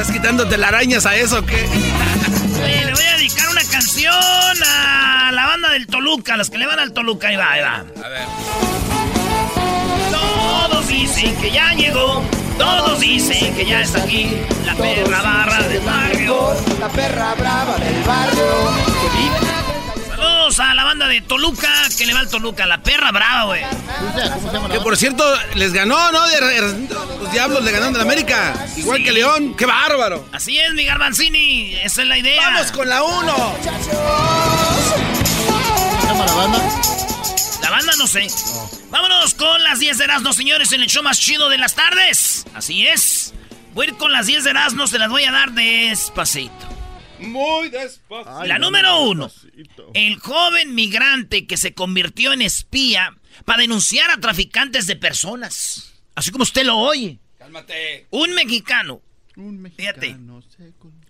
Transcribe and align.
¿Estás 0.00 0.16
quitando 0.16 0.48
telarañas 0.48 1.04
a 1.04 1.14
eso 1.14 1.40
o 1.40 1.44
qué? 1.44 1.60
le 1.60 2.92
voy 2.94 3.04
a 3.04 3.16
dedicar 3.18 3.46
una 3.50 3.62
canción 3.70 4.14
a 4.66 5.30
la 5.30 5.44
banda 5.44 5.68
del 5.72 5.86
Toluca, 5.86 6.38
los 6.38 6.48
que 6.48 6.56
le 6.56 6.66
van 6.66 6.78
al 6.78 6.94
Toluca. 6.94 7.28
Ahí 7.28 7.36
va, 7.36 7.52
ahí 7.52 7.60
va. 7.60 7.74
A 7.76 8.08
ver. 8.08 8.26
Todos 10.10 10.88
dicen 10.88 11.36
que 11.36 11.50
ya 11.50 11.74
llegó. 11.74 12.24
Todos 12.56 12.98
dicen 12.98 13.54
que 13.54 13.66
ya 13.66 13.82
está 13.82 14.02
aquí. 14.02 14.38
La 14.64 14.74
perra 14.74 15.20
barra 15.20 15.68
del 15.68 15.82
barrio. 15.82 16.56
La 16.80 16.88
perra 16.88 17.34
brava 17.34 17.76
del 17.76 18.02
barrio. 18.02 18.44
Que 19.02 19.18
vive 19.18 19.50
Saludos 19.50 19.59
a 20.62 20.74
la 20.74 20.84
banda 20.84 21.06
de 21.08 21.20
Toluca, 21.22 21.68
que 21.96 22.06
le 22.06 22.12
va 22.14 22.20
al 22.20 22.28
Toluca, 22.28 22.66
la 22.66 22.82
perra 22.82 23.10
brava, 23.12 23.44
güey. 23.44 23.62
Que 24.70 24.80
por 24.80 24.96
cierto, 24.96 25.24
les 25.54 25.72
ganó, 25.72 26.12
¿no? 26.12 26.20
Los 27.20 27.32
diablos 27.32 27.62
le 27.64 27.72
ganaron 27.72 27.94
a 27.94 27.98
la 27.98 28.04
América. 28.04 28.54
Igual 28.76 28.98
Sí. 28.98 29.04
que 29.04 29.12
León. 29.12 29.54
¡Qué 29.56 29.66
bárbaro! 29.66 30.28
Así 30.32 30.58
es, 30.58 30.72
mi 30.74 30.84
Garbanzini. 30.84 31.74
Esa 31.76 32.02
es 32.02 32.08
la 32.08 32.18
idea. 32.18 32.50
¡Vamos 32.50 32.72
con 32.72 32.88
la 32.88 33.02
1! 33.02 33.56
la 36.26 36.34
banda? 36.34 36.58
La 37.62 37.70
banda 37.70 37.92
no 37.98 38.06
sé. 38.06 38.26
Vámonos 38.90 39.34
con 39.34 39.62
las 39.62 39.78
10 39.78 39.98
de 39.98 40.04
Erasmus, 40.04 40.36
señores, 40.36 40.72
en 40.72 40.82
el 40.82 40.88
show 40.88 41.02
más 41.02 41.18
chido 41.18 41.48
de 41.48 41.58
las 41.58 41.74
tardes. 41.74 42.44
Así 42.54 42.86
es. 42.86 43.32
Voy 43.72 43.86
a 43.86 43.90
ir 43.90 43.96
con 43.96 44.12
las 44.12 44.26
10 44.26 44.44
de 44.44 44.50
Erasmus, 44.50 44.90
se 44.90 44.98
las 44.98 45.08
voy 45.08 45.24
a 45.24 45.30
dar 45.32 45.52
despacito. 45.52 46.69
Muy 47.20 47.68
despacio. 47.68 48.44
La 48.44 48.58
número 48.58 49.02
uno. 49.02 49.30
El 49.94 50.18
joven 50.18 50.74
migrante 50.74 51.46
que 51.46 51.56
se 51.56 51.74
convirtió 51.74 52.32
en 52.32 52.42
espía 52.42 53.16
para 53.44 53.62
denunciar 53.62 54.10
a 54.10 54.20
traficantes 54.20 54.86
de 54.86 54.96
personas. 54.96 55.94
Así 56.14 56.30
como 56.30 56.42
usted 56.42 56.64
lo 56.64 56.76
oye. 56.76 57.18
Cálmate. 57.38 58.06
Un 58.10 58.34
mexicano. 58.34 59.02
Fíjate. 59.76 60.16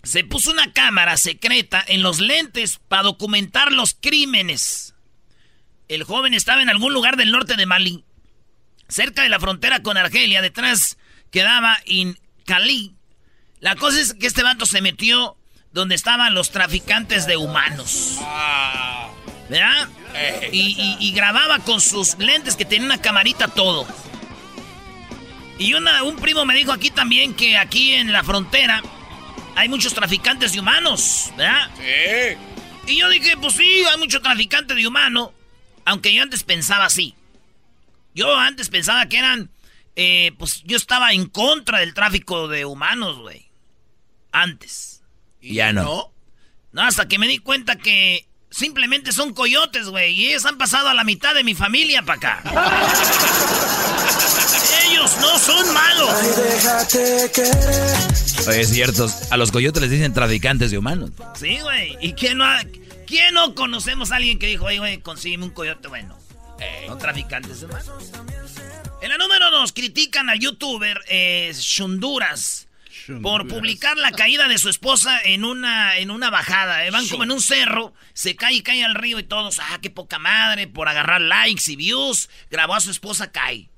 Se 0.03 0.25
puso 0.25 0.51
una 0.51 0.73
cámara 0.73 1.17
secreta 1.17 1.85
en 1.87 2.03
los 2.03 2.21
lentes 2.21 2.79
para 2.89 3.03
documentar 3.03 3.73
los 3.73 3.97
crímenes. 4.01 4.95
El 5.89 6.05
joven 6.05 6.35
estaba 6.35 6.63
en 6.63 6.69
algún 6.69 6.93
lugar 6.95 7.17
del 7.17 7.33
norte 7.33 7.57
de 7.57 7.67
Mali, 7.67 8.05
cerca 8.89 9.23
de 9.23 9.29
la 9.29 9.41
frontera 9.41 9.83
con 9.83 9.97
Argelia. 9.97 10.41
Detrás 10.41 10.99
quedaba 11.31 11.79
en 11.87 12.19
Cali. 12.47 12.95
La 13.59 13.75
cosa 13.77 14.01
es 14.01 14.15
que 14.15 14.27
este 14.27 14.43
vato 14.43 14.67
se 14.67 14.81
metió 14.81 15.37
donde 15.73 15.95
estaban 15.95 16.35
los 16.35 16.51
traficantes 16.51 17.27
de 17.27 17.37
humanos. 17.37 18.17
¿Verdad? 19.49 19.89
Y, 20.53 20.75
y- 20.79 20.97
y 21.01 21.13
grababa 21.13 21.59
con 21.61 21.81
sus 21.81 22.19
lentes 22.19 22.57
que 22.57 22.65
tenía 22.65 22.87
una 22.87 23.01
camarita 23.01 23.49
todo. 23.49 23.87
Y 25.59 25.75
una- 25.75 26.03
un 26.03 26.17
primo 26.17 26.45
me 26.45 26.55
dijo 26.55 26.73
aquí 26.73 26.91
también 26.91 27.35
que 27.35 27.57
aquí 27.59 27.93
en 27.95 28.13
la 28.13 28.25
frontera 28.25 28.83
hay 29.57 29.69
muchos 29.69 29.93
traficantes 29.95 30.53
de 30.53 30.61
humanos, 30.61 31.31
¿verdad? 31.37 31.69
Sí. 31.77 32.37
Y 32.93 32.99
yo 32.99 33.09
dije, 33.09 33.37
pues 33.37 33.55
sí, 33.55 33.83
hay 33.91 33.99
mucho 33.99 34.21
traficante 34.23 34.75
de 34.75 34.87
humano. 34.87 35.33
Aunque 35.85 36.13
yo 36.15 36.23
antes 36.23 36.43
pensaba 36.45 36.87
así. 36.87 37.15
Yo 38.15 38.37
antes 38.37 38.69
pensaba 38.69 39.07
que 39.07 39.19
eran. 39.19 39.51
eh, 39.97 40.33
pues 40.39 40.63
yo 40.65 40.77
estaba 40.77 41.13
en 41.13 41.27
contra 41.27 41.81
del 41.81 41.93
tráfico 41.95 42.49
de 42.49 42.65
humanos, 42.65 43.19
güey. 43.19 43.51
Antes. 44.33 45.00
¿Y 45.41 45.55
Ya 45.55 45.73
no. 45.73 46.13
No, 46.73 46.83
hasta 46.83 47.09
que 47.09 47.19
me 47.19 47.27
di 47.27 47.39
cuenta 47.39 47.77
que 47.77 48.27
simplemente 48.51 49.13
son 49.13 49.33
coyotes, 49.35 49.87
güey. 49.89 50.13
Y 50.13 50.29
ellos 50.29 50.45
han 50.47 50.57
pasado 50.59 50.89
a 50.89 50.95
la 50.95 51.03
mitad 51.05 51.35
de 51.35 51.43
mi 51.45 51.55
familia 51.55 52.03
para 52.03 52.17
acá. 52.19 52.43
ellos 54.89 55.17
no 55.21 55.39
son 55.39 55.73
malos. 55.75 56.11
Oye, 58.49 58.61
es 58.61 58.71
cierto, 58.71 59.09
a 59.31 59.37
los 59.37 59.51
coyotes 59.53 59.83
les 59.83 59.91
dicen 59.91 60.13
traficantes 60.13 60.71
de 60.71 60.79
humanos. 60.79 61.11
Sí, 61.39 61.59
güey. 61.61 61.97
¿Y 62.01 62.13
quién 62.15 62.39
no, 62.39 62.45
ha- 62.45 62.63
quién 63.07 63.35
no 63.35 63.55
conocemos 63.55 64.13
a 64.13 64.17
alguien 64.17 64.39
que 64.39 64.47
dijo, 64.47 64.67
oye, 64.67 64.79
güey, 64.79 64.99
consígueme 65.01 65.45
un 65.45 65.51
coyote 65.51 65.89
bueno? 65.89 66.19
No 66.87 66.99
traficantes 66.99 67.61
de 67.61 67.67
humanos. 67.67 68.11
En 69.03 69.09
la 69.09 69.17
número 69.19 69.51
dos, 69.51 69.73
critican 69.73 70.29
al 70.29 70.39
youtuber 70.39 71.01
eh, 71.09 71.53
Shunduras 71.55 72.69
por 73.23 73.49
publicar 73.49 73.97
la 73.97 74.13
caída 74.13 74.49
de 74.49 74.59
su 74.59 74.69
esposa 74.69 75.21
en 75.25 75.45
una, 75.45 75.99
en 75.99 76.11
una 76.11 76.31
bajada. 76.31 76.87
eh. 76.87 76.91
Van 76.91 77.07
como 77.09 77.25
en 77.25 77.33
un 77.33 77.43
cerro, 77.43 77.95
se 78.13 78.37
cae 78.37 78.55
y 78.55 78.63
cae 78.63 78.85
al 78.85 78.95
río 78.95 79.19
y 79.19 79.25
todos, 79.25 79.59
ah, 79.59 79.79
qué 79.83 79.91
poca 79.91 80.19
madre, 80.19 80.67
por 80.67 80.89
agarrar 80.89 81.21
likes 81.21 81.71
y 81.71 81.77
views, 81.77 82.29
grabó 82.51 82.75
a 82.75 82.81
su 82.81 82.91
esposa 82.91 83.31
cae. 83.33 83.71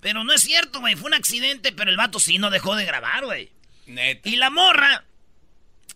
Pero 0.00 0.24
no 0.24 0.32
es 0.32 0.42
cierto, 0.42 0.80
güey, 0.80 0.94
fue 0.94 1.08
un 1.08 1.14
accidente, 1.14 1.72
pero 1.72 1.90
el 1.90 1.96
vato 1.96 2.20
sí 2.20 2.38
no 2.38 2.50
dejó 2.50 2.76
de 2.76 2.84
grabar, 2.84 3.24
güey. 3.24 3.50
Neta. 3.86 4.28
Y 4.28 4.36
la 4.36 4.50
morra, 4.50 5.04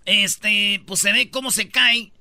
este, 0.05 0.83
pues 0.87 1.01
se 1.01 1.13
ve 1.13 1.31
cómo 1.31 1.51
se 1.51 1.69
cae. 1.69 2.13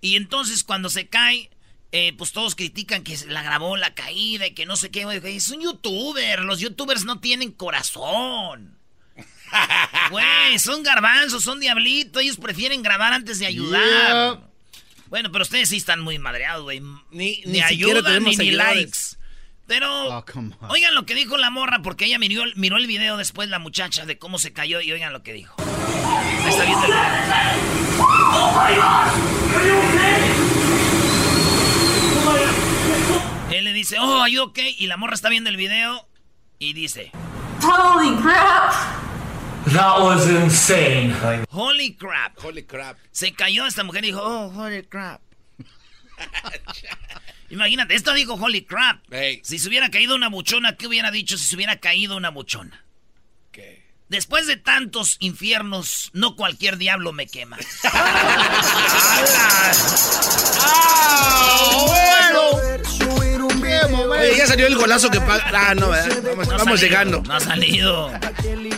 Y 0.00 0.16
entonces 0.16 0.64
cuando 0.64 0.88
se 0.88 1.08
cae, 1.08 1.50
eh, 1.92 2.12
pues 2.16 2.32
todos 2.32 2.54
critican 2.54 3.02
que 3.02 3.16
la 3.28 3.42
grabó 3.42 3.76
la 3.76 3.94
caída 3.94 4.46
y 4.46 4.54
que 4.54 4.66
no 4.66 4.76
sé 4.76 4.90
qué, 4.90 5.04
güey. 5.04 5.20
Es 5.36 5.50
un 5.50 5.62
youtuber. 5.62 6.40
Los 6.40 6.60
youtubers 6.60 7.04
no 7.04 7.20
tienen 7.20 7.52
corazón. 7.52 8.75
Güey, 10.10 10.58
son 10.58 10.82
garbanzos, 10.82 11.42
son 11.42 11.58
diablitos. 11.60 12.22
Ellos 12.22 12.36
prefieren 12.36 12.82
grabar 12.82 13.12
antes 13.12 13.38
de 13.38 13.46
ayudar. 13.46 14.40
Bueno, 15.08 15.30
pero 15.32 15.42
ustedes 15.42 15.68
sí 15.68 15.76
están 15.76 16.00
muy 16.00 16.18
madreados, 16.18 16.62
güey. 16.62 16.80
Ni, 16.80 16.96
Ni, 17.10 17.42
ni 17.46 17.60
ayudan 17.60 18.22
ni, 18.22 18.50
likes. 18.52 19.16
Pero, 19.66 20.18
Oh, 20.18 20.24
oigan 20.68 20.94
lo 20.94 21.06
que 21.06 21.14
dijo 21.16 21.36
la 21.36 21.50
morra, 21.50 21.80
porque 21.82 22.04
ella 22.04 22.18
miró, 22.20 22.44
miró 22.54 22.76
el 22.76 22.86
video 22.86 23.16
después, 23.16 23.48
la 23.48 23.58
muchacha, 23.58 24.06
de 24.06 24.16
cómo 24.16 24.38
se 24.38 24.52
cayó, 24.52 24.80
y 24.80 24.92
oigan 24.92 25.12
lo 25.12 25.24
que 25.24 25.32
dijo. 25.32 25.56
Ahí 25.60 26.50
está 26.50 26.64
viendo 26.64 26.86
el 26.86 26.92
video. 26.92 28.16
Él 33.50 33.64
le 33.64 33.72
dice, 33.72 33.98
oh, 33.98 34.22
are 34.22 34.30
you 34.32 34.42
okay? 34.42 34.74
Y 34.78 34.86
la 34.86 34.96
morra 34.96 35.14
está 35.14 35.28
viendo 35.28 35.50
el 35.50 35.56
video 35.56 36.06
y 36.58 36.72
dice, 36.72 37.10
Holy 37.62 38.16
crap! 38.22 38.72
That 39.72 40.00
was 40.00 40.28
insane. 40.28 41.10
holy 41.50 41.94
crap. 41.94 42.38
Holy 42.38 42.62
crap. 42.62 42.96
Se 43.10 43.32
cayó 43.32 43.66
esta 43.66 43.82
mujer 43.82 44.04
y 44.04 44.08
dijo, 44.08 44.20
oh, 44.22 44.48
holy 44.54 44.84
crap. 44.84 45.20
Imagínate, 47.50 47.94
esto 47.94 48.14
dijo 48.14 48.34
holy 48.34 48.64
crap. 48.64 49.00
Ey. 49.12 49.40
Si 49.42 49.58
se 49.58 49.68
hubiera 49.68 49.90
caído 49.90 50.14
una 50.14 50.28
buchona, 50.28 50.76
¿qué 50.76 50.86
hubiera 50.86 51.10
dicho 51.10 51.36
si 51.36 51.44
se 51.44 51.56
hubiera 51.56 51.80
caído 51.80 52.16
una 52.16 52.30
buchona? 52.30 52.84
¿Qué? 53.50 53.84
Después 54.08 54.46
de 54.46 54.56
tantos 54.56 55.16
infiernos, 55.18 56.10
no 56.12 56.36
cualquier 56.36 56.76
diablo 56.76 57.12
me 57.12 57.26
quema. 57.26 57.58
¡Ah! 57.84 59.72
Oye, 63.94 64.36
ya 64.36 64.46
salió 64.46 64.66
el 64.66 64.76
golazo 64.76 65.10
que 65.10 65.20
paga. 65.20 65.50
Ah, 65.70 65.74
no, 65.74 65.90
¿verdad? 65.90 66.22
Vamos, 66.24 66.48
No 66.48 66.54
ha 66.54 66.58
vamos 66.58 66.80
salido, 66.80 66.86
llegando. 66.86 67.22
No 67.22 67.34
ha 67.34 67.40
salido. 67.40 68.12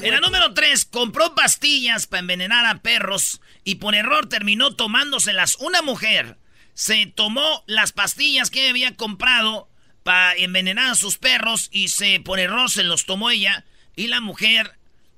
En 0.02 0.10
la 0.12 0.20
número 0.20 0.54
3, 0.54 0.84
compró 0.86 1.34
pastillas 1.34 2.06
para 2.06 2.20
envenenar 2.20 2.66
a 2.66 2.80
perros 2.82 3.40
y 3.64 3.76
por 3.76 3.94
error 3.94 4.28
terminó 4.28 4.74
tomándoselas. 4.74 5.56
Una 5.56 5.82
mujer 5.82 6.36
se 6.74 7.06
tomó 7.06 7.64
las 7.66 7.92
pastillas 7.92 8.50
que 8.50 8.68
había 8.68 8.94
comprado 8.94 9.68
para 10.02 10.34
envenenar 10.34 10.92
a 10.92 10.94
sus 10.94 11.18
perros 11.18 11.68
y 11.72 11.88
se 11.88 12.20
por 12.20 12.38
error 12.38 12.70
se 12.70 12.84
los 12.84 13.04
tomó 13.04 13.30
ella 13.30 13.64
y 13.96 14.06
la 14.06 14.20
mujer 14.20 14.72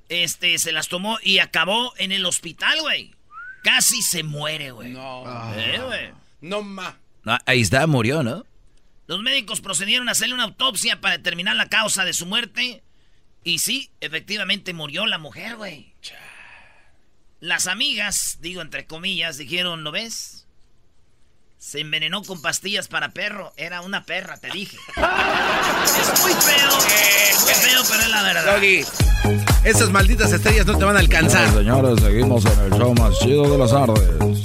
este 0.08 0.58
se 0.58 0.72
las 0.72 0.88
tomó 0.88 1.18
y 1.22 1.38
acabó 1.38 1.92
en 1.98 2.12
el 2.12 2.26
hospital, 2.26 2.80
güey. 2.80 3.14
Casi 3.62 4.02
se 4.02 4.22
muere, 4.22 4.70
güey. 4.70 4.90
No. 4.90 5.22
Eh, 5.56 5.80
güey. 5.84 6.10
No 6.40 6.62
ma. 6.62 6.96
Ah, 7.26 7.38
ahí 7.44 7.60
está, 7.60 7.86
murió, 7.86 8.22
¿no? 8.22 8.44
Los 9.10 9.20
médicos 9.22 9.60
procedieron 9.60 10.08
a 10.08 10.12
hacerle 10.12 10.34
una 10.34 10.44
autopsia 10.44 11.00
para 11.00 11.16
determinar 11.16 11.56
la 11.56 11.68
causa 11.68 12.04
de 12.04 12.12
su 12.12 12.26
muerte. 12.26 12.84
Y 13.42 13.58
sí, 13.58 13.90
efectivamente 14.00 14.72
murió 14.72 15.04
la 15.04 15.18
mujer, 15.18 15.56
güey. 15.56 15.92
Las 17.40 17.66
amigas, 17.66 18.38
digo 18.40 18.62
entre 18.62 18.86
comillas, 18.86 19.36
dijeron, 19.36 19.82
¿lo 19.82 19.90
ves? 19.90 20.46
Se 21.58 21.80
envenenó 21.80 22.22
con 22.22 22.40
pastillas 22.40 22.86
para 22.86 23.08
perro. 23.08 23.52
Era 23.56 23.80
una 23.80 24.04
perra, 24.04 24.36
te 24.36 24.48
dije. 24.50 24.76
es 24.96 26.22
muy 26.22 26.32
feo. 26.32 26.70
Muy 27.42 27.54
feo, 27.54 27.82
pero 27.90 28.02
es 28.02 28.10
la 28.10 28.22
verdad. 28.22 28.54
Doggy, 28.54 28.84
esas 29.64 29.90
malditas 29.90 30.30
estrellas 30.30 30.66
no 30.66 30.78
te 30.78 30.84
van 30.84 30.96
a 30.96 31.00
alcanzar. 31.00 31.52
señores, 31.52 32.00
seguimos 32.00 32.44
en 32.44 32.60
el 32.60 32.70
show 32.78 32.94
más 32.94 33.18
chido 33.18 33.50
de 33.50 33.58
las 33.58 33.72
tardes. 33.72 34.40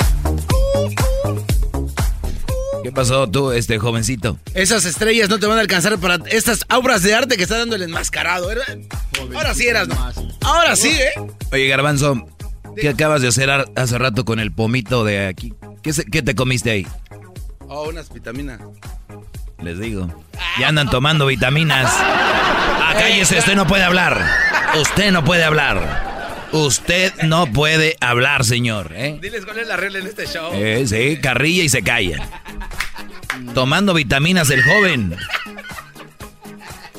¿Qué 2.85 2.91
pasó 2.91 3.27
tú, 3.27 3.51
este 3.51 3.79
jovencito? 3.79 4.37
Esas 4.53 4.85
estrellas 4.85 5.27
no 5.27 5.39
te 5.39 5.47
van 5.47 5.57
a 5.57 5.61
alcanzar 5.61 5.97
para 5.97 6.19
estas 6.29 6.65
obras 6.71 7.01
de 7.01 7.15
arte 7.15 7.35
que 7.35 7.41
está 7.41 7.57
dando 7.57 7.75
el 7.75 7.81
enmascarado. 7.81 8.51
Era- 8.51 8.61
Ahora 9.35 9.55
sí 9.55 9.65
eras, 9.65 9.87
¿no? 9.87 9.97
Ahora 10.41 10.75
sí, 10.75 10.89
¿eh? 10.89 11.19
Oye, 11.51 11.67
Garbanzo, 11.67 12.27
¿qué 12.79 12.89
acabas 12.89 13.23
de 13.23 13.29
hacer 13.29 13.49
hace 13.75 13.97
rato 13.97 14.23
con 14.23 14.39
el 14.39 14.51
pomito 14.51 15.03
de 15.03 15.25
aquí? 15.25 15.51
¿Qué, 15.81 15.93
se- 15.93 16.05
qué 16.05 16.21
te 16.21 16.35
comiste 16.35 16.69
ahí? 16.69 16.85
Oh, 17.67 17.89
unas 17.89 18.13
vitaminas. 18.13 18.59
Les 19.63 19.79
digo. 19.79 20.07
Ya 20.59 20.67
andan 20.67 20.87
tomando 20.91 21.25
vitaminas. 21.25 21.91
Ah, 22.87 22.93
cállese, 22.99 23.39
usted 23.39 23.55
no 23.55 23.65
puede 23.65 23.83
hablar. 23.83 24.23
Usted 24.79 25.11
no 25.11 25.23
puede 25.25 25.43
hablar. 25.43 26.04
Usted 26.55 27.13
no 27.23 27.51
puede 27.51 27.97
hablar, 27.99 28.45
señor. 28.45 28.93
¿eh? 28.95 29.19
Diles 29.21 29.43
cuál 29.45 29.59
es 29.59 29.67
la 29.67 29.75
regla 29.75 29.99
en 29.99 30.07
este 30.07 30.25
show. 30.25 30.51
Eh, 30.53 30.85
sí, 30.87 31.19
carrilla 31.21 31.63
y 31.63 31.69
se 31.69 31.81
calla. 31.83 32.29
Tomando 33.53 33.93
vitaminas 33.93 34.49
el 34.49 34.63
joven. 34.63 35.17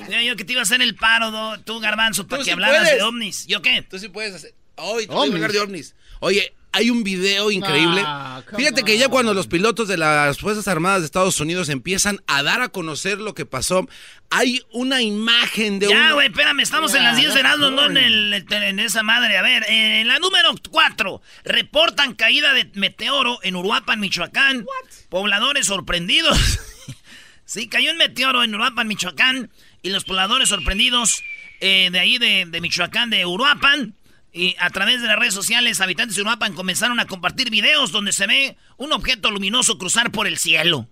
Mira, 0.08 0.22
yo 0.22 0.36
que 0.36 0.44
te 0.44 0.52
iba 0.52 0.60
a 0.60 0.64
hacer 0.64 0.82
el 0.82 0.94
paro, 0.94 1.30
do- 1.30 1.58
tú, 1.60 1.80
Garbanzo, 1.80 2.26
para 2.26 2.40
que 2.40 2.44
sí 2.44 2.50
hablaras 2.50 2.80
puedes. 2.82 2.96
de 2.98 3.02
ovnis. 3.02 3.46
¿Yo 3.46 3.62
qué? 3.62 3.82
Tú 3.82 3.98
sí 3.98 4.08
puedes 4.10 4.34
hacer. 4.34 4.54
Hoy 4.76 5.06
te 5.06 5.14
voy 5.14 5.16
a 5.16 5.20
Ovnis. 5.22 5.34
hablar 5.36 5.52
de 5.52 5.60
ovnis. 5.60 5.94
Oye, 6.20 6.54
hay 6.72 6.90
un 6.90 7.02
video 7.02 7.50
increíble. 7.50 8.02
Ah, 8.04 8.42
Fíjate 8.54 8.82
que 8.82 8.98
ya 8.98 9.08
cuando 9.08 9.32
los 9.32 9.46
pilotos 9.46 9.88
de 9.88 9.96
las 9.96 10.38
Fuerzas 10.38 10.68
Armadas 10.68 11.00
de 11.00 11.06
Estados 11.06 11.40
Unidos 11.40 11.70
empiezan 11.70 12.20
a 12.26 12.42
dar 12.42 12.60
a 12.60 12.68
conocer 12.68 13.18
lo 13.18 13.34
que 13.34 13.46
pasó, 13.46 13.88
hay 14.30 14.62
una 14.72 15.00
imagen 15.00 15.78
de 15.78 15.88
Ya, 15.88 16.12
güey, 16.12 16.28
espérame, 16.28 16.60
estamos 16.60 16.94
en 16.94 17.02
las 17.02 17.16
10 17.16 17.32
de 17.34 17.40
Erasmus, 17.40 17.72
no 17.72 17.86
en, 17.86 17.96
el, 17.96 18.46
en 18.50 18.78
esa 18.78 19.02
madre. 19.02 19.38
A 19.38 19.42
ver, 19.42 19.64
eh, 19.64 20.00
en 20.00 20.08
la 20.08 20.18
número 20.18 20.54
4, 20.70 21.22
reportan 21.44 22.14
caída 22.14 22.52
de 22.52 22.70
meteoro 22.74 23.38
en 23.42 23.56
Uruapan, 23.56 23.98
Michoacán. 23.98 24.66
Pobladores 25.08 25.66
sorprendidos. 25.66 26.60
sí, 27.46 27.68
cayó 27.68 27.90
un 27.90 27.98
meteoro 27.98 28.44
en 28.44 28.54
Uruapan, 28.54 28.86
Michoacán. 28.86 29.50
Y 29.82 29.90
los 29.90 30.04
pobladores 30.04 30.50
sorprendidos 30.50 31.22
eh, 31.60 31.88
de 31.90 31.98
ahí 31.98 32.18
de, 32.18 32.44
de 32.46 32.60
Michoacán, 32.60 33.08
de 33.08 33.24
Uruapan. 33.24 33.95
Y 34.36 34.54
a 34.58 34.68
través 34.68 35.00
de 35.00 35.08
las 35.08 35.18
redes 35.18 35.32
sociales, 35.32 35.80
habitantes 35.80 36.14
de 36.14 36.20
Uruapan 36.20 36.52
comenzaron 36.52 37.00
a 37.00 37.06
compartir 37.06 37.48
videos 37.48 37.90
donde 37.90 38.12
se 38.12 38.26
ve 38.26 38.58
un 38.76 38.92
objeto 38.92 39.30
luminoso 39.30 39.78
cruzar 39.78 40.12
por 40.12 40.26
el 40.26 40.36
cielo. 40.36 40.86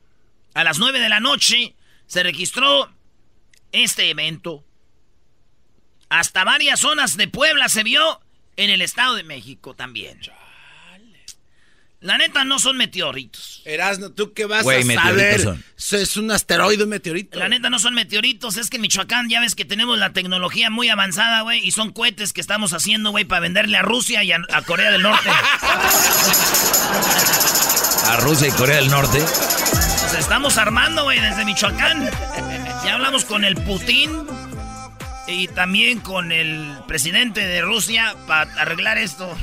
A 0.54 0.64
las 0.64 0.78
9 0.78 0.98
de 0.98 1.10
la 1.10 1.20
noche 1.20 1.74
se 2.06 2.22
registró 2.22 2.90
este 3.70 4.08
evento. 4.08 4.64
Hasta 6.08 6.42
varias 6.44 6.80
zonas 6.80 7.18
de 7.18 7.28
Puebla 7.28 7.68
se 7.68 7.82
vio 7.82 8.22
en 8.56 8.70
el 8.70 8.80
Estado 8.80 9.14
de 9.14 9.24
México 9.24 9.74
también. 9.74 10.18
La 12.04 12.18
neta 12.18 12.44
no 12.44 12.58
son 12.58 12.76
meteoritos. 12.76 13.62
Erasno, 13.64 14.10
¿tú 14.10 14.34
qué 14.34 14.44
vas 14.44 14.62
Güey, 14.62 14.82
a 14.82 14.84
meteoritos 14.84 15.10
saber? 15.16 15.40
son. 15.42 15.64
Eso 15.78 15.96
Es 15.96 16.16
un 16.18 16.30
asteroide, 16.30 16.82
un 16.84 16.90
meteorito. 16.90 17.38
La 17.38 17.48
neta 17.48 17.70
no 17.70 17.78
son 17.78 17.94
meteoritos, 17.94 18.58
es 18.58 18.68
que 18.68 18.76
en 18.76 18.82
Michoacán 18.82 19.30
ya 19.30 19.40
ves 19.40 19.54
que 19.54 19.64
tenemos 19.64 19.98
la 19.98 20.12
tecnología 20.12 20.68
muy 20.68 20.90
avanzada, 20.90 21.40
güey, 21.40 21.66
y 21.66 21.70
son 21.70 21.92
cohetes 21.92 22.34
que 22.34 22.42
estamos 22.42 22.74
haciendo, 22.74 23.10
güey, 23.10 23.24
para 23.24 23.40
venderle 23.40 23.78
a 23.78 23.82
Rusia 23.82 24.22
y 24.22 24.32
a, 24.32 24.38
a 24.52 24.60
Corea 24.60 24.90
del 24.90 25.00
Norte. 25.00 25.30
A 28.06 28.16
Rusia 28.18 28.48
y 28.48 28.50
Corea 28.50 28.76
del 28.76 28.90
Norte. 28.90 29.18
Nos 29.18 30.14
estamos 30.18 30.58
armando, 30.58 31.04
güey, 31.04 31.18
desde 31.20 31.44
Michoacán. 31.46 32.06
Ya 32.84 32.94
hablamos 32.94 33.24
con 33.24 33.44
el 33.44 33.54
Putin 33.56 34.10
y 35.26 35.48
también 35.48 36.00
con 36.00 36.30
el 36.30 36.76
presidente 36.86 37.40
de 37.40 37.62
Rusia 37.62 38.14
para 38.26 38.52
arreglar 38.60 38.98
esto. 38.98 39.34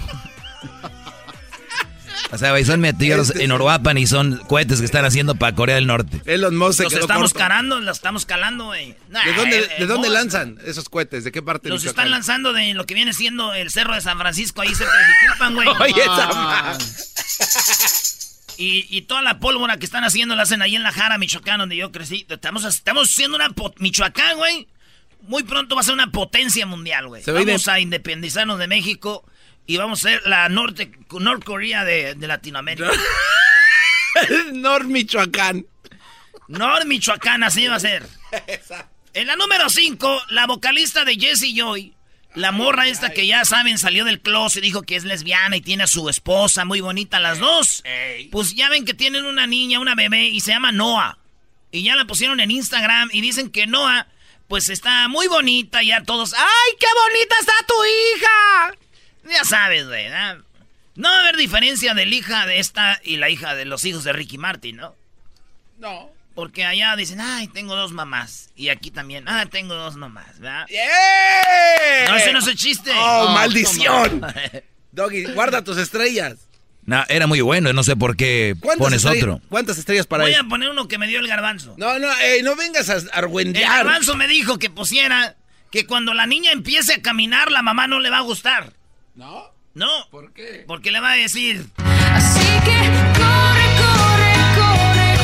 O 2.34 2.38
sea, 2.38 2.52
güey, 2.52 2.64
son 2.64 2.80
meteoros 2.80 3.30
Este 3.32 3.44
en 3.44 3.50
sí. 3.50 3.54
Uruapan 3.56 3.98
y 3.98 4.08
son 4.08 4.38
cohetes 4.48 4.80
que 4.80 4.86
están 4.86 5.04
haciendo 5.04 5.36
para 5.36 5.54
Corea 5.54 5.76
del 5.76 5.86
Norte. 5.88 6.22
Elon 6.26 6.56
Musk 6.56 6.78
se 6.78 6.84
Los 6.84 6.94
quedó 6.94 7.02
estamos 7.02 7.34
corto. 7.34 7.40
calando, 7.40 7.80
los 7.82 7.98
estamos 7.98 8.26
calando, 8.26 8.66
güey. 8.66 8.96
Nah, 9.10 9.24
¿De 9.26 9.34
dónde, 9.34 9.60
eh, 9.60 9.70
de 9.80 9.86
dónde 9.86 10.08
eh, 10.08 10.12
lanzan 10.12 10.58
esos 10.66 10.88
cohetes? 10.88 11.24
¿De 11.26 11.32
qué 11.32 11.42
parte 11.42 11.68
de 11.68 11.74
Los 11.74 11.84
están 11.84 12.10
lanzando 12.10 12.54
de 12.54 12.74
lo 12.74 12.86
que 12.86 12.94
viene 12.94 13.14
siendo 13.14 13.54
el 13.54 13.70
cerro 13.70 13.96
de 13.96 14.02
San 14.02 14.18
Francisco, 14.18 14.62
ahí 14.62 14.74
cerca 14.74 14.94
de 14.98 15.04
Jiquilpan, 15.06 15.54
güey. 15.56 15.68
Oye, 15.82 16.02
esa 16.02 16.30
Ah, 16.32 16.78
Y, 18.58 18.86
y 18.96 19.02
toda 19.04 19.22
la 19.22 19.40
pólvora 19.40 19.78
que 19.78 19.86
están 19.86 20.04
haciendo 20.04 20.36
la 20.36 20.44
hacen 20.44 20.62
ahí 20.62 20.76
en 20.76 20.84
La 20.84 20.92
Jara, 20.92 21.18
Michoacán, 21.18 21.60
donde 21.60 21.76
yo 21.76 21.92
crecí. 21.92 22.26
Estamos, 22.30 22.64
estamos 22.64 23.10
haciendo 23.10 23.38
una... 23.38 23.50
Michoacán, 23.80 24.38
güey, 24.38 24.68
muy 25.24 25.44
pronto 25.44 25.76
va 25.76 25.82
a 25.82 25.84
ser 25.84 25.94
una 25.96 26.12
potencia 26.12 26.66
mundial, 26.66 27.08
güey. 27.08 27.24
Se 27.24 27.32
ve 27.32 27.44
Vamos 27.46 27.66
de- 27.66 27.72
a 27.72 27.80
independizarnos 27.80 28.60
de 28.60 28.68
México 28.68 29.26
y 29.66 29.78
vamos 29.78 30.00
a 30.00 30.10
ser 30.10 30.22
la 30.26 30.50
norte, 30.50 30.92
North 31.12 31.44
Korea 31.44 31.84
de, 31.86 32.16
de 32.16 32.28
Latinoamérica. 32.28 32.92
Nor 34.54 34.86
Michoacán. 34.86 35.66
Nor 36.48 36.86
Michoacán, 36.86 37.44
así 37.44 37.68
va 37.68 37.76
a 37.76 37.80
ser. 37.80 38.06
En 39.14 39.28
la 39.28 39.36
número 39.36 39.70
5, 39.70 40.24
la 40.30 40.48
vocalista 40.48 41.06
de 41.06 41.16
Jesse 41.16 41.54
Joy, 41.54 41.94
la 42.34 42.52
morra 42.52 42.88
esta 42.88 43.12
que 43.12 43.28
ya 43.28 43.44
saben 43.44 43.78
salió 43.78 44.06
del 44.06 44.22
closet, 44.22 44.62
dijo 44.62 44.84
que 44.84 44.96
es 44.96 45.04
lesbiana 45.04 45.58
y 45.58 45.62
tiene 45.62 45.84
a 45.84 45.88
su 45.88 46.08
esposa, 46.10 46.64
muy 46.66 46.80
bonita 46.80 47.20
las 47.20 47.40
dos. 47.40 47.84
Pues 48.32 48.56
ya 48.56 48.70
ven 48.70 48.86
que 48.86 48.94
tienen 48.94 49.26
una 49.26 49.48
niña, 49.48 49.80
una 49.80 49.96
bebé 49.96 50.28
y 50.28 50.40
se 50.40 50.52
llama 50.52 50.72
Noah. 50.72 51.18
Y 51.72 51.84
ya 51.84 51.96
la 51.96 52.06
pusieron 52.06 52.40
en 52.40 52.52
Instagram 52.52 53.10
y 53.12 53.22
dicen 53.22 53.50
que 53.50 53.68
Noah 53.68 54.08
pues 54.48 54.70
está 54.70 55.08
muy 55.08 55.28
bonita, 55.28 55.82
ya 55.82 56.04
todos, 56.04 56.34
¡ay, 56.34 56.76
qué 56.78 56.88
bonita 57.06 57.36
está 57.40 57.54
tu 57.66 57.74
hija! 57.86 58.78
Ya 59.30 59.44
sabes, 59.44 59.88
güey, 59.88 60.10
¿no? 60.10 60.44
No 60.96 61.10
va 61.10 61.18
a 61.18 61.20
haber 61.22 61.38
diferencia 61.38 61.94
de 61.94 62.06
la 62.06 62.16
hija 62.16 62.46
de 62.46 62.60
esta 62.60 63.00
y 63.04 63.18
la 63.18 63.30
hija 63.30 63.56
de 63.56 63.66
los 63.66 63.86
hijos 63.86 64.04
de 64.04 64.14
Ricky 64.14 64.38
Martin, 64.38 64.78
¿no? 64.78 64.96
No. 65.80 66.10
Porque 66.36 66.66
allá 66.66 66.96
dicen, 66.96 67.20
ay, 67.22 67.48
tengo 67.48 67.76
dos 67.76 67.92
mamás. 67.92 68.50
Y 68.56 68.70
aquí 68.70 68.92
también, 68.92 69.26
ah, 69.28 69.46
tengo 69.50 69.74
dos 69.76 69.96
mamás, 69.96 70.40
¿verdad? 70.40 70.66
¡Yeah! 70.70 72.10
No, 72.10 72.16
ese 72.18 72.32
no 72.34 72.40
es 72.40 72.48
el 72.48 72.56
chiste. 72.56 72.92
¡Oh, 72.96 73.30
maldición! 73.34 74.22
Doggy, 74.92 75.26
guarda 75.34 75.64
tus 75.64 75.78
estrellas. 75.78 76.38
No, 76.86 77.04
era 77.10 77.28
muy 77.28 77.42
bueno, 77.42 77.74
no 77.74 77.84
sé 77.84 77.96
por 77.96 78.18
qué 78.18 78.56
¿Cuántas 78.60 78.84
pones 78.86 79.04
estrellas- 79.06 79.24
otro. 79.24 79.42
¿Cuántas 79.50 79.78
estrellas 79.78 80.08
para 80.08 80.24
Voy 80.24 80.34
a 80.34 80.44
poner 80.44 80.70
uno 80.70 80.88
que 80.88 80.98
me 80.98 81.08
dio 81.08 81.20
el 81.20 81.28
garbanzo. 81.28 81.76
No, 81.78 82.00
no, 82.00 82.12
ey, 82.20 82.42
no 82.44 82.56
vengas 82.56 82.90
a 82.90 82.96
El 82.98 83.10
argüendear. 83.14 83.70
garbanzo 83.86 84.16
me 84.16 84.28
dijo 84.28 84.58
que 84.58 84.70
pusiera 84.70 85.36
que 85.70 85.86
cuando 85.86 86.14
la 86.14 86.26
niña 86.26 86.52
empiece 86.52 86.96
a 86.96 87.02
caminar, 87.02 87.52
la 87.52 87.62
mamá 87.62 87.88
no 87.88 88.00
le 88.00 88.10
va 88.10 88.18
a 88.18 88.22
gustar. 88.22 88.74
¿No? 89.16 89.54
No. 89.74 89.90
¿Por 90.10 90.34
qué? 90.34 90.64
Porque 90.68 90.92
le 90.92 91.00
va 91.00 91.14
a 91.14 91.16
decir, 91.16 91.66
Así 91.78 92.46
que 92.66 92.78
corre, 93.18 93.68
corre, 93.78 94.34
corre, 94.58 95.16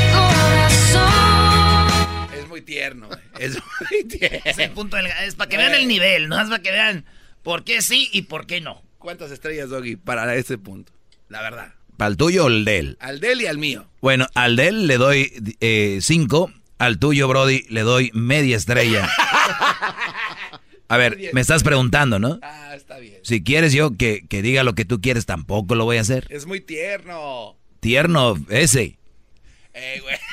corazón. 0.98 2.34
Es 2.34 2.48
muy 2.48 2.62
tierno, 2.62 3.08
güey. 3.08 3.20
Es 3.40 3.58
muy 3.92 4.04
tierno. 4.06 4.40
es 4.46 4.58
el 4.58 4.72
punto 4.72 4.98
del, 4.98 5.08
es 5.08 5.36
para 5.36 5.50
que 5.50 5.58
vean 5.58 5.74
el 5.74 5.88
nivel, 5.88 6.28
no 6.30 6.42
es 6.42 6.50
para 6.50 6.62
que 6.62 6.72
vean 6.72 7.06
por 7.44 7.64
qué 7.64 7.82
sí 7.82 8.10
y 8.12 8.24
por 8.24 8.46
qué 8.46 8.62
no. 8.62 8.82
¿Cuántas 8.98 9.32
estrellas, 9.32 9.70
Doggy, 9.70 9.96
para 9.96 10.36
ese 10.36 10.58
punto? 10.58 10.92
La 11.30 11.42
verdad. 11.42 11.74
¿Para 11.98 12.10
el 12.10 12.18
tuyo 12.18 12.46
o 12.46 12.48
el 12.48 12.66
de 12.66 12.80
él? 12.80 12.98
Al 13.00 13.20
de 13.20 13.32
él 13.32 13.42
y 13.42 13.48
al 13.48 13.58
mío. 13.58 13.88
Bueno, 14.02 14.28
al 14.36 14.56
de 14.56 14.68
él 14.68 14.88
le 14.88 14.98
doy 14.98 15.32
eh, 15.62 16.00
cinco, 16.02 16.52
al 16.78 17.00
tuyo, 17.00 17.28
Brody, 17.28 17.66
le 17.70 17.82
doy 17.82 18.12
media 18.14 18.56
estrella. 18.58 19.10
A 20.90 20.98
ver, 20.98 21.18
me 21.34 21.42
estás 21.42 21.64
preguntando, 21.64 22.18
¿no? 22.20 22.40
Ah, 22.42 22.74
está 22.76 22.98
bien. 22.98 23.20
Si 23.24 23.44
quieres 23.44 23.74
yo 23.74 23.98
que, 23.98 24.26
que 24.28 24.42
diga 24.42 24.64
lo 24.64 24.74
que 24.74 24.86
tú 24.86 25.02
quieres, 25.02 25.26
tampoco 25.26 25.76
lo 25.76 25.86
voy 25.86 25.98
a 25.98 26.02
hacer. 26.02 26.26
Es 26.30 26.46
muy 26.46 26.62
tierno. 26.62 27.58
Tierno 27.80 28.36
ese. 28.50 28.98
Eh, 29.74 30.00
güey. 30.02 30.16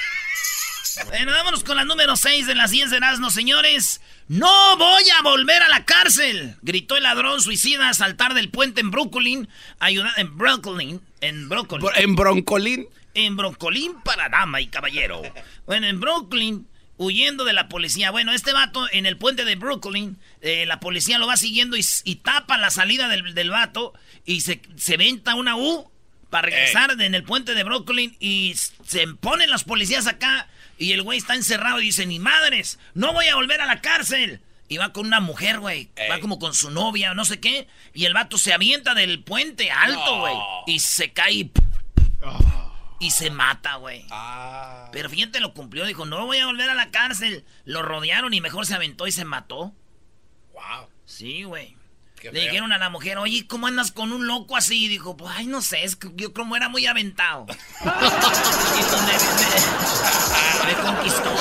Bueno, 1.09 1.33
vámonos 1.33 1.65
con 1.65 1.77
la 1.77 1.85
número 1.85 2.15
6 2.17 2.47
de 2.47 2.55
las 2.55 2.71
10 2.71 2.91
de 2.91 2.99
Erasmo, 2.99 3.31
señores. 3.31 4.01
¡No 4.29 4.77
voy 4.77 5.03
a 5.19 5.23
volver 5.23 5.61
a 5.63 5.69
la 5.69 5.85
cárcel! 5.85 6.55
Gritó 6.63 6.97
el 6.97 7.03
ladrón 7.03 7.41
suicida 7.41 7.89
a 7.89 7.95
saltar 7.95 8.35
del 8.35 8.49
puente 8.49 8.81
en 8.81 8.93
Brooklyn. 8.93 9.49
Ayuda 9.81 10.13
en 10.17 10.37
Brooklyn. 10.39 11.01
En 11.21 11.49
Brooklyn. 11.49 11.83
En 11.97 12.15
Broncolín. 12.15 12.87
En 13.15 13.37
Brooklyn 13.37 13.95
para 14.05 14.29
dama 14.29 14.61
y 14.61 14.69
caballero. 14.69 15.23
Bueno, 15.67 15.87
en 15.89 16.01
Brooklyn, 16.01 16.69
huyendo 16.97 17.45
de 17.45 17.53
la 17.53 17.69
policía. 17.69 18.11
Bueno, 18.11 18.33
este 18.33 18.53
vato 18.53 18.87
en 18.93 19.07
el 19.07 19.17
puente 19.17 19.45
de 19.45 19.57
Brooklyn, 19.57 20.17
eh, 20.41 20.67
la 20.67 20.81
policía 20.81 21.19
lo 21.19 21.27
va 21.27 21.37
siguiendo 21.37 21.77
y, 21.77 21.85
y 22.05 22.17
tapa 22.17 22.59
la 22.59 22.71
salida 22.71 23.09
del, 23.09 23.35
del 23.35 23.51
vato 23.51 23.95
y 24.25 24.43
se, 24.43 24.61
se 24.77 24.97
venta 24.97 25.35
una 25.35 25.57
U 25.57 25.91
para 26.31 26.49
regresar 26.49 27.01
en 27.01 27.15
el 27.15 27.23
puente 27.23 27.55
de 27.55 27.63
Brooklyn 27.63 28.17
y 28.19 28.55
se 28.85 29.07
ponen 29.21 29.51
los 29.51 29.65
policías 29.65 30.07
acá 30.07 30.49
y 30.79 30.93
el 30.93 31.03
güey 31.03 31.19
está 31.19 31.35
encerrado 31.35 31.81
y 31.81 31.85
dice, 31.85 32.07
ni 32.07 32.19
madres, 32.19 32.79
no 32.95 33.13
voy 33.13 33.27
a 33.29 33.37
volver 33.37 33.61
a 33.61 33.67
la 33.67 33.81
cárcel. 33.81 34.41
Y 34.67 34.79
va 34.79 34.93
con 34.93 35.07
una 35.07 35.21
mujer, 35.21 35.61
güey. 35.61 35.91
Va 36.11 36.21
como 36.21 36.39
con 36.39 36.55
su 36.55 36.71
novia 36.71 37.13
o 37.13 37.15
no 37.15 37.27
sé 37.27 37.39
qué. 37.39 37.69
Y 37.93 38.07
el 38.07 38.15
vato 38.15 38.39
se 38.39 38.53
avienta 38.53 38.95
del 38.95 39.23
puente 39.23 39.71
alto, 39.71 40.21
güey. 40.21 40.35
Y 40.67 40.81
se 40.81 41.13
cae 41.13 41.33
y, 41.33 41.51
y 43.07 43.11
se 43.11 43.31
mata, 43.31 43.77
güey. 43.77 44.07
Pero 44.93 45.09
fíjate, 45.11 45.41
lo 45.41 45.53
cumplió. 45.55 45.85
Dijo, 45.87 46.07
no 46.07 46.25
voy 46.27 46.39
a 46.39 46.47
volver 46.47 46.71
a 46.71 46.75
la 46.75 46.91
cárcel. 46.91 47.45
Lo 47.65 47.83
rodearon 47.83 48.33
y 48.35 48.41
mejor 48.41 48.67
se 48.67 48.75
aventó 48.75 49.07
y 49.07 49.13
se 49.13 49.25
mató. 49.25 49.73
Wow. 50.53 50.89
Sí, 51.05 51.43
güey. 51.45 51.77
Le 52.23 52.31
feo. 52.31 52.41
dijeron 52.41 52.73
a 52.73 52.79
la 52.79 52.89
mujer, 52.89 53.19
oye, 53.19 53.47
¿cómo 53.47 53.67
andas 53.67 53.93
con 53.93 54.11
un 54.13 54.27
loco 54.27 54.57
así? 54.57 54.87
Y 54.87 54.89
dijo, 54.89 55.15
pues, 55.15 55.31
ay, 55.37 55.47
no 55.47 55.61
sé, 55.61 55.85
es 55.85 55.95
que 55.97 56.09
yo 56.15 56.33
como 56.33 56.57
era 56.57 56.71
muy 56.71 56.87
aventado. 56.87 57.45
y 57.51 57.55
pues 57.85 59.03
me, 59.03 59.13
me- 60.69 60.75
me 60.75 60.81
conquistó. 60.83 61.35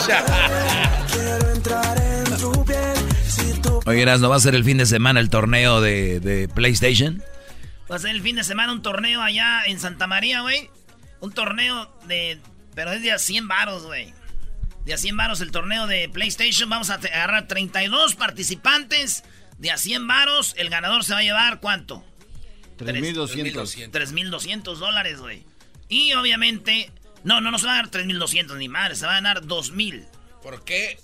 Oye, 3.86 4.01
Erasmo, 4.01 4.29
¿va 4.29 4.36
a 4.38 4.39
ser 4.39 4.55
el 4.55 4.63
fin 4.63 4.77
de 4.77 4.86
semana 4.86 5.20
el 5.20 5.29
torneo 5.29 5.79
de, 5.82 6.20
de 6.20 6.48
PlayStation? 6.48 7.22
Va 7.91 7.98
a 7.98 8.00
ser 8.00 8.12
el 8.12 8.22
fin 8.22 8.36
de 8.38 8.43
semana 8.43 8.72
un 8.72 8.82
torneo 8.82 9.22
allá 9.22 9.63
en 9.65 9.79
Santa 9.79 10.08
María, 10.08 10.41
güey. 10.41 10.70
Un 11.23 11.31
torneo 11.31 11.89
de... 12.05 12.37
Pero 12.75 12.91
es 12.91 13.01
de 13.01 13.13
a 13.13 13.17
100 13.17 13.47
varos, 13.47 13.85
güey. 13.85 14.13
De 14.83 14.93
a 14.93 14.97
100 14.97 15.15
varos 15.15 15.39
el 15.39 15.51
torneo 15.51 15.87
de 15.87 16.09
PlayStation. 16.09 16.69
Vamos 16.69 16.89
a 16.89 16.95
agarrar 16.95 17.47
32 17.47 18.15
participantes. 18.15 19.23
De 19.57 19.71
a 19.71 19.77
100 19.77 20.05
varos. 20.05 20.53
El 20.57 20.69
ganador 20.69 21.05
se 21.05 21.13
va 21.13 21.19
a 21.19 21.23
llevar, 21.23 21.61
¿cuánto? 21.61 22.03
3.200. 22.77 23.89
3.200 23.89 24.75
dólares, 24.75 25.21
güey. 25.21 25.45
Y 25.87 26.11
obviamente... 26.11 26.91
No, 27.23 27.39
no, 27.39 27.51
no 27.51 27.57
se 27.57 27.67
va 27.67 27.71
a 27.71 27.75
dar 27.77 27.89
3.200 27.89 28.57
ni 28.57 28.67
madre. 28.67 28.97
Se 28.97 29.05
va 29.05 29.13
a 29.13 29.15
ganar 29.15 29.43
2.000. 29.43 30.05
¿Por 30.41 30.65
qué? 30.65 30.99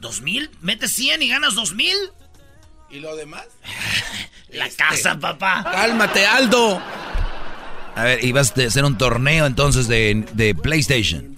¿2.000? 0.00 0.50
Metes 0.60 0.90
100 0.90 1.22
y 1.22 1.28
ganas 1.28 1.54
2.000. 1.54 1.94
¿Y 2.90 2.98
lo 2.98 3.14
demás? 3.14 3.46
La 4.48 4.68
casa, 4.70 5.20
papá. 5.20 5.62
Cálmate, 5.62 6.26
Aldo. 6.26 6.82
A 7.94 8.04
ver, 8.04 8.24
y 8.24 8.32
vas 8.32 8.56
a 8.56 8.62
hacer 8.62 8.84
un 8.84 8.96
torneo 8.96 9.46
entonces 9.46 9.88
de, 9.88 10.24
de 10.32 10.54
PlayStation. 10.54 11.36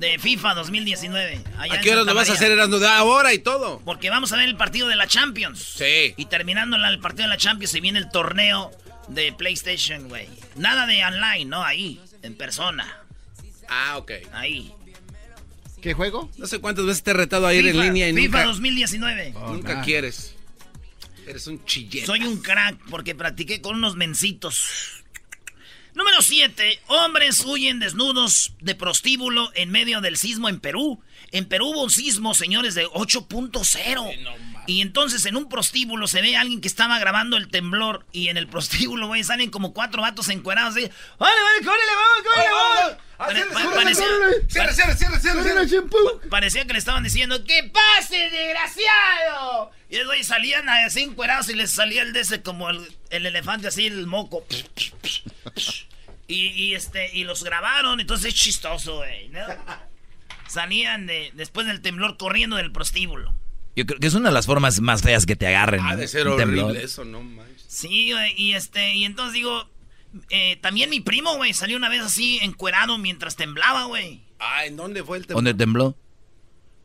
De 0.00 0.18
FIFA 0.18 0.54
2019. 0.54 1.40
allá 1.58 1.74
¿A 1.74 1.80
qué 1.80 1.92
hora 1.92 2.02
lo 2.02 2.14
vas 2.14 2.28
a 2.28 2.34
hacer, 2.34 2.50
Erasmo? 2.50 2.78
De 2.78 2.88
ahora 2.88 3.32
y 3.32 3.38
todo. 3.38 3.80
Porque 3.84 4.10
vamos 4.10 4.32
a 4.32 4.36
ver 4.36 4.48
el 4.48 4.56
partido 4.56 4.88
de 4.88 4.96
la 4.96 5.06
Champions. 5.06 5.76
Sí. 5.78 6.14
Y 6.16 6.26
terminando 6.26 6.76
el 6.76 6.98
partido 6.98 7.24
de 7.24 7.30
la 7.30 7.38
Champions 7.38 7.70
se 7.70 7.80
viene 7.80 7.98
el 7.98 8.10
torneo 8.10 8.70
de 9.08 9.32
PlayStation, 9.32 10.08
güey. 10.08 10.28
Nada 10.56 10.86
de 10.86 11.04
online, 11.04 11.46
¿no? 11.46 11.64
Ahí, 11.64 12.00
en 12.22 12.34
persona. 12.34 13.00
Ah, 13.68 13.96
ok. 13.96 14.12
Ahí. 14.32 14.72
¿Qué 15.80 15.94
juego? 15.94 16.30
No 16.38 16.46
sé 16.46 16.60
cuántas 16.60 16.86
veces 16.86 17.02
te 17.02 17.10
he 17.10 17.14
retado 17.14 17.46
a 17.46 17.54
ir 17.54 17.66
en 17.66 17.80
línea 17.80 18.08
y 18.08 18.14
FIFA 18.14 18.38
nunca, 18.38 18.44
2019. 18.44 19.34
nunca 19.48 19.74
nah. 19.74 19.84
quieres. 19.84 20.34
Eres 21.26 21.46
un 21.46 21.64
chillete. 21.64 22.06
Soy 22.06 22.24
un 22.24 22.38
crack 22.42 22.78
porque 22.90 23.14
practiqué 23.14 23.60
con 23.60 23.76
unos 23.76 23.96
mencitos. 23.96 25.03
Número 25.94 26.22
7. 26.22 26.80
Hombres 26.88 27.44
huyen 27.44 27.78
desnudos 27.78 28.52
de 28.60 28.74
prostíbulo 28.74 29.52
en 29.54 29.70
medio 29.70 30.00
del 30.00 30.16
sismo 30.16 30.48
en 30.48 30.58
Perú. 30.58 31.00
En 31.30 31.46
Perú 31.46 31.68
hubo 31.68 31.84
un 31.84 31.90
sismo, 31.90 32.34
señores, 32.34 32.74
de 32.74 32.86
8.0. 32.86 34.53
y 34.66 34.80
entonces 34.80 35.24
en 35.26 35.36
un 35.36 35.48
prostíbulo 35.48 36.06
se 36.06 36.22
ve 36.22 36.36
a 36.36 36.40
alguien 36.40 36.60
que 36.60 36.68
estaba 36.68 36.98
grabando 36.98 37.36
el 37.36 37.48
temblor. 37.48 38.06
Y 38.12 38.28
en 38.28 38.36
el 38.36 38.46
prostíbulo, 38.48 39.06
güey, 39.08 39.22
salen 39.24 39.50
como 39.50 39.72
cuatro 39.74 40.02
vatos 40.02 40.28
encuerados 40.28 40.76
así. 40.76 40.88
¡Vale, 41.18 41.40
vale, 41.42 41.58
córrele, 41.64 41.92
vamos, 41.96 42.22
córrele, 42.24 42.50
vamos! 42.52 42.96
Pare- 43.16 43.44
pa- 43.46 43.74
parecía, 43.74 44.06
que 46.66 46.72
le 46.72 46.78
estaban 46.78 47.04
diciendo 47.04 47.44
¡Que 47.44 47.62
pase, 47.72 48.16
desgraciado! 48.30 49.70
Y 49.88 50.02
güey 50.02 50.24
salían 50.24 50.68
así 50.68 51.02
encuerados 51.02 51.48
y 51.48 51.54
les 51.54 51.70
salía 51.70 52.02
el 52.02 52.12
de 52.12 52.20
ese 52.20 52.42
como 52.42 52.70
el, 52.70 52.80
el 53.10 53.26
elefante 53.26 53.68
así, 53.68 53.86
el 53.86 54.06
moco. 54.08 54.44
Y, 56.26 56.46
y, 56.46 56.74
este, 56.74 57.10
y 57.14 57.24
los 57.24 57.44
grabaron, 57.44 58.00
entonces 58.00 58.32
es 58.32 58.40
chistoso, 58.40 58.96
güey, 58.96 59.28
¿no? 59.28 59.40
Salían 60.48 61.06
de, 61.06 61.30
después 61.34 61.66
del 61.66 61.82
temblor 61.82 62.16
corriendo 62.16 62.56
del 62.56 62.72
prostíbulo. 62.72 63.34
Yo 63.76 63.86
creo 63.86 63.98
que 63.98 64.06
es 64.06 64.14
una 64.14 64.28
de 64.28 64.34
las 64.34 64.46
formas 64.46 64.80
más 64.80 65.02
feas 65.02 65.26
que 65.26 65.34
te 65.36 65.46
agarren. 65.48 65.80
Ha 65.80 65.92
¿no? 65.92 65.96
de 65.96 66.08
ser 66.08 66.28
horrible 66.28 66.82
eso, 66.82 67.04
no 67.04 67.22
manches. 67.22 67.64
Sí, 67.66 68.12
güey, 68.12 68.34
y 68.36 68.54
este, 68.54 68.94
y 68.94 69.04
entonces 69.04 69.34
digo, 69.34 69.68
eh, 70.30 70.58
también 70.60 70.90
mi 70.90 71.00
primo, 71.00 71.36
güey, 71.36 71.52
salió 71.54 71.76
una 71.76 71.88
vez 71.88 72.02
así 72.02 72.38
encuerado 72.42 72.98
mientras 72.98 73.34
temblaba, 73.34 73.84
güey. 73.84 74.22
Ah, 74.38 74.64
¿en 74.64 74.76
dónde 74.76 75.02
fue 75.02 75.18
el 75.18 75.26
temblor? 75.26 75.44
¿Dónde 75.44 75.54
tembló? 75.54 75.96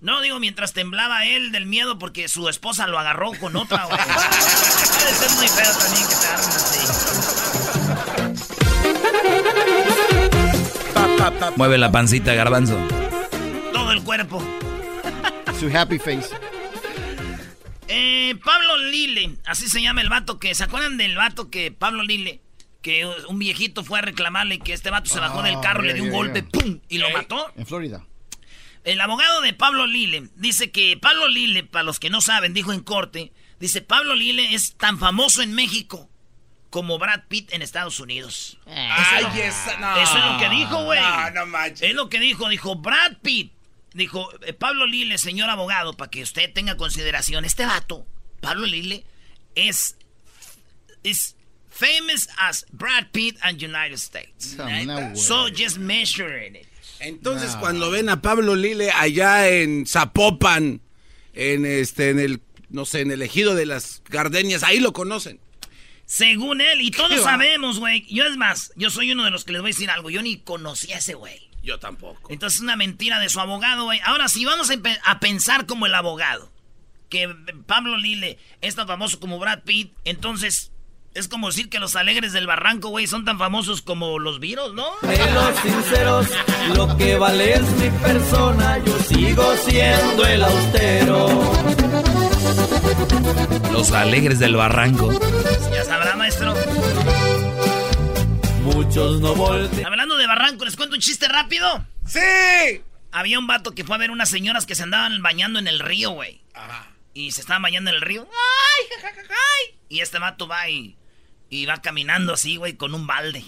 No, 0.01 0.21
digo, 0.21 0.39
mientras 0.39 0.73
temblaba 0.73 1.25
él 1.25 1.51
del 1.51 1.65
miedo 1.65 1.99
porque 1.99 2.27
su 2.27 2.47
esposa 2.49 2.87
lo 2.87 2.97
agarró 2.97 3.31
con 3.39 3.55
otra, 3.55 3.85
güey. 3.85 3.99
Ser 3.99 5.29
muy 5.31 5.47
feo 5.47 5.71
también 5.77 6.07
que 6.07 6.15
te 6.15 6.25
agarren 6.25 6.49
así. 6.49 6.79
Mueve 11.57 11.77
la 11.77 11.91
pancita, 11.91 12.33
garbanzo. 12.33 12.77
Todo 13.73 13.91
el 13.91 14.01
cuerpo. 14.03 14.41
Su 15.59 15.67
happy 15.75 15.99
face. 15.99 16.29
Eh, 17.89 18.35
Pablo 18.43 18.77
Lile, 18.77 19.37
así 19.45 19.67
se 19.67 19.81
llama 19.81 20.01
el 20.01 20.09
vato 20.09 20.39
que... 20.39 20.53
¿Se 20.55 20.63
acuerdan 20.63 20.97
del 20.97 21.15
vato 21.15 21.49
que 21.49 21.71
Pablo 21.71 22.03
Lile? 22.03 22.41
Que 22.81 23.05
un 23.27 23.39
viejito 23.39 23.83
fue 23.83 23.99
a 23.99 24.01
reclamarle 24.03 24.59
que 24.59 24.73
este 24.73 24.89
vato 24.89 25.09
se 25.09 25.19
bajó 25.19 25.41
del 25.43 25.55
Ah, 25.55 25.61
carro, 25.61 25.81
le 25.81 25.89
ya, 25.89 25.93
dio 25.95 26.03
un 26.03 26.11
golpe. 26.11 26.43
¡pum! 26.43 26.79
Y 26.87 26.99
lo 26.99 27.09
mató. 27.09 27.51
En 27.57 27.65
Florida. 27.65 28.05
El 28.85 29.01
abogado 29.01 29.41
de 29.41 29.53
Pablo 29.53 29.85
Lile 29.87 30.29
dice 30.35 30.71
que 30.71 30.95
Pablo 30.97 31.27
Lile, 31.27 31.63
para 31.63 31.83
los 31.83 31.99
que 31.99 32.09
no 32.09 32.21
saben, 32.21 32.53
dijo 32.53 32.71
en 32.71 32.79
corte, 32.81 33.33
dice 33.59 33.81
Pablo 33.81 34.15
Lile 34.15 34.53
es 34.53 34.75
tan 34.77 34.97
famoso 34.99 35.41
en 35.41 35.53
México 35.53 36.09
como 36.69 36.97
Brad 36.99 37.23
Pitt 37.27 37.51
en 37.51 37.61
Estados 37.61 37.99
Unidos. 37.99 38.57
Ay, 38.67 39.25
esa, 39.41 39.77
no. 39.77 39.97
Eso 39.97 40.17
es 40.17 40.25
lo 40.25 40.37
que 40.37 40.49
dijo, 40.49 40.83
güey. 40.85 41.01
No, 41.01 41.31
no 41.31 41.45
manches. 41.47 41.81
Es 41.81 41.95
lo 41.95 42.07
que 42.07 42.19
dijo, 42.19 42.47
dijo 42.47 42.75
Brad 42.75 43.17
Pitt. 43.21 43.51
Dijo 43.93 44.29
eh, 44.45 44.53
Pablo 44.53 44.85
Lile, 44.85 45.17
señor 45.17 45.49
abogado, 45.49 45.93
para 45.93 46.11
que 46.11 46.21
usted 46.21 46.51
tenga 46.53 46.77
consideración, 46.77 47.45
este 47.45 47.65
vato, 47.65 48.05
Pablo 48.41 48.65
Lile, 48.65 49.03
es, 49.55 49.97
es 51.03 51.35
famous 51.69 52.29
as 52.37 52.65
Brad 52.71 53.07
Pitt 53.11 53.37
and 53.41 53.61
United 53.61 53.97
States. 53.97 54.55
No. 54.57 55.15
So 55.15 55.47
just 55.49 55.77
measure 55.77 56.45
it. 56.45 56.67
Entonces, 56.99 57.55
cuando 57.55 57.89
ven 57.91 58.09
a 58.09 58.21
Pablo 58.21 58.55
Lile 58.55 58.91
allá 58.91 59.49
en 59.49 59.85
Zapopan, 59.85 60.81
en 61.33 61.65
este, 61.65 62.09
en 62.09 62.19
el, 62.19 62.41
no 62.69 62.85
sé, 62.85 63.01
en 63.01 63.11
el 63.11 63.21
ejido 63.21 63.55
de 63.55 63.65
las 63.65 64.01
gardenias, 64.09 64.63
ahí 64.63 64.79
lo 64.79 64.91
conocen. 64.91 65.39
Según 66.05 66.59
él, 66.59 66.81
y 66.81 66.91
todos 66.91 67.21
sabemos, 67.21 67.79
güey. 67.79 68.05
Yo 68.09 68.25
es 68.25 68.35
más, 68.35 68.73
yo 68.75 68.89
soy 68.89 69.11
uno 69.11 69.23
de 69.23 69.29
los 69.29 69.45
que 69.45 69.51
les 69.51 69.61
voy 69.61 69.69
a 69.69 69.73
decir 69.73 69.89
algo. 69.91 70.09
Yo 70.09 70.21
ni 70.21 70.39
conocí 70.39 70.91
a 70.91 70.97
ese 70.97 71.13
güey. 71.13 71.48
Yo 71.69 71.77
tampoco. 71.77 72.31
Entonces 72.31 72.57
es 72.57 72.63
una 72.63 72.75
mentira 72.75 73.19
de 73.19 73.29
su 73.29 73.39
abogado, 73.39 73.83
güey. 73.83 73.99
Ahora, 74.03 74.27
si 74.27 74.43
vamos 74.43 74.71
a, 74.71 75.19
pensar 75.19 75.67
como 75.67 75.85
el 75.85 75.93
abogado, 75.93 76.51
que 77.09 77.29
Pablo 77.67 77.95
Lile 77.95 78.39
es 78.61 78.73
tan 78.73 78.87
famoso 78.87 79.19
como 79.19 79.37
Brad 79.37 79.59
Pitt, 79.65 79.93
entonces 80.03 80.71
es 81.13 81.27
como 81.27 81.45
decir 81.45 81.69
que 81.69 81.77
los 81.77 81.95
alegres 81.95 82.33
del 82.33 82.47
barranco, 82.47 82.89
güey, 82.89 83.05
son 83.05 83.23
tan 83.23 83.37
famosos 83.37 83.83
como 83.83 84.17
los 84.17 84.39
virus, 84.39 84.73
¿no? 84.73 84.89
De 85.03 85.31
los 85.31 85.59
sinceros, 85.59 86.27
lo 86.75 86.97
que 86.97 87.17
vale 87.17 87.53
es 87.53 87.71
mi 87.73 87.91
persona, 87.99 88.79
yo 88.83 88.97
sigo 89.01 89.55
siendo 89.57 90.25
el 90.25 90.43
austero. 90.43 91.53
Los 93.71 93.91
alegres 93.91 94.39
del 94.39 94.55
barranco. 94.55 95.11
Ya 95.71 95.85
sabrá, 95.85 96.15
maestro. 96.15 96.55
Muchos 98.79 99.19
no 99.19 99.35
voltean. 99.35 99.87
Hablando 99.87 100.15
de 100.15 100.25
barranco, 100.25 100.63
¿les 100.63 100.77
cuento 100.77 100.95
un 100.95 101.01
chiste 101.01 101.27
rápido? 101.27 101.85
¡Sí! 102.07 102.81
Había 103.11 103.37
un 103.37 103.45
vato 103.45 103.75
que 103.75 103.83
fue 103.83 103.97
a 103.97 103.99
ver 103.99 104.09
unas 104.09 104.29
señoras 104.29 104.65
que 104.65 104.73
se 104.73 104.83
andaban 104.83 105.21
bañando 105.21 105.59
en 105.59 105.67
el 105.67 105.79
río, 105.81 106.11
güey. 106.11 106.41
Y 107.13 107.33
se 107.33 107.41
estaban 107.41 107.61
bañando 107.61 107.89
en 107.89 107.97
el 107.97 108.01
río. 108.01 108.21
¡Ay, 108.21 108.85
ja, 108.89 109.09
ja, 109.09 109.15
ja, 109.15 109.27
ja! 109.27 109.35
Y 109.89 109.99
este 109.99 110.17
vato 110.17 110.47
va 110.47 110.69
y, 110.69 110.95
y 111.49 111.65
va 111.65 111.81
caminando 111.81 112.31
así, 112.31 112.55
güey, 112.55 112.77
con 112.77 112.95
un 112.95 113.05
balde. 113.05 113.43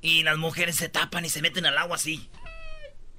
Y 0.00 0.22
las 0.22 0.38
mujeres 0.38 0.76
se 0.76 0.88
tapan 0.88 1.26
y 1.26 1.28
se 1.28 1.42
meten 1.42 1.66
al 1.66 1.76
agua 1.76 1.96
así. 1.96 2.30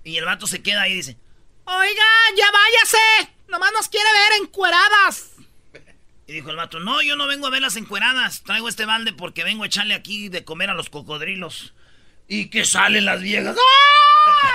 Y 0.04 0.18
el 0.18 0.26
vato 0.26 0.48
se 0.48 0.64
queda 0.64 0.82
ahí 0.82 0.94
y 0.94 0.96
dice, 0.96 1.18
oiga, 1.66 2.04
ya 2.36 2.48
váyase. 2.52 3.36
Nomás 3.48 3.72
nos 3.74 3.90
quiere 3.90 4.10
ver 4.12 4.42
encueradas. 4.42 5.34
Y 6.28 6.34
dijo 6.34 6.50
el 6.52 6.56
vato, 6.56 6.80
no, 6.80 7.02
yo 7.02 7.16
no 7.16 7.28
vengo 7.28 7.48
a 7.48 7.50
ver 7.50 7.62
las 7.62 7.76
encueradas. 7.76 8.44
Traigo 8.44 8.70
este 8.70 8.86
balde 8.86 9.12
porque 9.14 9.44
vengo 9.44 9.64
a 9.64 9.68
echarle 9.68 9.94
aquí 9.94 10.30
de 10.30 10.44
comer 10.46 10.70
a 10.70 10.74
los 10.74 10.90
cocodrilos. 10.90 11.74
Y 12.28 12.50
que 12.50 12.64
salen 12.64 13.06
las 13.06 13.22
viejas. 13.22 13.58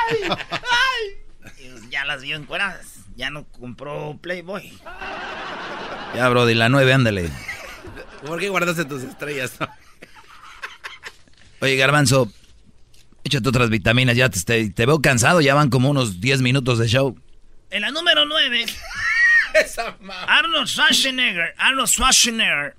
¡Ay! 0.09 0.29
¡Ay! 0.31 1.57
Y 1.67 1.69
pues 1.71 1.91
ya 1.91 2.05
las 2.05 2.23
vio 2.23 2.37
encueradas. 2.37 3.01
Ya 3.17 3.31
no 3.31 3.45
compró 3.49 4.19
Playboy. 4.23 4.73
Ya, 6.15 6.29
Brody, 6.29 6.55
la 6.55 6.69
nueve, 6.69 6.93
ándale. 6.95 7.31
¿Por 8.27 8.39
qué 8.41 8.49
guardaste 8.49 8.85
tus 8.87 9.03
estrellas? 9.03 9.53
Oye, 11.61 11.77
Garbanzo, 11.77 12.31
échate 13.25 13.49
otras 13.49 13.71
vitaminas, 13.71 14.17
ya 14.17 14.29
te, 14.29 14.41
te- 14.43 14.71
te 14.71 14.87
veo 14.87 15.01
cansado, 15.01 15.41
ya 15.41 15.55
van 15.55 15.71
como 15.71 15.91
unos 15.91 16.21
10 16.21 16.43
minutos 16.43 16.79
de 16.79 16.89
show. 16.89 17.19
En 17.71 17.83
la 17.83 17.91
número 17.91 18.25
9, 18.27 18.65
Arnold 20.29 20.69
Schwarzenegger, 20.69 21.55
Arnold 21.59 21.89
Schwarzenegger 21.89 22.77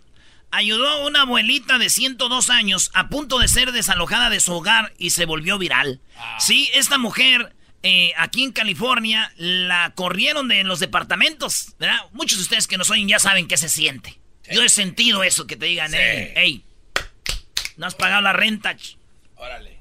ayudó 0.51 0.87
a 0.87 1.05
una 1.05 1.21
abuelita 1.21 1.77
de 1.77 1.89
102 1.89 2.49
años 2.49 2.89
a 2.93 3.09
punto 3.09 3.39
de 3.39 3.47
ser 3.47 3.71
desalojada 3.71 4.29
de 4.29 4.39
su 4.39 4.53
hogar 4.53 4.93
y 4.97 5.09
se 5.11 5.25
volvió 5.25 5.57
viral. 5.57 6.01
Sí, 6.39 6.69
esta 6.73 6.97
mujer 6.97 7.53
eh, 7.83 8.13
aquí 8.17 8.43
en 8.43 8.51
California 8.51 9.31
la 9.37 9.93
corrieron 9.95 10.47
de 10.47 10.63
los 10.63 10.79
departamentos, 10.79 11.75
¿verdad? 11.79 11.99
Muchos 12.11 12.37
de 12.37 12.43
ustedes 12.43 12.67
que 12.67 12.77
nos 12.77 12.89
oyen 12.89 13.07
ya 13.07 13.19
saben 13.19 13.47
qué 13.47 13.57
se 13.57 13.69
siente. 13.69 14.19
Yo 14.51 14.63
he 14.63 14.69
sentido 14.69 15.23
eso, 15.23 15.45
que 15.45 15.57
te 15.57 15.65
digan, 15.65 15.91
hey, 15.93 16.31
hey, 16.35 16.65
no 17.75 17.85
has 17.85 17.95
pagado 17.95 18.21
la 18.21 18.31
renta. 18.31 18.77
ch". 18.77 18.97
Órale. 19.35 19.79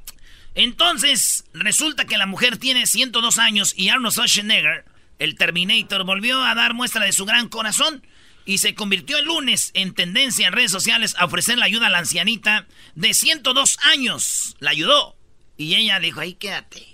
Entonces, 0.56 1.44
resulta 1.52 2.04
que 2.04 2.16
la 2.16 2.26
mujer 2.26 2.56
tiene 2.56 2.86
102 2.86 3.38
años 3.38 3.74
y 3.76 3.90
Arnold 3.90 4.12
Schwarzenegger, 4.12 4.84
el 5.18 5.36
Terminator, 5.36 6.04
volvió 6.04 6.42
a 6.42 6.54
dar 6.54 6.74
muestra 6.74 7.04
de 7.04 7.12
su 7.12 7.24
gran 7.24 7.48
corazón 7.48 8.02
y 8.44 8.58
se 8.58 8.74
convirtió 8.74 9.18
el 9.18 9.26
lunes 9.26 9.72
en 9.74 9.92
tendencia 9.92 10.46
en 10.46 10.52
redes 10.52 10.70
sociales 10.70 11.14
a 11.18 11.24
ofrecer 11.24 11.58
la 11.58 11.66
ayuda 11.66 11.88
a 11.88 11.90
la 11.90 11.98
ancianita 11.98 12.66
de 12.94 13.12
102 13.12 13.78
años. 13.82 14.56
La 14.60 14.70
ayudó. 14.70 15.16
Y 15.56 15.74
ella 15.74 15.98
le 15.98 16.06
dijo, 16.06 16.20
ahí 16.20 16.34
quédate. 16.34 16.86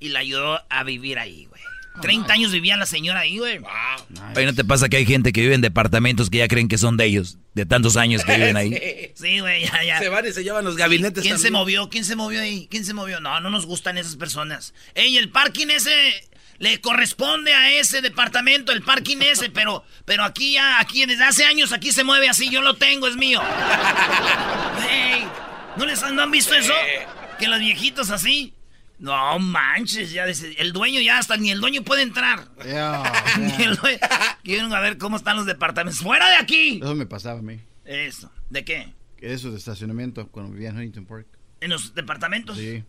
Y 0.00 0.10
la 0.10 0.20
ayudó 0.20 0.60
a 0.68 0.84
vivir 0.84 1.18
ahí, 1.18 1.46
güey. 1.46 1.62
30 2.00 2.32
años 2.32 2.52
vivía 2.52 2.76
la 2.76 2.86
señora 2.86 3.20
ahí, 3.20 3.38
güey. 3.38 3.60
Oye, 4.36 4.46
¿no 4.46 4.54
te 4.54 4.64
pasa 4.64 4.88
que 4.88 4.98
hay 4.98 5.06
gente 5.06 5.32
que 5.32 5.40
vive 5.40 5.54
en 5.54 5.60
departamentos 5.60 6.30
que 6.30 6.38
ya 6.38 6.46
creen 6.46 6.68
que 6.68 6.78
son 6.78 6.96
de 6.96 7.06
ellos, 7.06 7.38
de 7.54 7.66
tantos 7.66 7.96
años 7.96 8.24
que 8.24 8.36
viven 8.36 8.56
ahí? 8.56 8.70
Sí, 9.14 9.40
güey, 9.40 9.64
ya, 9.64 9.82
ya. 9.82 9.98
Se 9.98 10.08
van 10.08 10.24
y 10.28 10.32
se 10.32 10.44
llevan 10.44 10.64
los 10.64 10.76
gabinetes 10.76 11.24
¿Quién 11.24 11.40
se 11.40 11.50
movió? 11.50 11.88
¿Quién 11.90 12.04
se 12.04 12.14
movió 12.14 12.40
ahí? 12.40 12.68
¿Quién 12.70 12.84
se 12.84 12.94
movió? 12.94 13.18
No, 13.18 13.40
no 13.40 13.50
nos 13.50 13.66
gustan 13.66 13.98
esas 13.98 14.14
personas. 14.14 14.74
Ey, 14.94 15.16
el 15.16 15.30
parking 15.30 15.66
ese 15.66 15.90
le 16.58 16.80
corresponde 16.80 17.54
a 17.54 17.70
ese 17.72 18.00
departamento, 18.02 18.72
el 18.72 18.82
parking 18.82 19.18
ese, 19.20 19.48
pero, 19.50 19.84
pero 20.04 20.24
aquí 20.24 20.54
ya, 20.54 20.80
aquí 20.80 21.06
desde 21.06 21.24
hace 21.24 21.44
años 21.44 21.72
aquí 21.72 21.92
se 21.92 22.04
mueve 22.04 22.28
así, 22.28 22.50
yo 22.50 22.60
lo 22.62 22.74
tengo, 22.74 23.06
es 23.06 23.16
mío. 23.16 23.40
¿no 25.76 25.86
les 25.86 26.02
han, 26.02 26.16
no 26.16 26.22
han 26.22 26.30
visto 26.30 26.54
eso? 26.54 26.72
Que 27.38 27.46
los 27.48 27.60
viejitos 27.60 28.10
así. 28.10 28.54
No 28.98 29.38
manches, 29.38 30.10
ya 30.10 30.24
el 30.24 30.72
dueño 30.72 31.00
ya 31.00 31.18
hasta 31.18 31.36
ni 31.36 31.52
el 31.52 31.60
dueño 31.60 31.82
puede 31.82 32.02
entrar. 32.02 32.48
Ni 33.38 33.62
el 33.64 33.76
dueño- 33.76 33.98
Quieren 34.42 34.72
a 34.72 34.80
ver 34.80 34.98
cómo 34.98 35.16
están 35.16 35.36
los 35.36 35.46
departamentos. 35.46 36.02
¡Fuera 36.02 36.28
de 36.30 36.36
aquí! 36.36 36.80
Eso 36.82 36.96
me 36.96 37.06
pasaba 37.06 37.38
a 37.38 37.42
mí. 37.42 37.60
Eso. 37.84 38.32
¿De 38.50 38.64
qué? 38.64 38.92
Eso 39.20 39.52
de 39.52 39.58
estacionamiento 39.58 40.26
cuando 40.28 40.52
vivía 40.52 40.70
en 40.70 40.76
Huntington 40.78 41.06
Park. 41.06 41.26
¿En 41.60 41.70
los 41.70 41.94
departamentos? 41.94 42.56
Sí. 42.58 42.82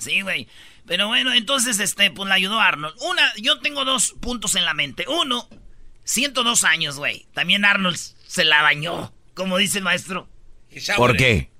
Sí, 0.00 0.20
güey. 0.22 0.48
Pero 0.86 1.06
bueno, 1.08 1.32
entonces, 1.32 1.78
este, 1.78 2.10
pues 2.10 2.28
la 2.28 2.34
ayudó 2.34 2.60
Arnold. 2.60 2.96
Una, 3.02 3.32
yo 3.36 3.60
tengo 3.60 3.84
dos 3.84 4.14
puntos 4.20 4.54
en 4.56 4.64
la 4.64 4.74
mente. 4.74 5.04
Uno, 5.08 5.48
102 6.04 6.64
años, 6.64 6.96
güey. 6.96 7.26
También 7.34 7.64
Arnold 7.64 7.96
se 8.26 8.44
la 8.44 8.62
bañó, 8.62 9.12
como 9.34 9.56
dice 9.58 9.78
el 9.78 9.84
maestro. 9.84 10.28
¿Por 10.96 11.16
qué? 11.16 11.50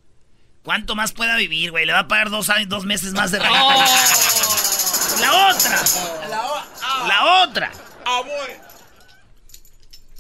¿Cuánto 0.63 0.95
más 0.97 1.13
pueda 1.13 1.37
vivir, 1.37 1.71
güey? 1.71 1.87
Le 1.87 1.93
va 1.93 2.01
a 2.01 2.09
pagar 2.09 2.31
dos, 2.31 2.51
años, 2.51 2.69
dos 2.69 2.85
meses 2.85 3.13
más 3.13 3.31
de 3.31 3.39
renta. 3.39 3.59
La 5.21 5.49
otra. 5.49 5.83
La 7.09 7.43
otra. 7.45 7.73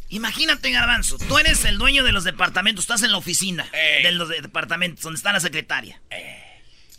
Imagínate, 0.08 0.70
Garbanzo, 0.72 1.18
tú 1.28 1.38
eres 1.38 1.64
el 1.64 1.78
dueño 1.78 2.02
de 2.02 2.10
los 2.12 2.24
departamentos, 2.24 2.82
estás 2.84 3.02
en 3.04 3.12
la 3.12 3.18
oficina 3.18 3.68
de 4.02 4.12
los 4.12 4.28
de- 4.28 4.40
departamentos 4.40 5.02
donde 5.04 5.16
está 5.18 5.32
la 5.32 5.38
secretaria. 5.40 6.00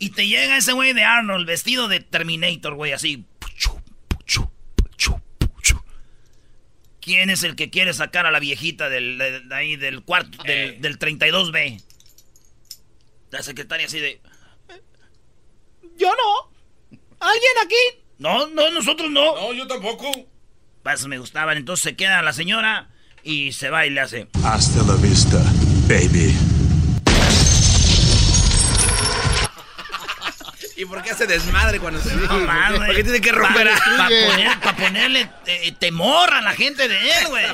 Y 0.02 0.10
te 0.10 0.26
llega 0.26 0.56
ese 0.56 0.72
güey 0.72 0.94
de 0.94 1.04
Arnold 1.04 1.46
vestido 1.46 1.86
de 1.86 2.00
Terminator, 2.00 2.74
güey, 2.74 2.92
así. 2.92 3.24
¿Quién 7.00 7.30
es 7.30 7.44
el 7.44 7.54
que 7.54 7.70
quiere 7.70 7.94
sacar 7.94 8.26
a 8.26 8.32
la 8.32 8.40
viejita 8.40 8.88
del, 8.88 9.16
de, 9.16 9.42
de 9.42 9.54
ahí 9.54 9.76
del 9.76 10.02
cuarto, 10.02 10.42
del, 10.42 10.80
del 10.80 10.98
32B? 10.98 11.80
La 13.30 13.44
secretaria 13.44 13.86
así 13.86 14.00
de... 14.00 14.20
Yo 15.96 16.10
no. 16.10 16.98
¿Alguien 17.20 17.52
aquí? 17.64 18.02
No, 18.18 18.48
no, 18.48 18.72
nosotros 18.72 19.08
no. 19.08 19.36
No, 19.36 19.52
yo 19.52 19.68
tampoco. 19.68 20.10
Pues 20.82 21.06
me 21.06 21.18
gustaban. 21.18 21.56
Entonces 21.58 21.84
se 21.84 21.94
queda 21.94 22.22
la 22.22 22.32
señora 22.32 22.90
y 23.22 23.52
se 23.52 23.70
va 23.70 23.86
y 23.86 23.90
le 23.90 24.00
hace... 24.00 24.26
Hasta 24.42 24.82
la 24.82 24.96
vista, 24.96 25.38
baby. 25.86 26.34
¿Y 30.82 30.84
por 30.84 31.00
qué 31.00 31.12
hace 31.12 31.28
desmadre 31.28 31.78
cuando 31.78 32.00
se 32.02 32.12
va? 32.16 32.22
No 32.26 32.44
más, 32.44 32.74
güey. 32.74 32.86
¿Por 32.86 32.96
qué 32.96 33.04
tiene 33.04 33.20
que 33.20 33.30
romper 33.30 33.70
Para 33.96 34.04
a... 34.04 34.08
poner, 34.08 34.60
pa 34.60 34.74
ponerle 34.74 35.30
eh, 35.46 35.72
temor 35.78 36.34
a 36.34 36.40
la 36.40 36.54
gente 36.54 36.88
de 36.88 36.96
él, 36.96 37.28
güey. 37.28 37.44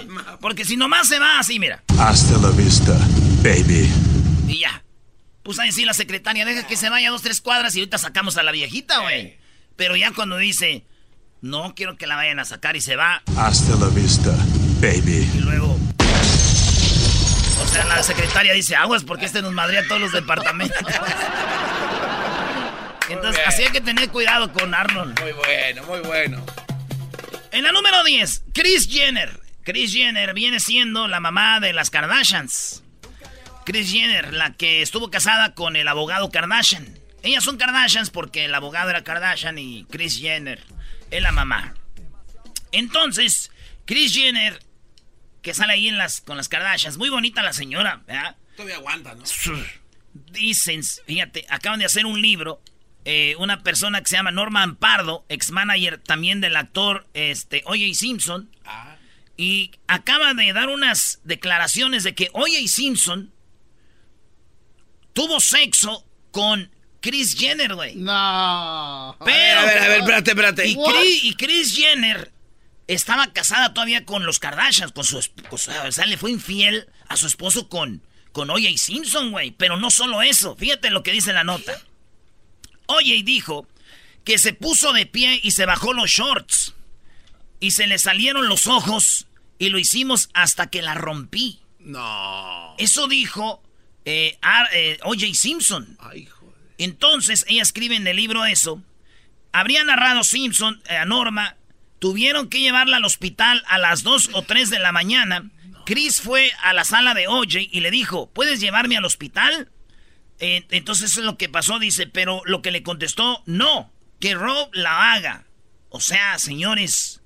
Porque 0.40 0.64
si 0.64 0.78
nomás 0.78 1.08
se 1.08 1.18
va 1.18 1.38
así, 1.38 1.58
mira. 1.58 1.82
Hasta 1.98 2.38
la 2.38 2.48
vista, 2.48 2.92
baby. 3.42 3.86
Y 4.48 4.60
ya. 4.60 4.82
Pues 5.42 5.58
ahí 5.58 5.72
sí 5.72 5.84
la 5.84 5.92
secretaria 5.92 6.46
deja 6.46 6.66
que 6.66 6.78
se 6.78 6.88
vaya 6.88 7.10
dos, 7.10 7.20
tres 7.20 7.42
cuadras 7.42 7.76
y 7.76 7.80
ahorita 7.80 7.98
sacamos 7.98 8.38
a 8.38 8.42
la 8.42 8.50
viejita, 8.50 9.00
güey. 9.00 9.36
Pero 9.76 9.94
ya 9.94 10.10
cuando 10.12 10.38
dice, 10.38 10.86
no 11.42 11.74
quiero 11.74 11.98
que 11.98 12.06
la 12.06 12.16
vayan 12.16 12.38
a 12.38 12.46
sacar 12.46 12.76
y 12.76 12.80
se 12.80 12.96
va, 12.96 13.22
Hasta 13.36 13.76
la 13.76 13.88
vista, 13.88 14.30
baby. 14.80 15.30
y 15.34 15.40
luego. 15.40 15.78
O 17.62 17.66
sea, 17.70 17.84
la 17.84 18.02
secretaria 18.02 18.54
dice, 18.54 18.74
aguas 18.74 19.04
porque 19.04 19.26
este 19.26 19.42
nos 19.42 19.52
madrea 19.52 19.86
todos 19.86 20.00
los 20.00 20.12
departamentos. 20.12 20.78
Entonces, 23.28 23.46
así 23.46 23.62
hay 23.64 23.72
que 23.72 23.80
tener 23.82 24.08
cuidado 24.08 24.50
con 24.52 24.74
Arnold. 24.74 25.20
Muy 25.20 25.32
bueno, 25.32 25.82
muy 25.84 26.00
bueno. 26.00 26.46
En 27.52 27.62
la 27.62 27.72
número 27.72 28.02
10, 28.02 28.44
Chris 28.54 28.88
Jenner. 28.88 29.40
Chris 29.64 29.92
Jenner 29.92 30.32
viene 30.32 30.60
siendo 30.60 31.08
la 31.08 31.20
mamá 31.20 31.60
de 31.60 31.74
las 31.74 31.90
Kardashians. 31.90 32.82
Chris 33.66 33.92
Jenner, 33.92 34.32
la 34.32 34.54
que 34.54 34.80
estuvo 34.80 35.10
casada 35.10 35.54
con 35.54 35.76
el 35.76 35.88
abogado 35.88 36.30
Kardashian. 36.30 36.98
Ellas 37.22 37.44
son 37.44 37.58
Kardashians 37.58 38.08
porque 38.08 38.46
el 38.46 38.54
abogado 38.54 38.88
era 38.88 39.04
Kardashian 39.04 39.58
y 39.58 39.84
Chris 39.90 40.18
Jenner 40.18 40.62
es 41.10 41.20
la 41.20 41.32
mamá. 41.32 41.74
Entonces, 42.72 43.50
Chris 43.84 44.14
Jenner, 44.14 44.58
que 45.42 45.52
sale 45.52 45.74
ahí 45.74 45.88
en 45.88 45.98
las, 45.98 46.22
con 46.22 46.38
las 46.38 46.48
Kardashians, 46.48 46.96
muy 46.96 47.10
bonita 47.10 47.42
la 47.42 47.52
señora, 47.52 48.00
¿verdad? 48.06 48.36
Todavía 48.56 48.76
aguanta, 48.76 49.14
¿no? 49.14 49.24
Dicen, 50.32 50.82
fíjate, 50.82 51.44
acaban 51.50 51.78
de 51.78 51.84
hacer 51.84 52.06
un 52.06 52.22
libro. 52.22 52.62
Eh, 53.10 53.36
una 53.38 53.62
persona 53.62 54.02
que 54.02 54.08
se 54.10 54.16
llama 54.16 54.32
Norman 54.32 54.76
Pardo, 54.76 55.24
ex 55.30 55.50
manager 55.50 55.96
también 55.96 56.42
del 56.42 56.56
actor 56.56 57.06
este, 57.14 57.62
O.J. 57.64 57.94
Simpson. 57.94 58.50
Y 59.34 59.70
acaba 59.86 60.34
de 60.34 60.52
dar 60.52 60.68
unas 60.68 61.18
declaraciones 61.24 62.04
de 62.04 62.14
que 62.14 62.28
O.J. 62.34 62.68
Simpson 62.68 63.32
tuvo 65.14 65.40
sexo 65.40 66.06
con 66.32 66.70
Chris 67.00 67.34
Jenner, 67.34 67.74
güey. 67.74 67.94
No. 67.96 69.16
Pero. 69.24 69.60
A 69.60 69.64
ver, 69.64 69.78
a 69.78 69.88
ver, 69.88 70.00
espérate, 70.00 70.30
espérate. 70.32 70.68
Y 70.68 70.76
Chris, 71.34 71.74
y 71.74 71.80
Jenner 71.80 72.30
estaba 72.88 73.32
casada 73.32 73.72
todavía 73.72 74.04
con 74.04 74.26
los 74.26 74.38
Kardashians, 74.38 74.92
con 74.92 75.04
su 75.04 75.18
esposo. 75.18 75.72
O 75.86 75.92
sea, 75.92 76.04
le 76.04 76.18
fue 76.18 76.30
infiel 76.30 76.90
a 77.08 77.16
su 77.16 77.26
esposo 77.26 77.70
con, 77.70 78.02
con 78.32 78.50
O.J. 78.50 78.68
Simpson, 78.76 79.30
güey. 79.30 79.52
Pero 79.52 79.78
no 79.78 79.90
solo 79.90 80.20
eso. 80.20 80.56
Fíjate 80.56 80.90
lo 80.90 81.02
que 81.02 81.12
dice 81.12 81.32
la 81.32 81.44
nota. 81.44 81.80
O.J. 82.88 83.22
dijo 83.22 83.66
que 84.24 84.38
se 84.38 84.52
puso 84.52 84.92
de 84.92 85.06
pie 85.06 85.40
y 85.42 85.52
se 85.52 85.66
bajó 85.66 85.92
los 85.92 86.10
shorts. 86.10 86.74
Y 87.60 87.72
se 87.72 87.86
le 87.86 87.98
salieron 87.98 88.48
los 88.48 88.66
ojos. 88.66 89.26
Y 89.58 89.68
lo 89.68 89.78
hicimos 89.78 90.30
hasta 90.34 90.68
que 90.68 90.82
la 90.82 90.94
rompí. 90.94 91.60
No. 91.78 92.74
Eso 92.78 93.08
dijo 93.08 93.62
eh, 94.04 94.38
eh, 94.72 94.98
O.J. 95.02 95.34
Simpson. 95.34 95.98
Entonces, 96.78 97.44
ella 97.48 97.62
escribe 97.62 97.96
en 97.96 98.06
el 98.06 98.16
libro 98.16 98.44
eso. 98.44 98.82
Habría 99.52 99.84
narrado 99.84 100.24
Simpson 100.24 100.80
eh, 100.88 100.96
a 100.96 101.04
Norma. 101.04 101.56
Tuvieron 101.98 102.48
que 102.48 102.60
llevarla 102.60 102.98
al 102.98 103.04
hospital 103.04 103.64
a 103.66 103.78
las 103.78 104.02
2 104.02 104.30
o 104.32 104.42
3 104.42 104.70
de 104.70 104.78
la 104.78 104.92
mañana. 104.92 105.50
Chris 105.84 106.20
fue 106.20 106.52
a 106.62 106.72
la 106.72 106.84
sala 106.84 107.14
de 107.14 107.28
O.J. 107.28 107.58
y 107.70 107.80
le 107.80 107.90
dijo, 107.90 108.30
¿puedes 108.30 108.60
llevarme 108.60 108.96
al 108.96 109.04
hospital? 109.04 109.68
Eh, 110.40 110.64
entonces 110.70 111.10
eso 111.10 111.20
es 111.20 111.26
lo 111.26 111.36
que 111.36 111.48
pasó, 111.48 111.78
dice, 111.78 112.06
pero 112.06 112.42
lo 112.44 112.62
que 112.62 112.70
le 112.70 112.82
contestó, 112.82 113.42
no, 113.46 113.92
que 114.20 114.34
Rob 114.34 114.70
la 114.72 115.12
haga. 115.12 115.44
O 115.90 116.00
sea, 116.00 116.38
señores, 116.38 117.22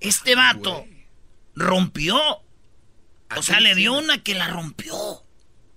este 0.00 0.34
vato 0.34 0.86
rompió. 1.54 2.18
O 3.36 3.42
sea, 3.42 3.60
le 3.60 3.74
dio 3.74 3.92
una 3.94 4.22
que 4.22 4.34
la 4.34 4.48
rompió. 4.48 5.24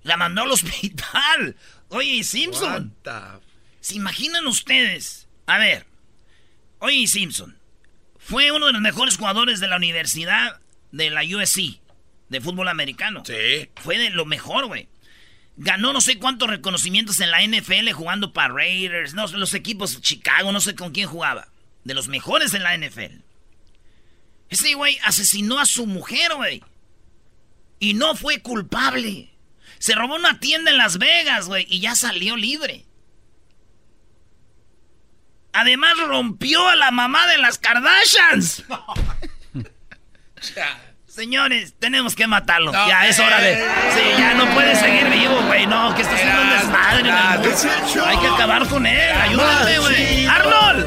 La 0.04 0.18
mandó 0.18 0.44
al 0.44 0.52
hospital. 0.52 1.56
Oye, 1.90 2.24
Simpson. 2.24 2.96
¿Se 3.82 3.96
imaginan 3.96 4.46
ustedes? 4.48 5.28
A 5.46 5.58
ver. 5.58 5.88
Oye, 6.80 7.08
Simpson. 7.08 7.58
Fue 8.18 8.52
uno 8.52 8.68
de 8.68 8.74
los 8.74 8.82
mejores 8.82 9.18
jugadores 9.18 9.60
de 9.60 9.68
la 9.68 9.78
universidad 9.78 10.60
de 10.92 11.10
la 11.10 11.22
USC. 11.24 11.80
De 12.30 12.42
fútbol 12.42 12.68
americano. 12.68 13.24
Sí. 13.26 13.70
Fue 13.76 13.98
de 13.98 14.12
lo 14.12 14.26
mejor, 14.26 14.68
güey. 14.68 14.88
Ganó 15.62 15.92
no 15.92 16.00
sé 16.00 16.18
cuántos 16.18 16.50
reconocimientos 16.50 17.20
en 17.20 17.32
la 17.32 17.46
NFL 17.46 17.92
jugando 17.92 18.32
para 18.32 18.54
Raiders, 18.54 19.14
no, 19.14 19.28
los 19.28 19.54
equipos 19.54 20.00
Chicago, 20.00 20.54
no 20.54 20.62
sé 20.62 20.74
con 20.74 20.94
quién 20.94 21.10
jugaba. 21.10 21.50
De 21.84 21.94
los 21.94 22.08
mejores 22.08 22.54
en 22.54 22.64
la 22.64 22.78
NFL. 22.78 23.18
Ese 24.50 24.74
güey 24.76 24.98
asesinó 25.04 25.60
a 25.60 25.66
su 25.66 25.86
mujer, 25.86 26.34
güey. 26.36 26.64
Y 27.78 27.94
no 27.94 28.16
fue 28.16 28.42
culpable. 28.42 29.34
Se 29.80 29.96
robó 29.96 30.16
una 30.16 30.40
tienda 30.40 30.72
en 30.72 30.78
Las 30.78 30.98
Vegas, 30.98 31.48
güey, 31.48 31.66
y 31.70 31.82
ya 31.82 31.94
salió 31.94 32.38
libre. 32.38 32.86
Además 35.52 35.98
rompió 35.98 36.70
a 36.70 36.78
la 36.78 36.92
mamá 36.92 37.28
de 37.28 37.38
las 37.38 37.60
Kardashians. 37.60 38.64
Señores, 41.20 41.74
tenemos 41.80 42.16
que 42.16 42.28
matarlo. 42.28 42.72
No, 42.72 42.88
ya 42.88 43.06
es 43.06 43.20
hora 43.20 43.40
de. 43.42 43.52
eh, 43.52 43.66
Sí, 43.94 44.02
ya 44.18 44.34
no 44.36 44.46
puede 44.56 44.74
seguir 44.76 45.06
vivo, 45.10 45.36
güey. 45.48 45.68
No, 45.68 45.94
que 45.94 46.02
está 46.04 46.16
haciendo 46.16 46.42
un 46.42 46.50
desmadre. 46.50 47.12
Hay 48.08 48.18
que 48.20 48.28
acabar 48.28 48.66
con 48.68 48.86
él. 48.88 49.12
Ayúdame, 49.22 49.80
güey. 49.80 50.26
¡Arnold! 50.28 50.86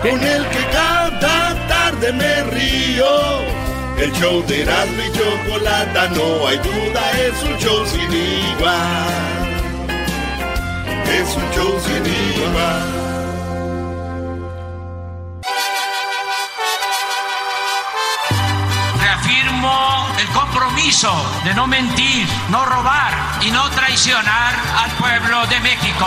Con 0.00 0.22
el 0.22 0.46
que 0.50 0.64
cada 0.72 1.66
tarde 1.66 2.12
me 2.12 2.42
río. 2.44 3.40
El 3.98 4.12
show 4.12 4.44
de 4.46 4.62
Erasmo 4.62 5.02
y 5.02 5.12
Chocolata, 5.18 6.08
no 6.10 6.46
hay 6.46 6.58
duda, 6.58 7.02
es 7.20 7.42
un 7.42 7.58
show 7.58 7.84
sin 7.86 8.12
igual. 8.12 9.06
Es 11.12 11.36
un 11.36 11.50
show 11.54 11.80
sin 11.84 12.06
igual. 12.06 13.11
El 20.22 20.28
compromiso 20.28 21.12
de 21.44 21.52
no 21.54 21.66
mentir, 21.66 22.28
no 22.48 22.64
robar 22.64 23.12
y 23.42 23.50
no 23.50 23.68
traicionar 23.70 24.54
al 24.78 24.90
pueblo 24.92 25.44
de 25.46 25.58
México. 25.60 26.06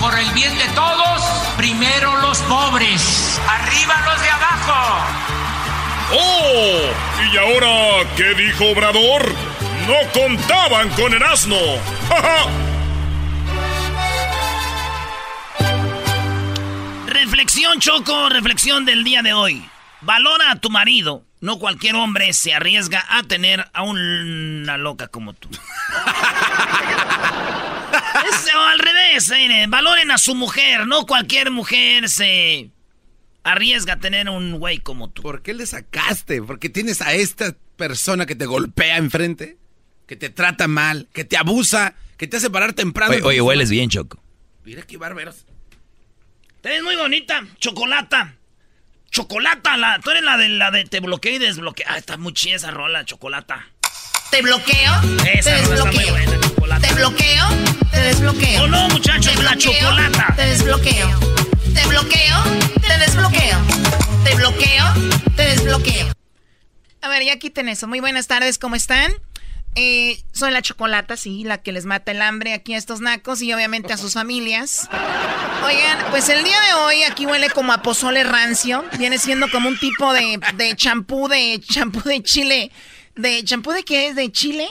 Por 0.00 0.18
el 0.18 0.30
bien 0.32 0.56
de 0.56 0.68
todos, 0.68 1.22
primero 1.58 2.16
los 2.22 2.38
pobres, 2.42 3.38
arriba 3.46 3.94
los 4.06 4.22
de 4.22 4.30
abajo. 4.30 5.04
¡Oh! 6.14 6.92
¿Y 7.30 7.36
ahora 7.36 8.08
qué 8.16 8.34
dijo 8.34 8.70
Obrador? 8.70 9.34
No 9.86 10.12
contaban 10.18 10.88
con 10.90 11.12
el 11.12 11.22
asno. 11.22 11.56
¡Ja, 12.08 12.22
ja! 12.22 12.46
Reflexión, 17.06 17.80
Choco, 17.80 18.30
reflexión 18.30 18.86
del 18.86 19.04
día 19.04 19.20
de 19.22 19.34
hoy. 19.34 19.68
Valora 20.00 20.52
a 20.52 20.56
tu 20.56 20.70
marido. 20.70 21.24
No 21.42 21.58
cualquier 21.58 21.96
hombre 21.96 22.32
se 22.32 22.54
arriesga 22.54 23.04
a 23.08 23.22
tener 23.24 23.66
a 23.74 23.82
una 23.82 24.78
loca 24.78 25.08
como 25.08 25.34
tú. 25.34 25.50
Es- 28.28 28.48
o 28.54 28.60
al 28.60 28.78
revés, 28.78 29.30
eh, 29.30 29.66
valoren 29.68 30.10
a 30.10 30.18
su 30.18 30.34
mujer. 30.34 30.86
No 30.86 31.04
cualquier 31.06 31.50
mujer 31.50 32.08
se 32.08 32.70
arriesga 33.42 33.94
a 33.94 33.98
tener 33.98 34.28
un 34.30 34.58
güey 34.58 34.78
como 34.78 35.10
tú. 35.10 35.22
¿Por 35.22 35.42
qué 35.42 35.52
le 35.54 35.66
sacaste? 35.66 36.40
Porque 36.42 36.68
tienes 36.68 37.02
a 37.02 37.12
esta 37.12 37.54
persona 37.76 38.24
que 38.26 38.36
te 38.36 38.46
golpea 38.46 38.96
enfrente, 38.96 39.56
que 40.06 40.14
te 40.16 40.30
trata 40.30 40.68
mal, 40.68 41.08
que 41.12 41.24
te 41.24 41.36
abusa, 41.36 41.94
que 42.16 42.26
te 42.28 42.36
hace 42.36 42.50
parar 42.50 42.72
temprano. 42.72 43.12
Oye, 43.12 43.22
oye, 43.22 43.40
hueles 43.40 43.70
bien, 43.70 43.90
Choco. 43.90 44.22
Mira 44.64 44.82
qué 44.82 44.96
bárbaros. 44.96 45.44
Te 46.60 46.68
ves 46.68 46.82
muy 46.84 46.94
bonita, 46.96 47.44
chocolata. 47.58 48.36
Chocolata, 49.12 49.76
la, 49.76 49.98
tú 50.02 50.10
eres 50.10 50.22
la 50.22 50.38
de 50.38 50.48
la 50.48 50.70
de 50.70 50.86
te 50.86 51.00
bloqueo 51.00 51.34
y 51.34 51.38
desbloqueo. 51.38 51.86
Ah, 51.86 51.98
está 51.98 52.16
muy 52.16 52.32
chida 52.32 52.56
esa 52.56 52.70
rola, 52.70 53.04
chocolata. 53.04 53.68
Te 54.30 54.40
bloqueo, 54.40 54.90
Esa 55.34 55.50
te 55.50 55.62
rola 55.66 55.74
está 55.74 55.84
muy 55.84 55.96
desbloqueo. 55.98 56.10
buena, 56.12 56.40
chocolata. 56.40 56.88
Te 56.88 56.94
bloqueo, 56.94 57.48
te 57.90 58.00
desbloqueo. 58.00 58.62
Oh, 58.62 58.66
no, 58.68 58.88
muchachos, 58.88 59.36
la 59.44 59.54
chocolata. 59.58 60.32
Te 60.34 60.46
desbloqueo. 60.46 61.10
Te 61.74 61.86
bloqueo, 61.88 62.42
te 62.80 62.98
desbloqueo. 62.98 63.58
Te 64.24 64.34
bloqueo, 64.34 64.84
te 65.36 65.42
desbloqueo. 65.42 66.06
A 67.02 67.08
ver, 67.08 67.22
ya 67.24 67.38
quiten 67.38 67.68
eso. 67.68 67.86
Muy 67.86 68.00
buenas 68.00 68.28
tardes, 68.28 68.58
¿cómo 68.58 68.76
están? 68.76 69.12
Eh, 69.74 70.22
soy 70.32 70.50
la 70.50 70.60
chocolata, 70.60 71.16
sí, 71.16 71.44
la 71.44 71.58
que 71.62 71.72
les 71.72 71.86
mata 71.86 72.12
el 72.12 72.20
hambre 72.20 72.52
aquí 72.52 72.74
a 72.74 72.78
estos 72.78 73.00
nacos 73.00 73.40
y 73.40 73.52
obviamente 73.52 73.92
a 73.92 73.96
sus 73.96 74.14
familias. 74.14 74.88
Oigan, 75.64 76.10
pues 76.10 76.28
el 76.28 76.44
día 76.44 76.60
de 76.60 76.74
hoy 76.74 77.02
aquí 77.04 77.24
huele 77.24 77.48
como 77.50 77.72
a 77.72 77.82
pozole 77.82 78.22
rancio. 78.24 78.84
Viene 78.98 79.18
siendo 79.18 79.50
como 79.50 79.68
un 79.68 79.78
tipo 79.78 80.12
de 80.12 80.38
de 80.56 80.76
champú 80.76 81.28
de 81.28 81.58
champú 81.60 82.00
de 82.02 82.22
chile. 82.22 82.70
¿De 83.14 83.42
champú 83.44 83.72
de 83.72 83.82
qué 83.82 84.08
es? 84.08 84.16
¿De 84.16 84.30
chile? 84.30 84.68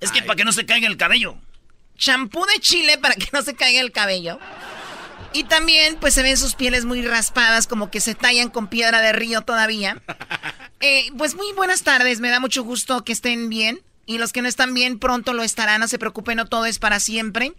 Es 0.00 0.12
que 0.12 0.22
para 0.22 0.36
que 0.36 0.44
no 0.44 0.52
se 0.52 0.66
caiga 0.66 0.86
el 0.86 0.96
cabello. 0.96 1.36
Champú 1.96 2.44
de 2.46 2.60
chile 2.60 2.98
para 2.98 3.14
que 3.14 3.28
no 3.32 3.42
se 3.42 3.54
caiga 3.54 3.80
el 3.80 3.90
cabello. 3.90 4.38
Y 5.32 5.44
también, 5.44 5.96
pues 5.96 6.14
se 6.14 6.22
ven 6.22 6.36
sus 6.36 6.54
pieles 6.54 6.84
muy 6.84 7.02
raspadas, 7.02 7.66
como 7.66 7.90
que 7.90 8.00
se 8.00 8.14
tallan 8.14 8.50
con 8.50 8.68
piedra 8.68 9.00
de 9.00 9.12
río 9.12 9.42
todavía. 9.42 10.00
Eh, 10.80 11.10
pues 11.16 11.34
muy 11.34 11.50
buenas 11.54 11.82
tardes, 11.82 12.20
me 12.20 12.28
da 12.28 12.40
mucho 12.40 12.62
gusto 12.62 13.04
que 13.04 13.12
estén 13.12 13.48
bien. 13.48 13.80
Y 14.06 14.18
los 14.18 14.32
que 14.32 14.42
no 14.42 14.48
están 14.48 14.74
bien 14.74 14.98
pronto 14.98 15.32
lo 15.32 15.42
estarán, 15.42 15.80
no 15.80 15.88
se 15.88 15.98
preocupen, 15.98 16.36
no 16.36 16.46
todo 16.46 16.66
es 16.66 16.78
para 16.78 17.00
siempre. 17.00 17.54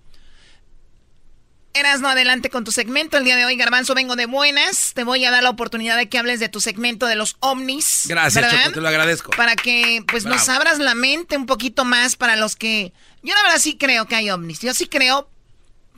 Erasno, 1.75 2.07
adelante 2.07 2.49
con 2.49 2.63
tu 2.63 2.71
segmento. 2.71 3.17
El 3.17 3.25
día 3.25 3.35
de 3.35 3.43
hoy, 3.43 3.57
Garbanzo, 3.57 3.95
vengo 3.95 4.15
de 4.15 4.27
buenas. 4.27 4.93
Te 4.93 5.03
voy 5.03 5.25
a 5.25 5.31
dar 5.31 5.43
la 5.43 5.49
oportunidad 5.49 5.97
de 5.97 6.07
que 6.07 6.17
hables 6.17 6.39
de 6.39 6.47
tu 6.47 6.61
segmento 6.61 7.05
de 7.05 7.15
los 7.15 7.35
ovnis. 7.41 8.05
Gracias. 8.07 8.49
Choco, 8.49 8.71
te 8.75 8.81
lo 8.81 8.87
agradezco. 8.87 9.31
Para 9.31 9.57
que 9.57 10.01
pues 10.07 10.23
nos 10.23 10.47
abras 10.47 10.79
la 10.79 10.95
mente 10.95 11.35
un 11.35 11.45
poquito 11.45 11.83
más 11.83 12.15
para 12.15 12.37
los 12.37 12.55
que... 12.55 12.93
Yo 13.23 13.33
la 13.33 13.43
verdad 13.43 13.57
sí 13.57 13.77
creo 13.77 14.07
que 14.07 14.15
hay 14.15 14.29
ovnis. 14.29 14.61
Yo 14.61 14.73
sí 14.73 14.87
creo, 14.87 15.29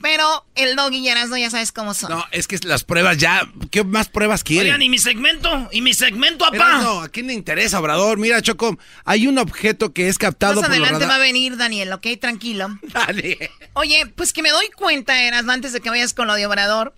pero 0.00 0.44
el 0.54 0.76
doggy 0.76 0.98
y 0.98 1.08
Erasmo 1.08 1.36
ya 1.36 1.50
sabes 1.50 1.72
cómo 1.72 1.94
son. 1.94 2.10
No, 2.10 2.24
es 2.30 2.46
que 2.46 2.58
las 2.64 2.84
pruebas 2.84 3.16
ya. 3.18 3.42
¿Qué 3.70 3.84
más 3.84 4.08
pruebas 4.08 4.44
quieren? 4.44 4.66
Oigan, 4.66 4.82
¿y 4.82 4.88
mi 4.88 4.98
segmento? 4.98 5.68
¿Y 5.72 5.82
mi 5.82 5.94
segmento, 5.94 6.44
apá? 6.44 6.78
no, 6.82 7.00
¿a 7.02 7.08
quién 7.08 7.26
le 7.28 7.32
interesa, 7.34 7.80
Obrador? 7.80 8.18
Mira, 8.18 8.40
Choco, 8.42 8.78
hay 9.04 9.26
un 9.26 9.38
objeto 9.38 9.92
que 9.92 10.08
es 10.08 10.18
captado 10.18 10.60
Más 10.60 10.64
por 10.70 10.72
adelante 10.78 11.06
va 11.06 11.16
a 11.16 11.18
venir 11.18 11.56
Daniel, 11.56 11.92
¿ok? 11.92 12.06
Tranquilo. 12.20 12.68
Dale. 12.82 13.50
Oye, 13.74 14.06
pues 14.06 14.32
que 14.32 14.42
me 14.42 14.50
doy 14.50 14.68
cuenta, 14.70 15.22
Erasmo, 15.22 15.52
antes 15.52 15.72
de 15.72 15.80
que 15.80 15.90
vayas 15.90 16.14
con 16.14 16.26
lo 16.26 16.34
de 16.34 16.46
Obrador, 16.46 16.94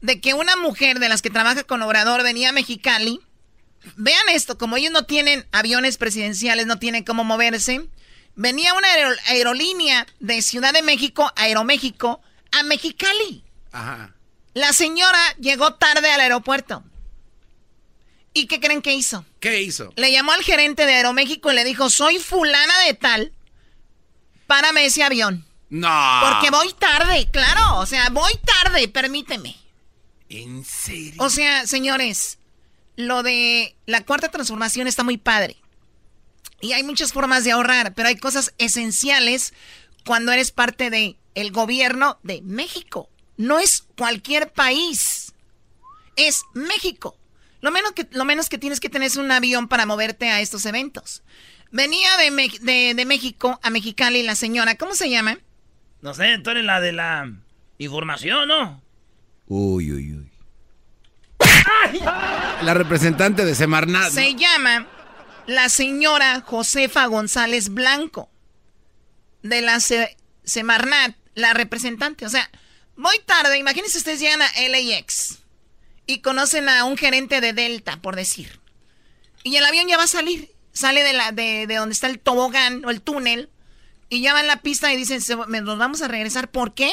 de 0.00 0.20
que 0.20 0.34
una 0.34 0.56
mujer 0.56 0.98
de 0.98 1.08
las 1.08 1.22
que 1.22 1.30
trabaja 1.30 1.64
con 1.64 1.80
Obrador 1.82 2.22
venía 2.22 2.50
a 2.50 2.52
Mexicali. 2.52 3.20
Vean 3.96 4.28
esto, 4.30 4.58
como 4.58 4.76
ellos 4.76 4.92
no 4.92 5.06
tienen 5.06 5.44
aviones 5.50 5.96
presidenciales, 5.96 6.66
no 6.66 6.78
tienen 6.78 7.02
cómo 7.02 7.24
moverse, 7.24 7.84
venía 8.36 8.74
una 8.74 8.86
aero- 8.88 9.16
aerolínea 9.26 10.06
de 10.20 10.40
Ciudad 10.40 10.72
de 10.72 10.82
México, 10.82 11.32
Aeroméxico, 11.34 12.20
a 12.52 12.62
Mexicali. 12.62 13.44
Ajá. 13.72 14.14
La 14.54 14.72
señora 14.72 15.18
llegó 15.40 15.74
tarde 15.74 16.10
al 16.10 16.20
aeropuerto. 16.20 16.84
¿Y 18.34 18.46
qué 18.46 18.60
creen 18.60 18.82
que 18.82 18.94
hizo? 18.94 19.24
¿Qué 19.40 19.62
hizo? 19.62 19.92
Le 19.96 20.12
llamó 20.12 20.32
al 20.32 20.42
gerente 20.42 20.86
de 20.86 20.94
Aeroméxico 20.94 21.50
y 21.52 21.54
le 21.54 21.64
dijo, 21.64 21.90
soy 21.90 22.18
fulana 22.18 22.78
de 22.86 22.94
tal, 22.94 23.32
párame 24.46 24.86
ese 24.86 25.02
avión. 25.02 25.46
No. 25.68 26.20
Porque 26.22 26.50
voy 26.50 26.72
tarde, 26.74 27.28
claro, 27.30 27.78
o 27.78 27.86
sea, 27.86 28.08
voy 28.10 28.32
tarde, 28.44 28.88
permíteme. 28.88 29.56
¿En 30.28 30.64
serio? 30.64 31.22
O 31.22 31.28
sea, 31.28 31.66
señores, 31.66 32.38
lo 32.96 33.22
de 33.22 33.76
la 33.86 34.04
cuarta 34.04 34.30
transformación 34.30 34.86
está 34.86 35.02
muy 35.02 35.18
padre. 35.18 35.56
Y 36.60 36.72
hay 36.72 36.84
muchas 36.84 37.12
formas 37.12 37.44
de 37.44 37.52
ahorrar, 37.52 37.94
pero 37.94 38.08
hay 38.08 38.16
cosas 38.16 38.54
esenciales 38.58 39.52
cuando 40.06 40.32
eres 40.32 40.52
parte 40.52 40.90
de 40.90 41.16
el 41.34 41.52
gobierno 41.52 42.18
de 42.22 42.42
México. 42.42 43.08
No 43.36 43.58
es 43.58 43.86
cualquier 43.96 44.52
país. 44.52 45.32
Es 46.16 46.42
México. 46.54 47.16
Lo 47.60 47.70
menos 47.70 47.92
que, 47.92 48.06
lo 48.12 48.24
menos 48.24 48.48
que 48.48 48.58
tienes 48.58 48.80
que 48.80 48.88
tener 48.90 49.06
es 49.06 49.16
un 49.16 49.30
avión 49.30 49.68
para 49.68 49.86
moverte 49.86 50.30
a 50.30 50.40
estos 50.40 50.66
eventos. 50.66 51.22
Venía 51.70 52.16
de, 52.18 52.30
Me- 52.30 52.48
de- 52.60 52.92
de 52.94 53.04
México 53.06 53.58
a 53.62 53.70
Mexicali 53.70 54.22
la 54.22 54.34
señora, 54.34 54.76
¿cómo 54.76 54.94
se 54.94 55.08
llama? 55.08 55.38
No 56.02 56.12
sé, 56.14 56.38
tú 56.38 56.50
eres 56.50 56.64
la 56.64 56.80
de 56.80 56.92
la 56.92 57.32
información, 57.78 58.48
¿no? 58.48 58.82
Uy, 59.46 59.92
uy, 59.92 60.12
uy. 60.16 60.28
La 62.62 62.74
representante 62.74 63.44
de 63.44 63.54
Semarnat. 63.54 64.10
Se 64.12 64.34
llama 64.34 64.86
la 65.46 65.68
señora 65.68 66.40
Josefa 66.42 67.06
González 67.06 67.68
Blanco, 67.70 68.30
de 69.42 69.60
la 69.62 69.80
Se- 69.80 70.16
Semarnat, 70.44 71.16
la 71.34 71.52
representante. 71.54 72.26
O 72.26 72.28
sea, 72.30 72.50
voy 72.96 73.16
tarde, 73.26 73.58
imagínense 73.58 73.98
ustedes 73.98 74.20
llegan 74.20 74.42
a 74.42 74.50
LAX 74.68 75.38
y 76.06 76.20
conocen 76.20 76.68
a 76.68 76.84
un 76.84 76.96
gerente 76.96 77.40
de 77.40 77.52
Delta, 77.52 78.00
por 78.02 78.16
decir. 78.16 78.60
Y 79.44 79.56
el 79.56 79.64
avión 79.64 79.88
ya 79.88 79.96
va 79.96 80.04
a 80.04 80.08
salir. 80.08 80.50
Sale 80.72 81.02
de, 81.02 81.12
la, 81.12 81.32
de, 81.32 81.66
de 81.66 81.74
donde 81.76 81.92
está 81.92 82.06
el 82.06 82.18
tobogán 82.18 82.84
o 82.84 82.90
el 82.90 83.02
túnel. 83.02 83.50
Y 84.08 84.20
ya 84.20 84.32
va 84.34 84.40
en 84.40 84.46
la 84.46 84.62
pista 84.62 84.92
y 84.92 84.96
dicen, 84.96 85.20
"Se- 85.20 85.36
me- 85.36 85.60
nos 85.62 85.78
vamos 85.78 86.02
a 86.02 86.08
regresar. 86.08 86.50
¿Por 86.50 86.74
qué? 86.74 86.92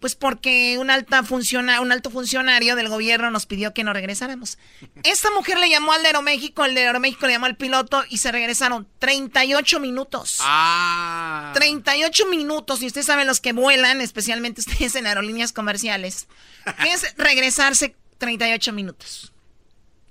Pues 0.00 0.14
porque 0.14 0.78
un, 0.78 0.88
alta 0.90 1.22
funciona, 1.22 1.80
un 1.82 1.92
alto 1.92 2.10
funcionario 2.10 2.74
del 2.74 2.88
gobierno 2.88 3.30
nos 3.30 3.44
pidió 3.44 3.74
que 3.74 3.84
nos 3.84 3.92
regresáramos. 3.92 4.56
Esta 5.04 5.30
mujer 5.32 5.58
le 5.58 5.68
llamó 5.68 5.92
al 5.92 6.00
de 6.00 6.08
Aeroméxico, 6.08 6.64
el 6.64 6.74
de 6.74 6.86
Aeroméxico 6.86 7.26
le 7.26 7.34
llamó 7.34 7.44
al 7.46 7.56
piloto 7.56 8.02
y 8.08 8.16
se 8.16 8.32
regresaron 8.32 8.88
38 8.98 9.78
minutos. 9.78 10.38
Ah. 10.40 11.52
38 11.54 12.26
minutos. 12.28 12.80
Y 12.80 12.86
ustedes 12.86 13.06
saben 13.06 13.26
los 13.26 13.40
que 13.40 13.52
vuelan, 13.52 14.00
especialmente 14.00 14.60
ustedes 14.66 14.94
en 14.96 15.06
aerolíneas 15.06 15.52
comerciales. 15.52 16.28
¿Qué 16.82 16.92
es 16.92 17.14
regresarse 17.18 17.94
38 18.16 18.72
minutos? 18.72 19.32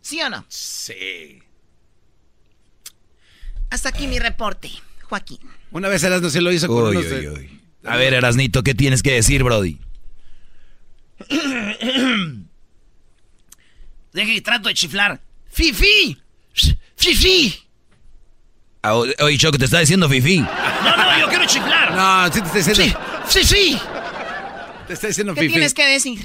¿Sí 0.02 0.22
o 0.22 0.30
no? 0.30 0.46
Sí. 0.50 1.42
Hasta 3.72 3.90
aquí 3.90 4.08
mi 4.08 4.20
reporte, 4.20 4.70
Joaquín. 5.04 5.40
Una 5.72 5.90
vez 5.90 6.04
Erasmo 6.04 6.30
se 6.30 6.42
lo 6.42 6.52
hizo 6.52 6.68
con 6.68 6.84
Uy, 6.84 6.96
unos 6.98 7.06
uy, 7.06 7.10
de- 7.22 7.30
uy. 7.32 7.59
A 7.86 7.96
ver, 7.98 8.14
Erasnito, 8.14 8.62
¿qué 8.64 8.76
tienes 8.76 9.02
que 9.04 9.14
decir, 9.14 9.44
Brody? 9.44 9.80
Deje 14.14 14.42
trato 14.42 14.70
de 14.70 14.74
chiflar. 14.76 15.22
¡Fifi! 15.50 16.18
¡Fifi! 16.96 17.56
Ah, 18.82 18.96
Oye, 18.96 19.38
Choco, 19.38 19.58
te 19.58 19.66
está 19.66 19.80
diciendo 19.80 20.08
Fifi. 20.10 20.40
No, 20.40 20.98
no, 20.98 21.20
yo 21.20 21.28
quiero 21.28 21.46
chiflar. 21.46 21.92
No, 21.94 22.26
sí 22.34 22.42
te 22.42 22.48
está 22.60 22.72
diciendo. 22.72 23.00
¡Sí, 23.28 23.44
sí! 23.44 23.80
Te 24.88 24.94
está 24.94 25.08
diciendo 25.08 25.34
¿Qué 25.34 25.42
Fifi. 25.42 25.54
tienes 25.54 25.74
que 25.74 25.86
decir? 25.86 26.20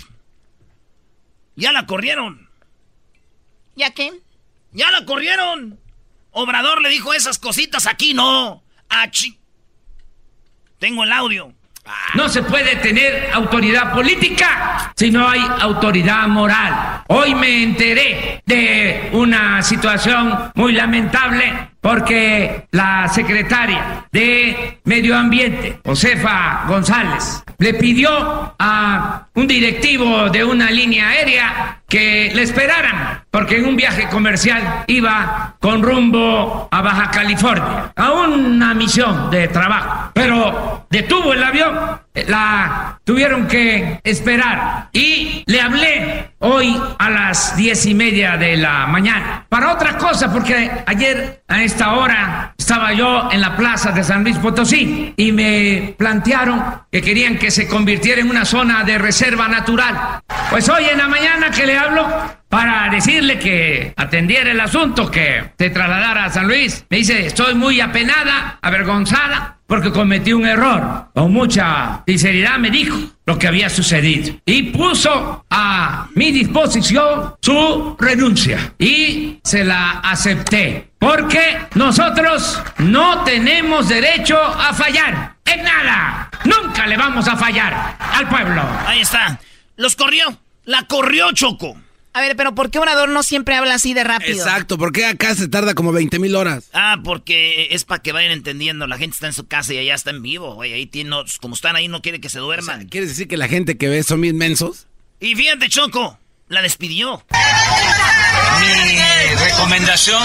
Ya 1.57 1.73
la 1.73 1.87
corrieron. 1.87 2.49
¿Ya 3.77 3.91
qué? 3.93 4.13
Ya 4.73 4.91
la 4.91 5.05
corrieron. 5.05 5.79
Obrador 6.31 6.81
le 6.83 6.89
dijo 6.89 7.13
esas 7.15 7.39
cositas 7.39 7.87
aquí, 7.87 8.15
no. 8.15 8.63
Ah, 8.89 9.11
chi- 9.11 9.39
Tengo 10.85 11.03
el 11.05 11.13
audio. 11.13 11.51
No 12.13 12.29
se 12.29 12.43
puede 12.43 12.77
tener 12.77 13.31
autoridad 13.33 13.95
política 13.95 14.93
si 14.95 15.11
no 15.11 15.27
hay 15.27 15.41
autoridad 15.63 16.29
moral. 16.29 17.05
Hoy 17.07 17.35
me 17.35 17.63
enteré 17.63 18.43
de 18.45 19.09
una 19.15 19.63
situación 19.63 20.53
muy 20.55 20.75
lamentable 20.75 21.71
porque 21.85 22.67
la 22.71 23.09
secretaria 23.09 24.07
de 24.11 24.81
Medio 24.85 25.15
Ambiente, 25.15 25.81
Josefa 25.85 26.65
González, 26.67 27.45
le 27.59 27.75
pidió 27.75 28.55
a 28.59 29.27
un 29.35 29.47
directivo 29.47 30.31
de 30.31 30.45
una 30.45 30.71
línea 30.71 31.11
aérea 31.11 31.83
que 31.87 32.33
le 32.35 32.43
esperaran 32.43 33.25
porque 33.31 33.59
en 33.59 33.67
un 33.67 33.77
viaje 33.77 34.09
comercial 34.09 34.85
iba 34.87 35.57
con 35.61 35.83
rumbo 35.83 36.69
a 36.71 36.81
Baja 36.81 37.11
California, 37.11 37.93
a 37.95 38.13
una 38.13 38.73
misión 38.73 39.31
de 39.31 39.49
trabajo. 39.49 40.11
Pero 40.15 40.87
detuvo 40.89 41.35
el 41.35 41.43
avión, 41.43 42.01
la 42.15 43.01
tuvieron 43.05 43.47
que 43.47 44.01
esperar 44.05 44.89
y 44.93 45.43
le 45.47 45.61
hablé 45.61 46.31
hoy 46.39 46.81
a 46.99 47.11
las 47.11 47.57
diez 47.57 47.87
y 47.87 47.95
media 47.95 48.37
de 48.37 48.57
la 48.57 48.87
mañana 48.87 49.47
para 49.49 49.73
otra 49.73 49.99
cosa 49.99 50.33
porque 50.33 50.71
ayer 50.87 51.43
a 51.49 51.63
esta 51.63 51.95
hora 51.95 52.55
estaba 52.57 52.93
yo 52.93 53.29
en 53.33 53.41
la 53.41 53.57
plaza 53.57 53.91
de 53.91 54.05
San 54.05 54.23
Luis 54.23 54.39
Potosí 54.39 55.13
y 55.17 55.33
me 55.33 55.95
plantearon 55.99 56.63
que 56.91 57.03
querían 57.03 57.37
que 57.37 57.51
se 57.51 57.67
convirtiera 57.67 58.21
en 58.21 58.31
una 58.31 58.45
zona 58.45 58.85
de 58.85 58.99
reserva 58.99 59.49
natural. 59.49 60.23
Pues 60.51 60.69
hoy 60.69 60.85
en 60.85 60.99
la 60.99 61.09
mañana 61.09 61.51
que 61.51 61.67
le 61.67 61.77
hablo 61.77 62.07
para 62.49 62.89
decirle 62.89 63.39
que 63.39 63.93
atendiera 63.97 64.53
el 64.53 64.61
asunto, 64.61 65.11
que 65.11 65.51
se 65.59 65.71
trasladara 65.71 66.27
a 66.27 66.31
San 66.31 66.47
Luis. 66.47 66.87
Me 66.89 66.99
dice, 66.99 67.27
estoy 67.27 67.55
muy 67.55 67.81
apenada, 67.81 68.59
avergonzada, 68.63 69.54
porque 69.67 69.91
cometí 69.91 70.33
un 70.33 70.47
error. 70.47 71.09
Con 71.15 71.33
mucha 71.33 72.03
sinceridad 72.07 72.59
me 72.59 72.71
dijo 72.71 72.97
lo 73.27 73.39
que 73.39 73.49
había 73.49 73.71
sucedido. 73.71 74.37
Y 74.45 74.65
puso 74.65 75.45
a 75.51 76.09
mi 76.15 76.31
disposición 76.31 77.35
su 77.41 77.97
renuncia. 77.99 78.75
Y 78.79 79.41
se 79.43 79.65
la 79.65 80.01
acepté. 80.01 80.91
Porque 80.99 81.59
nosotros 81.75 82.63
no 82.79 83.25
tenemos 83.25 83.89
derecho 83.89 84.39
a 84.39 84.73
fallar. 84.73 85.37
En 85.45 85.63
nada. 85.63 86.31
Nunca 86.45 86.87
le 86.87 86.97
vamos 86.97 87.29
a 87.29 87.37
fallar 87.37 87.97
al 87.99 88.29
pueblo. 88.29 88.63
Ahí 88.87 89.01
está. 89.01 89.39
Los 89.77 89.97
corrió. 89.97 90.39
La 90.65 90.85
corrió 90.85 91.31
Choco. 91.33 91.77
A 92.15 92.21
ver, 92.21 92.37
pero 92.37 92.55
¿por 92.55 92.71
qué 92.71 92.79
Obrador 92.79 93.09
no 93.09 93.23
siempre 93.25 93.57
habla 93.57 93.75
así 93.75 93.93
de 93.93 94.05
rápido? 94.05 94.33
Exacto, 94.39 94.79
¿por 94.79 94.93
qué 94.93 95.05
acá 95.05 95.35
se 95.35 95.49
tarda 95.49 95.75
como 95.75 95.91
20 95.93 96.19
mil 96.21 96.37
horas? 96.37 96.71
Ah, 96.73 96.99
porque 97.03 97.69
es 97.73 97.85
para 97.85 98.01
que 98.03 98.13
vayan 98.13 98.31
entendiendo. 98.31 98.87
La 98.87 98.99
gente 98.99 99.15
está 99.15 99.27
en 99.27 99.33
su 99.33 99.47
casa 99.49 99.75
y 99.75 99.79
allá 99.79 99.95
está 99.97 100.11
en 100.11 100.23
vivo, 100.23 100.55
güey. 100.55 100.73
Ahí 100.73 100.87
tiene, 100.87 101.11
no- 101.11 101.25
como 101.41 101.55
están 101.57 101.75
ahí, 101.75 101.89
no 101.89 102.03
quiere 102.03 102.21
que 102.21 102.29
se 102.29 102.39
duerman. 102.39 102.87
¿Quieres 102.89 103.11
decir 103.11 103.27
que 103.27 103.37
la 103.37 103.49
gente 103.49 103.77
que 103.77 103.89
ve 103.89 104.03
son 104.05 104.21
bien 104.21 104.37
mensos? 104.37 104.87
Y 105.21 105.35
fíjate, 105.35 105.69
Choco, 105.69 106.19
la 106.49 106.63
despidió. 106.63 107.25
Mi 108.61 109.35
recomendación, 109.37 110.23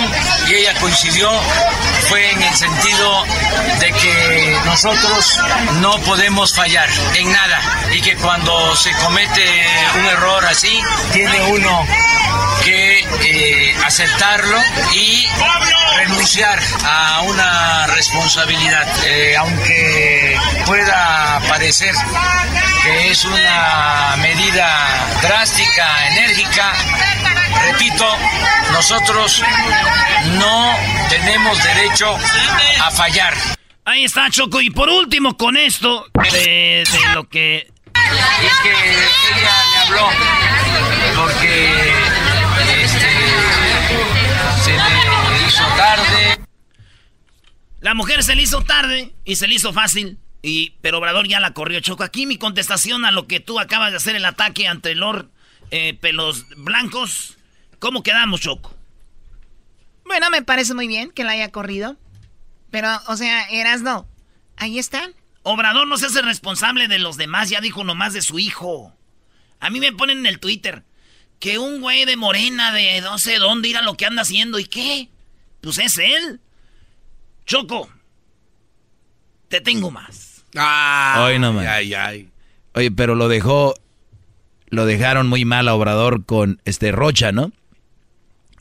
y 0.49 0.53
ella 0.55 0.73
coincidió, 0.79 1.31
fue 2.07 2.31
en 2.31 2.41
el 2.41 2.53
sentido 2.53 3.25
de 3.79 3.91
que 3.91 4.57
nosotros 4.65 5.39
no 5.81 5.97
podemos 6.01 6.53
fallar 6.53 6.89
en 7.15 7.31
nada 7.31 7.59
y 7.91 8.01
que 8.01 8.15
cuando 8.17 8.75
se 8.75 8.91
comete 8.93 9.65
un 9.95 10.05
error 10.05 10.45
así, 10.45 10.81
tiene 11.13 11.41
uno 11.51 11.85
que 12.63 12.99
eh, 12.99 13.75
aceptarlo 13.85 14.57
y 14.93 15.27
renunciar 15.97 16.59
a 16.85 17.21
una 17.21 17.87
responsabilidad. 17.87 18.87
Eh, 19.05 19.35
aunque 19.37 20.37
pueda 20.65 21.41
parecer 21.47 21.95
que 22.83 23.11
es 23.11 23.25
una 23.25 24.15
medida 24.17 24.87
drástica, 25.21 26.07
enérgica, 26.11 26.73
repito, 27.71 28.05
nosotros 28.73 29.43
no 30.37 30.75
tenemos 31.09 31.63
derecho 31.63 32.15
a 32.83 32.91
fallar. 32.91 33.33
Ahí 33.85 34.05
está, 34.05 34.29
Choco. 34.29 34.61
Y 34.61 34.69
por 34.69 34.89
último, 34.89 35.37
con 35.37 35.57
esto, 35.57 36.05
de, 36.31 36.83
de 36.91 37.13
lo 37.13 37.27
que... 37.27 37.71
Y 37.95 38.63
que 38.63 38.71
ella 38.71 39.53
le 39.71 39.77
habló 39.79 40.09
porque 41.15 41.93
este, 42.83 43.09
se 44.63 44.71
le 44.71 45.47
hizo 45.47 45.63
tarde. 45.75 46.39
La 47.81 47.93
mujer 47.93 48.23
se 48.23 48.35
le 48.35 48.43
hizo 48.43 48.61
tarde 48.61 49.13
y 49.25 49.35
se 49.35 49.47
le 49.47 49.55
hizo 49.55 49.73
fácil. 49.73 50.17
Y, 50.41 50.75
pero 50.81 50.99
Obrador 50.99 51.27
ya 51.27 51.39
la 51.39 51.53
corrió, 51.53 51.79
Choco. 51.81 52.03
Aquí 52.03 52.25
mi 52.25 52.37
contestación 52.37 53.05
a 53.05 53.11
lo 53.11 53.27
que 53.27 53.39
tú 53.39 53.59
acabas 53.59 53.91
de 53.91 53.97
hacer 53.97 54.15
el 54.15 54.25
ataque 54.25 54.67
ante 54.67 54.95
Lord 54.95 55.29
eh, 55.71 55.93
Pelos 55.99 56.45
Blancos. 56.57 57.37
¿Cómo 57.79 58.03
quedamos, 58.03 58.41
Choco? 58.41 58.75
Bueno, 60.05 60.29
me 60.31 60.41
parece 60.41 60.73
muy 60.73 60.87
bien 60.87 61.11
que 61.11 61.23
la 61.23 61.31
haya 61.33 61.51
corrido. 61.51 61.97
Pero, 62.71 62.87
o 63.07 63.15
sea, 63.17 63.43
Erasno, 63.49 64.07
ahí 64.57 64.79
está. 64.79 65.09
Obrador 65.43 65.87
no 65.87 65.97
se 65.97 66.07
hace 66.07 66.21
responsable 66.21 66.87
de 66.87 66.99
los 66.99 67.17
demás, 67.17 67.49
ya 67.49 67.61
dijo 67.61 67.83
nomás 67.83 68.13
de 68.13 68.21
su 68.21 68.39
hijo. 68.39 68.93
A 69.59 69.69
mí 69.69 69.79
me 69.79 69.91
ponen 69.93 70.19
en 70.19 70.25
el 70.25 70.39
Twitter 70.39 70.83
que 71.39 71.57
un 71.57 71.81
güey 71.81 72.05
de 72.05 72.17
morena 72.17 72.71
de 72.73 73.01
no 73.01 73.17
sé 73.17 73.37
dónde 73.37 73.69
ir 73.69 73.77
a 73.77 73.81
lo 73.81 73.95
que 73.95 74.05
anda 74.05 74.21
haciendo. 74.23 74.59
¿Y 74.59 74.65
qué? 74.65 75.09
Pues 75.61 75.77
es 75.79 75.97
él. 75.97 76.41
Choco, 77.45 77.89
te 79.47 79.61
tengo 79.61 79.89
más. 79.91 80.45
Ah, 80.55 81.23
Hoy 81.25 81.39
no 81.39 81.53
más. 81.53 81.65
ay, 81.65 81.93
ay. 81.93 82.29
Oye, 82.73 82.91
pero 82.91 83.15
lo 83.15 83.27
dejó, 83.27 83.73
lo 84.69 84.85
dejaron 84.85 85.27
muy 85.27 85.45
mal 85.45 85.67
a 85.67 85.73
Obrador 85.75 86.25
con 86.25 86.61
este 86.65 86.91
Rocha, 86.91 87.31
¿no? 87.31 87.51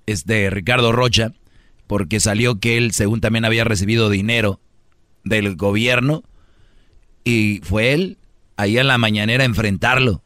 Este 0.06 0.48
Ricardo 0.50 0.92
Rocha, 0.92 1.32
porque 1.86 2.20
salió 2.20 2.60
que 2.60 2.78
él, 2.78 2.92
según 2.92 3.20
también 3.20 3.44
había 3.44 3.64
recibido 3.64 4.08
dinero 4.10 4.60
del 5.24 5.56
gobierno, 5.56 6.22
y 7.24 7.60
fue 7.62 7.92
él 7.92 8.18
ahí 8.56 8.78
a 8.78 8.84
la 8.84 8.96
mañanera 8.98 9.42
a 9.42 9.46
enfrentarlo. 9.46 10.22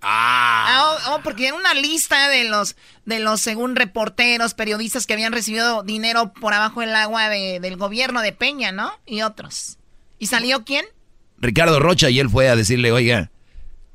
Ah, 0.00 0.98
oh, 1.08 1.14
oh, 1.14 1.20
porque 1.22 1.48
era 1.48 1.56
una 1.56 1.74
lista 1.74 2.28
de 2.28 2.44
los, 2.44 2.76
de 3.04 3.18
los, 3.18 3.40
según 3.40 3.76
reporteros, 3.76 4.54
periodistas 4.54 5.06
que 5.06 5.14
habían 5.14 5.32
recibido 5.32 5.82
dinero 5.82 6.32
por 6.40 6.54
abajo 6.54 6.80
del 6.80 6.94
agua 6.94 7.28
de- 7.28 7.60
del 7.60 7.76
gobierno 7.76 8.20
de 8.22 8.32
Peña, 8.32 8.72
¿no? 8.72 8.92
Y 9.04 9.22
otros. 9.22 9.78
¿Y 10.18 10.26
salió 10.28 10.64
quién? 10.64 10.84
Ricardo 11.38 11.80
Rocha 11.80 12.08
y 12.08 12.20
él 12.20 12.30
fue 12.30 12.48
a 12.48 12.56
decirle, 12.56 12.92
oiga, 12.92 13.30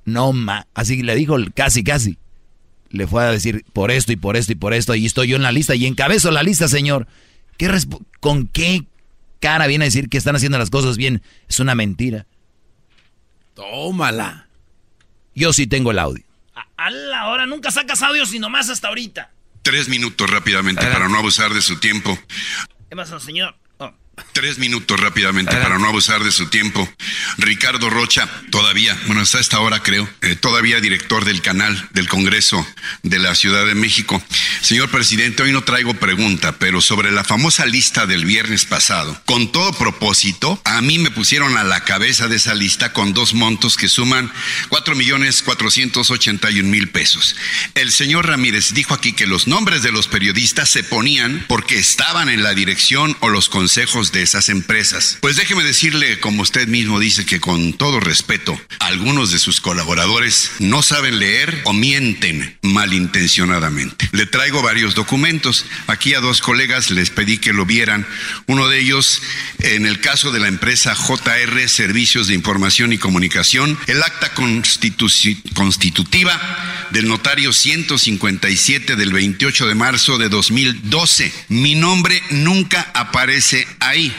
no 0.06 0.34
ma, 0.34 0.68
así 0.74 1.04
le 1.04 1.16
dijo 1.16 1.38
casi, 1.56 1.84
casi. 1.84 2.18
Le 2.90 3.08
fue 3.08 3.24
a 3.24 3.32
decir 3.32 3.66
por 3.72 3.90
esto 3.92 4.12
y 4.12 4.18
por 4.18 4.36
esto 4.36 4.52
y 4.52 4.56
por 4.56 4.74
esto, 4.74 4.96
y 4.96 5.06
estoy 5.06 5.30
yo 5.30 5.38
en 5.38 5.44
la 5.44 5.52
lista 5.52 5.76
y 5.76 5.86
encabezo 5.86 6.32
la 6.32 6.44
lista, 6.44 6.68
señor. 6.68 7.08
¿Qué 7.58 7.70
¿Con 8.20 8.48
qué 8.48 8.84
cara 9.40 9.68
viene 9.68 9.86
a 9.86 9.88
decir 9.88 10.10
que 10.10 10.18
están 10.18 10.36
haciendo 10.36 10.58
las 10.58 10.70
cosas 10.70 10.98
bien? 10.98 11.22
Es 11.48 11.60
una 11.60 11.76
mentira. 11.76 12.26
Tómala. 13.54 14.48
Yo 15.36 15.54
sí 15.54 15.68
tengo 15.68 15.92
el 15.92 16.00
audio. 16.00 16.24
A 16.78 16.90
la 16.90 17.28
hora, 17.28 17.46
nunca 17.46 17.72
sacas 17.72 18.02
audio 18.02 18.26
sino 18.26 18.50
más 18.50 18.70
hasta 18.70 18.88
ahorita. 18.88 19.32
Tres 19.62 19.88
minutos 19.88 20.30
rápidamente 20.30 20.86
para 20.88 21.08
no 21.08 21.18
abusar 21.20 21.54
de 21.54 21.62
su 21.62 21.80
tiempo. 21.80 22.18
¿Qué 22.90 22.96
pasa, 22.96 23.20
señor? 23.20 23.56
Tres 24.34 24.58
minutos 24.58 25.00
rápidamente 25.00 25.56
para 25.58 25.78
no 25.78 25.88
abusar 25.88 26.24
de 26.24 26.32
su 26.32 26.48
tiempo. 26.48 26.90
Ricardo 27.38 27.90
Rocha, 27.90 28.30
todavía, 28.50 28.98
bueno, 29.08 29.22
hasta 29.22 29.40
esta 29.40 29.60
hora 29.60 29.84
creo, 29.84 30.10
eh, 30.22 30.36
todavía 30.36 30.80
director 30.80 31.26
del 31.26 31.42
canal 31.42 31.90
del 31.92 32.08
Congreso 32.08 32.66
de 33.04 33.20
la 33.20 33.36
Ciudad 33.36 33.66
de 33.66 33.76
México. 33.76 34.24
Señor 34.62 34.90
presidente, 34.90 35.44
hoy 35.44 35.52
no 35.52 35.64
traigo 35.64 35.94
pregunta, 35.96 36.58
pero 36.60 36.82
sobre 36.82 37.12
la 37.12 37.24
famosa 37.24 37.66
lista 37.66 38.06
del 38.06 38.26
viernes 38.26 38.66
pasado, 38.66 39.22
con 39.26 39.52
todo 39.52 39.74
propósito, 39.74 40.62
a 40.64 40.82
mí 40.82 40.98
me 40.98 41.12
pusieron 41.12 41.58
a 41.58 41.64
la 41.64 41.84
cabeza 41.84 42.28
de 42.28 42.38
esa 42.38 42.54
lista 42.54 42.94
con 42.94 43.14
dos 43.14 43.34
montos 43.34 43.76
que 43.76 43.90
suman 43.90 44.32
cuatro 44.70 44.96
millones 44.96 45.42
cuatrocientos 45.42 46.10
ochenta 46.10 46.50
y 46.52 46.60
un 46.60 46.70
mil 46.70 46.90
pesos. 46.90 47.36
El 47.76 47.92
señor 47.92 48.28
Ramírez 48.28 48.74
dijo 48.74 48.94
aquí 48.94 49.14
que 49.14 49.28
los 49.28 49.48
nombres 49.48 49.84
de 49.84 49.92
los 49.92 50.08
periodistas 50.08 50.70
se 50.70 50.84
ponían 50.84 51.46
porque 51.48 51.78
estaban 51.78 52.30
en 52.30 52.44
la 52.44 52.54
dirección 52.54 53.18
o 53.20 53.30
los 53.30 53.50
consejos 53.50 54.11
de 54.12 54.22
esas 54.22 54.50
empresas. 54.50 55.18
Pues 55.22 55.36
déjeme 55.36 55.64
decirle, 55.64 56.20
como 56.20 56.42
usted 56.42 56.68
mismo 56.68 57.00
dice, 57.00 57.26
que 57.26 57.40
con 57.40 57.74
todo 57.74 58.00
respeto, 58.00 58.60
algunos 58.80 59.32
de 59.32 59.40
sus 59.40 59.62
colaboradores 59.62 60.52
no 60.60 60.82
saben 60.82 61.20
leer 61.20 61.62
o 61.66 61.74
mienten 61.74 62.58
malintencionadamente. 62.62 64.10
Le 64.12 64.26
traigo 64.26 64.62
varios 64.62 64.96
documentos. 64.96 65.66
Aquí 65.88 66.14
a 66.14 66.20
dos 66.20 66.42
colegas 66.42 66.92
les 66.92 67.10
pedí 67.10 67.38
que 67.38 67.54
lo 67.54 67.66
vieran. 67.66 68.08
Uno 68.48 68.68
de 68.68 68.80
ellos, 68.80 69.22
en 69.60 69.86
el 69.86 70.00
caso 70.00 70.32
de 70.32 70.40
la 70.40 70.48
empresa 70.48 70.96
JR 70.96 71.70
Servicios 71.70 72.28
de 72.28 72.34
Información 72.34 72.94
y 72.94 72.98
Comunicación, 72.98 73.78
el 73.88 74.04
acta 74.04 74.34
constitutiva 74.34 76.40
del 76.92 77.08
notario 77.08 77.54
157 77.54 78.96
del 78.96 79.14
28 79.14 79.68
de 79.68 79.76
marzo 79.76 80.18
de 80.18 80.30
2012. 80.30 81.32
Mi 81.50 81.76
nombre 81.76 82.22
nunca 82.32 82.90
aparece 82.94 83.68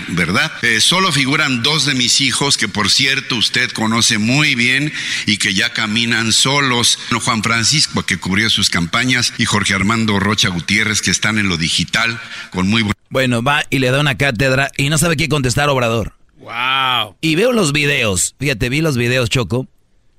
¿verdad? 0.09 0.53
Eh, 0.63 0.81
solo 0.81 1.13
figuran 1.13 1.63
dos 1.63 1.87
de 1.87 1.95
mis 1.95 2.21
hijos 2.21 2.57
que 2.57 2.69
por 2.69 2.91
cierto 2.91 3.37
usted 3.37 3.71
conoce 3.71 4.19
muy 4.19 4.55
bien 4.55 4.93
y 5.27 5.39
que 5.39 5.55
ya 5.55 5.73
caminan 5.73 6.33
solos. 6.33 6.99
Juan 7.25 7.43
Francisco 7.43 8.05
que 8.05 8.19
cubrió 8.19 8.51
sus 8.51 8.71
campañas 8.71 9.33
y 9.39 9.45
Jorge 9.45 9.75
Armando 9.75 10.19
Rocha 10.19 10.49
Gutiérrez 10.49 11.03
que 11.03 11.11
están 11.11 11.39
en 11.39 11.49
lo 11.49 11.57
digital 11.57 12.21
con 12.51 12.69
muy 12.69 12.83
buen... 12.83 12.95
Bueno, 13.11 13.43
va 13.43 13.65
y 13.71 13.79
le 13.79 13.91
da 13.91 14.01
una 14.01 14.17
cátedra 14.17 14.71
y 14.77 14.89
no 14.89 14.99
sabe 14.99 15.17
qué 15.17 15.29
contestar 15.29 15.69
Obrador. 15.69 16.15
Wow. 16.39 17.17
Y 17.21 17.37
veo 17.37 17.53
los 17.53 17.73
videos, 17.73 18.35
fíjate, 18.41 18.69
vi 18.69 18.81
los 18.81 18.97
videos, 18.97 19.31
Choco, 19.31 19.69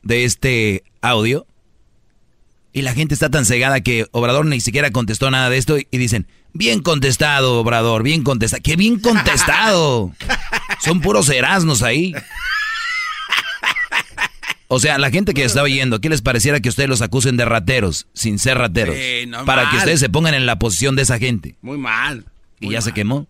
de 0.04 0.24
este 0.24 0.84
audio. 1.02 1.46
Y 2.76 2.82
la 2.82 2.94
gente 2.94 3.14
está 3.14 3.30
tan 3.30 3.46
cegada 3.46 3.82
que 3.82 4.08
Obrador 4.12 4.48
ni 4.48 4.60
siquiera 4.60 4.92
contestó 4.92 5.30
nada 5.30 5.50
de 5.52 5.58
esto 5.58 5.78
y 5.78 5.98
dicen, 5.98 6.28
bien 6.54 6.82
contestado, 6.82 7.60
Obrador, 7.60 8.02
bien 8.02 8.24
contestado. 8.24 8.64
¡Qué 8.64 8.76
bien 8.76 9.00
contestado! 9.00 10.12
Son 10.84 11.00
puros 11.00 11.30
erasnos 11.30 11.84
ahí. 11.84 12.14
O 14.68 14.80
sea, 14.80 14.98
la 14.98 15.12
gente 15.12 15.36
que 15.36 15.44
está 15.44 15.62
oyendo, 15.62 16.02
¿qué 16.02 16.10
les 16.10 16.24
pareciera 16.24 16.60
que 16.60 16.70
ustedes 16.70 16.90
los 16.90 17.04
acusen 17.04 17.38
de 17.38 17.46
rateros, 17.46 18.08
sin 18.14 18.40
ser 18.40 18.58
rateros? 18.58 18.96
Sí, 18.96 19.26
no 19.28 19.46
para 19.46 19.70
que 19.70 19.78
ustedes 19.78 20.00
se 20.00 20.10
pongan 20.10 20.34
en 20.34 20.48
la 20.48 20.58
posición 20.58 20.96
de 20.96 21.04
esa 21.04 21.20
gente. 21.20 21.56
Muy 21.62 21.78
mal. 21.78 22.26
Y 22.60 22.72
ya 22.72 22.82
se 22.82 22.92
quemó. 22.92 23.28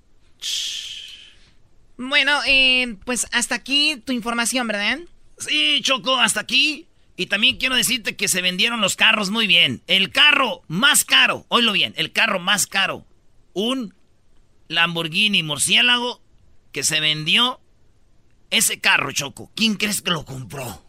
Bueno, 1.98 2.40
eh, 2.48 2.96
pues 3.04 3.28
hasta 3.34 3.56
aquí 3.56 4.02
tu 4.06 4.14
información, 4.14 4.68
¿verdad? 4.68 5.00
Sí, 5.38 5.82
Choco, 5.82 6.18
hasta 6.18 6.40
aquí. 6.40 6.88
Y 7.16 7.28
también 7.28 7.58
quiero 7.58 7.76
decirte 7.76 8.16
que 8.16 8.28
se 8.28 8.42
vendieron 8.42 8.82
los 8.82 8.96
carros 8.96 9.30
muy 9.30 9.46
bien. 9.48 9.84
El 9.88 10.12
carro 10.12 10.64
más 10.68 11.06
caro, 11.06 11.46
oílo 11.50 11.72
bien, 11.72 11.94
el 11.98 12.12
carro 12.12 12.40
más 12.40 12.66
caro. 12.66 13.06
Un 13.54 13.94
Lamborghini 14.68 15.44
murciélago 15.44 16.22
que 16.72 16.84
se 16.84 17.00
vendió. 17.00 17.60
Ese 18.50 18.80
carro, 18.80 19.12
Choco, 19.12 19.52
¿quién 19.56 19.76
crees 19.76 20.02
que 20.02 20.12
lo 20.12 20.26
compró? 20.26 20.84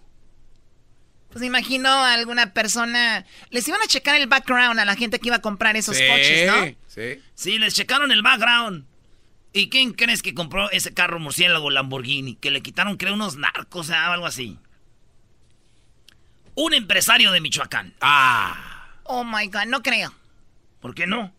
Pues 1.29 1.41
me 1.41 1.47
imagino 1.47 1.89
a 1.89 2.15
alguna 2.15 2.53
persona. 2.53 3.27
Les 3.51 3.67
iban 3.67 3.83
a 3.83 3.87
checar 3.87 4.15
el 4.21 4.27
background 4.29 4.79
a 4.79 4.85
la 4.85 4.97
gente 4.97 5.19
que 5.19 5.29
iba 5.29 5.37
a 5.37 5.43
comprar 5.43 5.77
esos 5.77 5.97
Sí, 5.97 6.05
coches, 6.07 6.47
¿no? 6.47 6.67
Sí. 6.87 7.21
Sí, 7.35 7.59
les 7.59 7.75
checaron 7.75 8.13
el 8.13 8.23
background. 8.23 8.87
¿Y 9.53 9.69
quién 9.69 9.93
crees 9.93 10.23
que 10.23 10.35
compró 10.35 10.71
ese 10.71 10.95
carro 10.95 11.19
murciélago 11.21 11.71
Lamborghini? 11.71 12.37
Que 12.37 12.51
le 12.51 12.63
quitaron, 12.63 12.97
creo, 12.97 13.15
unos 13.15 13.37
narcos, 13.37 13.91
o 13.91 13.95
algo 13.95 14.27
así. 14.27 14.59
Un 16.55 16.73
empresario 16.75 17.33
de 17.33 17.41
Michoacán. 17.41 17.95
Ah. 18.01 18.57
Oh 19.05 19.25
my 19.25 19.47
god, 19.49 19.67
no 19.67 19.83
creo. 19.83 20.13
¿Por 20.81 20.95
qué 20.95 21.07
no? 21.07 21.33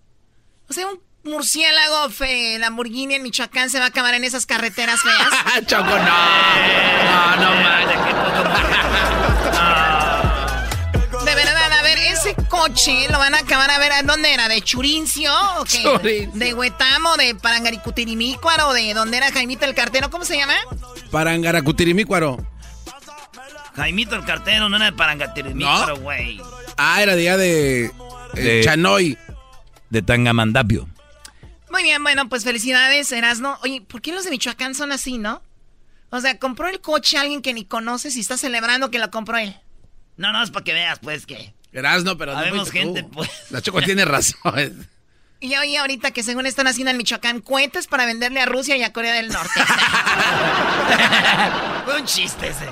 O 0.70 0.74
sea, 0.74 0.88
un 0.88 1.00
murciélago 1.24 2.10
fe, 2.10 2.58
Lamborghini 2.60 3.16
en 3.16 3.24
Michoacán 3.24 3.70
se 3.70 3.80
va 3.80 3.86
a 3.86 3.88
acabar 3.90 4.14
en 4.14 4.24
esas 4.24 4.46
carreteras 4.46 5.02
feas. 5.02 5.66
Choco, 5.68 5.84
no. 5.84 5.96
No, 7.06 7.36
no 7.38 7.56
De 11.26 11.34
verdad, 11.34 11.72
a 11.72 11.82
ver, 11.82 11.98
ese 11.98 12.36
coche 12.50 13.08
lo 13.10 13.18
van 13.18 13.34
a 13.34 13.40
acabar 13.40 13.72
a 13.72 13.80
ver 13.80 13.92
a 13.94 14.04
dónde 14.04 14.32
era, 14.32 14.48
de 14.48 14.62
Churincio 14.62 15.32
o 15.60 15.66
qué? 15.66 15.82
Churincio. 15.82 16.40
De 16.40 16.54
Huetamo, 16.54 17.18
de 17.18 17.34
Parangaricutirimícuaro, 17.34 18.74
de 18.74 18.94
dónde 18.94 19.18
era 19.18 19.32
Jaimito 19.32 19.66
el 19.66 19.74
cartero, 19.74 20.12
¿cómo 20.12 20.24
se 20.24 20.38
llama? 20.38 20.54
Parangaracutirimícuaro. 21.10 22.55
Jaimito 23.76 24.16
el 24.16 24.24
cartero 24.26 24.70
no 24.70 24.76
era 24.78 24.86
de 24.86 24.94
Parangatirimicuaro, 24.94 25.98
güey. 25.98 26.40
Ah, 26.78 27.02
era 27.02 27.16
día 27.16 27.38
de, 27.38 27.86
eh, 27.86 27.92
De- 28.34 28.62
Chanoy. 28.64 29.18
De 29.90 30.02
Tangamandapio. 30.02 30.88
Muy 31.70 31.84
bien, 31.84 32.02
bueno, 32.04 32.28
pues 32.30 32.44
felicidades, 32.44 33.12
Erasno. 33.12 33.58
Oye, 33.64 33.82
¿por 33.82 34.02
qué 34.02 34.12
los 34.14 34.24
de 34.24 34.32
Michoacán 34.32 34.76
son 34.76 34.92
así, 34.92 35.18
no? 35.18 35.42
O 36.10 36.22
sea, 36.22 36.38
compró 36.40 36.68
el 36.70 36.80
coche 36.80 37.18
alguien 37.18 37.42
que 37.42 37.54
ni 37.54 37.66
conoces 37.66 38.16
y 38.16 38.22
está 38.22 38.38
celebrando 38.38 38.90
que 38.92 39.00
lo 39.00 39.12
compró 39.12 39.38
él. 39.38 39.56
No, 40.18 40.32
no, 40.32 40.42
es 40.42 40.52
para 40.52 40.64
que 40.64 40.74
veas, 40.74 41.00
pues, 41.00 41.26
que... 41.26 41.54
Erasno, 41.74 42.18
pero 42.18 42.32
no 42.34 42.40
Habemos 42.40 42.70
fuiste 42.70 42.80
gente, 42.80 43.04
tú. 43.04 43.12
pues. 43.12 43.30
La 43.50 43.62
Choco 43.62 43.82
tiene 43.82 44.06
razón. 44.06 44.88
Y 45.42 45.50
ya 45.50 45.60
oí 45.60 45.76
ahorita 45.76 46.12
que 46.12 46.24
según 46.24 46.46
están 46.46 46.68
haciendo 46.68 46.92
en 46.92 46.98
Michoacán 46.98 47.42
cohetes 47.42 47.88
para 47.88 48.06
venderle 48.06 48.40
a 48.40 48.46
Rusia 48.46 48.78
y 48.78 48.84
a 48.84 48.94
Corea 48.94 49.14
del 49.14 49.28
Norte. 49.28 49.60
Fue 51.84 51.96
un 52.00 52.06
chiste 52.06 52.48
ese. 52.48 52.66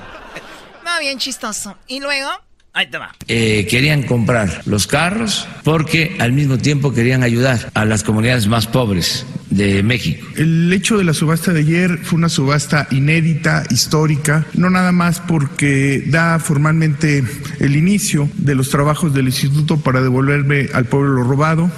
No, 0.93 0.99
bien 0.99 1.17
chistoso. 1.17 1.77
Y 1.87 1.99
luego, 1.99 2.29
Ahí 2.75 2.87
te 2.89 2.97
va. 2.97 3.13
Eh, 3.27 3.67
querían 3.69 4.01
comprar 4.01 4.63
los 4.65 4.87
carros 4.87 5.47
porque 5.63 6.15
al 6.19 6.33
mismo 6.33 6.57
tiempo 6.57 6.91
querían 6.91 7.21
ayudar 7.21 7.69
a 7.75 7.85
las 7.85 8.01
comunidades 8.01 8.47
más 8.47 8.65
pobres 8.65 9.27
de 9.51 9.83
México. 9.83 10.25
El 10.37 10.73
hecho 10.73 10.97
de 10.97 11.03
la 11.03 11.13
subasta 11.13 11.53
de 11.53 11.59
ayer 11.59 11.99
fue 12.01 12.17
una 12.17 12.29
subasta 12.29 12.87
inédita, 12.89 13.63
histórica, 13.69 14.47
no 14.55 14.71
nada 14.71 14.91
más 14.91 15.19
porque 15.19 16.03
da 16.07 16.39
formalmente 16.39 17.23
el 17.59 17.75
inicio 17.75 18.27
de 18.37 18.55
los 18.55 18.71
trabajos 18.71 19.13
del 19.13 19.27
instituto 19.27 19.79
para 19.79 20.01
devolverme 20.01 20.69
al 20.73 20.85
pueblo 20.85 21.13
lo 21.13 21.23
robado, 21.25 21.71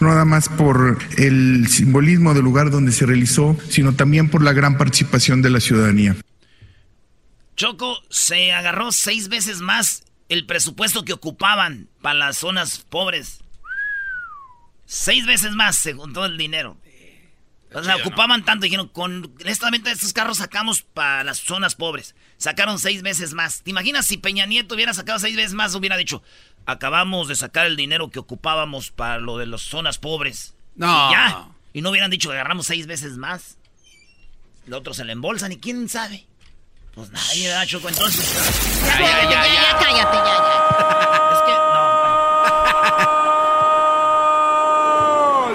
no 0.00 0.08
nada 0.08 0.26
más 0.26 0.50
por 0.50 0.98
el 1.16 1.66
simbolismo 1.68 2.34
del 2.34 2.44
lugar 2.44 2.70
donde 2.70 2.92
se 2.92 3.06
realizó, 3.06 3.56
sino 3.70 3.94
también 3.94 4.28
por 4.28 4.42
la 4.42 4.52
gran 4.52 4.76
participación 4.76 5.40
de 5.40 5.48
la 5.48 5.60
ciudadanía. 5.60 6.14
Choco 7.56 8.02
se 8.10 8.52
agarró 8.52 8.92
seis 8.92 9.28
veces 9.28 9.60
más 9.60 10.04
el 10.28 10.46
presupuesto 10.46 11.04
que 11.04 11.12
ocupaban 11.12 11.88
para 12.00 12.14
las 12.14 12.38
zonas 12.38 12.78
pobres. 12.88 13.40
Seis 14.86 15.26
veces 15.26 15.52
más 15.52 15.76
se 15.76 15.92
juntó 15.92 16.24
el 16.24 16.36
dinero. 16.36 16.76
O 17.74 17.82
sea, 17.82 17.96
ocupaban 17.96 18.44
tanto, 18.44 18.64
dijeron, 18.64 18.88
con 18.88 19.34
esta 19.44 19.70
venta 19.70 19.88
de 19.88 19.94
estos 19.94 20.12
carros 20.12 20.38
sacamos 20.38 20.82
para 20.82 21.24
las 21.24 21.38
zonas 21.38 21.74
pobres. 21.74 22.14
Sacaron 22.36 22.78
seis 22.78 23.02
veces 23.02 23.32
más. 23.32 23.62
¿Te 23.62 23.70
imaginas 23.70 24.06
si 24.06 24.18
Peña 24.18 24.44
Nieto 24.46 24.74
hubiera 24.74 24.92
sacado 24.92 25.18
seis 25.18 25.36
veces 25.36 25.54
más? 25.54 25.74
Hubiera 25.74 25.96
dicho, 25.96 26.22
acabamos 26.66 27.28
de 27.28 27.36
sacar 27.36 27.66
el 27.66 27.76
dinero 27.76 28.10
que 28.10 28.18
ocupábamos 28.18 28.90
para 28.90 29.18
lo 29.18 29.38
de 29.38 29.46
las 29.46 29.62
zonas 29.62 29.98
pobres. 29.98 30.54
No. 30.74 31.08
Y 31.08 31.12
ya. 31.12 31.48
Y 31.72 31.80
no 31.80 31.90
hubieran 31.90 32.10
dicho 32.10 32.28
que 32.28 32.34
agarramos 32.34 32.66
seis 32.66 32.86
veces 32.86 33.16
más. 33.16 33.56
Los 34.66 34.80
otros 34.80 34.96
se 34.96 35.04
le 35.04 35.12
embolsan 35.12 35.52
y 35.52 35.58
quién 35.58 35.88
sabe. 35.88 36.26
Pues 36.94 37.10
nadie, 37.10 37.48
¿verdad, 37.48 37.66
Choco? 37.66 37.88
Entonces. 37.88 38.28
ya, 38.84 38.98
ya, 38.98 39.22
ya, 39.30 39.44
ya, 39.46 39.78
cállate, 39.78 40.16
ya, 40.16 40.24
ya. 40.24 40.68
Es 41.32 41.40
que 41.46 41.52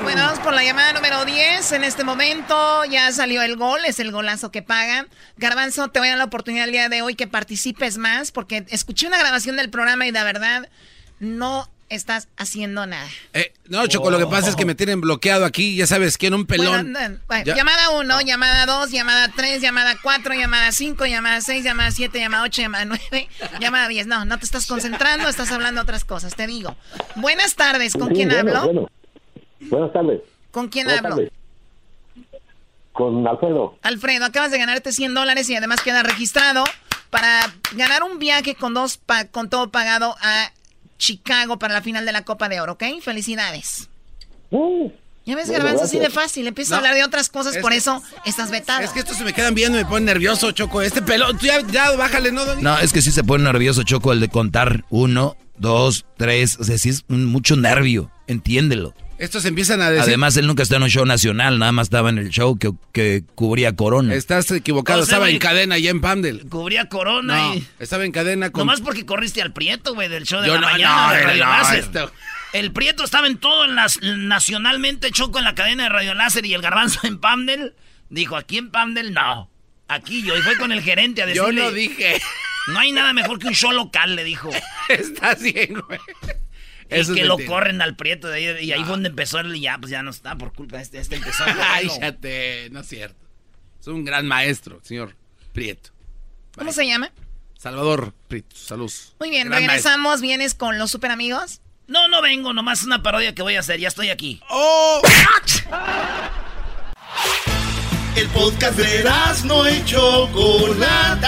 Bueno, 0.04 0.22
vamos 0.24 0.40
por 0.40 0.54
la 0.54 0.64
llamada 0.64 0.94
número 0.94 1.26
10. 1.26 1.72
En 1.74 1.84
este 1.84 2.04
momento 2.04 2.86
ya 2.86 3.12
salió 3.12 3.44
el 3.44 3.56
gol, 3.56 3.80
es 3.86 4.00
el 4.00 4.12
golazo 4.12 4.52
que 4.52 4.64
paga. 4.64 5.06
Garbanzo, 5.38 5.90
te 5.90 6.00
voy 6.00 6.08
a 6.08 6.12
dar 6.12 6.18
la 6.18 6.26
oportunidad 6.26 6.66
el 6.66 6.72
día 6.72 6.90
de 6.90 7.04
hoy 7.04 7.14
que 7.14 7.28
participes 7.28 7.98
más, 7.98 8.32
porque 8.32 8.66
escuché 8.70 9.06
una 9.08 9.20
grabación 9.20 9.58
del 9.58 9.70
programa 9.70 10.08
y 10.08 10.12
la 10.12 10.24
verdad 10.24 10.70
no 11.20 11.70
estás 11.90 12.28
haciendo 12.38 12.86
nada. 12.86 13.08
Eh, 13.34 13.54
no, 13.70 13.86
Choco, 13.88 14.12
lo 14.12 14.18
que 14.18 14.26
pasa 14.28 14.50
es 14.50 14.56
que 14.56 14.66
me 14.66 14.76
tienen 14.76 15.00
bloqueado 15.02 15.46
aquí, 15.46 15.76
ya 15.76 15.88
sabes 15.88 16.18
quién, 16.18 16.34
un 16.34 16.46
pelón. 16.46 16.92
Bueno, 16.94 17.10
no, 17.10 17.18
bueno, 17.28 17.46
Ya- 17.46 17.56
Llamada 17.56 17.90
1, 17.92 18.22
llamada 18.22 18.66
2, 18.66 18.92
llamada 18.92 19.32
3, 19.36 19.62
llamada 19.62 19.96
4, 20.02 20.34
llamada 20.34 20.72
5, 20.72 21.06
llamada 21.06 21.42
6, 21.42 21.64
llamada 21.64 21.92
7, 21.92 22.20
llamada 22.20 22.44
8, 22.44 22.62
llamada 22.62 22.86
9, 22.86 23.30
llamada 23.62 23.88
10. 23.88 24.08
No, 24.08 24.26
no 24.26 24.38
te 24.38 24.46
estás 24.46 24.66
concentrando, 24.68 25.30
estás 25.30 25.52
hablando 25.52 25.82
otras 25.82 26.04
cosas, 26.06 26.36
te 26.36 26.46
digo. 26.48 26.76
Buenas 27.16 27.56
tardes, 27.56 27.94
¿con 27.94 28.10
Sí, 28.10 28.16
quién 28.16 28.30
bueno, 28.30 28.50
hablo? 28.60 28.66
bueno. 28.66 28.90
Buenas 29.62 29.94
tardes. 29.94 30.22
¿Con 30.52 30.68
quién 30.70 30.86
Buenas 30.88 31.04
hablo? 31.06 31.16
tardes. 31.16 31.32
Con 32.92 33.28
Alfredo. 33.28 33.78
Alfredo, 33.84 34.26
acabas 34.26 34.52
de 34.52 34.58
ganarte 34.58 34.92
100 34.92 35.14
dólares 35.14 35.48
y 35.50 35.56
además 35.56 35.82
queda 35.82 36.02
registrado 36.02 36.64
para 37.12 37.54
ganar 37.74 38.02
un 38.04 38.18
viaje 38.18 38.56
con 38.56 38.74
dos 38.74 38.98
pa- 38.98 39.26
con 39.26 39.50
todo 39.50 39.70
pagado 39.72 40.16
a 40.20 40.52
Chicago 40.98 41.60
para 41.60 41.74
la 41.74 41.82
final 41.82 42.06
de 42.06 42.12
la 42.12 42.24
Copa 42.24 42.50
de 42.50 42.60
Oro, 42.62 42.74
¿ok? 42.74 42.84
Felicidades. 43.02 43.90
Ya 45.26 45.36
ves, 45.36 45.50
Garbanzo, 45.50 45.84
así 45.84 46.00
de 46.00 46.10
fácil. 46.10 46.48
Empieza 46.48 46.76
a 46.76 46.78
hablar 46.78 46.96
de 46.96 47.04
otras 47.04 47.28
cosas, 47.30 47.56
es 47.56 47.62
por 47.62 47.72
que- 47.72 47.78
eso 47.78 48.02
estás 48.26 48.50
vetado. 48.50 48.82
Es 48.82 48.92
que 48.92 49.00
estos 49.00 49.18
se 49.18 49.26
me 49.26 49.34
quedan 49.34 49.54
viendo 49.56 49.78
y 49.78 49.84
me 49.84 49.90
ponen 49.90 50.06
nervioso, 50.06 50.52
Choco. 50.54 50.82
Este 50.82 51.02
pelón, 51.02 51.38
tú 51.38 51.46
ya, 51.48 51.60
ya 51.68 51.92
bájale, 51.92 52.32
¿no, 52.32 52.46
Doni? 52.46 52.62
No, 52.62 52.80
es 52.80 52.94
que 52.94 53.02
sí 53.02 53.12
se 53.12 53.24
pone 53.26 53.44
nervioso, 53.44 53.84
Choco, 53.84 54.14
el 54.14 54.22
de 54.22 54.30
contar 54.30 54.86
uno, 54.90 55.36
dos, 55.58 56.06
tres. 56.16 56.58
O 56.60 56.64
sea, 56.64 56.78
sí 56.78 56.90
es 56.90 57.04
mucho 57.10 57.58
nervio. 57.58 58.10
Entiéndelo. 58.28 58.94
Estos 59.18 59.46
empiezan 59.46 59.82
a 59.82 59.90
decir... 59.90 60.04
Además, 60.04 60.38
él 60.38 60.46
nunca 60.48 60.62
está 60.64 60.76
en 60.76 60.84
un 60.84 60.90
show 60.90 61.06
nacional, 61.06 61.58
nada 61.58 61.72
más 61.72 61.88
estaba 61.88 62.10
en 62.10 62.20
el 62.20 62.30
show 62.30 62.58
que, 62.58 62.72
que 62.94 63.24
cubría 63.36 63.76
Corona. 63.76 64.14
Estás 64.14 64.52
equivocado, 64.52 65.00
O 65.02 65.06
sea, 65.06 65.16
estaba 65.16 65.30
en 65.30 65.40
cadena 65.40 65.76
allá 65.76 65.90
en 65.90 66.02
Pamdel. 66.02 66.48
Cubría 66.50 66.88
Corona 66.88 67.36
No, 67.38 67.56
y... 67.56 67.68
estaba 67.80 68.06
en 68.06 68.12
cadena 68.12 68.52
con... 68.52 68.62
Nomás 68.62 68.82
porque 68.82 69.06
corriste 69.06 69.42
al 69.42 69.54
Prieto, 69.54 69.96
güey, 69.96 70.08
del 70.08 70.26
show 70.26 70.42
de 70.42 70.48
Yo 70.48 70.56
la 70.56 70.62
no, 70.62 70.68
mañana 70.68 71.08
no, 71.08 71.14
de 71.14 71.22
no, 71.22 71.28
Radio 71.28 71.46
no, 71.46 71.52
Láser. 71.52 71.80
esto- 71.80 72.12
El 72.54 72.72
Prieto 72.72 73.04
estaba 73.04 73.26
en 73.28 73.38
todo, 73.38 73.66
en 73.66 73.76
las, 73.76 74.00
nacionalmente 74.02 75.12
choco 75.12 75.40
en 75.40 75.46
la 75.46 75.56
cadena 75.56 75.84
de 75.84 75.90
Radio 75.90 76.14
Láser 76.14 76.46
y 76.46 76.54
el 76.54 76.62
Garbanzo 76.62 77.00
en 77.08 77.20
Pamdel. 77.20 77.74
Dijo, 78.10 78.36
aquí 78.38 78.58
en 78.58 78.70
Pamdel, 78.72 79.14
no. 79.14 79.50
Aquí 79.88 80.22
yo. 80.24 80.38
Y 80.38 80.42
fue 80.42 80.58
con 80.58 80.72
el 80.72 80.82
gerente 80.82 81.24
a 81.24 81.26
Yo 81.34 81.44
decirle... 81.46 81.62
no 81.64 81.72
dije. 81.72 82.22
No 82.68 82.80
hay 82.80 82.92
nada 82.92 83.14
mejor 83.14 83.40
que 83.40 83.48
un 83.48 83.54
show 83.56 83.72
local, 83.72 84.16
le 84.16 84.24
dijo. 84.24 84.50
Estás 84.90 85.42
bien, 85.42 85.74
güey. 85.88 86.00
Y 86.90 86.96
Eso 86.96 87.14
que 87.14 87.22
es 87.22 87.28
lo 87.28 87.38
mentira. 87.38 87.56
corren 87.56 87.82
al 87.82 87.96
Prieto 87.96 88.28
de 88.28 88.36
ahí. 88.36 88.66
Y 88.66 88.72
ahí 88.72 88.80
fue 88.82 88.92
donde 88.92 89.10
empezó 89.10 89.40
él 89.40 89.56
y 89.56 89.62
ya, 89.62 89.78
pues 89.78 89.92
ya 89.92 90.04
no 90.04 90.12
está 90.12 90.38
por 90.38 90.54
culpa 90.54 90.78
de 90.78 90.84
este. 90.84 91.00
Este 91.00 91.16
empezó 91.18 91.44
Ay, 91.62 91.90
te... 92.22 92.70
No 92.72 92.82
es 92.82 92.88
cierto. 92.88 93.18
Es 93.80 93.88
un 93.88 94.06
gran 94.06 94.28
maestro, 94.28 94.80
señor 94.84 95.16
Prieto. 95.54 95.92
¿Cómo 96.56 96.72
se 96.72 96.86
llama? 96.86 97.12
Salvador 97.58 98.14
Prieto, 98.28 98.56
salud. 98.56 98.92
Muy 99.20 99.30
bien, 99.30 99.48
Gran 99.50 99.62
regresamos. 99.62 100.22
¿Vienes 100.22 100.54
con 100.54 100.78
los 100.78 100.92
super 100.92 101.12
amigos? 101.12 101.62
No, 101.88 102.08
no 102.10 102.22
vengo, 102.22 102.54
nomás 102.54 102.84
una 102.84 103.02
parodia 103.02 103.34
que 103.34 103.42
voy 103.42 103.56
a 103.56 103.62
hacer. 103.62 103.80
Ya 103.80 103.88
estoy 103.88 104.10
aquí. 104.10 104.42
¡Oh! 104.50 105.02
El 108.16 108.28
podcast 108.30 108.78
de 108.78 109.04
no 109.46 109.70
y 109.70 109.86
Chocolata. 109.86 111.28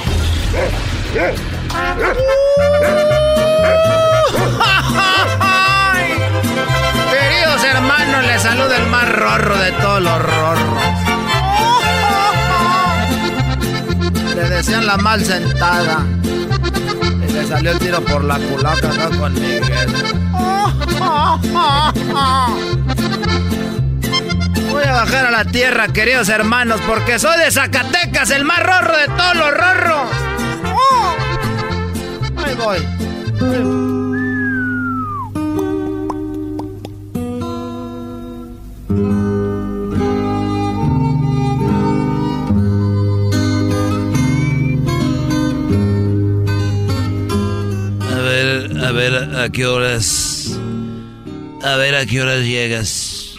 Queridos 7.11 7.63
hermanos, 7.63 8.25
les 8.25 8.41
saluda 8.41 8.75
el 8.75 8.87
más 8.87 9.09
rorro 9.09 9.57
de 9.57 9.71
todos 9.71 10.01
los 10.01 10.21
rorros. 10.21 10.83
Le 14.35 14.49
decían 14.49 14.85
la 14.85 14.97
mal 14.97 15.23
sentada. 15.23 16.05
Y 17.25 17.31
le 17.31 17.47
salió 17.47 17.71
el 17.71 17.79
tiro 17.79 18.01
por 18.01 18.25
la 18.25 18.37
culaca 18.37 18.89
acá 18.89 19.09
con 19.17 19.33
Miguel. 19.33 19.63
Voy 24.69 24.83
a 24.83 24.91
bajar 24.91 25.27
a 25.27 25.31
la 25.31 25.45
tierra, 25.45 25.87
queridos 25.87 26.27
hermanos, 26.27 26.81
porque 26.85 27.19
soy 27.19 27.39
de 27.39 27.51
Zacatecas, 27.51 28.31
el 28.31 28.43
más 28.43 28.59
rorro 28.59 28.97
de 28.97 29.07
todos 29.07 29.35
los 29.35 29.51
rorros. 29.51 30.30
Ahí 32.51 32.57
voy. 32.57 32.77
A 48.09 48.19
ver, 48.19 48.83
a 48.83 48.91
ver, 48.91 49.35
a 49.35 49.49
qué 49.49 49.65
horas. 49.65 50.59
A 51.63 51.75
ver, 51.77 51.95
a 51.95 52.05
qué 52.05 52.21
horas 52.21 52.39
llegas. 52.39 53.35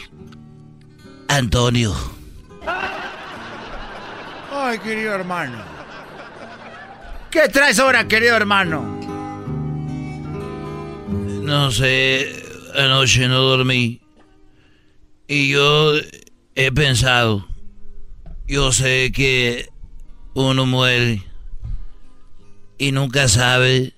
Antonio. 1.29 1.95
Ay, 4.51 4.79
querido 4.79 5.15
hermano. 5.15 5.59
¿Qué 7.31 7.49
traes 7.49 7.79
ahora, 7.79 8.07
querido 8.07 8.37
hermano? 8.37 8.92
No 11.43 11.73
sé, 11.73 12.45
anoche 12.75 13.27
no 13.27 13.41
dormí. 13.41 14.01
Y 15.27 15.51
yo 15.51 15.95
he 16.55 16.71
pensado, 16.71 17.49
yo 18.47 18.71
sé 18.71 19.11
que 19.13 19.69
uno 20.35 20.67
muere 20.67 21.25
y 22.79 22.93
nunca 22.93 23.29
sabe 23.29 23.93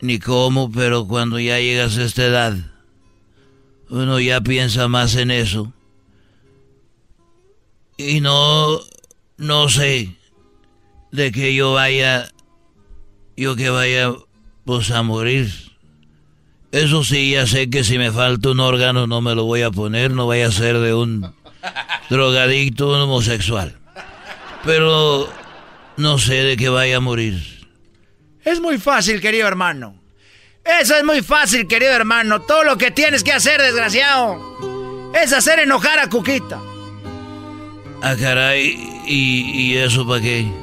ni 0.00 0.18
cómo, 0.18 0.70
pero 0.72 1.06
cuando 1.06 1.38
ya 1.38 1.58
llegas 1.58 1.98
a 1.98 2.04
esta 2.04 2.24
edad, 2.24 2.56
uno 3.90 4.18
ya 4.18 4.40
piensa 4.40 4.88
más 4.88 5.16
en 5.16 5.30
eso. 5.30 5.72
Y 7.98 8.20
no, 8.20 8.80
no 9.36 9.68
sé 9.68 10.16
de 11.10 11.30
que 11.30 11.54
yo 11.54 11.74
vaya, 11.74 12.32
yo 13.36 13.54
que 13.54 13.68
vaya, 13.68 14.14
pues 14.64 14.90
a 14.90 15.02
morir. 15.02 15.71
Eso 16.72 17.04
sí, 17.04 17.32
ya 17.32 17.46
sé 17.46 17.68
que 17.68 17.84
si 17.84 17.98
me 17.98 18.10
falta 18.10 18.48
un 18.48 18.58
órgano 18.60 19.06
no 19.06 19.20
me 19.20 19.34
lo 19.34 19.44
voy 19.44 19.60
a 19.60 19.70
poner, 19.70 20.10
no 20.10 20.26
vaya 20.26 20.46
a 20.46 20.50
ser 20.50 20.78
de 20.78 20.94
un 20.94 21.34
drogadicto, 22.10 22.88
un 22.88 23.00
homosexual. 23.00 23.78
Pero 24.64 25.30
no 25.98 26.18
sé 26.18 26.42
de 26.42 26.56
qué 26.56 26.70
vaya 26.70 26.96
a 26.96 27.00
morir. 27.00 27.66
Es 28.42 28.58
muy 28.58 28.78
fácil, 28.78 29.20
querido 29.20 29.46
hermano. 29.46 30.00
Eso 30.64 30.96
es 30.96 31.04
muy 31.04 31.20
fácil, 31.20 31.66
querido 31.66 31.92
hermano. 31.92 32.40
Todo 32.40 32.64
lo 32.64 32.78
que 32.78 32.90
tienes 32.90 33.22
que 33.22 33.32
hacer, 33.32 33.60
desgraciado, 33.60 35.12
es 35.14 35.32
hacer 35.34 35.58
enojar 35.58 35.98
a 35.98 36.08
Cuquita. 36.08 36.58
Ah, 38.00 38.16
caray, 38.18 39.02
¿y, 39.06 39.72
y 39.72 39.76
eso 39.76 40.06
para 40.06 40.22
qué? 40.22 40.61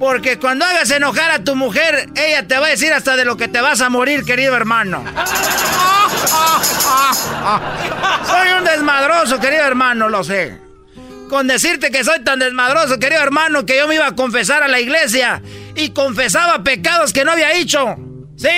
Porque 0.00 0.38
cuando 0.38 0.64
hagas 0.64 0.90
enojar 0.90 1.30
a 1.30 1.44
tu 1.44 1.54
mujer, 1.54 2.08
ella 2.16 2.48
te 2.48 2.58
va 2.58 2.68
a 2.68 2.70
decir 2.70 2.90
hasta 2.90 3.16
de 3.16 3.26
lo 3.26 3.36
que 3.36 3.48
te 3.48 3.60
vas 3.60 3.82
a 3.82 3.90
morir, 3.90 4.24
querido 4.24 4.56
hermano. 4.56 5.04
Soy 8.26 8.48
un 8.58 8.64
desmadroso, 8.64 9.38
querido 9.38 9.62
hermano, 9.62 10.08
lo 10.08 10.24
sé. 10.24 10.58
Con 11.28 11.46
decirte 11.46 11.90
que 11.90 12.02
soy 12.02 12.24
tan 12.24 12.38
desmadroso, 12.38 12.98
querido 12.98 13.20
hermano, 13.20 13.66
que 13.66 13.76
yo 13.76 13.86
me 13.86 13.96
iba 13.96 14.06
a 14.06 14.16
confesar 14.16 14.62
a 14.62 14.68
la 14.68 14.80
iglesia 14.80 15.42
y 15.76 15.90
confesaba 15.90 16.64
pecados 16.64 17.12
que 17.12 17.22
no 17.22 17.32
había 17.32 17.52
hecho. 17.52 17.96
Sí, 18.36 18.48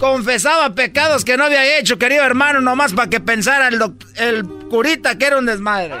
confesaba 0.00 0.74
pecados 0.74 1.26
que 1.26 1.36
no 1.36 1.44
había 1.44 1.78
hecho, 1.78 1.98
querido 1.98 2.24
hermano, 2.24 2.62
nomás 2.62 2.94
para 2.94 3.10
que 3.10 3.20
pensara 3.20 3.68
el, 3.68 4.44
curita 4.70 5.18
que 5.18 5.26
era 5.26 5.36
un 5.36 5.44
desmadre. 5.44 5.92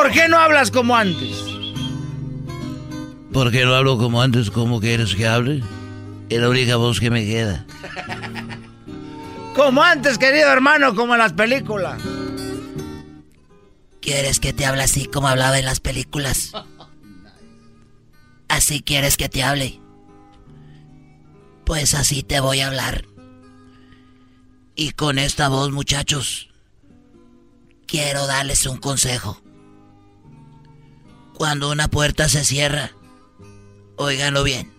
¿Por 0.00 0.12
qué 0.12 0.28
no 0.28 0.38
hablas 0.38 0.70
como 0.70 0.96
antes? 0.96 1.44
¿Por 3.34 3.50
qué 3.50 3.66
no 3.66 3.74
hablo 3.74 3.98
como 3.98 4.22
antes? 4.22 4.50
¿Cómo 4.50 4.80
quieres 4.80 5.14
que 5.14 5.28
hable? 5.28 5.62
Es 6.30 6.40
la 6.40 6.48
única 6.48 6.76
voz 6.76 7.00
que 7.00 7.10
me 7.10 7.26
queda. 7.26 7.66
Como 9.54 9.82
antes, 9.82 10.16
querido 10.16 10.48
hermano, 10.48 10.94
como 10.94 11.12
en 11.12 11.18
las 11.18 11.34
películas. 11.34 12.00
¿Quieres 14.00 14.40
que 14.40 14.54
te 14.54 14.64
hable 14.64 14.84
así 14.84 15.04
como 15.04 15.28
hablaba 15.28 15.58
en 15.58 15.66
las 15.66 15.80
películas? 15.80 16.52
¿Así 18.48 18.80
quieres 18.80 19.18
que 19.18 19.28
te 19.28 19.42
hable? 19.42 19.82
Pues 21.66 21.92
así 21.92 22.22
te 22.22 22.40
voy 22.40 22.60
a 22.60 22.68
hablar. 22.68 23.04
Y 24.74 24.92
con 24.92 25.18
esta 25.18 25.50
voz, 25.50 25.70
muchachos, 25.72 26.48
quiero 27.86 28.26
darles 28.26 28.64
un 28.64 28.78
consejo. 28.78 29.42
Cuando 31.40 31.70
una 31.70 31.88
puerta 31.88 32.28
se 32.28 32.44
cierra, 32.44 32.90
óiganlo 33.96 34.44
bien. 34.44 34.70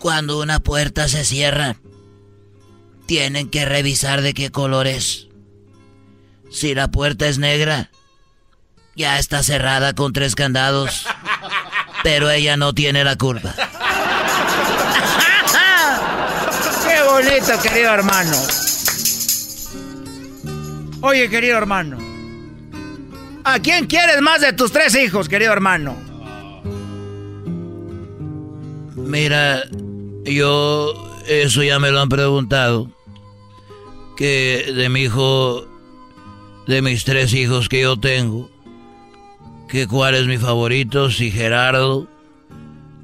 Cuando 0.00 0.40
una 0.40 0.58
puerta 0.58 1.06
se 1.06 1.24
cierra, 1.24 1.76
tienen 3.06 3.48
que 3.48 3.64
revisar 3.64 4.22
de 4.22 4.34
qué 4.34 4.50
color 4.50 4.88
es. 4.88 5.28
Si 6.50 6.74
la 6.74 6.90
puerta 6.90 7.28
es 7.28 7.38
negra, 7.38 7.92
ya 8.96 9.20
está 9.20 9.44
cerrada 9.44 9.94
con 9.94 10.12
tres 10.12 10.34
candados, 10.34 11.06
pero 12.02 12.28
ella 12.28 12.56
no 12.56 12.74
tiene 12.74 13.04
la 13.04 13.14
culpa. 13.14 13.54
¡Qué 16.88 17.02
bonito, 17.04 17.52
querido 17.62 17.94
hermano! 17.94 18.36
Oye, 21.02 21.30
querido 21.30 21.56
hermano. 21.56 22.09
¿A 23.44 23.58
quién 23.60 23.86
quieres 23.86 24.20
más 24.20 24.40
de 24.40 24.52
tus 24.52 24.70
tres 24.70 24.94
hijos, 24.94 25.28
querido 25.28 25.52
hermano? 25.52 25.96
Mira, 28.96 29.62
yo 30.24 30.94
eso 31.26 31.62
ya 31.62 31.78
me 31.78 31.90
lo 31.90 32.00
han 32.00 32.08
preguntado. 32.08 32.90
Que 34.16 34.72
de 34.74 34.88
mi 34.88 35.02
hijo, 35.02 35.66
de 36.66 36.82
mis 36.82 37.04
tres 37.04 37.32
hijos 37.32 37.68
que 37.68 37.80
yo 37.80 37.98
tengo, 37.98 38.50
que 39.68 39.86
cuál 39.86 40.14
es 40.14 40.26
mi 40.26 40.36
favorito, 40.36 41.10
si 41.10 41.30
Gerardo, 41.30 42.06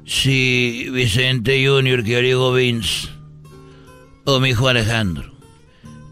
si 0.05 0.87
Vicente 0.91 1.65
Junior, 1.67 2.03
que 2.03 2.29
yo 2.29 2.53
Vince, 2.53 3.09
o 4.25 4.39
mi 4.39 4.49
hijo 4.49 4.67
Alejandro. 4.67 5.33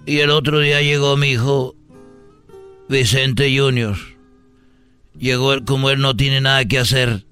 Y 0.07 0.19
el 0.19 0.31
otro 0.31 0.59
día 0.59 0.81
llegó 0.81 1.15
mi 1.15 1.31
hijo 1.31 1.75
Vicente 2.89 3.55
Junior. 3.57 4.14
Llegó 5.19 5.53
él, 5.53 5.65
como 5.65 5.89
él 5.89 5.99
no 5.99 6.15
tiene 6.15 6.41
nada 6.41 6.65
que 6.65 6.79
hacer. 6.79 7.25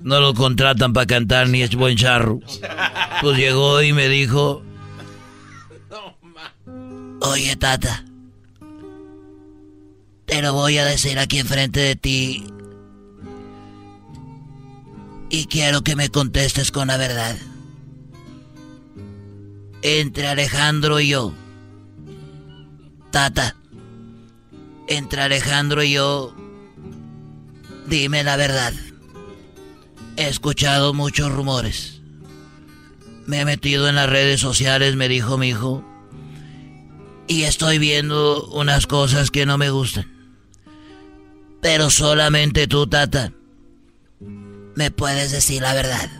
No 0.00 0.20
lo 0.20 0.34
contratan 0.34 0.92
para 0.92 1.06
cantar 1.06 1.48
ni 1.48 1.62
es 1.62 1.74
buen 1.74 1.96
charro. 1.96 2.40
Pues 3.20 3.36
llegó 3.36 3.82
y 3.82 3.92
me 3.92 4.08
dijo, 4.08 4.62
Oye, 7.20 7.54
tata. 7.56 8.04
Te 10.24 10.40
lo 10.42 10.54
voy 10.54 10.78
a 10.78 10.84
decir 10.84 11.18
aquí 11.18 11.38
enfrente 11.38 11.80
de 11.80 11.96
ti. 11.96 12.46
Y 15.28 15.46
quiero 15.46 15.82
que 15.82 15.96
me 15.96 16.08
contestes 16.08 16.72
con 16.72 16.88
la 16.88 16.96
verdad. 16.96 17.36
Entre 19.82 20.26
Alejandro 20.28 20.98
y 20.98 21.08
yo. 21.08 21.34
Tata. 23.10 23.56
Entre 24.90 25.22
Alejandro 25.22 25.84
y 25.84 25.92
yo. 25.92 26.34
Dime 27.86 28.24
la 28.24 28.36
verdad. 28.36 28.72
He 30.16 30.28
escuchado 30.28 30.92
muchos 30.94 31.30
rumores. 31.30 32.00
Me 33.24 33.40
he 33.40 33.44
metido 33.44 33.88
en 33.88 33.94
las 33.94 34.10
redes 34.10 34.40
sociales, 34.40 34.96
me 34.96 35.08
dijo 35.08 35.38
mi 35.38 35.50
hijo. 35.50 35.84
Y 37.28 37.44
estoy 37.44 37.78
viendo 37.78 38.44
unas 38.48 38.88
cosas 38.88 39.30
que 39.30 39.46
no 39.46 39.58
me 39.58 39.70
gustan. 39.70 40.10
Pero 41.62 41.88
solamente 41.88 42.66
tú, 42.66 42.88
tata, 42.88 43.32
me 44.74 44.90
puedes 44.90 45.30
decir 45.30 45.62
la 45.62 45.72
verdad. 45.72 46.10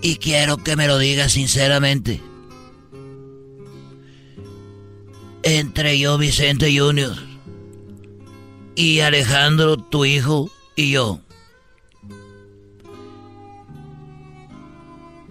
Y 0.00 0.16
quiero 0.16 0.56
que 0.56 0.76
me 0.76 0.86
lo 0.86 0.96
digas 0.96 1.32
sinceramente. 1.32 2.22
Entre 5.50 5.98
yo, 5.98 6.18
Vicente 6.18 6.78
Junior, 6.78 7.16
y 8.74 9.00
Alejandro, 9.00 9.78
tu 9.78 10.04
hijo, 10.04 10.50
y 10.76 10.90
yo. 10.90 11.20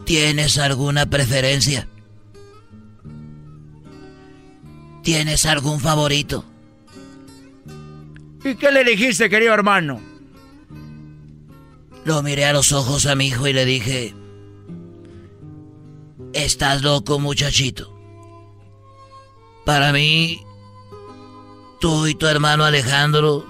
¿Tienes 0.06 0.58
alguna 0.58 1.06
preferencia? 1.06 1.88
¿Tienes 5.04 5.46
algún 5.46 5.80
favorito? 5.80 6.44
¿Y 8.44 8.56
qué 8.56 8.72
le 8.72 8.84
dijiste, 8.84 9.30
querido 9.30 9.54
hermano? 9.54 10.02
Lo 12.06 12.24
miré 12.24 12.46
a 12.46 12.54
los 12.54 12.72
ojos 12.72 13.06
a 13.06 13.14
mi 13.14 13.28
hijo 13.28 13.46
y 13.46 13.54
le 13.54 13.66
dije, 13.66 14.16
estás 16.34 16.82
loco 16.82 17.20
muchachito. 17.20 17.97
Para 19.68 19.92
mí, 19.92 20.46
tú 21.82 22.08
y 22.08 22.16
tu 22.16 22.26
hermano 22.26 22.64
Alejandro, 22.64 23.46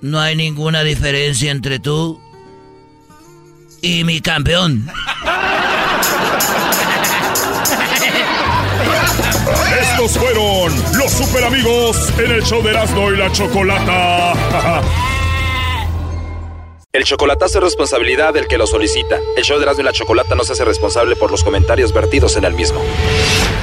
no 0.00 0.18
hay 0.18 0.34
ninguna 0.34 0.82
diferencia 0.82 1.52
entre 1.52 1.78
tú 1.78 2.20
y 3.80 4.02
mi 4.02 4.20
campeón. 4.20 4.90
Estos 9.82 10.18
fueron 10.18 10.74
los 10.98 11.12
super 11.12 11.44
amigos 11.44 12.12
en 12.18 12.32
el 12.32 12.42
show 12.42 12.60
de 12.60 12.70
Erasmo 12.70 13.12
y 13.12 13.18
la 13.18 13.30
Chocolata. 13.30 14.82
El 16.92 17.04
chocolatazo 17.04 17.58
es 17.58 17.64
responsabilidad 17.64 18.34
del 18.34 18.48
que 18.48 18.58
lo 18.58 18.66
solicita. 18.66 19.20
El 19.36 19.44
show 19.44 19.58
de 19.58 19.62
Erasmo 19.62 19.82
y 19.82 19.84
la 19.84 19.92
Chocolata 19.92 20.34
no 20.34 20.42
se 20.42 20.54
hace 20.54 20.64
responsable 20.64 21.14
por 21.14 21.30
los 21.30 21.44
comentarios 21.44 21.92
vertidos 21.92 22.36
en 22.36 22.44
el 22.44 22.54
mismo. 22.54 22.80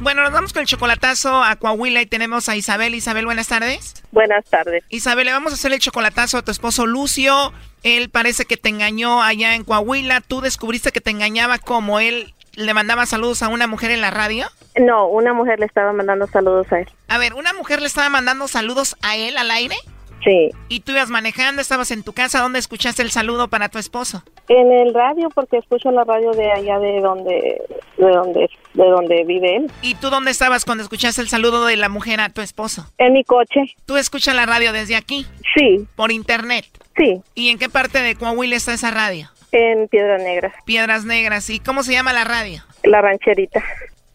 Bueno, 0.00 0.22
nos 0.22 0.32
vamos 0.32 0.54
con 0.54 0.62
el 0.62 0.66
chocolatazo 0.66 1.44
a 1.44 1.56
Coahuila 1.56 2.00
y 2.00 2.06
tenemos 2.06 2.48
a 2.48 2.56
Isabel. 2.56 2.94
Isabel, 2.94 3.26
buenas 3.26 3.48
tardes. 3.48 4.02
Buenas 4.12 4.46
tardes. 4.46 4.82
Isabel, 4.88 5.26
le 5.26 5.32
vamos 5.32 5.52
a 5.52 5.56
hacer 5.56 5.74
el 5.74 5.78
chocolatazo 5.78 6.38
a 6.38 6.42
tu 6.42 6.50
esposo 6.50 6.86
Lucio. 6.86 7.52
Él 7.82 8.08
parece 8.08 8.46
que 8.46 8.56
te 8.56 8.70
engañó 8.70 9.22
allá 9.22 9.54
en 9.54 9.62
Coahuila. 9.62 10.22
¿Tú 10.22 10.40
descubriste 10.40 10.90
que 10.90 11.02
te 11.02 11.10
engañaba 11.10 11.58
como 11.58 12.00
él 12.00 12.32
le 12.54 12.72
mandaba 12.72 13.04
saludos 13.04 13.42
a 13.42 13.48
una 13.48 13.66
mujer 13.66 13.90
en 13.90 14.00
la 14.00 14.10
radio? 14.10 14.46
No, 14.74 15.06
una 15.06 15.34
mujer 15.34 15.60
le 15.60 15.66
estaba 15.66 15.92
mandando 15.92 16.26
saludos 16.28 16.72
a 16.72 16.80
él. 16.80 16.88
A 17.08 17.18
ver, 17.18 17.34
¿una 17.34 17.52
mujer 17.52 17.82
le 17.82 17.86
estaba 17.86 18.08
mandando 18.08 18.48
saludos 18.48 18.96
a 19.02 19.16
él 19.16 19.36
al 19.36 19.50
aire? 19.50 19.76
Sí. 20.24 20.50
¿Y 20.68 20.80
tú 20.80 20.92
ibas 20.92 21.08
manejando, 21.08 21.62
estabas 21.62 21.90
en 21.90 22.02
tu 22.02 22.12
casa? 22.12 22.40
¿Dónde 22.40 22.58
escuchaste 22.58 23.02
el 23.02 23.10
saludo 23.10 23.48
para 23.48 23.68
tu 23.68 23.78
esposo? 23.78 24.22
En 24.48 24.70
el 24.70 24.92
radio, 24.92 25.28
porque 25.34 25.58
escucho 25.58 25.90
la 25.90 26.04
radio 26.04 26.32
de 26.32 26.50
allá 26.50 26.78
de 26.78 27.00
donde, 27.00 27.62
de 27.96 28.10
donde, 28.10 28.50
de 28.74 28.84
donde 28.84 29.24
vive 29.24 29.56
él. 29.56 29.72
¿Y 29.82 29.94
tú 29.94 30.10
dónde 30.10 30.30
estabas 30.30 30.64
cuando 30.64 30.82
escuchaste 30.82 31.22
el 31.22 31.28
saludo 31.28 31.64
de 31.66 31.76
la 31.76 31.88
mujer 31.88 32.20
a 32.20 32.28
tu 32.28 32.40
esposo? 32.40 32.86
En 32.98 33.14
mi 33.14 33.24
coche. 33.24 33.74
¿Tú 33.86 33.96
escuchas 33.96 34.34
la 34.34 34.46
radio 34.46 34.72
desde 34.72 34.96
aquí? 34.96 35.26
Sí. 35.54 35.86
¿Por 35.96 36.12
internet? 36.12 36.66
Sí. 36.96 37.22
¿Y 37.34 37.48
en 37.48 37.58
qué 37.58 37.68
parte 37.68 38.02
de 38.02 38.14
Coahuila 38.14 38.56
está 38.56 38.74
esa 38.74 38.90
radio? 38.90 39.30
En 39.52 39.88
Piedras 39.88 40.22
Negras. 40.22 40.52
Piedras 40.64 41.04
Negras. 41.04 41.50
¿Y 41.50 41.60
cómo 41.60 41.82
se 41.82 41.92
llama 41.92 42.12
la 42.12 42.24
radio? 42.24 42.62
La 42.84 43.00
rancherita. 43.00 43.62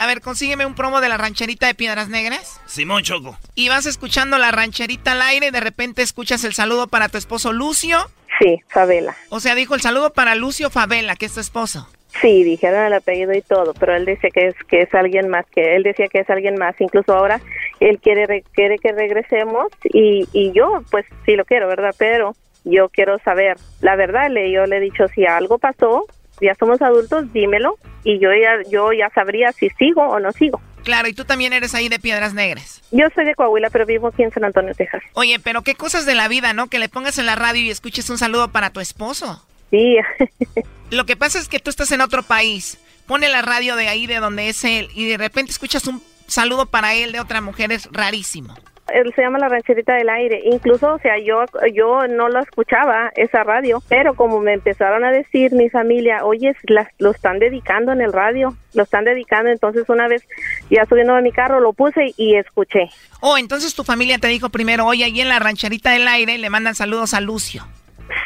A 0.06 0.08
ver, 0.08 0.22
consígueme 0.22 0.68
un 0.68 0.76
promo 0.76 1.02
de 1.02 1.10
la 1.10 1.18
rancherita 1.18 1.66
de 1.66 1.74
Piedras 1.74 2.10
Negras. 2.10 2.62
Simón 2.68 3.02
Choco. 3.02 3.40
Y 3.56 3.70
vas 3.70 3.88
escuchando 3.88 4.38
la 4.38 4.52
rancherita 4.52 5.14
al 5.14 5.22
aire 5.24 5.48
y 5.48 5.50
de 5.50 5.60
repente 5.60 6.04
escuchas 6.04 6.44
el 6.44 6.54
saludo 6.54 6.86
para 6.88 7.10
tu 7.10 7.18
esposo 7.18 7.52
Lucio. 7.52 7.98
Sí, 8.40 8.62
Favela. 8.70 9.16
O 9.30 9.40
sea, 9.40 9.56
dijo 9.56 9.74
el 9.74 9.82
saludo 9.82 10.14
para 10.14 10.36
Lucio 10.36 10.70
Favela, 10.70 11.16
que 11.16 11.26
es 11.26 11.34
tu 11.34 11.40
esposo. 11.40 11.90
Sí, 12.22 12.44
dijeron 12.44 12.86
el 12.86 12.94
apellido 12.94 13.34
y 13.34 13.42
todo, 13.42 13.74
pero 13.74 13.96
él 13.96 14.06
dice 14.06 14.30
que 14.30 14.50
es 14.50 14.56
que 14.68 14.84
es 14.84 14.94
alguien 14.94 15.28
más, 15.28 15.48
que 15.48 15.76
él 15.76 15.82
decía 15.82 16.06
que 16.08 16.20
es 16.20 16.30
alguien 16.30 16.54
más. 16.60 16.80
Incluso 16.80 17.12
ahora 17.12 17.42
él 17.80 17.98
quiere 18.00 18.28
re- 18.28 18.44
quiere 18.54 18.78
que 18.78 18.92
regresemos 18.92 19.70
y, 19.86 20.28
y 20.34 20.52
yo, 20.52 20.84
pues 20.92 21.08
sí 21.26 21.36
lo 21.36 21.46
quiero, 21.46 21.68
¿verdad? 21.68 21.96
Pero 21.98 22.36
yo 22.64 22.90
quiero 22.90 23.18
saber 23.26 23.58
la 23.82 23.96
verdad. 23.96 24.30
Le 24.30 24.52
yo 24.52 24.68
le 24.68 24.78
he 24.78 24.82
dicho 24.82 25.08
si 25.16 25.26
algo 25.26 25.58
pasó, 25.58 26.06
ya 26.42 26.54
somos 26.54 26.80
adultos, 26.84 27.34
dímelo 27.34 27.80
y 28.06 28.20
yo 28.20 28.30
ya 28.32 28.70
yo 28.70 28.94
ya 28.94 29.10
sabría 29.10 29.52
si 29.52 29.70
sigo 29.72 30.02
o 30.02 30.20
no 30.22 30.32
sigo. 30.32 30.62
Claro, 30.86 31.08
y 31.08 31.14
tú 31.14 31.26
también 31.26 31.52
eres 31.52 31.74
ahí 31.74 31.90
de 31.90 32.00
Piedras 32.00 32.36
Negras. 32.36 32.84
Yo 32.92 33.08
soy 33.16 33.26
de 33.26 33.34
Coahuila, 33.34 33.72
pero 33.72 33.88
vivo 33.88 34.08
aquí 34.08 34.22
en 34.22 34.32
San 34.32 34.46
Antonio, 34.46 34.74
Texas. 34.76 35.02
Oye, 35.14 35.40
pero 35.40 35.64
qué 35.64 35.74
cosas 35.74 36.06
de 36.06 36.14
la 36.14 36.28
vida, 36.28 36.54
¿no? 36.54 36.68
Que 36.68 36.78
le 36.78 36.90
pongas 36.90 37.18
en 37.18 37.26
la 37.26 37.36
radio 37.36 37.64
y 37.64 37.72
escuches 37.72 38.10
un 38.12 38.20
saludo 38.20 38.52
para 38.52 38.70
tu 38.70 38.80
esposo. 38.80 39.44
Sí. 39.72 39.98
Lo 40.92 41.08
que 41.08 41.16
pasa 41.16 41.40
es 41.40 41.50
que 41.50 41.60
tú 41.60 41.72
estás 41.72 41.92
en 41.92 42.02
otro 42.02 42.22
país. 42.22 42.78
pone 43.08 43.30
la 43.30 43.42
radio 43.42 43.76
de 43.76 43.88
ahí 43.88 44.06
de 44.06 44.18
donde 44.18 44.48
es 44.50 44.64
él 44.64 44.90
y 44.94 45.08
de 45.08 45.18
repente 45.18 45.52
escuchas 45.52 45.88
un 45.88 46.04
saludo 46.28 46.68
para 46.68 46.94
él 46.94 47.12
de 47.12 47.20
otra 47.20 47.42
mujer, 47.42 47.72
es 47.72 47.90
rarísimo. 47.92 48.56
Él 48.94 49.12
se 49.16 49.22
llama 49.24 49.40
La 49.40 49.50
Rancherita 49.50 49.96
del 49.96 50.10
Aire. 50.10 50.42
Incluso, 50.46 50.94
o 50.94 51.00
sea, 51.00 51.18
yo, 51.18 51.44
yo 51.74 52.08
no 52.08 52.30
lo 52.30 52.40
escuchaba, 52.40 53.12
esa 53.16 53.44
radio, 53.44 53.82
pero 53.90 54.14
como 54.14 54.40
me 54.40 54.54
empezaron 54.54 55.04
a 55.04 55.12
decir 55.12 55.54
mi 55.54 55.70
familia, 55.70 56.24
oye, 56.24 56.54
las- 56.68 56.90
lo 57.00 57.12
están 57.12 57.40
dedicando 57.40 57.92
en 57.92 58.02
el 58.02 58.14
radio, 58.14 58.56
lo 58.74 58.84
están 58.84 59.04
dedicando. 59.06 59.50
Entonces, 59.50 59.90
una 59.90 60.08
vez 60.08 60.24
ya 60.70 60.86
subiendo 60.86 61.16
a 61.16 61.22
mi 61.22 61.32
carro, 61.32 61.60
lo 61.60 61.74
puse 61.74 62.14
y 62.18 62.36
escuché. 62.36 62.90
Oh, 63.22 63.38
entonces 63.38 63.74
tu 63.74 63.84
familia 63.84 64.18
te 64.20 64.28
dijo 64.28 64.50
primero, 64.50 64.86
oye, 64.86 65.04
ahí 65.04 65.20
en 65.22 65.30
la 65.30 65.40
rancherita 65.40 65.92
del 65.92 66.08
aire 66.08 66.38
le 66.38 66.50
mandan 66.50 66.76
saludos 66.76 67.14
a 67.14 67.22
Lucio. 67.22 67.68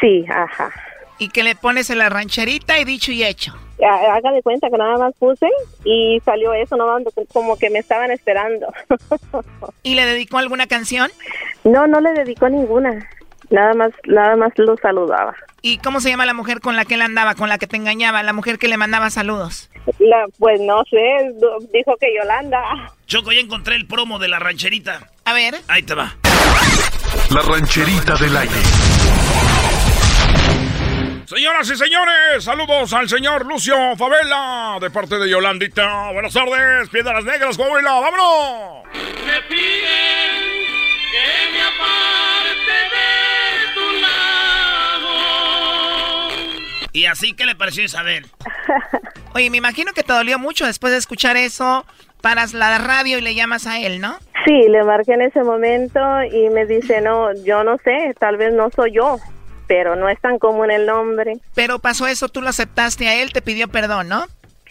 Sí, 0.01 0.25
ajá. 0.29 0.71
Y 1.19 1.29
que 1.29 1.43
le 1.43 1.55
pones 1.55 1.89
en 1.89 1.97
la 1.99 2.09
rancherita 2.09 2.79
y 2.79 2.85
dicho 2.85 3.11
y 3.11 3.23
hecho. 3.23 3.53
Haga 3.81 4.31
de 4.31 4.41
cuenta 4.41 4.69
que 4.69 4.77
nada 4.77 4.97
más 4.97 5.13
puse 5.17 5.47
y 5.85 6.19
salió 6.25 6.53
eso, 6.53 6.75
no 6.75 6.85
como 7.31 7.57
que 7.57 7.69
me 7.69 7.79
estaban 7.79 8.11
esperando. 8.11 8.67
¿Y 9.83 9.95
le 9.95 10.05
dedicó 10.05 10.37
alguna 10.37 10.67
canción? 10.67 11.09
No, 11.63 11.87
no 11.87 12.01
le 12.01 12.11
dedicó 12.13 12.49
ninguna. 12.49 13.07
Nada 13.49 13.73
más, 13.73 13.91
nada 14.05 14.35
más 14.35 14.51
lo 14.57 14.75
saludaba. 14.77 15.35
¿Y 15.61 15.79
cómo 15.79 15.99
se 15.99 16.09
llama 16.09 16.25
la 16.25 16.33
mujer 16.33 16.61
con 16.61 16.75
la 16.75 16.85
que 16.85 16.95
él 16.95 17.01
andaba, 17.01 17.35
con 17.35 17.49
la 17.49 17.57
que 17.57 17.67
te 17.67 17.77
engañaba, 17.77 18.23
la 18.23 18.33
mujer 18.33 18.59
que 18.59 18.67
le 18.67 18.77
mandaba 18.77 19.09
saludos? 19.09 19.69
La, 19.97 20.25
pues 20.37 20.61
no 20.61 20.83
sé, 20.89 21.33
dijo 21.73 21.95
que 21.99 22.15
Yolanda. 22.15 22.61
Choco, 23.07 23.31
ya 23.31 23.39
encontré 23.39 23.75
el 23.75 23.87
promo 23.87 24.19
de 24.19 24.27
la 24.27 24.39
rancherita. 24.39 25.09
A 25.25 25.33
ver. 25.33 25.55
Ahí 25.67 25.83
te 25.83 25.95
va. 25.95 26.15
La 27.31 27.41
rancherita 27.41 28.15
del 28.15 28.37
aire. 28.37 28.98
Señoras 31.29 31.69
y 31.69 31.75
señores, 31.75 32.43
saludos 32.43 32.91
al 32.91 33.07
señor 33.07 33.45
Lucio 33.45 33.75
Favela 33.97 34.79
de 34.81 34.89
parte 34.89 35.19
de 35.19 35.29
Yolandita. 35.29 36.11
Buenas 36.11 36.33
tardes, 36.33 36.89
Piedras 36.89 37.23
Negras, 37.23 37.55
Coahuila, 37.55 37.99
vámonos. 37.99 38.85
Me 39.27 39.39
piden 39.47 40.65
que 41.11 41.51
me 41.53 41.61
aparte 41.61 42.73
de 42.95 43.73
tu 43.75 43.91
lado. 44.01 45.11
¿Y 46.93 47.05
así 47.05 47.33
qué 47.33 47.45
le 47.45 47.53
pareció 47.53 47.83
Isabel? 47.83 48.25
Oye, 49.35 49.51
me 49.51 49.57
imagino 49.57 49.93
que 49.93 50.01
te 50.01 50.13
dolió 50.13 50.39
mucho 50.39 50.65
después 50.65 50.91
de 50.91 50.97
escuchar 50.97 51.37
eso. 51.37 51.85
Paras 52.21 52.55
la 52.55 52.79
radio 52.79 53.19
y 53.19 53.21
le 53.21 53.35
llamas 53.35 53.67
a 53.67 53.79
él, 53.79 54.01
¿no? 54.01 54.17
Sí, 54.45 54.67
le 54.67 54.83
marqué 54.83 55.13
en 55.13 55.21
ese 55.21 55.43
momento 55.43 55.99
y 56.23 56.49
me 56.49 56.65
dice, 56.65 57.01
no, 57.01 57.31
yo 57.43 57.63
no 57.63 57.77
sé, 57.83 58.15
tal 58.19 58.37
vez 58.37 58.51
no 58.51 58.71
soy 58.71 58.93
yo, 58.95 59.19
pero 59.69 59.95
no 59.95 60.09
es 60.09 60.19
tan 60.19 60.39
común 60.39 60.71
el 60.71 60.87
nombre. 60.87 61.33
Pero 61.53 61.77
pasó 61.77 62.07
eso, 62.07 62.27
tú 62.27 62.41
lo 62.41 62.49
aceptaste 62.49 63.07
a 63.07 63.21
él, 63.21 63.31
te 63.31 63.43
pidió 63.43 63.67
perdón, 63.67 64.09
¿no? 64.09 64.25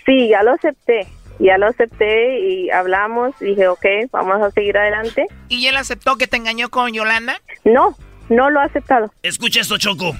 Sí, 0.05 0.29
ya 0.29 0.43
lo 0.43 0.53
acepté, 0.53 1.07
ya 1.39 1.57
lo 1.57 1.69
acepté 1.69 2.41
y 2.41 2.69
hablamos, 2.71 3.39
dije, 3.39 3.69
ok, 3.69 3.87
vamos 4.11 4.43
a 4.43 4.51
seguir 4.51 4.77
adelante. 4.77 5.27
¿Y 5.49 5.69
él 5.69 5.77
aceptó 5.77 6.17
que 6.17 6.27
te 6.27 6.37
engañó 6.37 6.69
con 6.69 6.93
Yolanda? 6.93 7.41
No, 7.65 7.97
no 8.29 8.51
lo 8.51 8.59
ha 8.59 8.65
aceptado. 8.65 9.13
Escucha 9.23 9.61
esto, 9.61 9.79
Choco. 9.79 10.17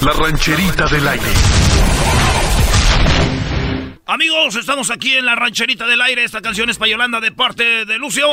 La 0.00 0.12
rancherita 0.12 0.86
del 0.86 1.06
aire. 1.06 1.26
Amigos, 4.06 4.56
estamos 4.56 4.90
aquí 4.90 5.14
en 5.16 5.26
la 5.26 5.36
rancherita 5.36 5.86
del 5.86 6.00
aire. 6.00 6.24
Esta 6.24 6.42
canción 6.42 6.68
es 6.70 6.76
para 6.76 6.90
Yolanda 6.90 7.20
de 7.20 7.30
parte 7.30 7.84
de 7.84 7.98
Lucio. 7.98 8.26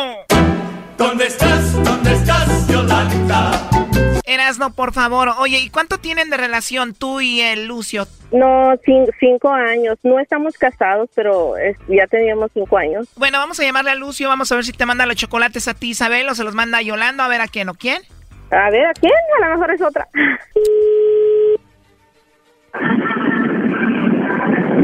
¿Dónde 0.98 1.28
estás? 1.28 1.84
¿Dónde 1.84 2.14
estás, 2.14 2.68
Yolanda? 2.68 3.70
Erasno, 4.26 4.74
por 4.74 4.94
favor. 4.94 5.30
Oye, 5.40 5.60
¿y 5.60 5.70
cuánto 5.70 5.98
tienen 5.98 6.30
de 6.30 6.38
relación 6.38 6.94
tú 6.94 7.22
y 7.22 7.42
el 7.42 7.66
Lucio? 7.68 8.08
No, 8.32 8.72
cin- 8.86 9.10
cinco 9.20 9.50
años, 9.52 9.98
no 10.04 10.20
estamos 10.20 10.58
casados, 10.58 11.10
pero 11.16 11.58
es- 11.58 11.78
ya 11.88 12.08
teníamos 12.08 12.50
cinco 12.54 12.78
años. 12.78 13.08
Bueno, 13.16 13.40
vamos 13.40 13.60
a 13.60 13.64
llamarle 13.64 13.92
a 13.92 13.96
Lucio, 13.96 14.30
vamos 14.30 14.52
a 14.52 14.56
ver 14.56 14.64
si 14.66 14.72
te 14.74 14.86
manda 14.86 15.06
los 15.06 15.16
chocolates 15.16 15.68
a 15.68 15.74
ti, 15.74 15.90
Isabel, 15.90 16.30
o 16.30 16.36
se 16.36 16.44
los 16.44 16.56
manda 16.56 16.78
a 16.78 16.82
Yolanda, 16.82 17.26
a 17.26 17.30
ver 17.30 17.42
a 17.42 17.48
quién 17.48 17.70
o 17.70 17.74
quién. 17.74 18.02
A 18.52 18.70
ver, 18.70 18.86
¿a 18.86 18.94
quién? 18.94 19.14
A 19.44 19.48
lo 19.48 19.54
mejor 19.56 19.74
es 19.74 19.82
otra. 19.82 20.08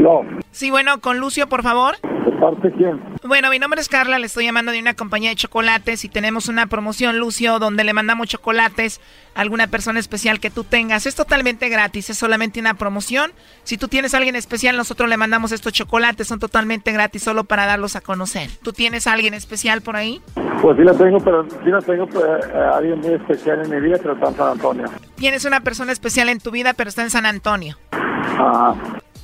No. 0.00 0.22
Sí, 0.52 0.70
bueno, 0.70 1.00
con 1.00 1.18
Lucio, 1.18 1.48
por 1.48 1.62
favor. 1.62 1.96
¿De 2.38 2.40
parte 2.40 2.72
quién? 2.76 3.00
Bueno, 3.24 3.50
mi 3.50 3.58
nombre 3.58 3.80
es 3.80 3.88
Carla, 3.88 4.18
le 4.18 4.26
estoy 4.26 4.44
llamando 4.44 4.70
de 4.70 4.78
una 4.80 4.94
compañía 4.94 5.30
de 5.30 5.36
chocolates 5.36 6.04
y 6.04 6.08
tenemos 6.08 6.48
una 6.48 6.66
promoción, 6.66 7.18
Lucio, 7.18 7.58
donde 7.58 7.82
le 7.82 7.92
mandamos 7.92 8.28
chocolates 8.28 9.00
a 9.34 9.40
alguna 9.40 9.66
persona 9.66 9.98
especial 9.98 10.38
que 10.38 10.50
tú 10.50 10.62
tengas. 10.62 11.06
Es 11.06 11.16
totalmente 11.16 11.68
gratis, 11.68 12.10
es 12.10 12.18
solamente 12.18 12.60
una 12.60 12.74
promoción. 12.74 13.32
Si 13.64 13.76
tú 13.76 13.88
tienes 13.88 14.14
a 14.14 14.18
alguien 14.18 14.36
especial, 14.36 14.76
nosotros 14.76 15.08
le 15.08 15.16
mandamos 15.16 15.50
estos 15.52 15.72
chocolates, 15.72 16.28
son 16.28 16.38
totalmente 16.38 16.92
gratis, 16.92 17.24
solo 17.24 17.44
para 17.44 17.66
darlos 17.66 17.96
a 17.96 18.00
conocer. 18.00 18.50
¿Tú 18.62 18.72
tienes 18.72 19.06
a 19.06 19.14
alguien 19.14 19.34
especial 19.34 19.82
por 19.82 19.96
ahí? 19.96 20.22
Pues 20.62 20.76
sí 20.76 20.84
la 20.84 20.94
tengo, 20.94 21.18
pero 21.18 21.44
sí 21.44 21.70
la 21.70 21.80
tengo 21.80 22.06
pues, 22.06 22.24
a 22.24 22.76
alguien 22.76 23.00
muy 23.00 23.14
especial 23.14 23.64
en 23.64 23.70
mi 23.70 23.80
vida, 23.80 23.98
pero 24.00 24.14
está 24.14 24.28
en 24.28 24.36
San 24.36 24.48
Antonio. 24.48 24.84
Tienes 25.16 25.44
una 25.44 25.60
persona 25.60 25.90
especial 25.92 26.28
en 26.28 26.38
tu 26.38 26.52
vida, 26.52 26.72
pero 26.74 26.88
está 26.88 27.02
en 27.02 27.10
San 27.10 27.26
Antonio. 27.26 27.76
Ajá. 27.90 28.76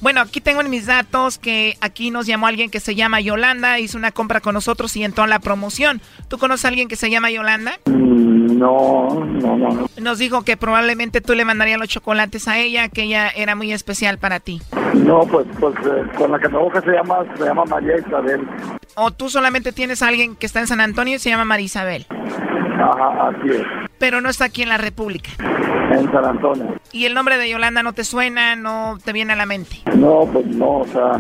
Bueno, 0.05 0.21
aquí 0.21 0.43
tengo 0.43 0.61
en 0.61 0.69
mis 0.69 0.85
datos 0.85 1.39
que 1.39 1.79
aquí 1.81 2.11
nos 2.11 2.27
llamó 2.27 2.47
alguien 2.47 2.69
que 2.69 2.79
se 2.79 2.95
llama 2.95 3.23
Yolanda, 3.23 3.79
hizo 3.79 3.97
una 3.97 4.13
compra 4.13 4.43
con 4.43 4.53
nosotros 4.53 4.95
y 4.99 5.03
entró 5.03 5.25
a 5.25 5.27
la 5.27 5.39
promoción. 5.39 6.03
¿Tú 6.29 6.37
conoces 6.37 6.67
a 6.67 6.69
alguien 6.69 6.89
que 6.89 6.97
se 6.97 7.09
llama 7.09 7.31
Yolanda? 7.31 7.79
Mm, 7.87 8.59
No, 8.59 9.09
no, 9.25 9.57
no. 9.57 9.69
no. 9.73 9.87
Nos 9.99 10.19
dijo 10.19 10.43
que 10.43 10.59
probablemente 10.59 11.23
tú 11.23 11.33
le 11.35 11.47
mandarías 11.47 11.79
los 11.81 11.89
chocolates 11.89 12.49
a 12.49 12.59
ella, 12.59 12.91
que 12.91 13.05
ella 13.05 13.31
era 13.31 13.55
muy 13.55 13.73
especial 13.73 14.19
para 14.19 14.41
ti. 14.41 14.61
No, 14.93 15.21
pues, 15.23 15.47
pues 15.59 15.75
eh, 15.87 16.03
con 16.19 16.31
la 16.33 16.39
que 16.39 16.49
busca 16.49 16.83
se 16.83 16.91
llama, 16.93 17.25
se 17.39 17.43
llama 17.47 17.65
María 17.65 17.97
Isabel. 17.99 18.47
O 18.97 19.11
tú 19.11 19.31
solamente 19.31 19.73
tienes 19.73 20.03
a 20.03 20.09
alguien 20.09 20.37
que 20.37 20.45
está 20.45 20.61
en 20.61 20.67
San 20.67 20.83
Antonio 20.83 21.17
y 21.17 21.19
se 21.19 21.31
llama 21.31 21.47
Marisabel, 21.47 22.07
Ajá, 22.11 23.29
así 23.31 23.49
es. 23.53 23.63
pero 23.99 24.21
no 24.21 24.29
está 24.29 24.45
aquí 24.45 24.63
en 24.63 24.69
la 24.69 24.77
República. 24.77 25.31
En 25.93 26.11
San 26.13 26.25
Antonio. 26.25 26.75
¿Y 26.93 27.07
el 27.07 27.15
nombre 27.15 27.37
de 27.39 27.49
Yolanda 27.51 27.83
no 27.83 27.93
te 27.93 28.05
suena, 28.05 28.57
no 28.57 28.99
te 29.05 29.13
viene 29.13 29.33
a 29.33 29.37
la 29.37 29.47
mente? 29.47 29.77
No, 29.97 30.29
pues 30.33 30.47
no, 30.47 30.79
o 30.79 30.87
sea, 30.87 31.13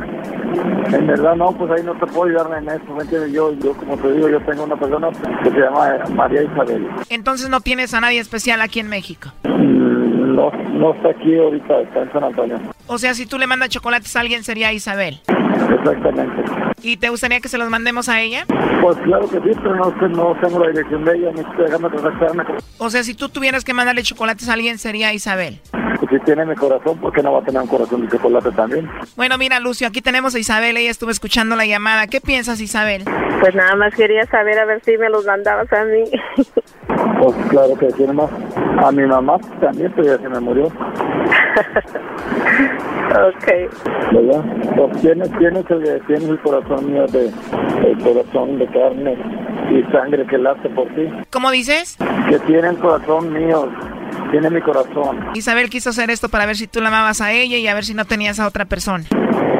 en 0.92 1.06
verdad 1.06 1.36
no, 1.36 1.52
pues 1.52 1.70
ahí 1.72 1.82
no 1.84 1.92
te 1.94 2.06
puedo 2.06 2.24
ayudar 2.24 2.62
en 2.62 2.68
eso, 2.68 2.94
¿me 2.96 3.02
entiendes? 3.02 3.32
Yo, 3.32 3.52
yo, 3.54 3.74
como 3.74 3.96
te 3.96 4.12
digo, 4.12 4.28
yo 4.28 4.40
tengo 4.42 4.64
una 4.64 4.76
persona 4.76 5.08
que 5.42 5.50
se 5.50 5.58
llama 5.58 5.88
María 6.14 6.42
Isabel. 6.42 6.88
Entonces 7.10 7.48
no 7.48 7.60
tienes 7.60 7.92
a 7.94 8.00
nadie 8.00 8.20
especial 8.20 8.60
aquí 8.60 8.80
en 8.80 8.88
México. 8.88 9.30
Mm, 9.44 10.34
No, 10.34 10.50
no 10.50 10.94
está 10.94 11.10
aquí 11.10 11.36
ahorita, 11.36 11.80
está 11.82 12.02
en 12.02 12.12
San 12.12 12.24
Antonio. 12.24 12.58
O 12.86 12.98
sea, 12.98 13.14
si 13.14 13.26
tú 13.26 13.38
le 13.38 13.46
mandas 13.46 13.68
chocolates 13.68 14.14
a 14.16 14.20
alguien 14.20 14.42
sería 14.44 14.72
Isabel. 14.72 15.20
Exactamente. 15.28 16.42
¿Y 16.82 16.96
te 16.96 17.08
gustaría 17.08 17.40
que 17.40 17.48
se 17.48 17.56
los 17.58 17.70
mandemos 17.70 18.08
a 18.08 18.20
ella? 18.20 18.44
Pues 18.84 18.98
claro 18.98 19.26
que 19.30 19.38
sí, 19.38 19.58
pero 19.62 19.76
no, 19.76 19.84
sé, 19.98 20.08
no 20.10 20.36
tengo 20.42 20.58
la 20.62 20.68
dirección 20.68 21.06
de 21.06 21.16
ella, 21.16 21.30
ni 21.32 21.40
estoy 21.40 21.64
dejando 21.64 21.90
contactarme. 21.90 22.44
con- 22.44 22.56
O 22.76 22.90
sea, 22.90 23.02
si 23.02 23.14
tú 23.14 23.30
tuvieras 23.30 23.64
que 23.64 23.72
mandarle 23.72 24.02
chocolates 24.02 24.46
a 24.50 24.52
alguien 24.52 24.76
sería 24.76 25.10
Isabel. 25.14 25.58
Pues 25.72 26.10
si 26.10 26.18
tiene 26.26 26.44
mi 26.44 26.54
corazón, 26.54 26.98
¿por 26.98 27.10
qué 27.14 27.22
no 27.22 27.32
va 27.32 27.38
a 27.38 27.44
tener 27.44 27.62
un 27.62 27.68
corazón 27.68 28.02
de 28.02 28.08
chocolate 28.14 28.50
también? 28.50 28.86
Bueno, 29.16 29.38
mira, 29.38 29.58
Lucio, 29.58 29.88
aquí 29.88 30.02
tenemos 30.02 30.34
a 30.34 30.38
Isabel, 30.38 30.76
ella 30.76 30.90
estuvo 30.90 31.10
escuchando 31.10 31.56
la 31.56 31.64
llamada. 31.64 32.08
¿Qué 32.08 32.20
piensas, 32.20 32.60
Isabel? 32.60 33.04
Pues 33.40 33.54
nada 33.54 33.74
más 33.74 33.94
quería 33.94 34.26
saber 34.26 34.58
a 34.58 34.66
ver 34.66 34.82
si 34.84 34.98
me 34.98 35.08
los 35.08 35.24
mandabas 35.24 35.72
a 35.72 35.84
mí. 35.84 36.04
Pues 37.20 37.34
claro 37.48 37.76
que 37.76 37.86
tiene 37.92 38.12
más. 38.12 38.30
A 38.78 38.90
mi 38.92 39.04
mamá 39.06 39.38
también, 39.60 39.92
pero 39.94 40.08
ya 40.08 40.18
se 40.18 40.28
me 40.28 40.40
murió. 40.40 40.66
ok. 43.10 43.46
¿Verdad? 44.12 44.44
Pues 44.76 45.00
tienes, 45.00 45.30
tienes, 45.38 45.70
el, 45.70 46.02
tienes 46.06 46.28
el 46.28 46.40
corazón 46.40 46.92
mío 46.92 47.06
de, 47.06 47.30
el 47.86 47.98
corazón 48.02 48.58
de 48.58 48.66
carne 48.68 49.16
y 49.70 49.82
sangre 49.92 50.26
que 50.26 50.38
late 50.38 50.68
por 50.70 50.86
ti. 50.94 51.08
¿Cómo 51.30 51.50
dices? 51.50 51.96
Que 52.28 52.38
tiene 52.40 52.68
el 52.68 52.78
corazón 52.78 53.32
mío, 53.32 53.68
tiene 54.30 54.50
mi 54.50 54.60
corazón. 54.60 55.30
Isabel 55.34 55.70
quiso 55.70 55.90
hacer 55.90 56.10
esto 56.10 56.28
para 56.28 56.46
ver 56.46 56.56
si 56.56 56.66
tú 56.66 56.80
la 56.80 56.88
amabas 56.88 57.20
a 57.20 57.32
ella 57.32 57.56
y 57.56 57.66
a 57.68 57.74
ver 57.74 57.84
si 57.84 57.94
no 57.94 58.04
tenías 58.04 58.40
a 58.40 58.46
otra 58.46 58.64
persona. 58.64 59.04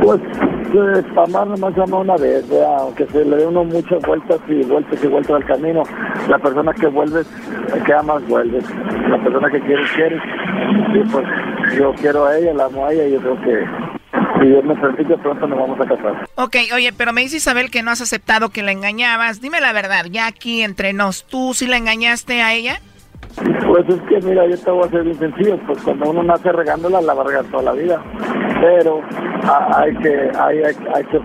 Pues, 0.03 0.21
eh, 0.21 1.05
amar 1.17 1.47
nomás 1.47 1.77
llama 1.77 1.99
una 1.99 2.17
vez, 2.17 2.49
¿verdad? 2.49 2.79
aunque 2.81 3.07
se 3.07 3.25
le 3.25 3.37
dé 3.37 3.47
uno 3.47 3.65
muchas 3.65 4.03
vueltas 4.03 4.41
y 4.49 4.63
vueltas 4.65 5.03
y 5.03 5.07
vueltas 5.07 5.37
al 5.37 5.45
camino. 5.47 5.83
La 6.29 6.39
persona 6.39 6.73
que 6.73 6.87
vuelves, 6.89 7.27
el 7.73 7.83
que 7.85 7.95
amas, 7.95 8.27
vuelves. 8.27 8.65
La 9.09 9.23
persona 9.23 9.51
que 9.51 9.61
quieres, 9.61 9.91
quieres. 9.93 10.21
Y 10.95 11.09
pues 11.11 11.27
yo 11.79 11.93
quiero 11.95 12.27
a 12.27 12.37
ella, 12.37 12.53
la 12.55 12.65
amo 12.65 12.87
a 12.87 12.93
ella 12.93 13.07
y 13.07 13.13
yo 13.13 13.21
creo 13.21 13.41
que 13.43 13.65
si 14.41 14.47
Dios 14.49 14.65
me 14.65 14.75
permite, 14.77 15.17
pronto 15.19 15.47
nos 15.47 15.59
vamos 15.59 15.81
a 15.81 15.89
casar. 15.89 16.29
Ok, 16.35 16.57
oye, 16.75 16.93
pero 16.93 17.13
me 17.13 17.23
dice 17.23 17.37
Isabel 17.37 17.71
que 17.71 17.83
no 17.83 17.91
has 17.91 18.01
aceptado 18.01 18.51
que 18.51 18.63
la 18.63 18.73
engañabas. 18.73 19.41
Dime 19.41 19.61
la 19.61 19.73
verdad, 19.73 20.07
ya 20.11 20.27
aquí 20.27 20.63
entre 20.63 20.93
nos, 20.93 21.25
¿tú 21.25 21.55
sí 21.55 21.67
la 21.67 21.77
engañaste 21.77 22.43
a 22.43 22.53
ella? 22.53 22.81
Pues 23.67 23.85
es 23.89 24.01
que, 24.09 24.27
mira, 24.27 24.47
yo 24.49 24.59
te 24.59 24.71
voy 24.71 24.87
a 24.87 24.91
ser 24.91 25.03
bien 25.03 25.19
sencillo, 25.19 25.59
pues 25.67 25.83
cuando 25.83 26.11
uno 26.11 26.23
nace 26.23 26.53
regándola, 26.53 27.01
la 27.01 27.15
va 27.15 27.23
a 27.23 27.27
regar 27.27 27.45
toda 27.47 27.63
la 27.65 27.73
vida. 27.73 28.03
Pero 28.61 29.01
a- 29.43 29.81
hay 29.81 29.95
que 29.97 30.31
hay, 30.39 30.59
hay, 30.59 30.75
hay 30.95 31.05
que 31.05 31.19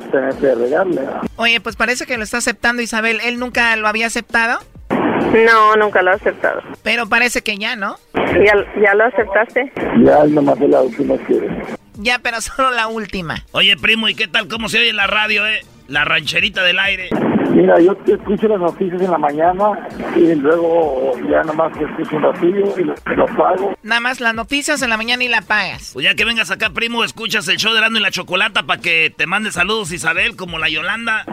de 0.48 0.56
regarle. 0.56 1.02
Oye, 1.38 1.62
pues 1.62 1.76
parece 1.76 2.06
que 2.06 2.18
lo 2.18 2.24
está 2.24 2.38
aceptando 2.38 2.82
Isabel. 2.82 3.20
¿Él 3.24 3.40
nunca 3.40 3.76
lo 3.76 3.88
había 3.88 4.08
aceptado? 4.08 4.60
No, 4.90 5.76
nunca 5.76 6.02
lo 6.02 6.12
he 6.12 6.16
aceptado. 6.16 6.62
Pero 6.84 7.08
parece 7.08 7.42
que 7.42 7.58
ya, 7.58 7.76
¿no? 7.76 7.98
¿Ya, 8.16 8.54
ya 8.82 8.94
lo 8.96 9.06
aceptaste? 9.06 9.72
Ya 10.04 10.20
él 10.24 10.34
nomás 10.34 10.60
es 10.60 10.70
la 10.70 10.82
última 10.82 11.18
que... 11.20 11.48
Ya, 11.96 12.20
pero 12.20 12.42
solo 12.42 12.72
la 12.72 12.88
última. 12.88 13.36
Oye, 13.52 13.76
primo, 13.78 14.10
¿y 14.10 14.16
qué 14.16 14.28
tal? 14.28 14.48
¿Cómo 14.48 14.70
se 14.70 14.80
oye 14.80 14.90
en 14.90 14.96
la 14.98 15.08
radio, 15.08 15.46
eh? 15.48 15.62
La 15.88 16.06
rancherita 16.06 16.64
del 16.64 16.80
aire. 16.80 17.10
Mira, 17.52 17.80
yo 17.80 17.96
escucho 18.06 18.48
las 18.48 18.60
noticias 18.60 19.02
en 19.02 19.12
la 19.12 19.18
mañana 19.18 19.88
y 20.16 20.36
luego 20.36 21.14
ya 21.30 21.42
nomás 21.44 21.72
escucho 21.76 22.16
un 22.18 22.24
ratillo 22.24 22.78
y 22.78 22.84
lo, 22.84 22.94
lo 23.16 23.26
pago. 23.26 23.74
Nada 23.84 24.02
más 24.02 24.20
las 24.22 24.34
noticias 24.34 24.82
en 24.82 24.90
la 24.90 24.98
mañana 24.98 25.24
y 25.24 25.28
la 25.28 25.42
pagas. 25.42 25.92
Pues 25.94 26.06
ya 26.06 26.16
que 26.16 26.26
vengas 26.26 26.52
acá, 26.52 26.70
primo, 26.70 27.04
escuchas 27.04 27.48
el 27.48 27.58
show 27.58 27.72
de 27.74 27.80
Erasmo 27.80 27.98
y 27.98 28.02
la 28.02 28.12
Chocolata 28.12 28.64
para 28.64 28.80
que 28.82 29.14
te 29.16 29.26
mande 29.26 29.52
saludos 29.52 29.92
Isabel, 29.92 30.36
como 30.36 30.60
la 30.60 30.70
Yolanda. 30.70 31.26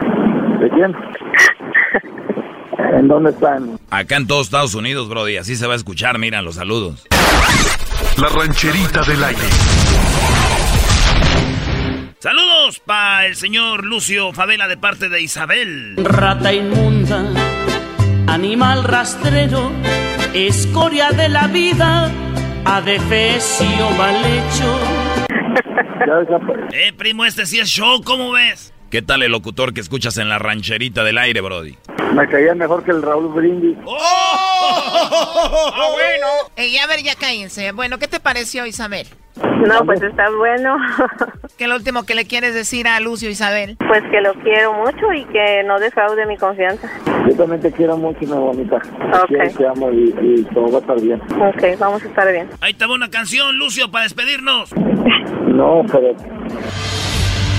¿De 0.61 0.71
quién? 0.71 0.95
¿En 2.99 3.09
dónde 3.09 3.31
están? 3.31 3.79
Acá 3.91 4.17
en 4.17 4.27
todos 4.27 4.47
Estados 4.47 4.75
Unidos, 4.75 5.09
Brody. 5.09 5.37
Así 5.37 5.57
se 5.57 5.67
va 5.67 5.75
a 5.75 5.77
escuchar, 5.77 6.19
mira, 6.19 6.41
los 6.43 6.55
saludos. 6.57 7.07
La 8.17 8.29
rancherita 8.29 9.03
del 9.03 9.23
aire. 9.23 10.36
Saludos 12.19 12.81
para 12.81 13.27
el 13.27 13.37
señor 13.37 13.85
Lucio 13.85 14.33
Favela 14.33 14.69
de 14.69 14.79
parte 14.79 15.11
de 15.11 15.21
Isabel. 15.21 15.97
Rata 15.99 16.51
inmunda, 16.51 17.23
animal 18.27 18.85
rastrero, 18.85 19.71
escoria 20.33 21.11
de 21.11 21.29
la 21.29 21.47
vida, 21.47 22.11
adefesio 22.65 23.91
mal 23.91 24.17
hecho. 24.25 24.81
Eh, 26.73 26.93
primo, 26.97 27.25
este 27.25 27.47
sí 27.47 27.59
es 27.59 27.69
show, 27.69 28.01
¿cómo 28.05 28.31
ves? 28.31 28.73
¿Qué 28.91 29.03
tal 29.03 29.23
el 29.23 29.33
locutor 29.33 29.75
que 29.75 29.81
escuchas 29.81 30.17
en 30.19 30.29
la 30.29 30.39
rancherita 30.39 31.03
del 31.03 31.19
aire, 31.19 31.41
Brody? 31.41 31.77
Me 32.15 32.27
caía 32.29 32.55
mejor 32.55 32.85
que 32.85 32.93
el 32.93 33.03
Raúl 33.03 33.35
Brindis. 33.35 33.77
¡Ah, 33.89 35.89
bueno! 35.93 36.27
Eh, 36.57 36.79
a 36.79 36.87
ver, 36.87 37.03
ya 37.03 37.17
cállense. 37.17 37.73
Bueno, 37.73 37.99
¿qué 37.99 38.07
te 38.07 38.21
pareció, 38.21 38.65
Isabel? 38.65 39.09
No, 39.67 39.85
pues 39.85 40.01
está 40.03 40.31
bueno. 40.31 40.77
¿Qué 41.59 41.65
es 41.65 41.71
lo 41.71 41.77
último 41.77 42.07
que 42.07 42.15
le 42.15 42.27
quieres 42.27 42.55
decir 42.55 42.87
a 42.87 43.01
Lucio, 43.01 43.29
Isabel? 43.29 43.77
Pues 43.87 44.03
que 44.11 44.21
lo 44.21 44.33
quiero 44.35 44.73
mucho 44.75 45.13
y 45.13 45.25
que 45.27 45.63
no 45.67 45.79
defraude 45.81 46.25
mi 46.25 46.37
confianza. 46.37 46.89
Yo 47.29 47.37
también 47.37 47.61
te 47.61 47.73
quiero 47.73 47.99
mucho, 47.99 48.21
mi 48.21 48.27
bonita. 48.29 48.79
Te 48.81 49.27
quiero, 49.27 49.51
te 49.51 49.67
amo 49.67 49.91
y, 49.91 50.15
y 50.23 50.45
todo 50.55 50.71
va 50.71 50.79
a 50.79 50.81
estar 50.81 51.01
bien. 51.01 51.21
Ok, 51.21 51.79
vamos 51.79 52.03
a 52.03 52.07
estar 52.07 52.33
bien. 52.33 52.49
Ahí 52.61 52.71
estaba 52.71 52.95
una 52.95 53.11
canción, 53.11 53.59
Lucio, 53.59 53.91
para 53.91 54.05
despedirnos. 54.05 54.73
No, 54.75 55.83
pero 55.91 56.15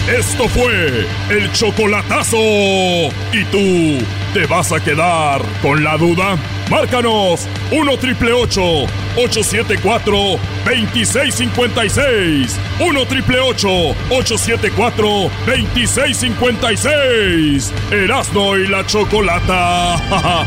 Esto 0.07 0.47
fue 0.47 1.05
el 1.29 1.51
chocolatazo. 1.51 2.37
¿Y 2.37 3.43
tú 3.51 3.97
te 4.33 4.45
vas 4.45 4.71
a 4.71 4.79
quedar 4.79 5.41
con 5.61 5.83
la 5.83 5.97
duda? 5.97 6.37
Márcanos 6.69 7.45
1 7.71 7.97
triple 7.97 8.31
874 8.31 10.17
2656. 10.63 12.57
1 12.79 13.05
triple 13.07 13.39
874 13.41 15.29
2656. 15.45 17.73
Erasno 17.91 18.57
y 18.57 18.67
la 18.67 18.85
chocolata. 18.85 19.97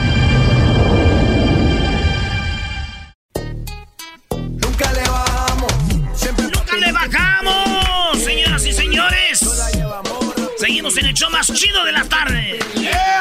Nunca 4.30 4.90
le 4.92 5.02
bajamos, 5.02 5.72
siempre 6.14 6.44
¡Nunca 6.46 6.76
le 6.78 6.92
bajamos! 6.92 8.18
Señoras 8.24 8.64
y 8.66 8.72
señores. 8.72 9.49
Seguimos 10.70 10.96
en 10.98 11.06
el 11.06 11.14
show 11.14 11.28
más 11.30 11.52
chido 11.52 11.82
de 11.82 11.90
la 11.90 12.04
tarde. 12.04 12.60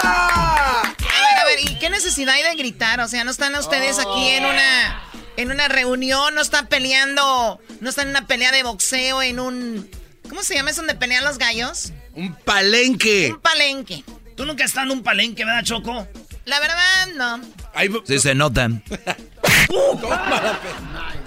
A 0.04 0.94
ver, 0.94 1.40
a 1.42 1.46
ver, 1.46 1.60
¿y 1.64 1.80
qué 1.80 1.90
necesidad 1.90 2.36
hay 2.36 2.44
de 2.44 2.54
gritar? 2.54 3.00
O 3.00 3.08
sea, 3.08 3.24
no 3.24 3.32
están 3.32 3.56
ustedes 3.56 3.98
aquí 3.98 4.28
en 4.28 4.46
una 4.46 5.02
en 5.36 5.50
una 5.50 5.68
reunión, 5.68 6.36
no 6.36 6.42
están 6.42 6.68
peleando, 6.68 7.60
no 7.80 7.90
están 7.90 8.06
en 8.06 8.12
una 8.12 8.28
pelea 8.28 8.52
de 8.52 8.62
boxeo, 8.62 9.24
en 9.24 9.40
un 9.40 9.90
¿Cómo 10.30 10.44
se 10.44 10.54
llama 10.54 10.70
eso 10.70 10.82
donde 10.82 10.94
pelean 10.94 11.24
los 11.24 11.40
gallos? 11.40 11.92
Un 12.14 12.36
palenque. 12.36 13.32
Un 13.34 13.42
palenque. 13.42 14.04
Tú 14.38 14.46
nunca 14.46 14.64
has 14.64 14.70
estado 14.70 14.92
en 14.92 15.00
un 15.00 15.04
palenque, 15.04 15.44
¿verdad, 15.44 15.64
Choco? 15.64 16.08
La 16.46 16.60
verdad, 16.60 17.08
no. 17.16 17.42
Sí 18.06 18.20
se 18.20 18.36
notan. 18.36 18.84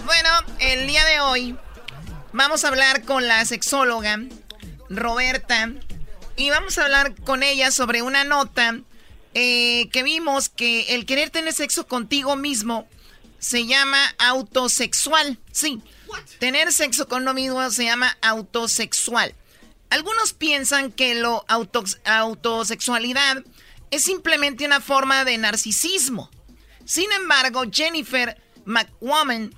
Bueno, 0.05 0.29
el 0.59 0.87
día 0.87 1.03
de 1.05 1.19
hoy 1.19 1.57
vamos 2.31 2.63
a 2.63 2.69
hablar 2.69 3.03
con 3.03 3.27
la 3.27 3.43
sexóloga 3.45 4.19
Roberta 4.89 5.69
y 6.35 6.49
vamos 6.49 6.77
a 6.77 6.83
hablar 6.85 7.15
con 7.21 7.43
ella 7.43 7.71
sobre 7.71 8.01
una 8.01 8.23
nota 8.23 8.79
eh, 9.33 9.89
que 9.91 10.03
vimos 10.03 10.49
que 10.49 10.95
el 10.95 11.05
querer 11.05 11.29
tener 11.29 11.53
sexo 11.53 11.87
contigo 11.87 12.35
mismo 12.35 12.87
se 13.39 13.65
llama 13.65 13.97
autosexual. 14.19 15.39
Sí, 15.51 15.81
tener 16.39 16.71
sexo 16.71 17.07
con 17.07 17.23
uno 17.23 17.33
mismo 17.33 17.69
se 17.71 17.85
llama 17.85 18.17
autosexual. 18.21 19.35
Algunos 19.89 20.33
piensan 20.33 20.91
que 20.91 21.15
lo 21.15 21.45
auto- 21.47 21.83
autosexualidad 22.05 23.43
es 23.91 24.03
simplemente 24.03 24.65
una 24.65 24.81
forma 24.81 25.23
de 25.25 25.37
narcisismo. 25.37 26.31
Sin 26.85 27.11
embargo, 27.11 27.63
Jennifer 27.71 28.41
McWoman, 28.65 29.53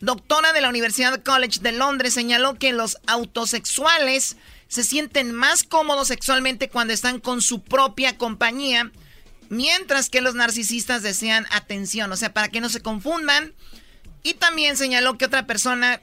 doctora 0.00 0.52
de 0.52 0.60
la 0.60 0.68
Universidad 0.68 1.22
College 1.22 1.60
de 1.60 1.72
Londres, 1.72 2.14
señaló 2.14 2.58
que 2.58 2.72
los 2.72 2.98
autosexuales 3.06 4.36
se 4.68 4.84
sienten 4.84 5.32
más 5.32 5.64
cómodos 5.64 6.08
sexualmente 6.08 6.68
cuando 6.68 6.92
están 6.92 7.20
con 7.20 7.40
su 7.40 7.62
propia 7.62 8.16
compañía, 8.18 8.92
mientras 9.48 10.10
que 10.10 10.20
los 10.20 10.34
narcisistas 10.34 11.02
desean 11.02 11.46
atención, 11.50 12.12
o 12.12 12.16
sea, 12.16 12.32
para 12.34 12.48
que 12.48 12.60
no 12.60 12.68
se 12.68 12.82
confundan. 12.82 13.54
Y 14.22 14.34
también 14.34 14.76
señaló 14.76 15.16
que 15.16 15.24
otra 15.24 15.46
persona 15.46 16.02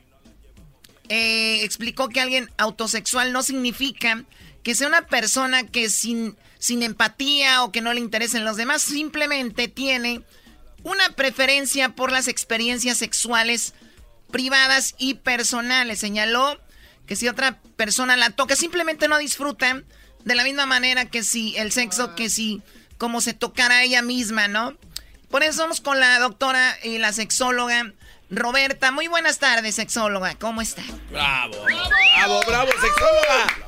eh, 1.09 1.59
explicó 1.63 2.09
que 2.09 2.21
alguien 2.21 2.49
autosexual 2.57 3.31
no 3.31 3.43
significa 3.43 4.25
que 4.63 4.73
sea 4.73 4.87
una 4.87 5.05
persona 5.05 5.67
que 5.67 5.91
sin, 5.91 6.35
sin 6.57 6.81
empatía 6.81 7.63
o 7.63 7.71
que 7.71 7.81
no 7.81 7.93
le 7.93 7.99
interesen 7.99 8.45
los 8.45 8.57
demás, 8.57 8.81
simplemente 8.81 9.67
tiene 9.67 10.23
una 10.81 11.11
preferencia 11.11 11.89
por 11.89 12.11
las 12.11 12.27
experiencias 12.27 12.97
sexuales 12.97 13.75
privadas 14.31 14.95
y 14.97 15.15
personales. 15.15 15.99
Señaló 15.99 16.59
que 17.07 17.15
si 17.15 17.27
otra 17.27 17.59
persona 17.75 18.17
la 18.17 18.31
toca, 18.31 18.55
simplemente 18.55 19.07
no 19.07 19.17
disfruta 19.17 19.81
de 20.23 20.35
la 20.35 20.43
misma 20.43 20.65
manera 20.65 21.05
que 21.05 21.23
si 21.23 21.55
el 21.57 21.71
sexo, 21.71 22.15
que 22.15 22.29
si 22.29 22.61
como 22.97 23.21
se 23.21 23.33
tocara 23.33 23.83
ella 23.83 24.01
misma, 24.01 24.47
¿no? 24.47 24.75
Por 25.29 25.43
eso 25.43 25.61
vamos 25.61 25.81
con 25.81 25.99
la 25.99 26.17
doctora 26.19 26.77
y 26.83 26.97
la 26.97 27.13
sexóloga 27.13 27.93
Roberta. 28.29 28.91
Muy 28.91 29.07
buenas 29.07 29.39
tardes, 29.39 29.75
sexóloga. 29.75 30.35
¿Cómo 30.35 30.61
está? 30.61 30.83
Bravo, 31.11 31.63
bravo, 31.63 32.41
bravo, 32.47 32.71
sexóloga. 32.71 33.65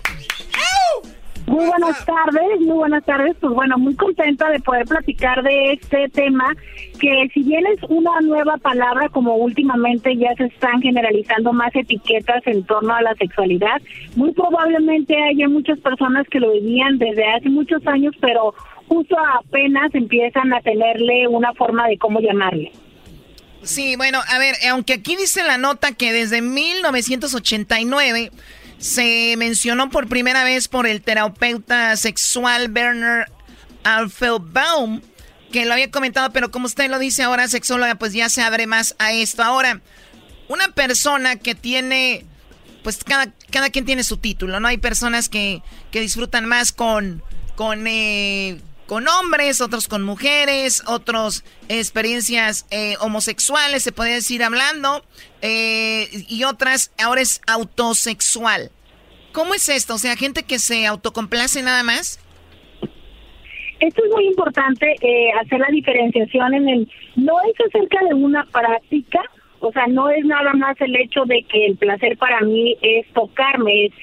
Muy 1.47 1.65
buenas 1.65 2.05
tardes, 2.05 2.59
muy 2.59 2.75
buenas 2.75 3.05
tardes. 3.05 3.35
Pues 3.39 3.53
bueno, 3.53 3.77
muy 3.77 3.95
contenta 3.95 4.49
de 4.49 4.59
poder 4.59 4.85
platicar 4.85 5.41
de 5.43 5.73
este 5.73 6.09
tema, 6.09 6.53
que 6.99 7.29
si 7.33 7.41
bien 7.43 7.65
es 7.67 7.79
una 7.87 8.19
nueva 8.21 8.57
palabra, 8.57 9.07
como 9.09 9.35
últimamente 9.37 10.17
ya 10.17 10.35
se 10.35 10.45
están 10.45 10.81
generalizando 10.81 11.53
más 11.53 11.73
etiquetas 11.73 12.45
en 12.47 12.65
torno 12.65 12.93
a 12.93 13.01
la 13.01 13.15
sexualidad, 13.15 13.81
muy 14.17 14.33
probablemente 14.33 15.15
haya 15.15 15.47
muchas 15.47 15.79
personas 15.79 16.27
que 16.29 16.41
lo 16.41 16.51
vivían 16.51 16.97
desde 16.97 17.25
hace 17.25 17.47
muchos 17.49 17.85
años, 17.87 18.13
pero 18.19 18.53
justo 18.87 19.15
apenas 19.39 19.95
empiezan 19.95 20.53
a 20.53 20.59
tenerle 20.59 21.29
una 21.29 21.53
forma 21.53 21.87
de 21.87 21.97
cómo 21.97 22.19
llamarle. 22.19 22.73
Sí, 23.63 23.95
bueno, 23.95 24.19
a 24.27 24.37
ver, 24.37 24.55
aunque 24.69 24.93
aquí 24.93 25.15
dice 25.15 25.43
la 25.45 25.57
nota 25.57 25.93
que 25.93 26.11
desde 26.11 26.41
1989 26.41 28.31
se 28.79 29.35
mencionó 29.37 29.89
por 29.89 30.07
primera 30.07 30.43
vez 30.43 30.67
por 30.67 30.87
el 30.87 31.01
terapeuta 31.01 31.95
sexual 31.97 32.71
Werner 32.71 33.31
Alfelbaum, 33.83 35.01
que 35.51 35.65
lo 35.65 35.73
había 35.73 35.89
comentado, 35.91 36.31
pero 36.31 36.51
como 36.51 36.65
usted 36.65 36.89
lo 36.89 36.99
dice 36.99 37.23
ahora, 37.23 37.47
sexóloga, 37.47 37.95
pues 37.95 38.13
ya 38.13 38.29
se 38.29 38.41
abre 38.41 38.67
más 38.67 38.95
a 38.99 39.13
esto. 39.13 39.43
Ahora, 39.43 39.81
una 40.47 40.69
persona 40.69 41.37
que 41.37 41.55
tiene, 41.55 42.25
pues 42.83 43.03
cada, 43.03 43.33
cada 43.49 43.69
quien 43.69 43.85
tiene 43.85 44.03
su 44.03 44.17
título, 44.17 44.59
¿no? 44.59 44.67
Hay 44.67 44.77
personas 44.77 45.29
que, 45.29 45.61
que 45.91 46.01
disfrutan 46.01 46.45
más 46.45 46.71
con, 46.71 47.23
con, 47.55 47.87
eh, 47.87 48.59
con 48.87 49.05
hombres, 49.07 49.61
otros 49.61 49.87
con 49.87 50.03
mujeres, 50.03 50.81
otros 50.87 51.43
experiencias 51.67 52.65
eh, 52.71 52.95
homosexuales, 53.01 53.83
se 53.83 53.91
puede 53.91 54.13
decir 54.13 54.41
hablando, 54.43 55.03
eh, 55.41 56.07
y 56.29 56.45
otras, 56.45 56.93
ahora 57.03 57.21
es 57.21 57.41
autosexual. 57.47 58.71
¿Cómo 59.33 59.53
es 59.53 59.69
esto? 59.69 59.95
O 59.95 59.97
sea, 59.97 60.15
gente 60.15 60.43
que 60.43 60.57
se 60.57 60.87
autocomplace 60.87 61.61
nada 61.61 61.83
más. 61.83 62.19
Esto 63.79 64.03
es 64.03 64.11
muy 64.11 64.25
importante 64.25 64.95
eh, 65.01 65.31
hacer 65.39 65.59
la 65.59 65.67
diferenciación 65.67 66.53
en 66.55 66.69
el 66.69 66.91
no 67.15 67.33
es 67.41 67.67
acerca 67.67 67.99
de 68.07 68.15
una 68.15 68.43
práctica, 68.45 69.21
o 69.59 69.71
sea, 69.71 69.85
no 69.87 70.09
es 70.09 70.23
nada 70.25 70.53
más 70.53 70.79
el 70.81 70.95
hecho 70.95 71.25
de 71.25 71.43
que 71.43 71.65
el 71.65 71.77
placer 71.77 72.17
para 72.17 72.41
mí 72.41 72.75
es 72.81 73.05
tocarme, 73.13 73.85
es 73.85 73.93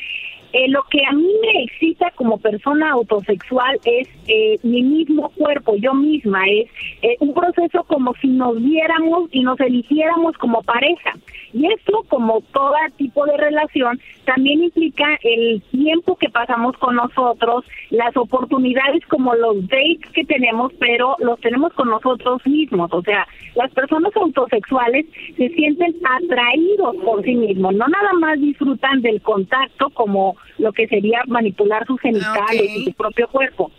Eh, 0.54 0.68
lo 0.68 0.84
que 0.84 1.04
a 1.04 1.12
mí 1.12 1.28
me 1.42 1.64
excita 1.64 2.12
como 2.12 2.38
persona 2.38 2.92
autosexual 2.92 3.76
es 3.84 4.08
eh, 4.28 4.56
mi 4.62 4.84
mismo 4.84 5.28
cuerpo, 5.30 5.74
yo 5.74 5.92
misma, 5.94 6.46
es 6.46 6.68
eh, 7.02 7.16
un 7.18 7.34
proceso 7.34 7.82
como 7.88 8.14
si 8.22 8.28
nos 8.28 8.62
viéramos 8.62 9.28
y 9.32 9.42
nos 9.42 9.58
eligiéramos 9.58 10.38
como 10.38 10.62
pareja. 10.62 11.10
Y 11.54 11.66
esto, 11.72 12.04
como 12.08 12.40
todo 12.52 12.74
tipo 12.96 13.24
de 13.26 13.36
relación, 13.36 14.00
también 14.24 14.64
implica 14.64 15.06
el 15.22 15.62
tiempo 15.70 16.16
que 16.16 16.28
pasamos 16.28 16.76
con 16.78 16.96
nosotros, 16.96 17.64
las 17.90 18.16
oportunidades 18.16 19.06
como 19.06 19.34
los 19.36 19.62
dates 19.68 20.10
que 20.12 20.24
tenemos, 20.24 20.72
pero 20.80 21.14
los 21.20 21.38
tenemos 21.40 21.72
con 21.74 21.90
nosotros 21.90 22.44
mismos. 22.44 22.92
O 22.92 23.02
sea, 23.02 23.26
las 23.54 23.70
personas 23.70 24.14
autosexuales 24.16 25.06
se 25.36 25.48
sienten 25.50 25.94
atraídos 26.04 26.96
por 27.04 27.22
sí 27.22 27.36
mismos, 27.36 27.72
no 27.74 27.86
nada 27.86 28.12
más 28.14 28.40
disfrutan 28.40 29.00
del 29.00 29.22
contacto 29.22 29.90
como 29.90 30.36
lo 30.58 30.72
que 30.72 30.88
sería 30.88 31.22
manipular 31.28 31.86
sus 31.86 32.00
genitales 32.00 32.76
y 32.76 32.84
su 32.86 32.92
propio 32.94 33.28
cuerpo 33.28 33.70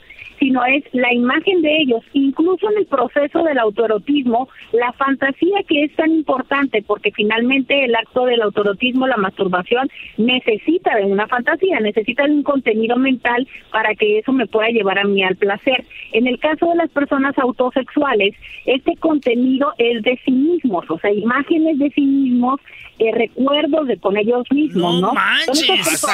sino 0.46 0.64
es 0.64 0.84
la 0.92 1.12
imagen 1.12 1.64
de 1.64 1.76
ellos, 1.82 2.04
incluso 2.14 2.70
en 2.70 2.78
el 2.78 2.86
proceso 2.86 3.42
del 3.42 3.58
autoerotismo, 3.58 4.48
la 4.74 4.94
fantasía 4.94 5.64
que 5.68 5.86
es 5.86 5.96
tan 5.96 6.12
importante, 6.12 6.84
porque 6.86 7.12
finalmente 7.12 7.84
el 7.84 7.96
acto 7.96 8.26
del 8.26 8.44
autoerotismo, 8.44 9.08
la 9.08 9.18
masturbación, 9.18 9.90
necesita 10.18 10.98
de 10.98 11.06
una 11.06 11.28
fantasía, 11.28 11.80
necesita 11.80 12.28
de 12.28 12.34
un 12.34 12.44
contenido 12.44 12.96
mental 12.96 13.48
para 13.72 13.96
que 13.96 14.20
eso 14.20 14.34
me 14.34 14.46
pueda 14.46 14.70
llevar 14.70 15.00
a 15.00 15.06
mí 15.06 15.24
al 15.24 15.36
placer. 15.36 15.84
En 16.12 16.28
el 16.28 16.38
caso 16.38 16.70
de 16.70 16.76
las 16.76 16.92
personas 16.92 17.36
autosexuales, 17.40 18.36
este 18.68 18.96
contenido 18.98 19.74
es 19.80 20.04
de 20.04 20.20
sí 20.26 20.32
mismos, 20.32 20.86
o 20.90 21.00
sea, 21.00 21.12
imágenes 21.12 21.80
de 21.80 21.90
sí 21.90 22.02
mismos, 22.02 22.62
eh, 23.00 23.12
recuerdos 23.12 23.88
de 23.88 23.98
con 23.98 24.16
ellos 24.16 24.44
mismos, 24.52 25.02
¿no? 25.02 25.12
Manches. 25.12 26.06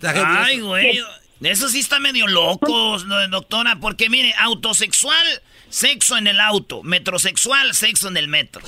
Ay, 0.00 0.60
güey. 0.60 1.00
Eso 1.42 1.68
sí 1.68 1.78
está 1.80 2.00
medio 2.00 2.26
loco, 2.26 2.98
doctora, 3.30 3.78
porque 3.80 4.10
mire, 4.10 4.34
autosexual, 4.38 5.26
sexo 5.70 6.18
en 6.18 6.26
el 6.26 6.38
auto, 6.38 6.82
metrosexual, 6.82 7.74
sexo 7.74 8.08
en 8.08 8.16
el 8.18 8.28
metro. 8.28 8.62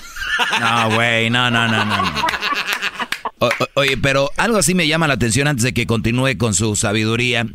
No, 0.59 0.95
güey, 0.95 1.29
no, 1.29 1.51
no, 1.51 1.68
no, 1.68 1.85
no. 1.85 2.12
oye, 3.75 3.97
pero 3.99 4.31
algo 4.37 4.57
así 4.57 4.75
me 4.75 4.89
llama 4.89 5.07
la 5.07 5.14
atención 5.14 5.49
antes 5.49 5.64
de 5.64 5.75
que 5.75 5.87
continúe 5.87 6.39
con 6.39 6.55
su 6.55 6.75
sabiduría 6.77 7.47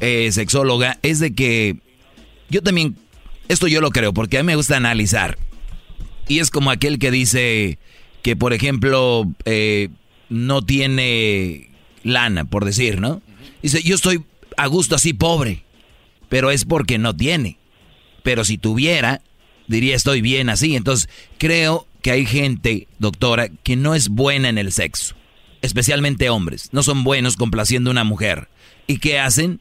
eh, 0.00 0.30
sexóloga, 0.32 0.98
es 1.02 1.20
de 1.20 1.34
que 1.34 1.76
yo 2.48 2.62
también, 2.62 2.96
esto 3.48 3.68
yo 3.68 3.80
lo 3.80 3.90
creo, 3.90 4.12
porque 4.12 4.38
a 4.38 4.42
mí 4.42 4.46
me 4.48 4.56
gusta 4.56 4.76
analizar. 4.76 5.38
Y 6.28 6.40
es 6.40 6.50
como 6.50 6.72
aquel 6.72 6.98
que 6.98 7.12
dice 7.12 7.78
que, 8.22 8.34
por 8.34 8.52
ejemplo, 8.52 9.24
eh, 9.44 9.90
no 10.28 10.62
tiene 10.62 11.70
lana, 12.02 12.44
por 12.44 12.64
decir, 12.64 13.00
¿no? 13.00 13.22
Dice, 13.62 13.82
yo 13.82 13.94
estoy 13.94 14.24
a 14.56 14.66
gusto 14.66 14.94
así 14.94 15.12
pobre, 15.12 15.64
pero 16.28 16.50
es 16.50 16.64
porque 16.64 16.98
no 16.98 17.14
tiene. 17.14 17.58
Pero 18.22 18.44
si 18.44 18.58
tuviera, 18.58 19.22
diría 19.66 19.96
estoy 19.96 20.20
bien 20.20 20.48
así. 20.48 20.76
Entonces, 20.76 21.08
creo 21.38 21.86
que 22.02 22.10
hay 22.10 22.26
gente, 22.26 22.88
doctora, 22.98 23.48
que 23.48 23.76
no 23.76 23.94
es 23.94 24.08
buena 24.08 24.48
en 24.48 24.58
el 24.58 24.72
sexo. 24.72 25.14
Especialmente 25.62 26.30
hombres. 26.30 26.68
No 26.72 26.82
son 26.82 27.04
buenos 27.04 27.36
complaciendo 27.36 27.90
a 27.90 27.92
una 27.92 28.04
mujer. 28.04 28.48
¿Y 28.86 28.98
qué 28.98 29.18
hacen? 29.18 29.60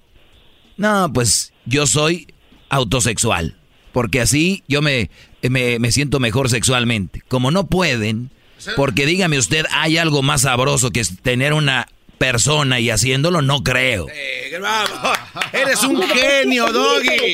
No, 0.77 1.11
pues 1.13 1.53
yo 1.65 1.87
soy 1.87 2.27
autosexual. 2.69 3.57
Porque 3.91 4.21
así 4.21 4.63
yo 4.67 4.81
me, 4.81 5.09
me, 5.41 5.79
me 5.79 5.91
siento 5.91 6.19
mejor 6.19 6.49
sexualmente. 6.49 7.21
Como 7.27 7.49
no 7.49 7.67
pueden, 7.67 8.29
porque 8.75 9.05
dígame 9.05 9.37
usted, 9.37 9.65
¿hay 9.71 9.97
algo 9.97 10.21
más 10.21 10.41
sabroso 10.41 10.91
que 10.91 11.03
tener 11.21 11.53
una 11.53 11.87
persona 12.17 12.79
y 12.79 12.89
haciéndolo, 12.89 13.41
no 13.41 13.63
creo. 13.63 14.07
Eres 15.53 15.83
un 15.83 16.01
genio, 16.01 16.71
Doggy. 16.71 17.33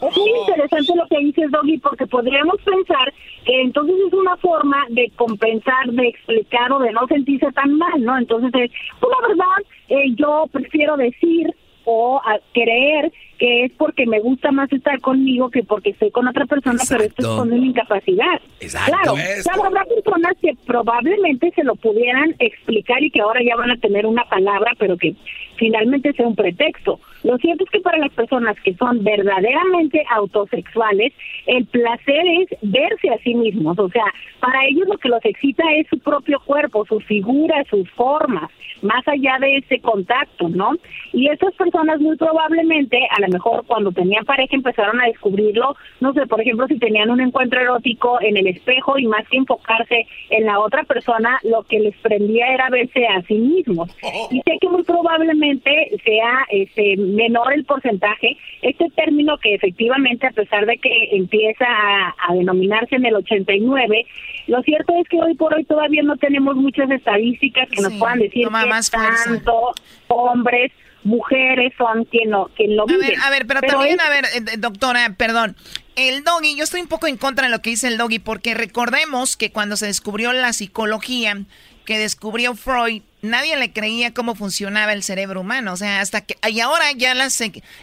Es 0.00 0.16
muy 0.16 0.30
interesante 0.30 0.92
lo 0.96 1.06
que 1.08 1.18
dices, 1.18 1.50
Doggy, 1.50 1.78
porque 1.78 2.06
podríamos 2.06 2.56
pensar 2.62 3.12
que 3.44 3.60
entonces 3.60 3.96
es 4.06 4.12
una 4.12 4.36
forma 4.38 4.84
de 4.90 5.10
compensar, 5.16 5.88
de 5.90 6.08
explicar 6.08 6.72
o 6.72 6.78
de 6.78 6.92
no 6.92 7.06
sentirse 7.06 7.50
tan 7.52 7.76
mal, 7.76 8.02
¿no? 8.02 8.16
Entonces, 8.16 8.70
pues 9.00 9.12
la 9.20 9.28
verdad, 9.28 9.56
eh, 9.88 10.14
yo 10.16 10.46
prefiero 10.52 10.96
decir 10.96 11.54
o 11.84 12.20
a 12.24 12.38
creer 12.52 13.12
que 13.40 13.64
es 13.64 13.72
porque 13.72 14.06
me 14.06 14.20
gusta 14.20 14.52
más 14.52 14.70
estar 14.70 15.00
conmigo 15.00 15.48
que 15.48 15.62
porque 15.64 15.90
estoy 15.90 16.10
con 16.10 16.28
otra 16.28 16.44
persona, 16.44 16.78
pero 16.86 17.04
esto 17.04 17.22
es 17.22 17.26
con 17.26 17.50
una 17.50 17.66
incapacidad. 17.66 18.38
Exacto. 18.60 19.14
Claro, 19.14 19.14
claro, 19.42 19.64
habrá 19.64 19.84
personas 19.86 20.36
que 20.42 20.52
probablemente 20.66 21.50
se 21.56 21.64
lo 21.64 21.74
pudieran 21.74 22.34
explicar 22.38 23.02
y 23.02 23.10
que 23.10 23.22
ahora 23.22 23.40
ya 23.42 23.56
van 23.56 23.70
a 23.70 23.78
tener 23.78 24.04
una 24.04 24.24
palabra, 24.24 24.72
pero 24.78 24.98
que 24.98 25.14
finalmente 25.56 26.12
sea 26.12 26.28
un 26.28 26.36
pretexto. 26.36 27.00
Lo 27.22 27.38
cierto 27.38 27.64
es 27.64 27.70
que 27.70 27.80
para 27.80 27.96
las 27.96 28.12
personas 28.12 28.60
que 28.60 28.74
son 28.74 29.02
verdaderamente 29.02 30.04
autosexuales, 30.10 31.14
el 31.46 31.64
placer 31.64 32.22
es 32.42 32.58
verse 32.60 33.08
a 33.08 33.18
sí 33.24 33.34
mismos. 33.34 33.78
O 33.78 33.88
sea, 33.88 34.04
para 34.40 34.66
ellos 34.66 34.86
lo 34.86 34.98
que 34.98 35.08
los 35.08 35.24
excita 35.24 35.64
es 35.76 35.86
su 35.88 35.98
propio 35.98 36.40
cuerpo, 36.40 36.84
sus 36.84 37.02
figuras, 37.04 37.66
sus 37.68 37.88
formas, 37.92 38.50
más 38.82 39.06
allá 39.06 39.38
de 39.40 39.58
ese 39.58 39.80
contacto, 39.80 40.48
¿no? 40.48 40.72
Y 41.12 41.28
esas 41.28 41.54
personas 41.54 42.00
muy 42.00 42.16
probablemente, 42.16 42.98
a 43.10 43.20
lo 43.20 43.28
mejor 43.28 43.64
cuando 43.66 43.92
tenían 43.92 44.24
pareja 44.24 44.56
empezaron 44.56 45.00
a 45.00 45.06
descubrirlo, 45.06 45.76
no 46.00 46.12
sé, 46.12 46.26
por 46.26 46.40
ejemplo, 46.40 46.66
si 46.66 46.78
tenían 46.78 47.10
un 47.10 47.20
encuentro 47.20 47.60
erótico 47.60 48.20
en 48.20 48.36
el 48.36 48.46
espejo 48.46 48.98
y 48.98 49.06
más 49.06 49.26
que 49.28 49.38
enfocarse 49.38 50.06
en 50.30 50.46
la 50.46 50.60
otra 50.60 50.84
persona, 50.84 51.38
lo 51.42 51.62
que 51.64 51.80
les 51.80 51.96
prendía 51.98 52.52
era 52.52 52.68
verse 52.70 53.06
a 53.06 53.22
sí 53.22 53.34
mismos. 53.34 53.90
Y 54.30 54.40
sé 54.42 54.58
que 54.60 54.68
muy 54.68 54.82
probablemente 54.82 55.90
sea 56.04 56.46
ese 56.50 56.96
menor 56.96 57.52
el 57.52 57.64
porcentaje, 57.64 58.36
este 58.62 58.86
término 58.94 59.38
que 59.38 59.54
efectivamente 59.54 60.26
a 60.26 60.32
pesar 60.32 60.66
de 60.66 60.78
que 60.78 61.08
empieza 61.12 61.66
a, 61.66 62.34
denominarse 62.34 62.96
en 62.96 63.06
el 63.06 63.16
89, 63.16 64.06
lo 64.50 64.62
cierto 64.62 64.92
es 65.00 65.08
que 65.08 65.20
hoy 65.20 65.34
por 65.34 65.54
hoy 65.54 65.64
todavía 65.64 66.02
no 66.02 66.16
tenemos 66.16 66.56
muchas 66.56 66.90
estadísticas 66.90 67.68
que 67.70 67.80
nos 67.80 67.92
puedan 67.94 68.18
decir 68.18 68.48
que 68.48 68.90
tanto 68.90 69.72
hombres 70.08 70.72
mujeres 71.04 71.72
son 71.78 72.04
quien 72.04 72.30
lo, 72.30 72.50
quien 72.56 72.76
lo 72.76 72.84
viven. 72.84 73.18
A 73.20 73.30
ver, 73.30 73.46
pero, 73.46 73.60
también, 73.62 74.00
a 74.00 74.10
ver, 74.10 74.24
eh, 74.34 74.56
doctora, 74.58 75.14
perdón. 75.16 75.56
El 75.96 76.24
doggy, 76.24 76.56
yo 76.56 76.64
estoy 76.64 76.80
un 76.80 76.88
poco 76.88 77.06
en 77.06 77.16
contra 77.16 77.46
de 77.46 77.50
lo 77.50 77.62
que 77.62 77.70
dice 77.70 77.86
el 77.86 77.96
doggy, 77.96 78.18
porque 78.18 78.54
recordemos 78.54 79.36
que 79.36 79.52
cuando 79.52 79.76
se 79.76 79.86
descubrió 79.86 80.32
la 80.32 80.52
psicología, 80.52 81.38
que 81.84 81.98
descubrió 81.98 82.54
Freud, 82.54 83.02
nadie 83.22 83.56
le 83.56 83.72
creía 83.72 84.14
cómo 84.14 84.34
funcionaba 84.34 84.92
el 84.92 85.02
cerebro 85.02 85.40
humano. 85.40 85.72
O 85.72 85.76
sea, 85.76 86.00
hasta 86.00 86.22
que. 86.22 86.36
Y 86.48 86.60
ahora 86.60 86.92
ya 86.92 87.14
la, 87.14 87.28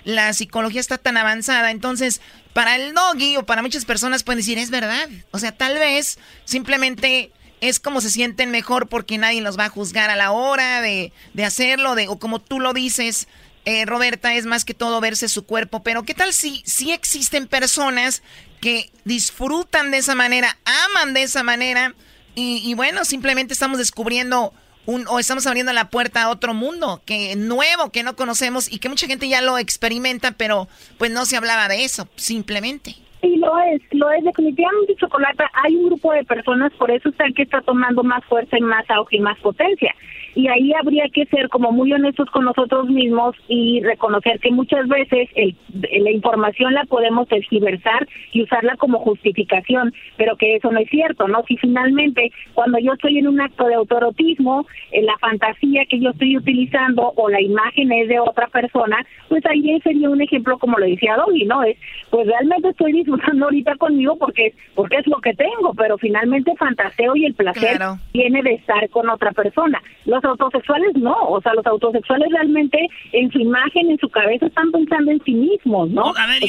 la 0.03 0.33
psicología 0.33 0.81
está 0.81 0.97
tan 0.97 1.17
avanzada. 1.17 1.71
Entonces, 1.71 2.21
para 2.53 2.75
el 2.75 2.93
doggy 2.93 3.37
o 3.37 3.45
para 3.45 3.61
muchas 3.61 3.85
personas 3.85 4.23
pueden 4.23 4.39
decir, 4.39 4.57
es 4.57 4.69
verdad. 4.69 5.09
O 5.31 5.39
sea, 5.39 5.51
tal 5.51 5.77
vez 5.77 6.17
simplemente 6.45 7.31
es 7.61 7.79
como 7.79 8.01
se 8.01 8.11
sienten 8.11 8.51
mejor 8.51 8.87
porque 8.87 9.17
nadie 9.17 9.41
los 9.41 9.57
va 9.57 9.65
a 9.65 9.69
juzgar 9.69 10.09
a 10.09 10.15
la 10.15 10.31
hora 10.31 10.81
de, 10.81 11.11
de 11.33 11.45
hacerlo, 11.45 11.95
de, 11.95 12.07
o 12.07 12.19
como 12.19 12.39
tú 12.39 12.59
lo 12.59 12.73
dices, 12.73 13.27
eh, 13.65 13.85
Roberta, 13.85 14.33
es 14.35 14.45
más 14.45 14.63
que 14.63 14.73
todo 14.73 15.01
verse 15.01 15.27
su 15.27 15.45
cuerpo. 15.45 15.83
Pero 15.83 16.03
¿qué 16.03 16.13
tal 16.13 16.33
si, 16.33 16.63
si 16.65 16.91
existen 16.91 17.47
personas 17.47 18.21
que 18.61 18.91
disfrutan 19.05 19.91
de 19.91 19.97
esa 19.97 20.15
manera, 20.15 20.57
aman 20.65 21.13
de 21.13 21.23
esa 21.23 21.43
manera? 21.43 21.93
Y, 22.35 22.61
y 22.63 22.75
bueno, 22.75 23.03
simplemente 23.05 23.53
estamos 23.53 23.79
descubriendo 23.79 24.53
un, 24.87 25.05
o 25.07 25.19
estamos 25.19 25.45
abriendo 25.45 25.71
la 25.73 25.89
puerta 25.89 26.23
a 26.23 26.29
otro 26.29 26.55
mundo 26.55 27.01
que 27.05 27.35
nuevo 27.35 27.91
que 27.91 28.01
no 28.01 28.15
conocemos 28.15 28.71
y 28.71 28.79
que 28.79 28.89
mucha 28.89 29.05
gente 29.05 29.29
ya 29.29 29.41
lo 29.41 29.59
experimenta, 29.59 30.31
pero 30.31 30.67
pues 30.97 31.11
no 31.11 31.25
se 31.25 31.37
hablaba 31.37 31.67
de 31.67 31.83
eso, 31.83 32.07
simplemente. 32.15 32.95
Sí, 33.21 33.35
lo 33.37 33.59
es, 33.59 33.81
lo 33.91 34.09
es 34.11 34.23
definitivamente 34.23 34.95
chocolate. 34.95 35.43
Hay 35.53 35.75
un 35.75 35.87
grupo 35.87 36.13
de 36.13 36.23
personas, 36.23 36.71
por 36.73 36.89
eso 36.89 37.09
están 37.09 37.33
que 37.33 37.43
está 37.43 37.61
tomando 37.61 38.03
más 38.03 38.23
fuerza 38.25 38.57
y 38.57 38.61
más 38.61 38.89
auge 38.89 39.17
y 39.17 39.19
más 39.19 39.37
potencia. 39.39 39.93
Y 40.37 40.47
ahí 40.49 40.71
habría 40.79 41.09
que 41.11 41.25
ser 41.25 41.49
como 41.49 41.71
muy 41.71 41.91
honestos 41.91 42.29
con 42.29 42.45
nosotros 42.45 42.87
mismos 42.89 43.35
y 43.47 43.81
reconocer 43.81 44.39
que 44.39 44.51
muchas 44.51 44.87
veces 44.87 45.27
el, 45.33 45.55
la 46.03 46.11
información 46.11 46.75
la 46.75 46.83
podemos 46.83 47.27
tergiversar 47.27 48.07
y 48.33 48.43
usarla 48.43 48.75
como 48.75 48.99
justificación, 48.99 49.91
pero 50.15 50.35
que 50.35 50.57
eso 50.57 50.71
no 50.71 50.77
es 50.77 50.87
cierto, 50.91 51.27
¿no? 51.27 51.43
Si 51.47 51.57
finalmente 51.57 52.31
cuando 52.53 52.77
yo 52.77 52.93
estoy 52.93 53.17
en 53.17 53.27
un 53.27 53.41
acto 53.41 53.65
de 53.65 53.73
autorotismo, 53.73 54.67
en 54.91 55.07
la 55.07 55.17
fantasía 55.17 55.85
que 55.89 55.99
yo 55.99 56.11
estoy 56.11 56.37
utilizando 56.37 57.13
o 57.15 57.29
la 57.29 57.41
imagen 57.41 57.91
es 57.91 58.07
de 58.07 58.19
otra 58.19 58.45
persona, 58.45 59.03
pues 59.29 59.43
ahí 59.47 59.79
sería 59.81 60.07
un 60.07 60.21
ejemplo 60.21 60.59
como 60.59 60.77
lo 60.77 60.85
decía 60.85 61.15
Doggy, 61.15 61.45
¿no? 61.45 61.63
Es, 61.63 61.79
pues 62.11 62.27
realmente 62.27 62.69
estoy 62.69 62.91
disfrutando 62.93 63.45
ahorita 63.45 63.75
conmigo 63.77 64.15
porque, 64.19 64.53
porque 64.75 64.97
es 64.97 65.07
lo 65.07 65.17
que 65.17 65.33
tengo, 65.33 65.73
pero 65.75 65.97
finalmente 65.97 66.55
fantaseo 66.57 67.15
y 67.15 67.25
el 67.25 67.33
placer 67.33 67.79
viene 68.13 68.43
de 68.43 68.53
estar 68.53 68.87
con 68.89 69.09
otra 69.09 69.31
persona. 69.31 69.81
Los 70.05 70.23
autosexuales 70.27 70.95
no, 70.95 71.15
o 71.27 71.41
sea, 71.41 71.53
los 71.53 71.65
autosexuales 71.65 72.29
realmente 72.31 72.77
en 73.13 73.31
su 73.31 73.39
imagen, 73.39 73.91
en 73.91 73.97
su 73.97 74.09
cabeza 74.09 74.47
están 74.47 74.71
pensando 74.71 75.11
en 75.11 75.21
sí 75.23 75.33
mismos, 75.33 75.89
¿no? 75.89 76.13
a 76.15 76.27
ver, 76.27 76.43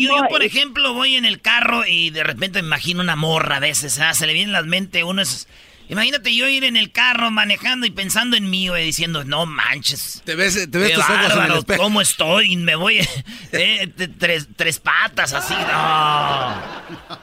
yo, 0.00 0.16
por 0.28 0.42
ejemplo 0.42 0.94
voy 0.94 1.16
en 1.16 1.24
el 1.24 1.40
carro 1.40 1.86
y 1.86 2.10
de 2.10 2.24
repente 2.24 2.62
me 2.62 2.68
imagino 2.68 3.00
una 3.00 3.16
morra 3.16 3.56
a 3.56 3.60
veces, 3.60 4.00
se 4.12 4.26
le 4.26 4.32
viene 4.32 4.56
a 4.56 4.60
la 4.60 4.66
mente 4.66 5.04
uno 5.04 5.22
es 5.22 5.48
Imagínate 5.90 6.34
yo 6.34 6.46
ir 6.46 6.64
en 6.64 6.76
el 6.76 6.92
carro 6.92 7.30
manejando 7.30 7.86
y 7.86 7.90
pensando 7.90 8.36
en 8.36 8.50
mí, 8.50 8.68
güey, 8.68 8.84
diciendo, 8.84 9.24
no 9.24 9.46
manches. 9.46 10.20
Te 10.24 10.34
ves, 10.34 10.70
te 10.70 10.78
ves 10.78 10.90
Qué 10.90 10.94
tus 10.94 11.04
ojos 11.04 11.32
en 11.32 11.42
el 11.44 11.58
espejo. 11.58 11.82
¿Cómo 11.82 12.02
estoy? 12.02 12.56
Me 12.56 12.74
voy 12.74 12.98
eh, 13.52 13.90
tres, 14.18 14.48
tres 14.54 14.80
patas 14.80 15.32
así. 15.32 15.54
No. 15.54 17.18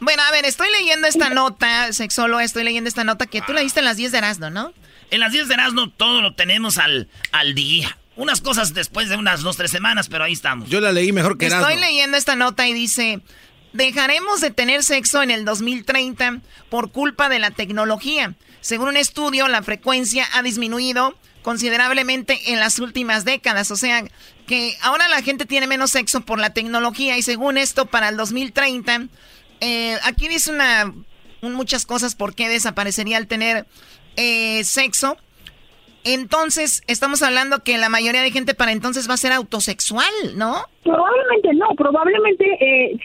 Bueno, 0.00 0.22
a 0.22 0.32
ver, 0.32 0.46
estoy 0.46 0.68
leyendo 0.72 1.06
esta 1.06 1.30
nota, 1.30 1.92
sexólogo, 1.92 2.40
estoy 2.40 2.64
leyendo 2.64 2.88
esta 2.88 3.04
nota 3.04 3.26
que 3.26 3.42
tú 3.42 3.52
leíste 3.52 3.80
en 3.80 3.84
las 3.84 3.96
10 3.96 4.10
de 4.10 4.18
Erasmo, 4.18 4.50
¿no? 4.50 4.72
En 5.12 5.20
las 5.20 5.30
10 5.32 5.46
de 5.48 5.54
Erasmo 5.54 5.90
todo 5.90 6.20
lo 6.22 6.34
tenemos 6.34 6.78
al, 6.78 7.08
al 7.30 7.54
día. 7.54 7.96
Unas 8.16 8.40
cosas 8.40 8.74
después 8.74 9.08
de 9.08 9.16
unas 9.16 9.42
dos, 9.42 9.56
tres 9.56 9.70
semanas, 9.70 10.08
pero 10.08 10.24
ahí 10.24 10.32
estamos. 10.32 10.68
Yo 10.68 10.80
la 10.80 10.90
leí 10.92 11.12
mejor 11.12 11.38
que 11.38 11.46
Estoy 11.46 11.60
Erasmo. 11.74 11.80
leyendo 11.80 12.16
esta 12.16 12.34
nota 12.36 12.66
y 12.66 12.72
dice, 12.74 13.20
dejaremos 13.72 14.40
de 14.40 14.50
tener 14.50 14.82
sexo 14.82 15.22
en 15.22 15.30
el 15.30 15.44
2030 15.44 16.40
por 16.68 16.92
culpa 16.92 17.28
de 17.28 17.38
la 17.38 17.50
tecnología. 17.52 18.34
Según 18.60 18.88
un 18.88 18.96
estudio, 18.96 19.48
la 19.48 19.62
frecuencia 19.62 20.26
ha 20.34 20.42
disminuido 20.42 21.16
considerablemente 21.42 22.52
en 22.52 22.60
las 22.60 22.78
últimas 22.78 23.24
décadas. 23.24 23.70
O 23.70 23.76
sea, 23.76 24.04
que 24.46 24.76
ahora 24.82 25.08
la 25.08 25.22
gente 25.22 25.46
tiene 25.46 25.66
menos 25.66 25.90
sexo 25.90 26.20
por 26.20 26.38
la 26.38 26.50
tecnología 26.54 27.16
y 27.18 27.22
según 27.22 27.58
esto, 27.58 27.86
para 27.86 28.08
el 28.08 28.16
2030, 28.16 29.08
eh, 29.60 29.98
aquí 30.04 30.28
dice 30.28 30.50
una, 30.52 30.92
un- 31.40 31.54
muchas 31.54 31.86
cosas 31.86 32.14
por 32.14 32.34
qué 32.34 32.48
desaparecería 32.48 33.18
el 33.18 33.26
tener 33.26 33.66
eh, 34.16 34.62
sexo. 34.64 35.16
Entonces, 36.04 36.82
estamos 36.88 37.22
hablando 37.22 37.62
que 37.62 37.78
la 37.78 37.88
mayoría 37.88 38.22
de 38.22 38.32
gente 38.32 38.54
para 38.54 38.72
entonces 38.72 39.08
va 39.08 39.14
a 39.14 39.18
ser 39.18 39.32
autosexual, 39.32 40.12
¿no? 40.34 40.66
Probablemente 40.82 41.54
no, 41.54 41.68
probablemente 41.76 42.44
eh, 42.60 42.98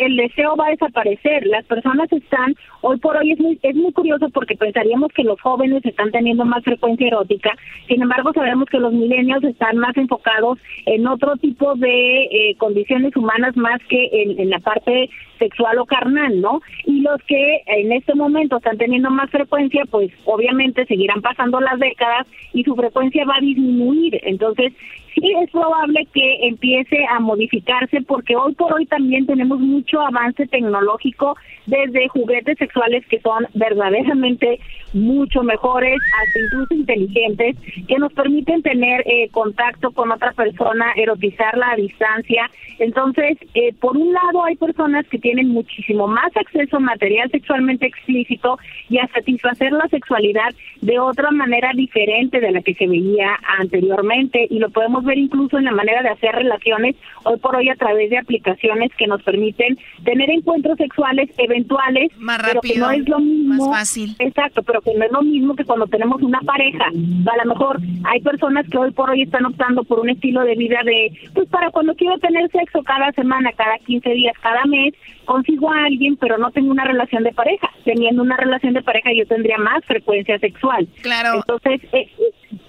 el 0.00 0.16
deseo 0.16 0.54
va 0.54 0.66
a 0.66 0.70
desaparecer. 0.70 1.46
Las 1.46 1.64
personas 1.64 2.12
están, 2.12 2.54
hoy 2.82 2.98
por 2.98 3.16
hoy 3.16 3.32
es 3.32 3.40
muy, 3.40 3.58
es 3.62 3.74
muy 3.74 3.90
curioso 3.92 4.28
porque 4.28 4.54
pensaríamos 4.54 5.10
que 5.14 5.24
los 5.24 5.40
jóvenes 5.40 5.82
están 5.84 6.10
teniendo 6.10 6.44
más 6.44 6.62
frecuencia 6.62 7.06
erótica, 7.06 7.56
sin 7.88 8.02
embargo 8.02 8.32
sabemos 8.34 8.68
que 8.68 8.78
los 8.78 8.92
milenios 8.92 9.42
están 9.44 9.78
más 9.78 9.96
enfocados 9.96 10.58
en 10.84 11.06
otro 11.06 11.36
tipo 11.36 11.74
de 11.76 12.24
eh, 12.24 12.56
condiciones 12.58 13.16
humanas 13.16 13.56
más 13.56 13.80
que 13.88 14.10
en, 14.12 14.38
en 14.38 14.50
la 14.50 14.58
parte 14.58 15.08
sexual 15.38 15.78
o 15.78 15.86
carnal, 15.86 16.40
¿no? 16.40 16.60
Y 16.84 17.00
los 17.00 17.20
que 17.26 17.62
en 17.66 17.92
este 17.92 18.14
momento 18.14 18.58
están 18.58 18.78
teniendo 18.78 19.10
más 19.10 19.30
frecuencia, 19.30 19.84
pues 19.90 20.12
obviamente 20.24 20.86
seguirán 20.86 21.22
pasando 21.22 21.60
las 21.60 21.78
décadas 21.80 22.26
y 22.52 22.62
su 22.62 22.76
frecuencia 22.76 23.24
va 23.24 23.36
a 23.36 23.40
disminuir. 23.40 24.20
Entonces, 24.22 24.72
sí 25.14 25.32
es 25.42 25.50
probable 25.50 26.06
que 26.12 26.46
empiece 26.46 27.04
a 27.10 27.20
modificarse 27.20 28.00
porque 28.02 28.36
hoy 28.36 28.54
por 28.54 28.72
hoy 28.72 28.86
también 28.86 29.26
tenemos 29.26 29.60
mucho 29.60 30.00
avance 30.00 30.46
tecnológico 30.46 31.36
desde 31.66 32.08
juguetes 32.08 32.58
sexuales 32.58 33.04
que 33.06 33.20
son 33.20 33.46
verdaderamente 33.54 34.58
mucho 34.92 35.42
mejores, 35.42 35.98
hasta 36.20 36.38
incluso 36.38 36.74
inteligentes, 36.74 37.56
que 37.86 37.98
nos 37.98 38.12
permiten 38.12 38.62
tener 38.62 39.02
eh, 39.06 39.28
contacto 39.30 39.90
con 39.92 40.10
otra 40.10 40.32
persona, 40.32 40.92
erotizarla 40.96 41.72
a 41.72 41.76
distancia. 41.76 42.50
Entonces, 42.78 43.38
eh, 43.54 43.72
por 43.80 43.96
un 43.96 44.12
lado 44.12 44.44
hay 44.44 44.56
personas 44.56 45.06
que 45.08 45.18
tienen 45.18 45.48
muchísimo 45.48 46.06
más 46.08 46.36
acceso 46.36 46.76
a 46.76 46.80
material 46.80 47.30
sexualmente 47.30 47.86
explícito 47.86 48.58
y 48.88 48.98
a 48.98 49.06
satisfacer 49.08 49.72
la 49.72 49.88
sexualidad 49.88 50.54
de 50.80 50.98
otra 50.98 51.30
manera 51.30 51.70
diferente 51.74 52.40
de 52.40 52.50
la 52.50 52.60
que 52.60 52.74
se 52.74 52.86
veía 52.86 53.38
anteriormente 53.58 54.46
y 54.50 54.58
lo 54.58 54.70
podemos 54.70 55.01
ver 55.04 55.18
incluso 55.18 55.58
en 55.58 55.64
la 55.64 55.72
manera 55.72 56.02
de 56.02 56.08
hacer 56.10 56.34
relaciones 56.34 56.96
hoy 57.24 57.38
por 57.38 57.56
hoy 57.56 57.68
a 57.68 57.76
través 57.76 58.10
de 58.10 58.18
aplicaciones 58.18 58.90
que 58.96 59.06
nos 59.06 59.22
permiten 59.22 59.78
tener 60.04 60.30
encuentros 60.30 60.76
sexuales 60.78 61.30
eventuales 61.38 62.10
Más 62.18 62.38
pero 62.38 62.60
que 62.60 62.68
rápido, 62.68 62.86
no 62.86 62.92
es 62.92 63.08
lo 63.08 63.18
mismo 63.20 63.54
más 63.68 63.78
fácil. 63.80 64.14
exacto 64.18 64.62
pero 64.62 64.80
que 64.80 64.94
no 64.94 65.04
es 65.04 65.12
lo 65.12 65.22
mismo 65.22 65.54
que 65.56 65.64
cuando 65.64 65.86
tenemos 65.86 66.22
una 66.22 66.40
pareja 66.40 66.86
a 66.86 67.44
lo 67.44 67.54
mejor 67.54 67.78
hay 68.04 68.20
personas 68.20 68.66
que 68.68 68.78
hoy 68.78 68.90
por 68.92 69.10
hoy 69.10 69.22
están 69.22 69.44
optando 69.46 69.84
por 69.84 70.00
un 70.00 70.10
estilo 70.10 70.42
de 70.42 70.54
vida 70.56 70.80
de 70.84 71.12
pues 71.34 71.48
para 71.48 71.70
cuando 71.70 71.94
quiero 71.94 72.18
tener 72.18 72.50
sexo 72.50 72.82
cada 72.82 73.12
semana 73.12 73.50
cada 73.56 73.78
15 73.78 74.08
días 74.10 74.34
cada 74.42 74.64
mes 74.66 74.94
consigo 75.24 75.70
a 75.72 75.84
alguien 75.84 76.16
pero 76.16 76.38
no 76.38 76.50
tengo 76.50 76.70
una 76.70 76.84
relación 76.84 77.22
de 77.22 77.32
pareja 77.32 77.70
teniendo 77.84 78.22
una 78.22 78.36
relación 78.36 78.74
de 78.74 78.82
pareja 78.82 79.10
yo 79.16 79.26
tendría 79.26 79.58
más 79.58 79.84
frecuencia 79.84 80.38
sexual 80.38 80.86
Claro. 81.02 81.34
entonces 81.36 81.80
eh, 81.92 82.08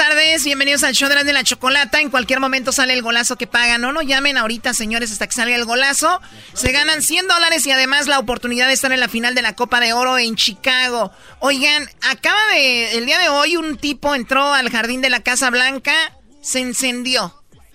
tardes, 0.00 0.44
bienvenidos 0.44 0.82
al 0.82 0.94
show 0.94 1.10
de 1.10 1.32
la 1.34 1.44
Chocolata. 1.44 2.00
En 2.00 2.08
cualquier 2.08 2.40
momento 2.40 2.72
sale 2.72 2.94
el 2.94 3.02
golazo 3.02 3.36
que 3.36 3.46
pagan. 3.46 3.82
No 3.82 3.92
nos 3.92 4.06
llamen 4.06 4.38
ahorita, 4.38 4.72
señores, 4.72 5.12
hasta 5.12 5.26
que 5.26 5.34
salga 5.34 5.54
el 5.54 5.66
golazo. 5.66 6.22
Se 6.54 6.72
ganan 6.72 7.02
100 7.02 7.28
dólares 7.28 7.66
y 7.66 7.70
además 7.70 8.06
la 8.06 8.18
oportunidad 8.18 8.66
de 8.66 8.72
estar 8.72 8.90
en 8.92 9.00
la 9.00 9.08
final 9.08 9.34
de 9.34 9.42
la 9.42 9.54
Copa 9.54 9.78
de 9.78 9.92
Oro 9.92 10.16
en 10.16 10.36
Chicago. 10.36 11.12
Oigan, 11.40 11.86
acaba 12.00 12.38
de, 12.50 12.96
el 12.96 13.04
día 13.04 13.18
de 13.18 13.28
hoy 13.28 13.58
un 13.58 13.76
tipo 13.76 14.14
entró 14.14 14.54
al 14.54 14.70
jardín 14.70 15.02
de 15.02 15.10
la 15.10 15.20
Casa 15.20 15.50
Blanca, 15.50 15.94
se 16.40 16.60
encendió. 16.60 17.34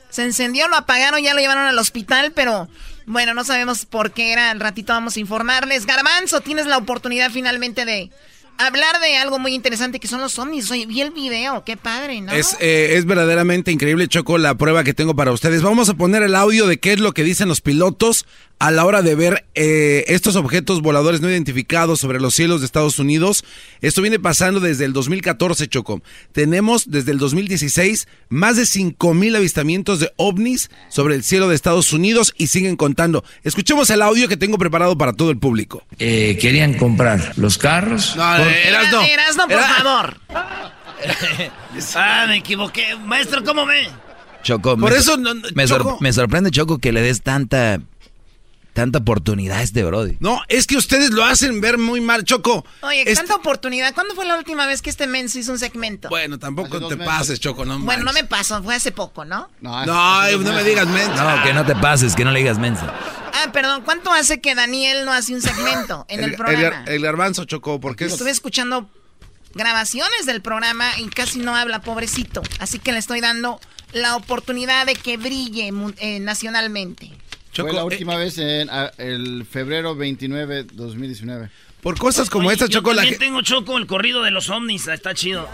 Se 0.09 0.23
encendió, 0.23 0.67
lo 0.67 0.77
apagaron, 0.77 1.21
ya 1.21 1.35
lo 1.35 1.41
llevaron 1.41 1.67
al 1.67 1.77
hospital, 1.77 2.31
pero 2.31 2.67
bueno, 3.05 3.35
no 3.35 3.43
sabemos 3.43 3.85
por 3.85 4.13
qué 4.13 4.33
era. 4.33 4.49
Al 4.49 4.59
ratito 4.59 4.93
vamos 4.93 5.15
a 5.15 5.19
informarles. 5.19 5.85
Garbanzo, 5.85 6.41
tienes 6.41 6.65
la 6.65 6.77
oportunidad 6.77 7.29
finalmente 7.29 7.85
de 7.85 8.09
hablar 8.57 8.99
de 9.01 9.17
algo 9.17 9.39
muy 9.39 9.53
interesante 9.53 9.99
que 9.99 10.07
son 10.07 10.21
los 10.21 10.37
ovnis. 10.39 10.69
Oye, 10.71 10.85
vi 10.85 11.01
el 11.01 11.11
video, 11.11 11.63
qué 11.63 11.77
padre, 11.77 12.21
¿no? 12.21 12.31
Es, 12.31 12.55
eh, 12.59 12.93
es 12.93 13.05
verdaderamente 13.05 13.71
increíble, 13.71 14.07
Choco, 14.07 14.37
la 14.37 14.55
prueba 14.55 14.83
que 14.83 14.93
tengo 14.93 15.15
para 15.15 15.31
ustedes. 15.31 15.61
Vamos 15.61 15.89
a 15.89 15.93
poner 15.95 16.23
el 16.23 16.35
audio 16.35 16.67
de 16.67 16.79
qué 16.79 16.93
es 16.93 16.99
lo 16.99 17.13
que 17.13 17.23
dicen 17.23 17.47
los 17.47 17.61
pilotos 17.61 18.25
a 18.59 18.71
la 18.71 18.85
hora 18.85 19.01
de 19.01 19.15
ver 19.15 19.45
eh, 19.53 20.05
estos 20.07 20.35
objetos 20.35 20.81
voladores 20.81 21.21
no 21.21 21.29
identificados 21.29 21.99
sobre 21.99 22.19
los 22.19 22.33
cielos 22.33 22.61
de 22.61 22.65
Estados 22.65 22.99
Unidos. 22.99 23.43
Esto 23.81 24.01
viene 24.01 24.19
pasando 24.19 24.59
desde 24.59 24.85
el 24.85 24.93
2014, 24.93 25.67
Choco. 25.67 26.01
Tenemos 26.31 26.89
desde 26.89 27.11
el 27.11 27.17
2016 27.17 28.07
más 28.29 28.55
de 28.55 28.65
5 28.65 29.13
mil 29.13 29.35
avistamientos 29.35 29.99
de 29.99 30.11
ovnis 30.15 30.69
sobre 30.89 31.15
el 31.15 31.23
cielo 31.23 31.49
de 31.49 31.55
Estados 31.55 31.91
Unidos 31.91 32.33
y 32.37 32.47
siguen 32.47 32.77
contando. 32.77 33.23
Escuchemos 33.43 33.89
el 33.89 34.01
audio 34.01 34.27
que 34.27 34.37
tengo 34.37 34.57
preparado 34.57 34.97
para 34.97 35.13
todo 35.13 35.31
el 35.31 35.37
público. 35.37 35.83
Eh, 35.99 36.37
querían 36.39 36.75
comprar 36.75 37.33
los 37.37 37.57
carros. 37.57 38.15
No, 38.15 38.23
eh, 38.49 38.67
eras 38.67 38.91
no. 38.91 39.01
Eras 39.01 39.35
no, 39.37 39.47
por 39.47 39.61
favor. 39.61 40.17
ah, 41.95 42.25
me 42.27 42.37
equivoqué. 42.37 42.95
Maestro, 42.97 43.43
¿cómo 43.43 43.65
ve? 43.65 43.87
Choco, 44.43 44.77
Por 44.77 44.91
me, 44.91 44.97
eso 44.97 45.17
no- 45.17 45.33
me, 45.55 45.67
sor- 45.67 45.81
Choco. 45.83 45.97
me 46.01 46.13
sorprende, 46.13 46.51
Choco, 46.51 46.77
que 46.77 46.91
le 46.91 47.01
des 47.01 47.21
tanta, 47.23 47.79
tanta 48.75 48.99
oportunidad 48.99 49.61
este 49.61 49.83
Brody. 49.85 50.17
No, 50.19 50.41
es 50.49 50.67
que 50.67 50.75
ustedes 50.75 51.11
lo 51.11 51.23
hacen 51.23 51.61
ver 51.61 51.77
muy 51.77 52.01
mal, 52.01 52.25
Choco. 52.25 52.65
Oye, 52.81 52.99
Este- 53.01 53.15
tanta 53.15 53.35
oportunidad. 53.35 53.93
¿Cuándo 53.95 54.13
fue 54.15 54.25
la 54.25 54.37
última 54.37 54.67
vez 54.67 54.81
que 54.81 54.89
este 54.89 55.07
menso 55.07 55.39
hizo 55.39 55.53
un 55.53 55.59
segmento? 55.59 56.09
Bueno, 56.09 56.37
tampoco 56.37 56.87
te 56.87 56.97
pases, 56.97 57.39
Choco, 57.39 57.63
no 57.65 57.79
Bueno, 57.79 58.03
no 58.03 58.11
me 58.13 58.25
pasó, 58.25 58.61
fue 58.61 58.75
hace 58.75 58.91
poco, 58.91 59.23
¿no? 59.25 59.49
No, 59.61 59.85
no 59.85 60.53
me 60.53 60.63
digas 60.63 60.87
mensa. 60.87 61.37
No, 61.37 61.43
que 61.43 61.53
no 61.53 61.65
te 61.65 61.75
pases, 61.75 62.15
que 62.15 62.25
no 62.25 62.31
le 62.31 62.39
digas 62.39 62.59
mensa. 62.59 62.93
Ah, 63.33 63.51
perdón, 63.51 63.81
¿cuánto 63.83 64.11
hace 64.11 64.39
que 64.41 64.53
Daniel 64.55 65.05
no 65.05 65.11
hace 65.13 65.33
un 65.33 65.41
segmento 65.41 66.05
en 66.09 66.19
el, 66.23 66.31
el, 66.31 66.35
programa? 66.35 66.83
el 66.85 67.01
garbanzo, 67.01 67.45
Choco, 67.45 67.79
porque 67.79 68.05
es... 68.05 68.11
Estuve 68.13 68.29
escuchando 68.31 68.89
grabaciones 69.53 70.25
del 70.25 70.41
programa 70.41 70.97
y 70.99 71.07
casi 71.07 71.39
no 71.39 71.55
habla, 71.55 71.81
pobrecito. 71.81 72.41
Así 72.59 72.79
que 72.79 72.91
le 72.91 72.97
estoy 72.99 73.21
dando 73.21 73.59
la 73.93 74.15
oportunidad 74.17 74.85
de 74.85 74.95
que 74.95 75.15
brille 75.17 75.71
mu- 75.71 75.93
eh, 75.97 76.19
nacionalmente. 76.19 77.11
Fue 77.55 77.73
la 77.73 77.81
eh, 77.81 77.83
última 77.83 78.17
vez 78.17 78.37
en 78.37 78.69
el 78.97 79.45
febrero 79.45 79.95
29, 79.95 80.65
2019. 80.73 81.49
Por 81.81 81.97
cosas 81.97 82.29
como 82.29 82.47
Oye, 82.47 82.55
esta, 82.55 82.67
Choco, 82.67 82.93
la 82.93 83.03
también 83.03 83.19
tengo 83.19 83.41
Choco 83.41 83.77
el 83.77 83.85
corrido 83.85 84.23
de 84.23 84.31
los 84.31 84.49
ovnis, 84.49 84.87
está 84.87 85.13
chido. 85.13 85.47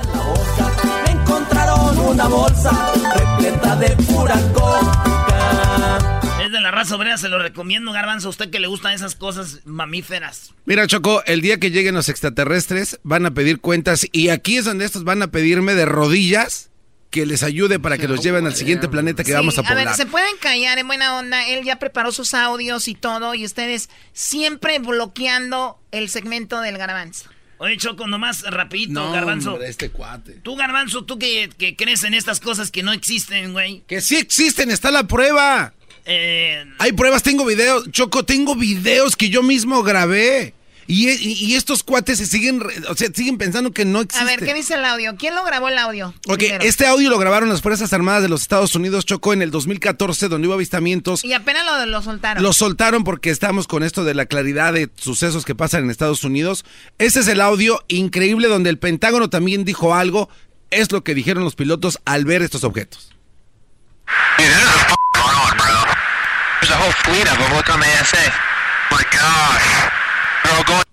Encontraron 1.08 2.00
una 2.00 2.28
bolsa 2.28 2.94
repleta 3.16 3.76
de 3.76 3.90
pura 4.06 4.36
coca. 4.54 6.22
Es 6.44 6.52
de 6.52 6.62
la 6.62 6.72
raza 6.72 6.96
obrera, 6.96 7.18
se 7.18 7.30
lo 7.30 7.38
recomiendo, 7.38 7.92
Garbanzo, 7.92 8.28
a 8.28 8.32
usted 8.32 8.50
que 8.50 8.60
le 8.60 8.68
gustan 8.68 8.94
esas 8.94 9.16
cosas 9.16 9.60
mamíferas. 9.66 10.54
Mira, 10.66 10.88
Choco, 10.88 11.22
el 11.26 11.42
día 11.42 11.60
que 11.60 11.70
lleguen 11.70 11.96
los 11.96 12.10
extraterrestres 12.10 13.00
van 13.04 13.26
a 13.26 13.32
pedir 13.32 13.60
cuentas 13.60 14.08
y 14.12 14.30
aquí 14.30 14.58
es 14.58 14.66
donde 14.66 14.86
estos 14.86 15.04
van 15.04 15.22
a 15.22 15.32
pedirme 15.32 15.76
de 15.76 15.86
rodillas 15.86 16.71
que 17.12 17.26
les 17.28 17.44
ayude 17.44 17.78
para 17.80 17.98
que 18.00 18.08
los 18.08 18.22
lleven 18.24 18.46
al 18.48 18.56
siguiente 18.56 18.88
planeta 18.88 19.24
que 19.24 19.32
Sí, 19.32 19.36
vamos 19.36 19.58
a 19.58 19.62
ver, 19.62 19.72
poblar. 19.74 19.96
se 19.96 20.06
pueden 20.08 20.36
callar 20.40 20.80
en 20.80 20.88
buena 20.88 21.18
onda. 21.18 21.46
Él 21.48 21.64
ya 21.64 21.78
preparó 21.78 22.12
sus 22.12 22.34
audios 22.34 22.88
y 22.88 22.96
todo 22.96 23.36
y 23.36 23.46
ustedes 23.46 23.90
siempre 24.14 24.80
bloqueando 24.80 25.78
el 25.92 26.10
segmento 26.10 26.62
del 26.62 26.78
garbanzo. 26.78 27.30
Oye, 27.58 27.78
Choco, 27.78 28.08
nomás 28.08 28.42
rapidito, 28.42 28.94
No, 28.94 29.12
Garbanzo. 29.12 29.54
hombre, 29.54 29.70
este 29.70 29.92
cuate. 29.92 30.32
Tú, 30.42 30.56
Garbanzo, 30.56 31.04
tú 31.06 31.20
que, 31.20 31.48
que 31.60 31.76
crees 31.76 32.04
en 32.04 32.16
estas 32.16 32.40
cosas 32.40 32.72
que 32.72 32.82
no 32.82 32.92
existen, 32.92 33.52
güey. 33.54 33.84
Que 33.88 34.02
sí 34.02 34.18
existen, 34.18 34.72
está 34.72 34.90
la 34.90 35.04
prueba. 35.06 35.74
Eh, 36.06 36.66
Hay 36.80 36.94
pruebas, 36.94 37.22
tengo 37.22 37.46
videos. 37.46 37.92
Choco, 37.92 38.26
tengo 38.26 38.56
videos 38.56 39.16
que 39.16 39.30
yo 39.30 39.44
mismo 39.44 39.84
grabé. 39.84 40.56
Y, 40.88 41.10
y- 41.10 41.56
estos 41.56 41.84
cuates 41.84 42.18
se 42.18 42.26
siguen, 42.26 42.62
o 42.90 42.96
sea, 42.96 43.08
siguen 43.14 43.38
pensando 43.38 43.72
que 43.72 43.86
no 43.86 44.00
A 44.00 44.02
existe. 44.02 44.26
ver, 44.26 44.40
¿qué 44.44 44.54
dice 44.54 44.74
el 44.74 44.84
audio? 44.84 45.16
¿Quién 45.16 45.36
lo 45.36 45.44
grabó 45.44 45.70
el 45.70 45.78
audio? 45.78 46.14
Ok, 46.28 46.38
primero? 46.38 46.64
este 46.64 46.86
audio 46.88 47.10
lo 47.10 47.18
grabaron 47.18 47.50
las 47.50 47.62
Fuerzas 47.62 47.94
Armadas 47.94 48.24
de 48.24 48.30
los 48.30 48.42
Estados 48.42 48.76
Unidos, 48.76 49.06
Choco, 49.06 49.32
en 49.34 49.42
el 49.42 49.52
2014, 49.52 50.28
donde 50.28 50.48
hubo 50.48 50.56
avistamientos. 50.56 51.24
Y 51.24 51.34
apenas 51.34 51.66
lo, 51.66 51.86
lo 51.86 52.02
soltaron. 52.02 52.44
Lo 52.44 52.52
soltaron 52.52 53.04
porque 53.04 53.30
estamos 53.30 53.68
con 53.68 53.84
esto 53.84 54.04
de 54.04 54.14
la 54.16 54.26
claridad 54.26 54.74
de 54.74 54.90
sucesos 54.96 55.46
que 55.46 55.56
pasan 55.56 55.84
en 55.86 55.92
Estados 55.92 56.24
Unidos. 56.24 56.66
Ese 56.98 57.22
es 57.22 57.28
el 57.28 57.40
audio 57.42 57.84
increíble 57.88 58.48
donde 58.48 58.70
el 58.70 58.78
Pentágono 58.80 59.30
también 59.30 59.64
dijo 59.64 59.96
algo. 59.96 60.30
Es 60.72 60.92
lo 60.92 61.04
que 61.04 61.14
dijeron 61.16 61.44
los 61.44 61.56
pilotos 61.56 62.00
al 62.06 62.26
ver 62.26 62.42
estos 62.42 62.64
objetos. 62.64 63.12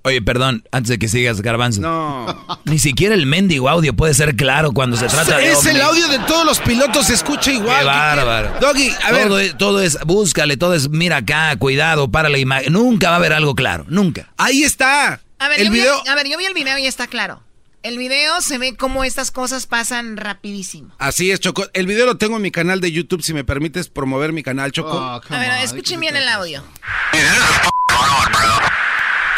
Oye, 0.02 0.22
perdón, 0.22 0.64
antes 0.72 0.88
de 0.88 0.98
que 0.98 1.08
sigas, 1.08 1.42
Garbanzo. 1.42 1.80
No. 1.80 2.58
Ni 2.64 2.78
siquiera 2.78 3.14
el 3.14 3.26
mendigo 3.26 3.68
audio 3.68 3.94
puede 3.94 4.14
ser 4.14 4.36
claro 4.36 4.72
cuando 4.72 4.96
se 4.96 5.06
trata 5.06 5.36
de 5.36 5.52
Es 5.52 5.66
el 5.66 5.80
audio 5.80 6.08
de 6.08 6.18
todos 6.20 6.46
los 6.46 6.60
pilotos, 6.60 7.06
se 7.06 7.14
escucha 7.14 7.52
igual. 7.52 7.80
Qué 7.80 7.84
bárbaro. 7.84 8.54
Doggy, 8.60 8.90
a 9.04 9.12
ver. 9.12 9.28
Todo 9.28 9.38
es, 9.38 9.58
todo 9.58 9.82
es, 9.82 9.98
búscale, 10.06 10.56
todo 10.56 10.74
es, 10.74 10.88
mira 10.88 11.18
acá, 11.18 11.54
cuidado, 11.56 12.10
para 12.10 12.28
la 12.28 12.38
imagen. 12.38 12.72
Nunca 12.72 13.08
va 13.08 13.16
a 13.16 13.18
haber 13.18 13.32
algo 13.32 13.54
claro, 13.54 13.84
nunca. 13.88 14.32
Ahí 14.36 14.62
está. 14.62 15.20
A 15.38 15.48
ver, 15.48 15.60
el 15.60 15.66
yo 15.66 15.72
vi 15.72 15.80
video. 15.80 16.02
a 16.08 16.14
ver, 16.14 16.28
yo 16.28 16.38
vi 16.38 16.46
el 16.46 16.54
video 16.54 16.78
y 16.78 16.86
está 16.86 17.06
claro. 17.06 17.42
El 17.82 17.96
video 17.96 18.40
se 18.40 18.58
ve 18.58 18.76
cómo 18.76 19.04
estas 19.04 19.30
cosas 19.30 19.66
pasan 19.66 20.16
rapidísimo. 20.16 20.92
Así 20.98 21.30
es, 21.30 21.38
Choco. 21.38 21.66
El 21.74 21.86
video 21.86 22.06
lo 22.06 22.16
tengo 22.18 22.36
en 22.36 22.42
mi 22.42 22.50
canal 22.50 22.80
de 22.80 22.90
YouTube, 22.90 23.22
si 23.22 23.34
me 23.34 23.44
permites 23.44 23.88
promover 23.88 24.32
mi 24.32 24.42
canal, 24.42 24.72
Choco. 24.72 24.98
a 24.98 25.20
ver, 25.30 25.52
escuchen 25.62 26.00
bien 26.00 26.16
el 26.16 26.28
audio. 26.28 26.62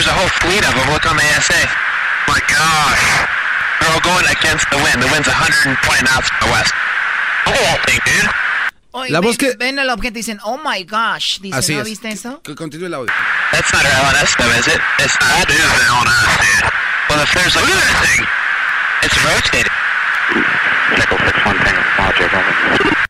There's 0.01 0.09
a 0.09 0.17
whole 0.17 0.33
fleet 0.41 0.65
of 0.65 0.73
them. 0.73 0.89
Look 0.97 1.05
on 1.05 1.13
the 1.21 1.29
ASA. 1.37 1.61
My 2.25 2.41
gosh. 2.49 3.05
They're 3.85 3.93
all 3.93 4.01
going 4.01 4.25
against 4.33 4.65
the 4.73 4.81
wind. 4.81 4.97
The 5.05 5.13
wind's 5.13 5.29
120 5.29 5.77
knots 6.09 6.33
to 6.33 6.37
the 6.41 6.49
west. 6.49 6.73
Look 7.45 7.61
at 7.61 7.65
that 7.69 7.81
thing, 7.85 8.01
dude. 8.09 8.33
Oye, 8.97 9.13
La 9.13 9.21
ven, 9.21 9.29
voz 9.29 9.37
que- 9.37 9.53
ven 9.61 9.77
el 9.79 9.91
objeto 9.93 10.17
y 10.17 10.23
dicen, 10.25 10.41
oh 10.43 10.57
my 10.65 10.85
gosh. 10.85 11.37
Dicen, 11.45 11.53
Así 11.61 11.75
¿no 11.77 11.83
es. 11.83 11.89
viste 11.93 12.09
eso? 12.09 12.41
Que 12.41 12.55
continúe 12.57 12.87
el 12.89 12.95
audio. 12.95 13.13
That's 13.53 13.69
not 13.77 13.85
our 13.85 13.93
LNS, 13.93 14.33
though, 14.41 14.53
is 14.57 14.69
it? 14.73 14.81
It's 15.05 15.21
not. 15.21 15.45
That 15.45 15.51
is 15.53 15.69
the 15.69 15.85
LNS, 15.93 16.33
dude. 16.41 16.73
Well, 17.13 17.21
if 17.21 17.31
there's 17.37 17.55
like... 17.61 17.69
Look 17.69 17.77
at 17.77 17.85
that 17.85 18.01
thing. 18.09 18.25
It's 19.05 19.17
rotating. 19.21 19.73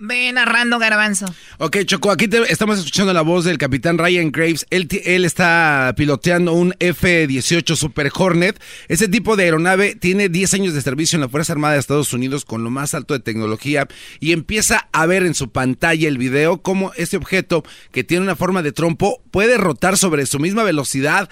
Ve 0.03 0.33
narrando 0.33 0.79
garbanzo. 0.79 1.27
Ok, 1.59 1.79
Choco, 1.85 2.11
aquí 2.11 2.27
te- 2.27 2.51
estamos 2.51 2.79
escuchando 2.79 3.13
la 3.13 3.21
voz 3.21 3.45
del 3.45 3.59
capitán 3.59 3.99
Ryan 3.99 4.33
Graves. 4.33 4.67
Él, 4.71 4.89
está 5.27 5.93
piloteando 5.97 6.55
un 6.55 6.75
F-18 6.81 7.77
Super 7.77 8.11
Hornet. 8.15 8.59
Ese 8.89 9.09
tipo 9.09 9.37
de 9.37 9.45
aeronave 9.45 9.95
tiene 9.95 10.31
10 10.31 10.55
años 10.55 10.73
de 10.75 10.81
servicio 10.81 11.17
en 11.17 11.21
la 11.21 11.29
Fuerza 11.29 11.53
Armada 11.53 11.75
de 11.75 11.81
Estados 11.81 12.13
Unidos 12.15 12.47
con 12.47 12.65
lo 12.65 12.71
más 12.71 12.95
alto 12.95 13.13
de 13.13 13.21
tecnología 13.21 13.87
y 14.21 14.33
empieza 14.33 14.89
a 14.93 15.05
ver 15.07 15.23
en 15.25 15.35
su 15.35 15.51
pantalla 15.51 16.09
el 16.09 16.17
video 16.17 16.63
cómo 16.63 16.93
este 16.97 17.19
objeto 17.19 17.63
que 17.93 18.03
tiene 18.03 18.25
una 18.25 18.37
forma 18.37 18.63
de 18.63 18.73
trompo 18.73 19.23
puede 19.31 19.59
rotar 19.59 19.99
sobre 19.99 20.25
su 20.25 20.39
misma 20.39 20.63
velocidad 20.65 21.29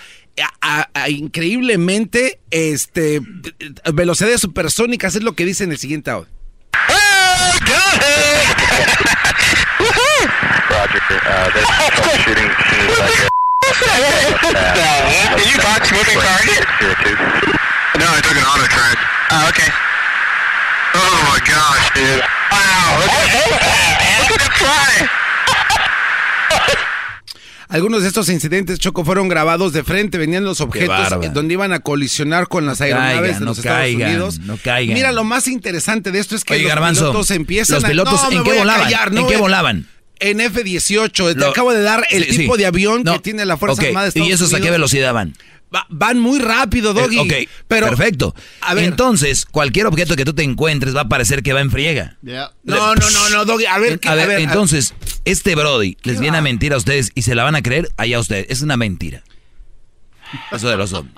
a- 0.60 0.80
a- 0.80 0.90
a- 0.94 1.08
increíblemente 1.08 2.38
este 2.50 3.22
velocidades 3.94 4.40
supersónicas 4.40 5.16
es 5.16 5.22
lo 5.22 5.32
que 5.32 5.46
dice 5.46 5.64
en 5.64 5.72
el 5.72 5.78
siguiente 5.78 6.10
audio. 6.10 6.28
Roger. 10.70 11.00
Uh, 11.10 11.50
there's 11.52 11.66
troubleshooting. 11.66 12.48
Did 15.36 15.48
you 15.52 15.58
box 15.60 15.92
moving 15.92 16.16
target? 16.16 16.64
No, 17.98 18.06
I 18.08 18.20
took 18.22 18.36
an 18.36 18.46
auto 18.46 18.66
track. 18.72 18.98
Oh, 19.30 19.48
okay. 19.52 19.68
Oh 20.94 21.18
my 21.28 21.40
gosh, 21.44 21.90
dude. 21.92 22.24
Wow, 22.48 23.04
look 23.04 23.12
at 23.12 23.28
that, 23.36 23.52
Look 24.24 24.40
at 24.40 24.46
it 24.48 24.54
fly. 24.56 25.27
Algunos 27.68 28.00
de 28.02 28.08
estos 28.08 28.30
incidentes, 28.30 28.78
Choco, 28.78 29.04
fueron 29.04 29.28
grabados 29.28 29.74
de 29.74 29.84
frente, 29.84 30.16
venían 30.16 30.42
los 30.44 30.60
objetos 30.62 30.96
donde 31.34 31.52
iban 31.52 31.72
a 31.72 31.80
colisionar 31.80 32.48
con 32.48 32.64
las 32.64 32.80
No 32.80 32.86
aeronaves 32.86 33.14
caigan, 33.20 33.34
de 33.34 33.40
no 33.40 33.46
los 33.46 33.58
Estados 33.58 33.78
caigan, 33.80 34.08
Unidos. 34.10 34.38
no 34.40 34.56
caigan. 34.62 34.94
Mira, 34.94 35.12
lo 35.12 35.24
más 35.24 35.46
interesante 35.48 36.10
de 36.10 36.18
esto 36.18 36.34
es 36.34 36.44
que 36.44 36.54
Oye, 36.54 36.62
los 36.62 36.70
Garbanzo, 36.70 37.00
pilotos 37.10 37.30
empiezan 37.30 37.74
los 37.76 37.84
a- 37.84 37.88
No, 38.30 38.30
¿en 38.38 38.44
qué 38.44 38.58
volaban? 38.58 38.82
callar, 38.84 39.12
no 39.12 39.20
¿En 39.20 39.26
qué 39.26 39.36
volaban? 39.36 39.86
En 40.20 40.40
F-18, 40.40 41.34
te 41.34 41.40
Lo- 41.40 41.48
acabo 41.48 41.72
de 41.74 41.82
dar 41.82 42.04
el 42.10 42.24
Sí, 42.24 42.38
tipo 42.38 42.54
sí. 42.54 42.58
de 42.60 42.66
avión 42.66 43.02
No. 43.04 43.12
que 43.12 43.18
tiene 43.20 43.44
la 43.44 43.56
Fuerza 43.58 43.82
Armada 43.82 44.04
de 44.04 44.08
Estados 44.08 44.28
¿Y 44.28 44.32
esos 44.32 44.48
a 44.52 44.56
qué 44.56 44.62
Unidos. 44.62 44.76
velocidad 44.76 45.12
van? 45.12 45.34
Va- 45.74 45.86
van 45.90 46.18
muy 46.18 46.38
rápido, 46.38 46.94
Doggy. 46.94 47.18
Eh, 47.18 47.20
ok, 47.44 47.50
pero, 47.68 47.88
perfecto. 47.88 48.34
A 48.62 48.74
ver. 48.74 48.84
Entonces, 48.84 49.44
cualquier 49.44 49.86
objeto 49.86 50.16
que 50.16 50.24
tú 50.24 50.32
te 50.34 50.42
encuentres 50.42 50.96
va 50.96 51.02
a 51.02 51.08
parecer 51.08 51.42
que 51.42 51.52
va 51.52 51.60
en 51.60 51.70
friega. 51.70 52.16
Yeah. 52.22 52.52
No, 52.64 52.94
no, 52.94 53.10
no, 53.10 53.28
no, 53.30 53.44
Doggy. 53.44 53.66
A 53.66 53.78
ver, 53.78 54.00
A 54.06 54.14
ver, 54.14 54.24
a 54.24 54.26
ver, 54.26 54.40
entonces, 54.40 54.94
este 55.24 55.54
Brody 55.54 55.96
les 56.04 56.20
viene 56.20 56.38
a 56.38 56.40
mentir 56.42 56.72
a 56.72 56.78
ustedes 56.78 57.10
y 57.14 57.22
se 57.22 57.34
la 57.34 57.44
van 57.44 57.54
a 57.54 57.62
creer 57.62 57.88
allá 57.96 58.16
a 58.16 58.20
ustedes. 58.20 58.46
Es 58.48 58.62
una 58.62 58.76
mentira. 58.76 59.22
Eso 60.52 60.68
de 60.68 60.76
los 60.76 60.92
hombres. 60.92 61.14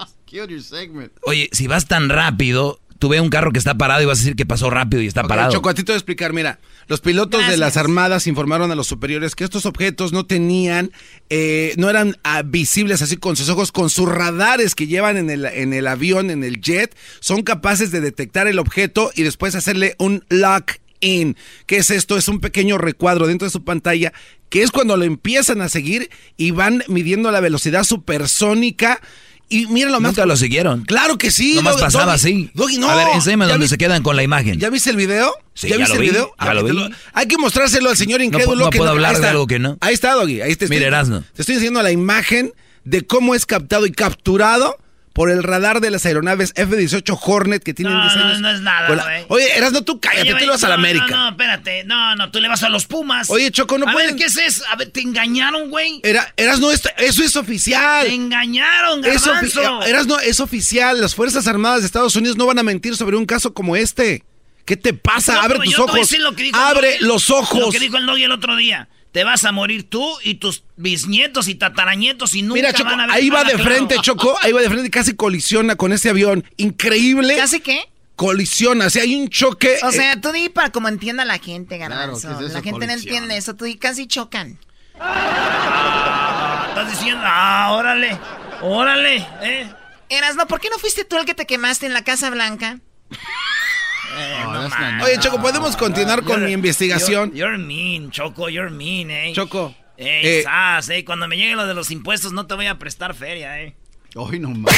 Oye, 1.25 1.49
si 1.53 1.67
vas 1.67 1.87
tan 1.87 2.09
rápido, 2.09 2.81
tú 3.01 3.09
ves 3.09 3.21
un 3.21 3.31
carro 3.31 3.51
que 3.51 3.59
está 3.59 3.77
parado 3.77 4.03
y 4.03 4.05
vas 4.05 4.19
a 4.19 4.21
decir 4.21 4.37
que 4.37 4.47
pasó 4.47 4.71
rápido 4.71 5.03
y 5.03 5.07
está 5.07 5.25
parado. 5.25 5.51
Choco, 5.51 5.71
a 5.71 5.75
ti 5.75 5.83
te 5.83 5.91
voy 5.91 5.95
a 5.95 5.99
explicar. 5.99 6.33
Mira, 6.35 6.61
los 6.87 7.01
pilotos 7.01 7.49
de 7.49 7.57
las 7.57 7.79
armadas 7.79 8.27
informaron 8.27 8.71
a 8.71 8.75
los 8.75 8.87
superiores 8.87 9.35
que 9.35 9.43
estos 9.43 9.65
objetos 9.65 10.13
no 10.13 10.27
tenían, 10.27 10.93
eh, 11.31 11.73
no 11.79 11.89
eran 11.89 12.19
ah, 12.23 12.43
visibles 12.43 13.01
así 13.01 13.17
con 13.17 13.37
sus 13.37 13.49
ojos, 13.49 13.73
con 13.73 13.89
sus 13.89 14.07
radares 14.07 14.75
que 14.75 14.87
llevan 14.87 15.17
en 15.17 15.31
el, 15.31 15.47
en 15.47 15.73
el 15.73 15.87
avión, 15.87 16.31
en 16.31 16.45
el 16.45 16.61
jet, 16.61 16.95
son 17.21 17.43
capaces 17.43 17.91
de 17.91 18.03
detectar 18.03 18.47
el 18.47 18.59
objeto 18.59 19.11
y 19.15 19.23
después 19.23 19.55
hacerle 19.55 19.97
un 19.99 20.25
lock 20.29 20.73
in. 21.01 21.37
¿Qué 21.65 21.79
es 21.79 21.91
esto? 21.91 22.19
Es 22.19 22.29
un 22.29 22.41
pequeño 22.41 22.77
recuadro 22.77 23.27
dentro 23.27 23.47
de 23.47 23.53
su 23.53 23.65
pantalla 23.65 24.13
que 24.51 24.63
es 24.63 24.73
cuando 24.73 24.99
lo 24.99 25.05
empiezan 25.05 25.63
a 25.63 25.71
seguir 25.71 26.11
y 26.37 26.51
van 26.51 26.83
midiendo 26.89 27.31
la 27.31 27.41
velocidad 27.41 27.85
supersónica. 27.85 29.01
Y 29.51 29.67
mira 29.67 29.91
lo 29.91 30.01
más. 30.01 30.13
Nunca 30.13 30.25
lo 30.27 30.37
siguieron. 30.37 30.85
Claro 30.85 31.19
que 31.19 31.31
sí. 31.31 31.55
Nomás 31.57 31.75
Doggy, 31.75 31.85
pasaba 31.85 32.05
Doggy. 32.05 32.15
así. 32.15 32.51
Doggy, 32.55 32.79
no. 32.79 32.89
A 32.89 32.95
ver, 32.95 33.09
enséñame 33.15 33.47
¿Ya 33.47 33.53
donde 33.53 33.65
vi- 33.65 33.69
se 33.69 33.77
quedan 33.79 34.03
con 34.03 34.15
la 34.17 34.23
imagen. 34.23 34.59
¿Ya 34.59 34.71
viste 34.71 34.91
el 34.91 34.97
video? 34.97 35.33
Sí, 35.55 35.69
¿Ya 35.69 35.75
ya 35.75 35.79
viste 35.79 35.95
lo 35.95 36.01
el 36.01 36.07
vi, 36.07 36.11
video? 36.11 36.35
ya 36.41 36.55
lo. 36.55 36.89
Hay 37.13 37.27
que 37.27 37.37
mostrárselo 37.37 37.91
al 37.91 37.97
señor 37.97 38.21
No 38.21 38.27
incrédulo. 38.27 38.57
pu- 38.63 38.65
no 38.67 38.71
que 38.71 38.79
puedo 38.79 38.91
hablar 38.91 39.11
de 39.13 39.17
está. 39.17 39.31
algo 39.31 39.47
que 39.47 39.59
no. 39.59 39.77
Ahí 39.81 39.93
está, 39.93 40.15
Doggy. 40.15 40.41
Ahí 40.41 40.55
te 40.57 40.65
estoy, 40.67 40.77
Mira, 40.79 40.87
Erasno. 40.87 41.25
Te 41.35 41.43
estoy 41.43 41.57
diciendo 41.57 41.83
la 41.83 41.91
imagen 41.91 42.53
de 42.85 43.05
cómo 43.07 43.35
es 43.35 43.45
captado 43.45 43.87
y 43.87 43.93
capturado 43.93 44.79
por 45.13 45.31
el 45.31 45.43
radar 45.43 45.81
de 45.81 45.91
las 45.91 46.07
aeronaves 46.07 46.53
F-18 46.55 47.19
Hornet 47.21 47.63
que 47.65 47.75
tienen 47.75 47.95
No, 47.95 48.03
10 48.03 48.17
no, 48.17 48.25
años. 48.25 48.41
no 48.41 48.51
es 48.51 48.61
nada, 48.61 48.89
la- 48.95 49.03
güey. 49.03 49.25
Oye, 49.29 49.57
Erasno, 49.59 49.83
tú 49.83 49.99
cállate, 50.01 50.23
Oye, 50.33 50.35
tú 50.35 50.45
le 50.45 50.51
vas 50.53 50.63
a 50.65 50.69
la 50.69 50.77
no, 50.77 50.81
América. 50.83 51.07
No, 51.11 51.17
no, 51.25 51.29
espérate. 51.31 51.85
No, 51.85 52.15
no, 52.17 52.31
tú 52.31 52.41
le 52.41 52.49
vas 52.49 52.63
a 52.63 52.69
los 52.69 52.87
Pumas. 52.87 53.29
Oye, 53.29 53.51
Choco, 53.51 53.77
no 53.77 53.89
a 53.89 53.93
pueden- 53.93 54.11
ver, 54.11 54.17
¿qué 54.19 54.25
es 54.27 54.37
eso? 54.37 54.63
A 54.71 54.77
ver, 54.77 54.91
¿te 54.91 55.01
engañaron, 55.01 55.69
güey? 55.69 56.01
Era, 56.05 56.33
Erasno, 56.37 56.71
esto- 56.71 56.91
eso 56.99 57.25
es 57.25 57.35
oficial. 57.37 58.07
Te 58.07 58.15
engañaron, 58.15 59.05
Es 59.05 59.25
garbanzo. 59.25 59.63
ofi- 59.81 59.87
Erasno, 59.89 60.19
es 60.21 60.39
oficial. 60.41 61.01
Las 61.01 61.15
Fuerzas 61.15 61.47
Armadas 61.49 61.81
de 61.81 61.87
Estados 61.87 62.15
Unidos 62.17 62.37
no 62.37 62.47
van 62.47 62.59
a 62.59 62.63
mentir 62.63 62.97
sobre 62.97 63.17
un 63.17 63.27
caso 63.27 63.53
como 63.53 63.75
este. 63.77 64.25
¿Qué 64.65 64.77
te 64.77 64.95
pasa? 64.95 65.35
No, 65.35 65.41
Abre 65.41 65.59
tus 65.65 65.79
ojos. 65.81 65.95
decir 65.97 66.21
lo 66.21 66.37
que 66.37 66.45
dijo 66.45 66.57
el 66.57 66.63
Abre 66.65 66.97
los 67.01 67.31
ojos. 67.31 67.59
Lo 67.59 67.71
que 67.73 67.81
dijo 67.81 67.97
el 67.97 68.07
Doggy 68.07 68.23
el 68.25 68.31
otro 68.33 68.55
día. 68.55 68.89
Te 69.13 69.25
vas 69.25 69.45
a 69.45 69.53
morir 69.53 69.91
tú 69.91 70.07
y 70.23 70.35
tus 70.37 70.63
bisnietos 70.77 71.49
y 71.49 71.57
tataranietos 71.57 72.35
y 72.35 72.43
nunca 72.43 72.55
Mira, 72.55 72.73
Choco, 72.73 72.91
van 72.91 73.01
a 73.01 73.07
ver 73.07 73.17
ahí 73.17 73.29
va 73.29 73.43
de 73.43 73.55
claro. 73.55 73.65
frente, 73.65 73.97
Choco. 74.01 74.37
Ahí 74.43 74.53
va 74.53 74.61
de 74.61 74.69
frente 74.69 74.87
y 74.87 74.91
casi 74.91 75.15
colisiona 75.17 75.77
con 75.77 75.93
ese 75.93 76.11
avión. 76.11 76.45
Increíble. 76.57 77.37
¿Casi 77.37 77.61
qué? 77.61 77.89
Colisiona. 78.15 78.87
O 78.87 78.91
sea, 78.91 79.03
hay 79.03 79.17
un 79.17 79.29
choque. 79.29 79.79
O 79.83 79.89
eh, 79.89 79.93
sea, 79.93 80.21
tú 80.21 80.31
di 80.31 80.49
para 80.49 80.71
como 80.71 80.89
entienda 80.89 81.25
la 81.25 81.39
gente, 81.39 81.77
garbanzo. 81.79 82.21
Claro, 82.21 82.39
¿qué 82.39 82.45
es 82.45 82.51
eso, 82.51 82.59
la 82.59 82.65
gente 82.65 82.87
no 82.87 82.93
entiende 82.93 83.37
eso. 83.37 83.57
Tú 83.57 83.65
di 83.65 83.77
casi 83.77 84.07
chocan. 84.07 84.59
Ah, 85.01 86.67
Estás 86.69 86.91
diciendo, 86.91 87.23
ah, 87.25 87.73
órale, 87.73 88.17
órale, 88.63 89.27
eh. 89.43 89.69
Eras, 90.09 90.37
no, 90.37 90.47
¿por 90.47 90.61
qué 90.61 90.69
no 90.71 90.79
fuiste 90.79 91.05
tú 91.05 91.17
el 91.17 91.25
que 91.25 91.35
te 91.35 91.47
quemaste 91.47 91.87
en 91.87 91.95
la 91.95 92.05
Casa 92.05 92.31
Blanca? 92.31 92.79
Eh, 94.17 94.41
No, 94.45 94.69
no 94.69 95.05
Oye, 95.05 95.19
Choco, 95.19 95.41
¿podemos 95.41 95.77
continuar 95.77 96.23
con 96.25 96.45
mi 96.45 96.53
investigación? 96.53 97.33
You're, 97.35 97.57
you're 97.57 97.59
mean, 97.59 98.11
Choco, 98.11 98.49
you're 98.49 98.71
mean, 98.71 99.11
eh. 99.11 99.33
Choco. 99.35 99.75
Eh, 99.97 100.39
eh, 100.41 100.43
sas, 100.45 100.89
eh, 100.89 101.05
cuando 101.05 101.29
me 101.29 101.37
llegue 101.37 101.55
lo 101.57 101.67
de 101.67 101.75
los 101.75 101.91
impuestos 101.91 102.33
no 102.33 102.47
te 102.47 102.55
voy 102.55 102.67
a 102.67 102.79
prestar 102.79 103.15
feria, 103.15 103.61
eh. 103.63 103.75
Hoy 104.17 104.39
no 104.41 104.49
más. 104.51 104.75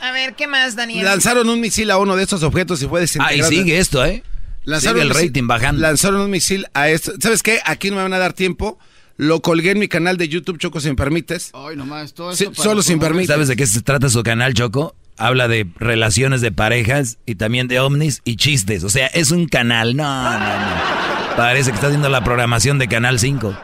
A 0.00 0.10
ver, 0.12 0.34
¿qué 0.34 0.46
más, 0.46 0.74
Daniel? 0.74 1.04
Lanzaron 1.04 1.48
un 1.48 1.60
misil 1.60 1.90
a 1.90 1.98
uno 1.98 2.16
de 2.16 2.22
estos 2.24 2.42
objetos 2.42 2.82
y 2.82 2.88
fue 2.88 3.00
desintegrado. 3.00 3.48
Ah, 3.48 3.52
y 3.52 3.56
sigue 3.56 3.78
esto, 3.78 4.04
¿eh? 4.04 4.22
Lanzaron 4.64 4.96
Sigue 5.00 5.02
el 5.02 5.12
un 5.12 5.16
misil- 5.16 5.26
rating 5.28 5.46
bajando. 5.46 5.80
Lanzaron 5.82 6.20
un 6.22 6.30
misil 6.30 6.66
a 6.74 6.88
esto. 6.88 7.12
¿Sabes 7.20 7.42
qué? 7.42 7.60
Aquí 7.64 7.90
no 7.90 7.96
me 7.96 8.02
van 8.02 8.12
a 8.14 8.18
dar 8.18 8.32
tiempo. 8.32 8.78
Lo 9.16 9.42
colgué 9.42 9.72
en 9.72 9.78
mi 9.78 9.86
canal 9.88 10.16
de 10.16 10.28
YouTube, 10.28 10.58
Choco, 10.58 10.80
si 10.80 10.88
me 10.88 10.94
permites. 10.96 11.50
Hoy 11.52 11.76
nomás, 11.76 12.14
todo 12.14 12.34
Sí, 12.34 12.44
esto 12.44 12.56
para 12.56 12.68
solo 12.70 12.82
sin 12.82 12.98
permiso. 12.98 13.32
¿Sabes 13.32 13.46
de 13.48 13.54
qué 13.56 13.66
se 13.66 13.82
trata 13.82 14.08
su 14.08 14.22
canal, 14.24 14.54
Choco? 14.54 14.96
Habla 15.18 15.46
de 15.48 15.66
relaciones 15.76 16.40
de 16.40 16.50
parejas 16.52 17.18
y 17.26 17.34
también 17.36 17.68
de 17.68 17.78
ovnis 17.80 18.22
y 18.24 18.36
chistes. 18.36 18.82
O 18.84 18.88
sea, 18.90 19.06
es 19.08 19.30
un 19.30 19.46
canal. 19.46 19.94
No, 19.96 20.04
no, 20.04 20.38
no. 20.38 21.36
Parece 21.36 21.70
que 21.70 21.74
está 21.76 21.86
haciendo 21.88 22.08
la 22.08 22.24
programación 22.24 22.78
de 22.78 22.88
Canal 22.88 23.18
5. 23.18 23.56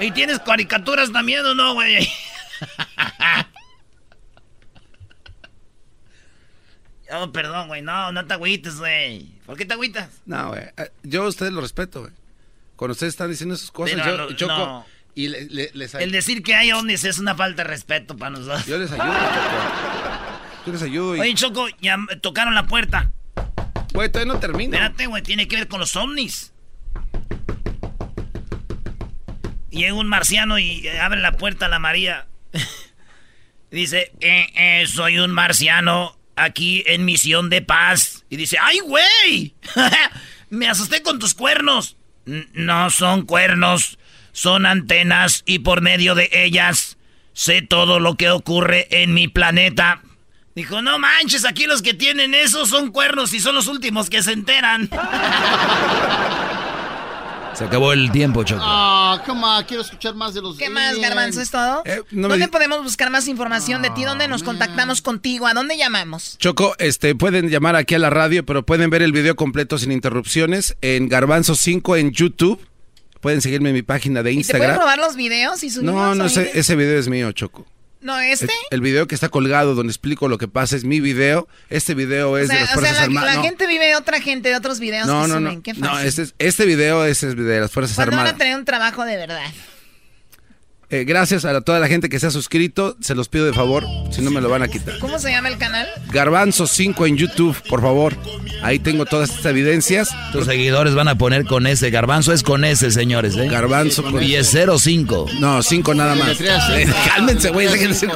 ¿Y 0.00 0.10
tienes 0.12 0.38
caricaturas 0.40 1.12
también 1.12 1.44
o 1.44 1.54
no, 1.54 1.74
güey? 1.74 2.08
Oh, 7.10 7.32
perdón, 7.32 7.68
güey, 7.68 7.80
no, 7.80 8.12
no 8.12 8.26
te 8.26 8.34
agüites, 8.34 8.76
güey. 8.78 9.24
¿Por 9.46 9.56
qué 9.56 9.64
te 9.64 9.72
agüitas? 9.72 10.10
No, 10.26 10.48
güey. 10.48 10.60
eh, 10.76 10.90
Yo 11.04 11.22
a 11.24 11.28
ustedes 11.28 11.52
lo 11.52 11.62
respeto, 11.62 12.00
güey. 12.02 12.12
Cuando 12.76 12.92
ustedes 12.92 13.14
están 13.14 13.30
diciendo 13.30 13.54
esas 13.54 13.70
cosas, 13.70 13.96
Pero 14.04 14.10
yo 14.10 14.16
lo- 14.26 14.32
Choco. 14.36 14.52
no. 14.54 14.86
Y 15.14 15.28
le- 15.28 15.46
le- 15.46 15.70
les, 15.72 15.94
El 15.94 16.12
decir 16.12 16.42
que 16.42 16.54
hay 16.54 16.70
ovnis 16.70 17.04
es 17.04 17.18
una 17.18 17.34
falta 17.34 17.62
de 17.62 17.68
respeto 17.68 18.14
para 18.16 18.32
nosotros. 18.32 18.66
yo 18.66 18.76
les 18.78 18.92
ayudo, 18.92 19.06
Choco. 19.06 20.27
Yo 20.68 20.72
les 20.74 20.82
ayudo 20.82 21.16
y. 21.16 21.20
Oye, 21.20 21.34
Choco, 21.34 21.66
ya 21.80 21.96
tocaron 22.20 22.54
la 22.54 22.66
puerta. 22.66 23.10
Güey, 23.94 24.10
todavía 24.12 24.34
no 24.34 24.38
termino. 24.38 24.74
Espérate, 24.74 25.06
güey, 25.06 25.22
tiene 25.22 25.48
que 25.48 25.56
ver 25.56 25.66
con 25.68 25.80
los 25.80 25.96
ovnis. 25.96 26.52
Llega 29.70 29.94
un 29.94 30.08
marciano 30.08 30.58
y 30.58 30.86
eh, 30.86 31.00
abre 31.00 31.20
la 31.20 31.32
puerta 31.32 31.66
a 31.66 31.68
la 31.70 31.78
María. 31.78 32.26
dice, 33.70 34.12
eh, 34.20 34.46
eh, 34.54 34.86
soy 34.86 35.18
un 35.18 35.30
marciano 35.30 36.18
aquí 36.36 36.82
en 36.86 37.06
misión 37.06 37.48
de 37.48 37.62
paz. 37.62 38.24
Y 38.28 38.36
dice, 38.36 38.58
¡ay, 38.60 38.80
güey! 38.80 39.54
Me 40.50 40.68
asusté 40.68 41.02
con 41.02 41.18
tus 41.18 41.32
cuernos. 41.34 41.96
"N- 42.26 42.46
No 42.52 42.90
son 42.90 43.22
cuernos, 43.24 43.98
son 44.32 44.66
antenas 44.66 45.44
y 45.46 45.60
por 45.60 45.80
medio 45.80 46.14
de 46.14 46.28
ellas 46.32 46.98
sé 47.32 47.62
todo 47.62 48.00
lo 48.00 48.16
que 48.16 48.30
ocurre 48.30 48.86
en 48.90 49.14
mi 49.14 49.28
planeta. 49.28 50.02
Dijo, 50.58 50.82
no 50.82 50.98
manches, 50.98 51.44
aquí 51.44 51.66
los 51.66 51.82
que 51.82 51.94
tienen 51.94 52.34
eso 52.34 52.66
son 52.66 52.90
cuernos 52.90 53.32
y 53.32 53.38
son 53.38 53.54
los 53.54 53.68
últimos 53.68 54.10
que 54.10 54.24
se 54.24 54.32
enteran. 54.32 54.90
Se 57.54 57.64
acabó 57.64 57.92
el 57.92 58.10
tiempo, 58.10 58.42
Choco. 58.42 58.60
Ah, 58.64 59.22
come 59.24 59.44
on, 59.44 59.64
quiero 59.64 59.82
escuchar 59.84 60.16
más 60.16 60.34
de 60.34 60.42
los 60.42 60.58
¿Qué 60.58 60.68
más. 60.68 60.98
Garbanzo? 60.98 61.40
¿Es 61.40 61.52
todo? 61.52 61.82
Eh, 61.84 62.02
no 62.10 62.26
¿Dónde 62.26 62.48
podemos 62.48 62.82
buscar 62.82 63.08
más 63.10 63.28
información 63.28 63.82
de 63.82 63.90
ti? 63.90 64.02
¿Dónde 64.02 64.26
nos 64.26 64.42
contactamos 64.42 65.00
contigo? 65.00 65.46
¿A 65.46 65.54
dónde 65.54 65.76
llamamos? 65.76 66.36
Choco, 66.38 66.74
este, 66.78 67.14
pueden 67.14 67.50
llamar 67.50 67.76
aquí 67.76 67.94
a 67.94 68.00
la 68.00 68.10
radio, 68.10 68.44
pero 68.44 68.66
pueden 68.66 68.90
ver 68.90 69.02
el 69.02 69.12
video 69.12 69.36
completo 69.36 69.78
sin 69.78 69.92
interrupciones 69.92 70.76
en 70.80 71.08
Garbanzo 71.08 71.54
5 71.54 71.96
en 71.96 72.10
YouTube. 72.10 72.60
Pueden 73.20 73.42
seguirme 73.42 73.68
en 73.68 73.76
mi 73.76 73.82
página 73.82 74.24
de 74.24 74.32
¿Y 74.32 74.42
te 74.42 74.50
pueden 74.50 74.62
Instagram. 74.62 74.80
robar 74.80 74.98
los 74.98 75.14
videos 75.14 75.62
y 75.62 75.70
subirlos? 75.70 75.94
No, 75.94 76.14
no, 76.16 76.24
ese, 76.24 76.50
ese 76.58 76.74
video 76.74 76.98
es 76.98 77.08
mío, 77.08 77.30
Choco. 77.30 77.64
¿No, 78.00 78.18
este? 78.20 78.44
El, 78.46 78.76
el 78.76 78.80
video 78.80 79.06
que 79.08 79.14
está 79.14 79.28
colgado 79.28 79.74
donde 79.74 79.90
explico 79.90 80.28
lo 80.28 80.38
que 80.38 80.46
pasa 80.48 80.76
es 80.76 80.84
mi 80.84 81.00
video. 81.00 81.48
Este 81.68 81.94
video 81.94 82.30
O 82.32 82.38
es 82.38 82.48
de 82.48 82.54
sea, 82.54 82.60
las 82.60 82.64
o 82.64 82.66
sea, 82.66 82.74
Fuerzas 82.80 82.96
la, 82.98 83.04
Armadas. 83.04 83.30
la 83.30 83.36
No, 83.36 83.42
gente 83.42 83.66
vive 83.66 83.86
de 83.86 83.96
otra 83.96 84.20
gente, 84.20 84.48
de 84.50 84.56
otros 84.56 84.78
videos 84.80 85.06
no, 85.06 85.22
que 85.22 85.28
no, 85.28 85.38
suben. 85.38 85.54
no. 85.56 85.62
Qué 85.62 85.74
No, 85.74 85.88
fácil. 85.88 86.06
este, 86.08 86.22
es- 86.22 86.34
este 86.38 86.64
video 86.66 87.04
es 87.04 87.20
de 87.20 87.60
las 87.60 87.70
Fuerzas 87.72 87.96
¿Cuándo 87.96 88.12
van 88.12 88.20
Armadas. 88.20 88.34
a 88.34 88.38
tener 88.38 88.56
un 88.56 88.64
trabajo 88.64 89.04
de 89.04 89.16
verdad? 89.16 89.50
Eh, 90.90 91.04
gracias 91.04 91.44
a 91.44 91.60
toda 91.60 91.80
la 91.80 91.86
gente 91.88 92.08
que 92.08 92.18
se 92.18 92.26
ha 92.28 92.30
suscrito. 92.30 92.96
Se 93.00 93.14
los 93.14 93.28
pido 93.28 93.44
de 93.44 93.52
favor, 93.52 93.84
si 94.10 94.22
no 94.22 94.30
me 94.30 94.40
lo 94.40 94.48
van 94.48 94.62
a 94.62 94.68
quitar. 94.68 94.98
¿Cómo 95.00 95.18
se 95.18 95.30
llama 95.30 95.48
el 95.48 95.58
canal? 95.58 95.86
Garbanzo 96.10 96.66
5 96.66 97.06
en 97.06 97.16
YouTube, 97.18 97.54
por 97.68 97.82
favor. 97.82 98.16
Ahí 98.62 98.78
tengo 98.78 99.04
todas 99.04 99.28
estas 99.28 99.46
evidencias. 99.46 100.08
Tus 100.32 100.46
seguidores 100.46 100.94
van 100.94 101.08
a 101.08 101.18
poner 101.18 101.44
con 101.44 101.66
ese. 101.66 101.90
Garbanzo 101.90 102.32
es 102.32 102.42
con 102.42 102.64
ese, 102.64 102.90
señores, 102.90 103.36
¿eh? 103.36 103.48
Garbanzo 103.48 104.02
con 104.02 104.22
Y 104.22 104.34
es 104.36 104.50
05. 104.50 105.26
No, 105.40 105.62
5 105.62 105.94
nada 105.94 106.14
más. 106.14 106.38
Sí. 106.38 106.44
Cálmense, 107.06 107.50
güey. 107.50 107.68
déjense- 107.68 108.08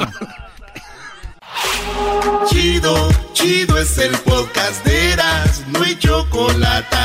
Chido, 2.48 3.08
chido 3.34 3.78
es 3.78 3.98
el 3.98 4.12
podcast 4.18 4.84
de 4.84 5.12
Eras, 5.12 5.62
no 5.68 5.82
hay 5.82 5.96
chocolate. 5.96 6.96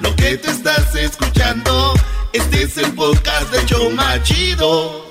Lo 0.00 0.14
que 0.16 0.36
te 0.38 0.50
estás 0.50 0.94
escuchando, 0.94 1.94
este 2.32 2.62
es 2.62 2.76
el 2.78 2.92
podcast 2.94 3.50
de 3.52 3.66
Choma 3.66 4.22
Chido. 4.22 5.06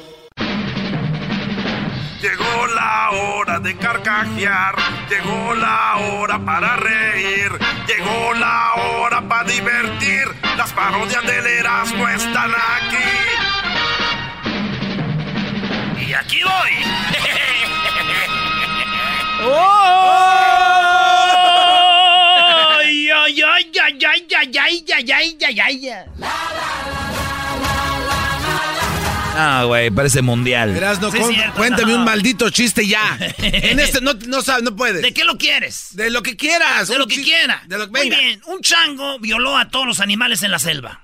Llegó 2.22 2.68
la 2.76 3.10
hora 3.12 3.60
de 3.60 3.76
carcajear, 3.78 4.76
llegó 5.10 5.56
la 5.56 5.98
hora 5.98 6.40
para 6.44 6.76
reír, 6.78 7.52
llegó 7.88 8.34
la 8.34 8.74
hora 8.76 9.22
para 9.28 9.44
divertir. 9.46 10.28
Las 10.58 10.72
parodias 10.74 11.24
del 11.26 11.46
Erasmo 11.46 12.08
están 12.10 12.52
aquí. 12.52 12.98
Y 16.08 16.14
aquí 16.14 16.41
voy. 16.44 16.72
¡Ay, 22.82 23.10
ay, 23.10 23.41
ay, 23.41 23.72
ay, 23.82 23.98
ay, 24.06 24.28
ay, 24.36 24.52
ay, 24.58 24.86
ay, 24.91 25.12
ay, 25.12 25.38
ay, 25.41 25.60
ay, 25.60 25.90
ay! 25.90 26.49
Ah, 29.41 29.64
güey, 29.66 29.90
parece 29.90 30.22
mundial. 30.22 30.76
Erasno, 30.76 31.11
Sí, 31.11 31.20
con- 31.20 31.34
cierto, 31.34 31.56
cuéntame 31.56 31.94
no. 31.94 31.99
un 31.99 32.03
maldito 32.06 32.49
chiste 32.49 32.86
ya. 32.86 33.18
En 33.38 33.80
este 33.80 34.02
no, 34.02 34.14
no 34.28 34.41
sabes, 34.41 34.64
no 34.64 34.76
puedes. 34.76 35.02
¿De 35.02 35.14
qué 35.14 35.24
lo 35.24 35.38
quieres? 35.38 35.95
De 35.95 36.10
lo 36.10 36.22
que 36.22 36.36
quieras. 36.36 36.88
De 36.90 36.98
lo 36.98 37.07
que 37.07 37.22
quiera. 37.24 37.64
de 37.68 37.78
lo- 37.78 37.88
Muy 37.88 38.02
venga. 38.02 38.18
bien, 38.18 38.41
un 38.48 38.61
chango 38.61 39.18
violó 39.20 39.57
a 39.57 39.70
todos 39.70 39.86
los 39.86 39.99
animales 40.02 40.44
en 40.44 40.52
la 40.52 40.60
selva. 40.60 41.02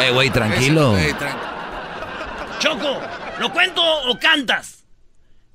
Eh, 0.00 0.10
güey, 0.12 0.30
tranquilo. 0.30 0.96
Ey, 0.98 1.12
tranqui- 1.12 2.58
Choco, 2.58 3.00
¿lo 3.38 3.52
cuento 3.52 3.82
o 3.84 4.18
cantas? 4.18 4.84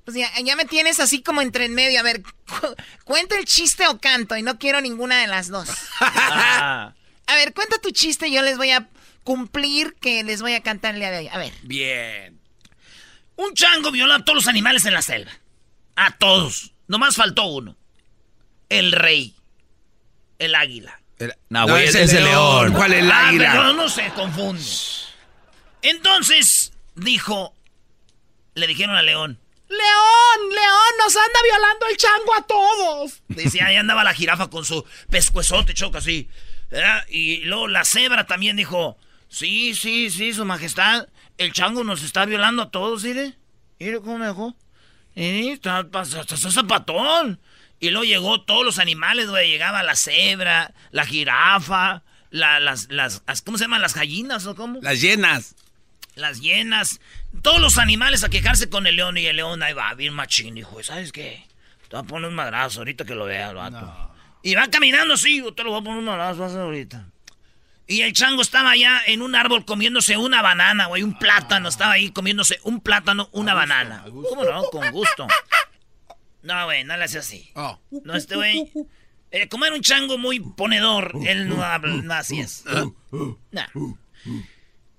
Pues 0.05 0.15
ya, 0.18 0.30
ya 0.43 0.55
me 0.55 0.65
tienes 0.65 0.99
así 0.99 1.22
como 1.22 1.41
entre 1.41 1.65
en 1.65 1.73
medio. 1.76 1.99
A 1.99 2.03
ver, 2.03 2.22
cu- 2.23 2.76
cuenta 3.03 3.38
el 3.38 3.45
chiste 3.45 3.88
o 3.88 3.99
canto 3.99 4.35
y 4.38 4.41
no 4.43 4.57
quiero 4.59 4.81
ninguna 4.81 5.19
de 5.19 5.27
las 5.27 5.47
dos. 5.49 5.68
Ah, 5.99 6.93
A 7.27 7.35
ver, 7.35 7.53
cuenta 7.53 7.77
tu 7.80 7.91
chiste 7.91 8.27
y 8.27 8.34
yo 8.34 8.41
les 8.41 8.57
voy 8.57 8.72
a 8.72 8.88
cumplir 9.23 9.95
que 9.95 10.23
les 10.23 10.41
voy 10.41 10.53
a 10.53 10.61
cantar 10.61 10.93
el 10.95 10.99
día 11.02 11.11
de 11.11 11.18
hoy. 11.19 11.27
A 11.30 11.38
ver. 11.38 11.53
bien. 11.64 12.39
Un 13.35 13.53
chango 13.53 13.91
violó 13.91 14.14
a 14.14 14.23
todos 14.23 14.35
los 14.35 14.48
animales 14.48 14.85
en 14.85 14.93
la 14.93 15.02
selva. 15.02 15.31
A 15.95 16.11
todos. 16.18 16.73
Nomás 16.88 17.15
faltó 17.15 17.45
uno. 17.45 17.76
El 18.69 18.91
rey. 18.91 19.35
El 20.39 20.56
águila. 20.56 20.99
No, 21.49 21.68
güey, 21.68 21.85
es, 21.88 21.95
el 21.95 22.23
león. 22.23 22.73
¿Cuál 22.73 22.93
es 22.93 22.99
el 23.03 23.11
Ah, 23.11 23.27
águila? 23.30 23.52
pero 23.52 23.73
no 23.73 23.89
se 23.89 24.10
confunde. 24.14 24.64
Entonces, 25.81 26.73
dijo, 26.95 27.53
le 28.56 28.68
dijeron 28.68 28.95
al 28.95 29.06
león, 29.06 29.39
León, 29.69 30.49
León, 30.49 30.93
nos 30.99 31.15
anda 31.15 31.39
violando 31.45 31.85
el 31.88 31.98
chango 31.98 32.35
a 32.38 32.41
todos. 32.45 33.22
Decía, 33.30 33.68
ahí 33.68 33.77
andaba 33.77 34.03
la 34.03 34.14
jirafa 34.14 34.49
con 34.49 34.65
su 34.65 34.84
pescuezote 35.10 35.73
choca 35.73 35.99
así. 35.99 36.27
¿verdad? 36.69 37.06
Y 37.10 37.38
luego 37.45 37.69
la 37.69 37.85
cebra 37.85 38.26
también 38.26 38.57
dijo, 38.57 38.98
sí, 39.31 39.73
sí, 39.73 40.09
sí, 40.09 40.33
su 40.33 40.45
majestad, 40.45 41.07
el 41.37 41.53
chango 41.53 41.83
nos 41.83 42.03
está 42.03 42.25
violando 42.25 42.61
a 42.63 42.69
todos, 42.69 43.03
mire. 43.03 43.33
Mire 43.79 43.99
cómo 43.99 44.17
me 44.19 44.27
dejó. 44.27 44.55
Y 45.15 45.49
está, 45.49 45.85
zapatón. 46.35 47.39
Y 47.79 47.89
luego 47.89 48.03
llegó 48.05 48.41
todos 48.41 48.63
los 48.63 48.77
animales, 48.79 49.29
güey. 49.29 49.49
Llegaba 49.49 49.81
la 49.83 49.95
cebra, 49.95 50.73
la 50.91 51.05
jirafa, 51.05 52.03
la- 52.29 52.59
las, 52.59 52.87
las, 52.91 53.23
las- 53.25 53.41
¿cómo 53.41 53.57
se 53.57 53.63
llaman? 53.63 53.81
Las 53.81 53.95
gallinas 53.95 54.45
o 54.45 54.55
cómo? 54.55 54.79
Las 54.81 55.01
llenas. 55.01 55.55
las 56.15 56.41
hienas, 56.41 56.99
todos 57.41 57.59
los 57.61 57.77
animales 57.77 58.23
a 58.25 58.29
quejarse 58.29 58.69
con 58.69 58.85
el 58.85 58.97
león 58.97 59.17
y 59.17 59.25
el 59.27 59.37
león 59.37 59.63
ahí 59.63 59.71
va, 59.73 59.93
bien 59.93 60.13
machín, 60.13 60.55
dijo, 60.55 60.83
¿sabes 60.83 61.11
qué? 61.13 61.45
Te 61.87 61.95
voy 61.95 62.03
a 62.03 62.07
poner 62.07 62.29
un 62.29 62.35
madrazo 62.35 62.79
ahorita 62.81 63.05
que 63.05 63.15
lo 63.15 63.25
vea 63.25 63.49
el 63.51 63.55
vato. 63.55 64.11
Y 64.43 64.53
va 64.55 64.67
caminando 64.69 65.13
así, 65.13 65.37
yo 65.37 65.53
te 65.53 65.63
lo 65.63 65.71
voy 65.71 65.79
a 65.79 65.83
poner 65.83 65.99
un 65.99 66.05
madrazo 66.05 66.43
a 66.43 66.63
ahorita. 66.63 67.07
Y 67.87 68.01
el 68.01 68.13
chango 68.13 68.41
estaba 68.41 68.71
allá 68.71 69.01
en 69.05 69.21
un 69.21 69.35
árbol 69.35 69.65
comiéndose 69.65 70.15
una 70.15 70.41
banana, 70.41 70.85
güey, 70.87 71.03
un 71.03 71.17
plátano, 71.17 71.67
estaba 71.67 71.93
ahí 71.93 72.11
comiéndose 72.11 72.59
un 72.63 72.79
plátano, 72.79 73.29
una 73.33 73.53
banana. 73.53 74.05
¿Cómo 74.05 74.43
no? 74.45 74.63
Con 74.65 74.91
gusto. 74.91 75.27
No, 76.43 76.65
güey, 76.65 76.83
no 76.83 76.97
le 76.97 77.03
hace 77.03 77.19
así. 77.19 77.51
No, 77.55 78.15
este 78.15 78.35
güey, 78.35 78.71
eh, 79.31 79.47
como 79.47 79.65
era 79.65 79.75
un 79.75 79.81
chango 79.81 80.17
muy 80.17 80.39
ponedor, 80.39 81.13
él 81.25 81.47
no 81.49 81.63
habla, 81.63 81.95
no 82.01 82.13
así 82.13 82.39
es. 82.39 82.63
Nah. 83.51 83.67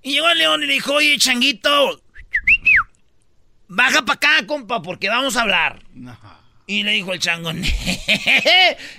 Y 0.03 0.13
llegó 0.13 0.29
el 0.29 0.39
león 0.39 0.63
y 0.63 0.67
le 0.67 0.75
dijo, 0.75 0.95
oye, 0.95 1.17
changuito, 1.19 2.03
baja 3.69 4.05
para 4.05 4.15
acá, 4.15 4.47
compa, 4.47 4.83
porque 4.83 5.09
vamos 5.09 5.37
a 5.37 5.43
hablar. 5.43 5.83
Y 6.73 6.85
le 6.85 6.93
dijo 6.93 7.13
el 7.13 7.19
chango, 7.19 7.53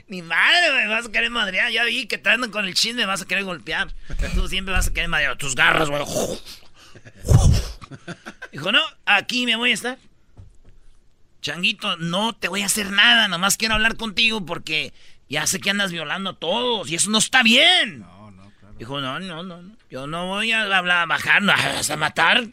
ni 0.07 0.21
madre, 0.21 0.71
me 0.75 0.87
vas 0.89 1.07
a 1.07 1.11
querer 1.11 1.31
madrear. 1.31 1.71
Ya 1.71 1.83
vi 1.85 2.05
que 2.05 2.19
te 2.19 2.29
andan 2.29 2.51
con 2.51 2.65
el 2.65 2.75
chisme, 2.75 3.01
me 3.01 3.07
vas 3.07 3.23
a 3.23 3.25
querer 3.25 3.45
golpear. 3.45 3.91
Tú 4.35 4.47
siempre 4.47 4.75
vas 4.75 4.89
a 4.89 4.93
querer 4.93 5.09
madrear. 5.09 5.39
Tus 5.39 5.55
garras, 5.55 5.89
güey. 5.89 6.03
Dijo, 8.51 8.71
no, 8.71 8.79
aquí 9.07 9.47
me 9.47 9.55
voy 9.55 9.71
a 9.71 9.73
estar. 9.73 9.97
Changuito, 11.41 11.97
no 11.97 12.33
te 12.33 12.47
voy 12.47 12.61
a 12.61 12.67
hacer 12.67 12.91
nada, 12.91 13.27
nomás 13.27 13.57
quiero 13.57 13.73
hablar 13.73 13.97
contigo 13.97 14.45
porque 14.45 14.93
ya 15.27 15.47
sé 15.47 15.59
que 15.59 15.71
andas 15.71 15.91
violando 15.91 16.29
a 16.29 16.35
todos 16.35 16.91
y 16.91 16.95
eso 16.95 17.09
no 17.09 17.17
está 17.17 17.41
bien. 17.41 18.05
Dijo, 18.77 19.01
no, 19.01 19.19
no, 19.19 19.41
no, 19.41 19.63
no. 19.63 19.75
Yo 19.89 20.05
no 20.05 20.27
voy 20.27 20.51
a 20.51 20.61
hablar, 20.61 21.07
bajar, 21.07 21.41
no, 21.41 21.53
vas 21.53 21.89
a 21.89 21.97
matar. 21.97 22.49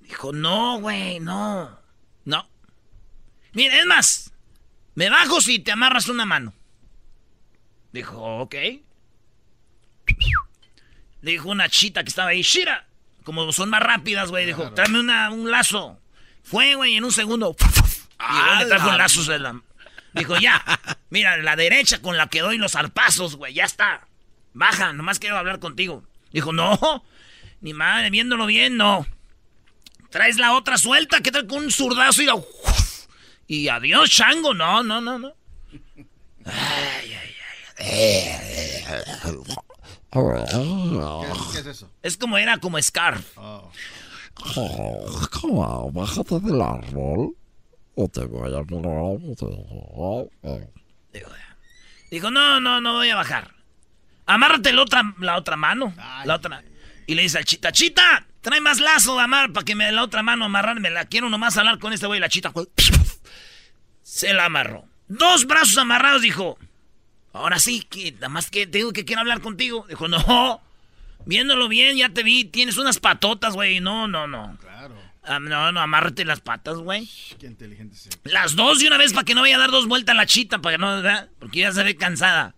Dijo, 0.00 0.34
no, 0.34 0.80
güey, 0.80 1.18
no. 1.18 1.78
No. 2.26 2.46
Mira, 3.54 3.80
es 3.80 3.86
más, 3.86 4.33
me 4.94 5.10
bajo 5.10 5.40
si 5.40 5.58
te 5.58 5.72
amarras 5.72 6.08
una 6.08 6.24
mano. 6.24 6.52
Dijo, 7.92 8.18
ok. 8.40 8.54
Le 11.22 11.30
dijo 11.30 11.48
una 11.48 11.68
chita 11.68 12.02
que 12.02 12.10
estaba 12.10 12.30
ahí, 12.30 12.42
Shira. 12.42 12.86
Como 13.22 13.50
son 13.52 13.70
más 13.70 13.82
rápidas, 13.82 14.30
güey, 14.30 14.44
dijo, 14.46 14.72
tráeme 14.72 15.00
una, 15.00 15.30
un 15.30 15.50
lazo. 15.50 15.98
Fue, 16.42 16.74
güey, 16.74 16.96
en 16.96 17.04
un 17.04 17.12
segundo. 17.12 17.56
Y 17.58 18.32
luego 18.32 18.54
le 18.60 18.66
trajo 18.66 18.90
el 18.90 18.98
lazo 18.98 19.24
de 19.24 19.38
la... 19.38 19.60
Dijo, 20.12 20.36
ya, 20.38 20.62
mira, 21.10 21.36
la 21.38 21.56
derecha 21.56 22.00
con 22.00 22.16
la 22.16 22.28
que 22.28 22.40
doy 22.40 22.58
los 22.58 22.72
zarpazos, 22.72 23.36
güey, 23.36 23.54
ya 23.54 23.64
está. 23.64 24.06
Baja, 24.52 24.92
nomás 24.92 25.18
quiero 25.18 25.36
hablar 25.36 25.58
contigo. 25.58 26.04
Dijo, 26.32 26.52
no, 26.52 27.04
ni 27.60 27.74
madre, 27.74 28.10
viéndolo 28.10 28.46
bien, 28.46 28.76
no. 28.76 29.06
Traes 30.10 30.36
la 30.36 30.52
otra 30.52 30.78
suelta, 30.78 31.20
que 31.20 31.32
tal 31.32 31.46
con 31.46 31.64
un 31.64 31.72
zurdazo 31.72 32.22
y 32.22 32.26
la... 32.26 32.34
Y 33.46 33.68
adiós, 33.68 34.10
chango, 34.10 34.54
no, 34.54 34.82
no, 34.82 35.00
no, 35.00 35.18
no. 35.18 35.34
¿Qué 41.52 41.58
es 41.58 41.66
eso? 41.66 41.90
Es 42.02 42.16
como 42.16 42.38
era 42.38 42.58
como 42.58 42.80
Scarf. 42.80 43.36
¿Cómo? 45.30 45.90
Bájate 45.92 46.40
del 46.40 46.60
árbol 46.60 47.36
o 47.96 48.08
te 48.08 48.24
voy 48.24 48.52
a 48.52 48.62
Dijo, 52.10 52.30
no, 52.30 52.60
no, 52.60 52.80
no 52.80 52.92
voy 52.94 53.10
a 53.10 53.16
bajar. 53.16 53.54
Amárrate 54.26 54.72
la 54.72 54.82
otra, 54.82 55.14
la 55.20 55.36
otra 55.36 55.56
mano. 55.56 55.92
La 56.24 56.36
otra. 56.36 56.62
Y 57.06 57.14
le 57.14 57.22
dice 57.22 57.38
al 57.38 57.44
chita, 57.44 57.72
chita, 57.72 58.26
trae 58.40 58.60
más 58.60 58.80
lazo 58.80 59.16
de 59.16 59.22
amar 59.22 59.52
para 59.52 59.64
que 59.64 59.74
me 59.74 59.86
dé 59.86 59.92
la 59.92 60.04
otra 60.04 60.22
mano 60.22 60.44
amarrarme. 60.44 60.90
La 60.90 61.04
quiero 61.06 61.28
nomás 61.28 61.56
hablar 61.56 61.78
con 61.78 61.92
este 61.92 62.06
güey. 62.06 62.20
La 62.20 62.28
chita 62.28 62.52
se 64.14 64.32
la 64.32 64.44
amarró. 64.44 64.84
Dos 65.08 65.44
brazos 65.44 65.76
amarrados, 65.76 66.22
dijo. 66.22 66.56
Ahora 67.32 67.58
sí, 67.58 67.80
que 67.82 68.12
nada 68.12 68.28
más 68.28 68.48
que 68.48 68.64
te 68.64 68.78
digo 68.78 68.92
que 68.92 69.04
quiero 69.04 69.22
hablar 69.22 69.40
contigo. 69.40 69.86
Dijo, 69.88 70.06
no. 70.06 70.62
Viéndolo 71.26 71.66
bien, 71.66 71.96
ya 71.96 72.10
te 72.10 72.22
vi. 72.22 72.44
Tienes 72.44 72.76
unas 72.76 73.00
patotas, 73.00 73.54
güey. 73.54 73.80
No, 73.80 74.06
no, 74.06 74.28
no. 74.28 74.56
Claro. 74.60 74.94
Ah, 75.24 75.40
no, 75.40 75.72
no, 75.72 75.80
amárrate 75.80 76.24
las 76.24 76.38
patas, 76.38 76.76
güey. 76.76 77.10
Qué 77.40 77.46
inteligente 77.46 77.96
es. 77.96 78.08
Las 78.22 78.54
dos 78.54 78.78
de 78.78 78.86
una 78.86 78.98
vez 78.98 79.12
para 79.12 79.24
que 79.24 79.34
no 79.34 79.40
vaya 79.40 79.56
a 79.56 79.58
dar 79.58 79.72
dos 79.72 79.88
vueltas 79.88 80.14
a 80.14 80.16
la 80.16 80.26
chita, 80.26 80.60
para 80.60 80.76
que 80.76 80.80
no, 80.80 80.94
¿verdad? 80.94 81.28
Porque 81.40 81.60
ya 81.60 81.72
se 81.72 81.82
ve 81.82 81.96
cansada. 81.96 82.54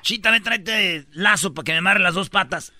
Chita, 0.00 0.30
ve, 0.30 0.40
tráete 0.40 1.06
lazo 1.12 1.52
para 1.52 1.64
que 1.64 1.72
me 1.72 1.78
amarre 1.78 2.00
las 2.00 2.14
dos 2.14 2.30
patas. 2.30 2.72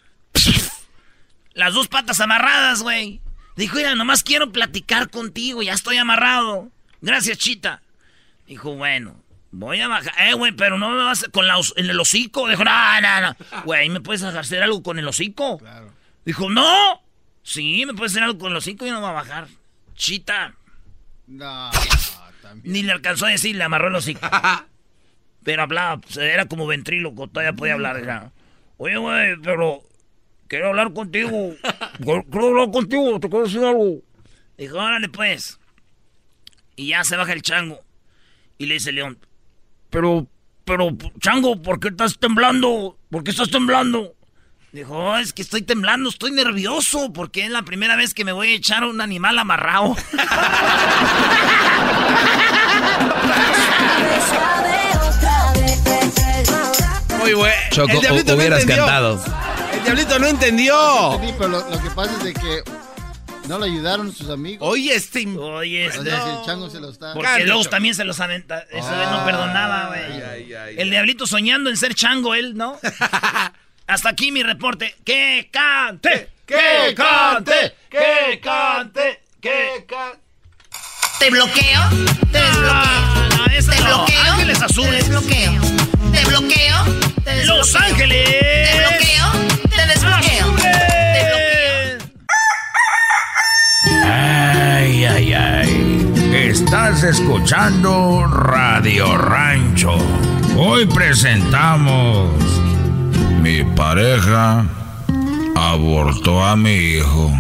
Las 1.53 1.75
dos 1.75 1.89
patas 1.89 2.21
amarradas, 2.21 2.83
güey. 2.83 3.21
Dijo, 3.55 3.77
mira, 3.77 3.95
nomás 3.97 4.23
quiero 4.23 4.51
platicar 4.51 5.11
contigo, 5.11 5.63
ya 5.63 5.75
estoy 5.75 5.99
amarrado. 5.99 6.71
Gracias, 7.03 7.37
Chita. 7.37 7.83
Dijo, 8.49 8.75
bueno, 8.75 9.23
voy 9.53 9.81
a 9.81 9.89
bajar. 9.89 10.13
Eh, 10.27 10.35
güey, 10.35 10.53
pero 10.53 10.79
no 10.79 10.91
me 10.91 11.05
vas 11.05 11.25
a- 11.25 11.29
con 11.31 11.47
la, 11.47 11.57
en 11.77 11.91
el 11.91 12.01
hocico. 12.01 12.49
Dijo, 12.49 12.65
no, 12.65 13.01
no, 13.01 13.21
no. 13.21 13.37
Güey, 13.65 13.89
¿me 13.91 14.01
puedes 14.01 14.23
hacer 14.23 14.63
algo 14.63 14.83
con 14.83 14.99
el 14.99 15.07
hocico? 15.07 15.61
Dijo, 16.25 16.51
no. 16.51 17.03
Sí, 17.43 17.85
me 17.87 17.95
puedes 17.95 18.13
hacer 18.13 18.23
algo 18.25 18.39
con 18.39 18.51
el 18.53 18.57
hocico 18.59 18.87
y 18.87 18.91
no 18.91 19.01
va 19.01 19.11
a 19.11 19.13
bajar. 19.13 19.49
Chita. 19.95 20.55
No, 21.27 21.71
Ni 22.63 22.83
le 22.83 22.93
alcanzó 22.93 23.27
a 23.27 23.31
decir, 23.31 23.55
le 23.55 23.65
amarró 23.65 23.89
el 23.89 23.95
hocico. 23.97 24.21
pero 25.45 25.63
hablaba, 25.63 25.99
pues, 25.99 26.17
era 26.17 26.47
como 26.47 26.67
ventríloco, 26.67 27.29
todavía 27.29 27.53
podía 27.53 27.75
hablar. 27.75 27.99
Era, 27.99 28.33
Oye, 28.79 28.97
güey, 28.97 29.37
pero 29.43 29.83
quiero 30.47 30.69
hablar 30.69 30.93
contigo. 30.93 31.55
Quiero 31.99 32.49
hablar 32.49 32.71
contigo, 32.71 33.19
te 33.21 33.29
quiero 33.29 33.45
decir 33.45 33.63
algo. 33.65 33.97
Dijo, 34.57 34.77
órale 34.79 35.09
pues. 35.09 35.59
Y 36.77 36.89
ya 36.89 37.03
se 37.05 37.17
baja 37.17 37.33
el 37.33 37.43
chango. 37.43 37.81
Y 38.59 38.67
le 38.67 38.75
dice 38.75 38.91
el 38.91 38.97
león, 38.97 39.19
pero, 39.91 40.27
pero, 40.65 40.91
chango, 41.21 41.61
¿por 41.63 41.81
qué 41.81 41.89
estás 41.89 42.19
temblando? 42.19 42.99
¿Por 43.11 43.25
qué 43.25 43.31
estás 43.31 43.51
temblando? 43.51 44.15
Dijo, 44.73 44.95
"Oh, 44.97 45.17
es 45.17 45.33
que 45.33 45.41
estoy 45.43 45.63
temblando, 45.63 46.11
estoy 46.11 46.31
nervioso, 46.33 47.13
porque 47.13 47.45
es 47.45 47.51
la 47.51 47.63
primera 47.63 47.97
vez 47.97 48.13
que 48.13 48.25
me 48.25 48.33
voy 48.33 48.53
a 48.53 48.57
echar 48.57 48.83
a 48.83 48.89
un 48.89 49.01
animal 49.01 49.39
amarrado. 49.39 49.97
Muy 57.19 57.33
bueno. 57.35 57.55
Choco, 57.71 57.93
El 57.93 58.01
diablito 58.01 58.33
hu- 58.33 58.37
no 58.37 58.41
hubieras 58.41 58.61
entendió. 58.63 58.85
cantado. 58.87 59.25
El 59.73 59.83
diablito 59.83 60.19
no 60.19 60.27
entendió. 60.27 61.19
Sí, 61.23 61.35
pero 61.37 61.49
lo, 61.51 61.71
lo 61.71 61.83
que 61.83 61.91
pasa 61.91 62.13
es 62.19 62.25
de 62.25 62.35
que 62.35 62.63
no 63.49 63.59
le 63.59 63.67
ayudaron 63.67 64.13
sus 64.13 64.29
amigos. 64.31 64.67
Oye, 64.69 64.95
este. 64.95 65.27
Oye, 65.27 65.87
O 65.87 65.91
este. 65.91 66.05
sea, 66.11 66.23
si 66.23 66.31
el 66.31 66.45
chango 66.47 66.71
se 66.71 66.81
lo 66.81 66.91
está. 66.91 67.15
Porque 67.15 67.45
luego 67.45 67.65
también 67.65 67.95
se 67.95 68.05
los 68.05 68.21
aventa. 68.21 68.65
Esa 68.71 68.97
vez 68.97 69.09
no 69.11 69.25
perdonaba, 69.25 69.89
güey. 69.89 70.53
El 70.77 70.91
diablito 70.91 71.27
soñando 71.27 71.71
en 71.71 71.77
ser 71.77 71.95
chango, 71.95 72.35
él, 72.35 72.57
¿no? 72.57 72.79
Hasta 73.87 74.11
aquí 74.11 74.31
mi 74.31 74.43
reporte. 74.43 74.95
¡Que 75.05 75.49
cante! 75.51 76.29
¡Que 76.47 76.95
cante! 76.95 77.75
¡Que 77.89 78.39
cante! 78.41 79.21
¡Que 79.41 79.85
cante! 79.87 80.19
¿Te 81.19 81.31
bloqueo? 81.31 81.81
Te 82.31 82.39
desbloqueo. 82.39 83.49
¿Te 83.49 83.83
bloqueo? 83.83 84.33
Ángeles 84.33 84.63
Azules. 84.63 85.05
Te 85.05 85.11
desbloqueo. 85.11 85.53
¿Te 86.13 86.25
bloqueo? 86.27 86.85
Te 87.25 87.31
desbloqueo. 87.31 87.57
¡Los 87.57 87.75
Ángeles! 87.75 88.71
¿Te 88.71 88.79
bloqueo? 88.79 89.33
Te 89.75 89.87
desbloqueo. 89.87 90.88
Ay, 94.99 95.05
ay, 95.05 95.33
ay. 95.33 96.13
Estás 96.35 97.05
escuchando 97.05 98.27
Radio 98.27 99.17
Rancho. 99.17 99.93
Hoy 100.57 100.87
presentamos. 100.87 102.35
Mi 103.41 103.63
pareja 103.77 104.67
abortó 105.55 106.43
a 106.45 106.57
mi 106.57 106.75
hijo. 106.75 107.31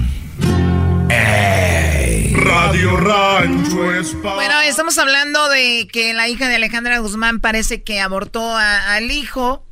Ey. 1.10 2.32
Radio 2.34 2.96
Rancho 2.96 3.92
es 3.92 4.14
Bueno, 4.22 4.60
estamos 4.60 4.96
hablando 4.96 5.48
de 5.48 5.88
que 5.92 6.14
la 6.14 6.28
hija 6.28 6.46
de 6.48 6.54
Alejandra 6.54 7.00
Guzmán 7.00 7.40
parece 7.40 7.82
que 7.82 8.00
abortó 8.00 8.56
a- 8.56 8.94
al 8.94 9.10
hijo. 9.10 9.64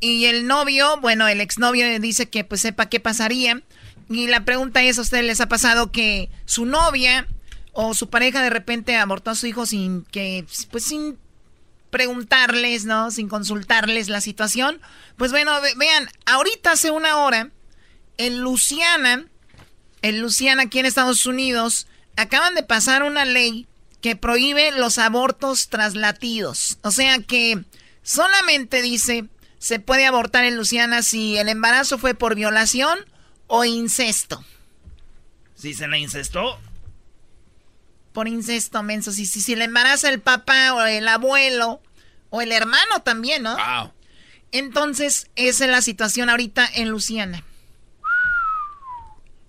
Y 0.00 0.24
el 0.24 0.46
novio, 0.46 0.98
bueno, 1.02 1.28
el 1.28 1.42
exnovio 1.42 2.00
dice 2.00 2.30
que 2.30 2.44
pues 2.44 2.62
sepa 2.62 2.86
qué 2.86 2.98
pasaría. 2.98 3.60
Y 4.08 4.28
la 4.28 4.44
pregunta 4.44 4.82
es, 4.82 4.98
¿a 4.98 5.02
ustedes 5.02 5.24
les 5.24 5.40
ha 5.40 5.48
pasado 5.48 5.90
que 5.90 6.30
su 6.44 6.64
novia 6.64 7.26
o 7.72 7.94
su 7.94 8.08
pareja 8.08 8.42
de 8.42 8.50
repente 8.50 8.96
abortó 8.96 9.30
a 9.30 9.34
su 9.34 9.46
hijo 9.46 9.66
sin 9.66 10.04
que, 10.04 10.46
pues 10.70 10.84
sin 10.84 11.18
preguntarles, 11.90 12.84
¿no? 12.84 13.10
Sin 13.10 13.28
consultarles 13.28 14.08
la 14.08 14.20
situación. 14.20 14.80
Pues 15.16 15.30
bueno, 15.30 15.52
vean, 15.76 16.08
ahorita 16.24 16.72
hace 16.72 16.90
una 16.90 17.18
hora, 17.18 17.50
en 18.18 18.40
Luciana, 18.40 19.26
en 20.02 20.20
Luciana 20.20 20.64
aquí 20.64 20.78
en 20.78 20.86
Estados 20.86 21.26
Unidos, 21.26 21.86
acaban 22.16 22.54
de 22.54 22.62
pasar 22.62 23.02
una 23.02 23.24
ley 23.24 23.66
que 24.00 24.16
prohíbe 24.16 24.72
los 24.72 24.98
abortos 24.98 25.68
traslatidos. 25.68 26.78
O 26.82 26.90
sea 26.90 27.18
que 27.18 27.64
solamente 28.02 28.82
dice 28.82 29.26
se 29.58 29.80
puede 29.80 30.06
abortar 30.06 30.44
en 30.44 30.56
Luciana 30.56 31.02
si 31.02 31.36
el 31.38 31.48
embarazo 31.48 31.98
fue 31.98 32.14
por 32.14 32.34
violación 32.34 32.98
o 33.46 33.64
incesto. 33.64 34.44
Si 35.54 35.74
se 35.74 35.88
la 35.88 35.98
incestó. 35.98 36.58
Por 38.12 38.28
incesto, 38.28 38.82
menso. 38.82 39.12
Si, 39.12 39.26
si, 39.26 39.40
si 39.40 39.56
le 39.56 39.64
embaraza 39.64 40.08
el 40.08 40.20
papá 40.20 40.74
o 40.74 40.82
el 40.82 41.06
abuelo 41.08 41.80
o 42.30 42.40
el 42.40 42.52
hermano 42.52 43.00
también, 43.02 43.42
¿no? 43.42 43.56
Wow. 43.56 43.92
Entonces, 44.52 45.28
esa 45.36 45.64
es 45.64 45.70
la 45.70 45.82
situación 45.82 46.30
ahorita 46.30 46.68
en 46.74 46.90
Luciana. 46.90 47.44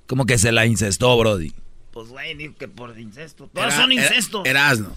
¿Cómo 0.07 0.26
que 0.26 0.38
se 0.38 0.52
la 0.52 0.65
incestó, 0.65 1.18
Brody? 1.18 1.53
Pues, 1.91 2.07
güey, 2.10 2.53
que 2.53 2.68
por 2.68 2.98
incesto. 2.98 3.49
Todos 3.53 3.74
son 3.74 3.91
incestos. 3.91 4.45
Erasno. 4.45 4.95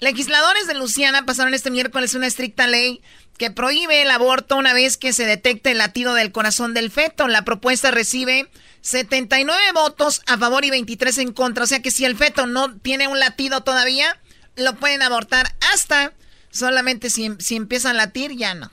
Legisladores 0.00 0.66
de 0.66 0.74
Luciana 0.74 1.26
pasaron 1.26 1.52
este 1.52 1.70
miércoles 1.70 2.14
una 2.14 2.26
estricta 2.26 2.66
ley 2.66 3.02
que 3.36 3.50
prohíbe 3.50 4.02
el 4.02 4.10
aborto 4.10 4.56
una 4.56 4.72
vez 4.72 4.96
que 4.96 5.12
se 5.12 5.26
detecte 5.26 5.72
el 5.72 5.78
latido 5.78 6.14
del 6.14 6.32
corazón 6.32 6.74
del 6.74 6.90
feto. 6.90 7.28
La 7.28 7.44
propuesta 7.44 7.90
recibe 7.90 8.50
79 8.80 9.60
votos 9.74 10.22
a 10.26 10.38
favor 10.38 10.64
y 10.64 10.70
23 10.70 11.18
en 11.18 11.32
contra. 11.32 11.64
O 11.64 11.66
sea 11.66 11.82
que 11.82 11.90
si 11.90 12.04
el 12.04 12.16
feto 12.16 12.46
no 12.46 12.76
tiene 12.76 13.08
un 13.08 13.18
latido 13.18 13.62
todavía, 13.62 14.18
lo 14.56 14.74
pueden 14.76 15.02
abortar 15.02 15.54
hasta 15.72 16.12
solamente 16.50 17.10
si, 17.10 17.30
si 17.38 17.56
empieza 17.56 17.90
a 17.90 17.94
latir, 17.94 18.36
ya 18.36 18.54
no. 18.54 18.70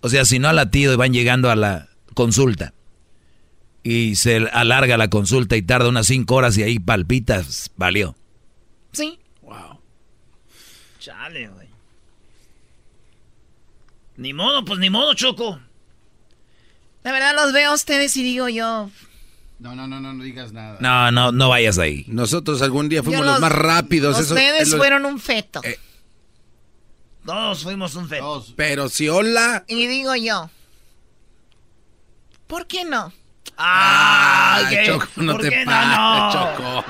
O 0.00 0.08
sea, 0.08 0.24
si 0.24 0.38
no 0.38 0.48
ha 0.48 0.52
latido 0.52 0.92
y 0.92 0.96
van 0.96 1.12
llegando 1.12 1.50
a 1.50 1.56
la 1.56 1.88
consulta 2.14 2.74
y 3.82 4.16
se 4.16 4.36
alarga 4.52 4.96
la 4.96 5.08
consulta 5.08 5.56
y 5.56 5.62
tarda 5.62 5.88
unas 5.88 6.06
5 6.06 6.34
horas 6.34 6.56
y 6.56 6.62
ahí 6.62 6.78
palpitas, 6.78 7.70
valió. 7.76 8.16
Sí. 8.92 9.18
Chale, 11.02 11.48
güey. 11.48 11.68
Ni 14.18 14.32
modo, 14.32 14.64
pues 14.64 14.78
ni 14.78 14.88
modo, 14.88 15.14
Choco. 15.14 15.58
La 17.02 17.10
verdad 17.10 17.34
los 17.34 17.52
veo 17.52 17.72
a 17.72 17.74
ustedes 17.74 18.16
y 18.16 18.22
digo 18.22 18.48
yo. 18.48 18.88
No, 19.58 19.74
no, 19.74 19.88
no, 19.88 19.98
no, 19.98 20.12
no 20.12 20.22
digas 20.22 20.52
nada. 20.52 20.78
No, 20.80 21.10
no, 21.10 21.32
no 21.32 21.48
vayas 21.48 21.78
ahí. 21.78 22.04
Nosotros 22.06 22.62
algún 22.62 22.88
día 22.88 23.02
fuimos 23.02 23.26
los, 23.26 23.40
más 23.40 23.50
rápidos. 23.50 24.16
Ustedes 24.20 24.76
fueron 24.76 25.04
un 25.04 25.18
feto. 25.18 25.60
Eh. 25.64 25.76
Todos 27.26 27.64
fuimos 27.64 27.96
un 27.96 28.08
feto. 28.08 28.46
Pero 28.54 28.88
si 28.88 29.08
hola. 29.08 29.64
Y 29.66 29.88
digo 29.88 30.14
yo. 30.14 30.50
¿Por 32.46 32.68
qué 32.68 32.84
no? 32.84 33.12
Ah, 33.58 34.70
Choco, 34.86 35.08
no 35.16 35.36
te 35.36 35.64
pases, 35.64 36.40
Choco. 36.40 36.84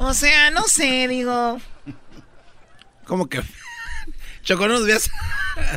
O 0.00 0.12
sea, 0.12 0.50
no 0.50 0.64
sé, 0.64 1.06
digo. 1.06 1.60
¿Cómo 3.08 3.28
que? 3.28 3.40
Choco, 4.42 4.68
no 4.68 4.74
nos 4.74 4.86
veas. 4.86 5.10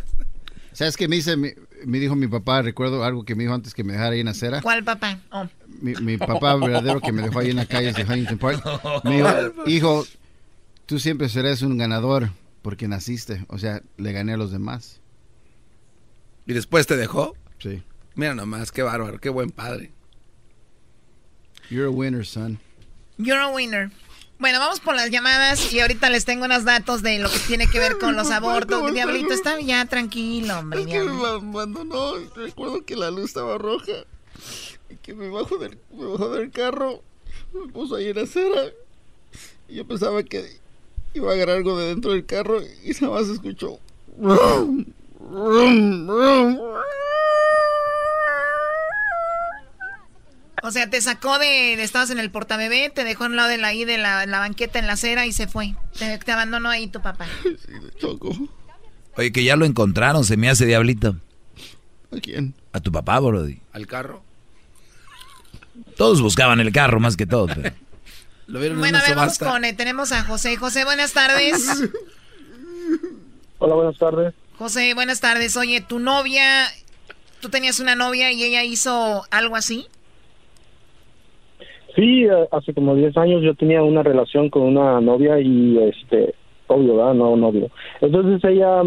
¿Sabes 0.73 0.97
qué 0.97 1.07
me 1.07 1.15
dice? 1.15 1.35
Me, 1.37 1.55
dijo 1.99 2.15
mi 2.15 2.27
papá, 2.27 2.61
recuerdo 2.61 3.03
algo 3.03 3.23
que 3.23 3.35
me 3.35 3.43
dijo 3.43 3.55
antes 3.55 3.73
que 3.73 3.83
me 3.83 3.93
dejara 3.93 4.11
ahí 4.11 4.19
en 4.19 4.25
la 4.25 4.31
acera. 4.31 4.61
¿Cuál 4.61 4.83
papá? 4.83 5.19
Oh. 5.31 5.47
Mi, 5.81 6.17
papá 6.17 6.55
verdadero 6.57 7.01
que 7.01 7.11
me 7.11 7.21
dejó 7.21 7.39
ahí 7.39 7.49
en 7.49 7.55
la 7.55 7.65
calle 7.65 7.93
de 7.93 8.03
Huntington 8.03 8.37
Park. 8.37 9.03
Me 9.03 9.15
dijo, 9.15 9.29
hijo, 9.65 10.05
tú 10.85 10.99
siempre 10.99 11.29
serás 11.29 11.61
un 11.61 11.77
ganador 11.77 12.31
porque 12.61 12.87
naciste. 12.87 13.45
O 13.47 13.57
sea, 13.57 13.81
le 13.97 14.11
gané 14.11 14.33
a 14.33 14.37
los 14.37 14.51
demás. 14.51 14.99
¿Y 16.45 16.53
después 16.53 16.85
te 16.85 16.97
dejó? 16.97 17.35
Sí. 17.59 17.81
Mira 18.15 18.35
nomás, 18.35 18.71
qué 18.71 18.81
bárbaro, 18.81 19.19
qué 19.19 19.29
buen 19.29 19.49
padre. 19.51 19.91
You're 21.69 21.87
a 21.87 21.89
winner, 21.89 22.25
son. 22.25 22.59
You're 23.17 23.41
a 23.41 23.47
winner. 23.49 23.89
Bueno, 24.41 24.57
vamos 24.57 24.79
por 24.79 24.95
las 24.95 25.11
llamadas 25.11 25.71
y 25.71 25.81
ahorita 25.81 26.09
les 26.09 26.25
tengo 26.25 26.45
unos 26.45 26.65
datos 26.65 27.03
de 27.03 27.19
lo 27.19 27.29
que 27.29 27.37
tiene 27.45 27.67
que 27.67 27.77
ver 27.77 27.99
con 27.99 28.15
los 28.15 28.31
abortos. 28.31 28.91
Diablito, 28.91 29.33
está 29.33 29.61
ya 29.61 29.85
tranquilo, 29.85 30.57
hombre. 30.57 30.81
Es 30.81 30.87
que 30.87 31.03
me 31.03 31.27
abandonó. 31.27 32.15
Recuerdo 32.35 32.83
que 32.83 32.95
la 32.95 33.11
luz 33.11 33.25
estaba 33.25 33.59
roja. 33.59 33.91
Y 34.89 34.95
que 34.95 35.13
me 35.13 35.29
bajó 35.29 35.59
del, 35.59 35.77
me 35.95 36.05
bajó 36.05 36.29
del 36.29 36.49
carro. 36.49 37.03
Me 37.53 37.71
puso 37.71 37.97
ahí 37.97 38.07
en 38.07 38.15
la 38.15 38.23
acera. 38.23 38.63
Y 39.69 39.75
yo 39.75 39.85
pensaba 39.85 40.23
que 40.23 40.59
iba 41.13 41.29
a 41.29 41.35
agarrar 41.35 41.57
algo 41.57 41.77
de 41.77 41.89
dentro 41.89 42.13
del 42.13 42.25
carro. 42.25 42.63
Y 42.63 42.93
nada 42.99 43.13
más 43.13 43.29
escuchó. 43.29 43.77
O 50.71 50.73
sea, 50.73 50.89
te 50.89 51.01
sacó 51.01 51.37
de, 51.37 51.73
estabas 51.83 52.11
en 52.11 52.19
el 52.19 52.31
portabebé, 52.31 52.89
te 52.89 53.03
dejó 53.03 53.25
en 53.25 53.35
lado 53.35 53.49
de 53.49 53.57
la, 53.57 53.67
ahí 53.67 53.83
de 53.83 53.97
la, 53.97 54.25
banqueta 54.25 54.79
en 54.79 54.87
la 54.87 54.93
acera 54.93 55.25
y 55.25 55.33
se 55.33 55.45
fue. 55.45 55.75
Te, 55.99 56.31
abandonó 56.31 56.69
ahí 56.69 56.87
tu 56.87 57.01
papá. 57.01 57.27
Sí, 57.43 57.73
choco. 57.99 58.33
Oye, 59.17 59.33
que 59.33 59.43
ya 59.43 59.57
lo 59.57 59.65
encontraron, 59.65 60.23
se 60.23 60.37
me 60.37 60.49
hace 60.49 60.65
diablito. 60.65 61.17
¿A 62.15 62.21
quién? 62.21 62.53
A 62.71 62.79
tu 62.79 62.89
papá, 62.89 63.19
Brody. 63.19 63.59
¿Al 63.73 63.85
carro? 63.85 64.23
Todos 65.97 66.21
buscaban 66.21 66.61
el 66.61 66.71
carro 66.71 67.01
más 67.01 67.17
que 67.17 67.25
todo. 67.25 67.47
Lo 68.47 68.61
vieron 68.61 68.79
bueno, 68.79 68.99
a 68.99 69.01
ver, 69.01 69.13
vamos 69.13 69.39
con, 69.39 69.65
eh, 69.65 69.73
tenemos 69.73 70.13
a 70.13 70.23
José. 70.23 70.55
José, 70.55 70.85
buenas 70.85 71.11
tardes. 71.11 71.65
Hola, 73.59 73.75
buenas 73.75 73.97
tardes. 73.97 74.33
José, 74.57 74.93
buenas 74.93 75.19
tardes. 75.19 75.57
Oye, 75.57 75.81
tu 75.81 75.99
novia, 75.99 76.71
tú 77.41 77.49
tenías 77.49 77.81
una 77.81 77.95
novia 77.95 78.31
y 78.31 78.41
ella 78.45 78.63
hizo 78.63 79.25
algo 79.31 79.57
así. 79.57 79.89
Sí, 81.95 82.25
eh, 82.25 82.47
hace 82.51 82.73
como 82.73 82.95
10 82.95 83.17
años 83.17 83.41
yo 83.41 83.53
tenía 83.55 83.83
una 83.83 84.03
relación 84.03 84.49
con 84.49 84.63
una 84.63 85.01
novia 85.01 85.39
y, 85.39 85.77
este, 85.77 86.33
obvio, 86.67 86.97
¿verdad? 86.97 87.13
No, 87.13 87.35
novio. 87.35 87.69
Entonces 87.99 88.43
ella, 88.49 88.83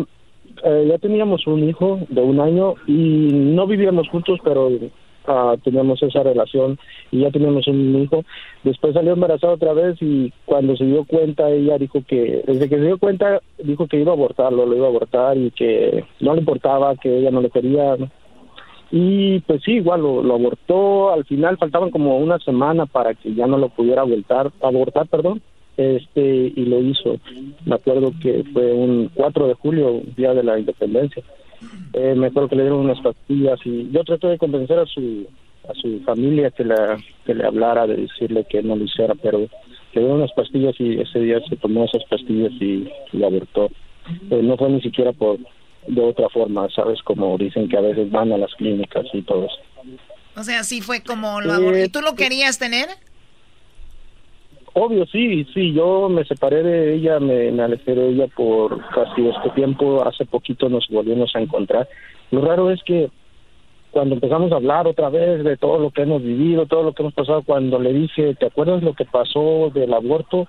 eh, 0.64 0.86
ya 0.88 0.98
teníamos 0.98 1.46
un 1.46 1.68
hijo 1.68 2.00
de 2.08 2.22
un 2.22 2.40
año 2.40 2.74
y 2.86 3.30
no 3.32 3.66
vivíamos 3.66 4.08
juntos, 4.08 4.38
pero 4.42 4.68
uh, 4.68 5.56
teníamos 5.62 6.02
esa 6.02 6.22
relación 6.22 6.78
y 7.10 7.20
ya 7.20 7.30
teníamos 7.30 7.66
un 7.66 8.02
hijo. 8.02 8.24
Después 8.62 8.94
salió 8.94 9.12
embarazada 9.12 9.54
otra 9.54 9.72
vez 9.72 9.96
y 10.00 10.32
cuando 10.44 10.76
se 10.76 10.84
dio 10.84 11.04
cuenta, 11.04 11.50
ella 11.50 11.78
dijo 11.78 12.02
que, 12.06 12.42
desde 12.46 12.68
que 12.68 12.76
se 12.76 12.84
dio 12.84 12.98
cuenta, 12.98 13.40
dijo 13.58 13.86
que 13.86 14.00
iba 14.00 14.12
a 14.12 14.14
abortarlo, 14.14 14.66
lo 14.66 14.76
iba 14.76 14.86
a 14.86 14.90
abortar 14.90 15.36
y 15.36 15.50
que 15.50 16.04
no 16.20 16.34
le 16.34 16.40
importaba, 16.40 16.96
que 16.96 17.18
ella 17.18 17.30
no 17.30 17.40
le 17.40 17.50
quería. 17.50 17.96
Y 18.90 19.40
pues 19.40 19.62
sí, 19.64 19.72
igual 19.72 20.02
lo, 20.02 20.34
abortó, 20.34 21.12
al 21.12 21.24
final 21.24 21.58
faltaban 21.58 21.90
como 21.90 22.18
una 22.18 22.38
semana 22.38 22.86
para 22.86 23.14
que 23.14 23.34
ya 23.34 23.46
no 23.46 23.58
lo 23.58 23.68
pudiera 23.68 24.02
abortar, 24.02 24.52
abortar, 24.62 25.08
perdón, 25.08 25.42
este 25.76 26.52
y 26.54 26.64
lo 26.66 26.80
hizo. 26.80 27.16
Me 27.64 27.74
acuerdo 27.74 28.12
que 28.20 28.44
fue 28.52 28.72
un 28.72 29.10
4 29.14 29.48
de 29.48 29.54
julio, 29.54 30.02
día 30.16 30.34
de 30.34 30.44
la 30.44 30.58
independencia. 30.58 31.22
Eh, 31.92 32.14
me 32.14 32.28
acuerdo 32.28 32.50
que 32.50 32.56
le 32.56 32.62
dieron 32.62 32.80
unas 32.80 33.00
pastillas 33.00 33.58
y 33.64 33.90
yo 33.90 34.04
traté 34.04 34.28
de 34.28 34.38
convencer 34.38 34.78
a 34.78 34.86
su 34.86 35.26
a 35.68 35.74
su 35.74 36.00
familia 36.00 36.50
que, 36.50 36.64
la, 36.64 36.98
que 37.24 37.34
le 37.34 37.44
hablara, 37.44 37.86
de 37.86 37.96
decirle 37.96 38.44
que 38.44 38.62
no 38.62 38.76
lo 38.76 38.84
hiciera, 38.84 39.14
pero 39.14 39.38
le 39.38 39.48
dieron 40.00 40.18
unas 40.18 40.32
pastillas 40.32 40.74
y 40.78 41.00
ese 41.00 41.20
día 41.20 41.40
se 41.48 41.56
tomó 41.56 41.84
esas 41.84 42.04
pastillas 42.04 42.52
y, 42.60 42.88
lo 43.12 43.26
abortó. 43.26 43.70
Eh, 44.30 44.40
no 44.42 44.56
fue 44.56 44.68
ni 44.70 44.80
siquiera 44.82 45.12
por 45.12 45.38
de 45.86 46.00
otra 46.00 46.28
forma, 46.28 46.68
¿sabes? 46.70 47.02
Como 47.02 47.36
dicen 47.38 47.68
que 47.68 47.76
a 47.76 47.80
veces 47.80 48.10
van 48.10 48.32
a 48.32 48.38
las 48.38 48.54
clínicas 48.54 49.06
y 49.12 49.22
todo 49.22 49.46
eso. 49.46 49.98
O 50.36 50.42
sea, 50.42 50.64
sí 50.64 50.80
fue 50.80 51.02
como 51.02 51.40
lo 51.40 51.78
¿Y 51.78 51.88
tú 51.88 52.00
lo 52.00 52.14
querías 52.14 52.58
tener? 52.58 52.88
Obvio, 54.72 55.06
sí, 55.06 55.46
sí, 55.54 55.72
yo 55.72 56.08
me 56.08 56.24
separé 56.24 56.64
de 56.64 56.94
ella, 56.94 57.20
me, 57.20 57.52
me 57.52 57.62
alejé 57.62 57.94
de 57.94 58.08
ella 58.08 58.26
por 58.34 58.84
casi 58.88 59.28
este 59.28 59.50
tiempo, 59.50 60.04
hace 60.04 60.24
poquito 60.24 60.68
nos 60.68 60.88
volvimos 60.88 61.34
a 61.36 61.40
encontrar. 61.40 61.88
Lo 62.32 62.40
raro 62.40 62.72
es 62.72 62.82
que 62.82 63.08
cuando 63.92 64.16
empezamos 64.16 64.50
a 64.50 64.56
hablar 64.56 64.88
otra 64.88 65.08
vez 65.08 65.44
de 65.44 65.56
todo 65.56 65.78
lo 65.78 65.92
que 65.92 66.02
hemos 66.02 66.20
vivido, 66.20 66.66
todo 66.66 66.82
lo 66.82 66.92
que 66.92 67.02
hemos 67.02 67.14
pasado, 67.14 67.44
cuando 67.44 67.78
le 67.78 67.92
dije, 67.92 68.34
¿te 68.34 68.46
acuerdas 68.46 68.82
lo 68.82 68.94
que 68.94 69.04
pasó 69.04 69.70
del 69.72 69.94
aborto? 69.94 70.48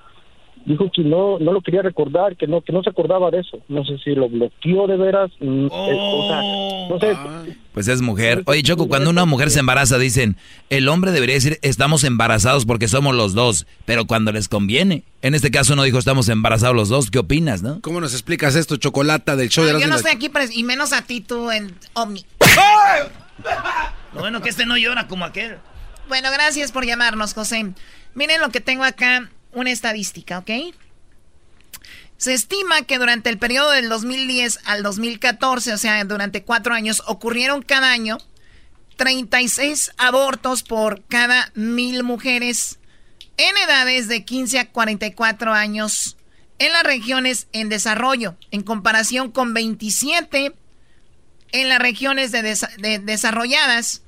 Dijo 0.65 0.91
que 0.93 1.03
no 1.03 1.39
no 1.39 1.53
lo 1.53 1.61
quería 1.61 1.81
recordar, 1.81 2.35
que 2.35 2.47
no 2.47 2.61
que 2.61 2.73
no 2.73 2.83
se 2.83 2.89
acordaba 2.89 3.31
de 3.31 3.39
eso. 3.39 3.59
No 3.67 3.85
sé 3.85 3.97
si 4.03 4.11
lo 4.15 4.29
bloqueó 4.29 4.87
de 4.87 4.97
veras, 4.97 5.31
mm, 5.39 5.65
eh, 5.65 5.69
o 5.71 6.27
sea, 6.27 6.41
no 6.89 6.99
sé. 6.99 7.55
Pues 7.73 7.87
es 7.87 8.01
mujer. 8.01 8.43
Oye, 8.45 8.63
Choco, 8.63 8.87
cuando 8.87 9.09
una 9.09 9.25
mujer 9.25 9.51
se 9.51 9.59
embaraza 9.59 9.97
dicen, 9.97 10.37
el 10.69 10.87
hombre 10.87 11.11
debería 11.11 11.35
decir, 11.35 11.59
estamos 11.61 12.03
embarazados 12.03 12.65
porque 12.65 12.87
somos 12.87 13.13
los 13.15 13.33
dos, 13.33 13.67
pero 13.85 14.05
cuando 14.05 14.31
les 14.31 14.47
conviene. 14.47 15.03
En 15.21 15.35
este 15.35 15.51
caso 15.51 15.75
no 15.75 15.83
dijo, 15.83 15.97
estamos 15.97 16.29
embarazados 16.29 16.75
los 16.75 16.87
dos. 16.89 17.09
¿Qué 17.11 17.19
opinas, 17.19 17.63
no? 17.63 17.81
¿Cómo 17.81 17.99
nos 17.99 18.13
explicas 18.13 18.55
esto, 18.55 18.77
Chocolata, 18.77 19.35
del 19.35 19.49
show 19.49 19.63
Ah, 19.63 19.67
de 19.67 19.73
yo 19.73 19.79
las 19.79 19.89
no 19.89 19.95
estoy 19.95 20.11
aquí, 20.11 20.31
y 20.53 20.63
menos 20.63 20.93
a 20.93 21.01
ti 21.01 21.19
tú 21.21 21.51
en 21.51 21.75
Omni. 21.93 22.25
Lo 24.13 24.21
bueno 24.21 24.41
que 24.41 24.49
este 24.49 24.65
no 24.65 24.77
llora 24.77 25.07
como 25.07 25.25
aquel. 25.25 25.57
Bueno, 26.07 26.29
gracias 26.31 26.71
por 26.71 26.85
llamarnos, 26.85 27.33
José. 27.33 27.73
Miren 28.13 28.39
lo 28.39 28.49
que 28.49 28.61
tengo 28.61 28.83
acá, 28.83 29.29
una 29.55 29.71
estadística, 29.71 30.37
¿ok? 30.39 30.51
Se 32.17 32.33
estima 32.33 32.83
que 32.83 32.97
durante 32.97 33.29
el 33.29 33.37
periodo 33.37 33.71
del 33.71 33.89
2010 33.89 34.59
al 34.65 34.83
2014, 34.83 35.73
o 35.73 35.77
sea, 35.77 36.03
durante 36.05 36.43
cuatro 36.43 36.73
años, 36.73 37.03
ocurrieron 37.07 37.61
cada 37.61 37.91
año 37.91 38.17
36 38.97 39.91
abortos 39.97 40.63
por 40.63 41.03
cada 41.05 41.51
mil 41.55 42.03
mujeres 42.03 42.79
en 43.37 43.57
edades 43.57 44.07
de 44.07 44.23
15 44.23 44.59
a 44.59 44.71
44 44.71 45.53
años 45.53 46.15
en 46.57 46.71
las 46.71 46.83
regiones 46.83 47.47
en 47.51 47.67
desarrollo, 47.67 48.37
en 48.51 48.63
comparación 48.63 49.31
con 49.31 49.53
27 49.53 50.53
en 51.51 51.69
las 51.69 51.79
regiones 51.79 52.31
de 52.31 52.41
de- 52.41 52.99
desarrolladas. 52.99 54.01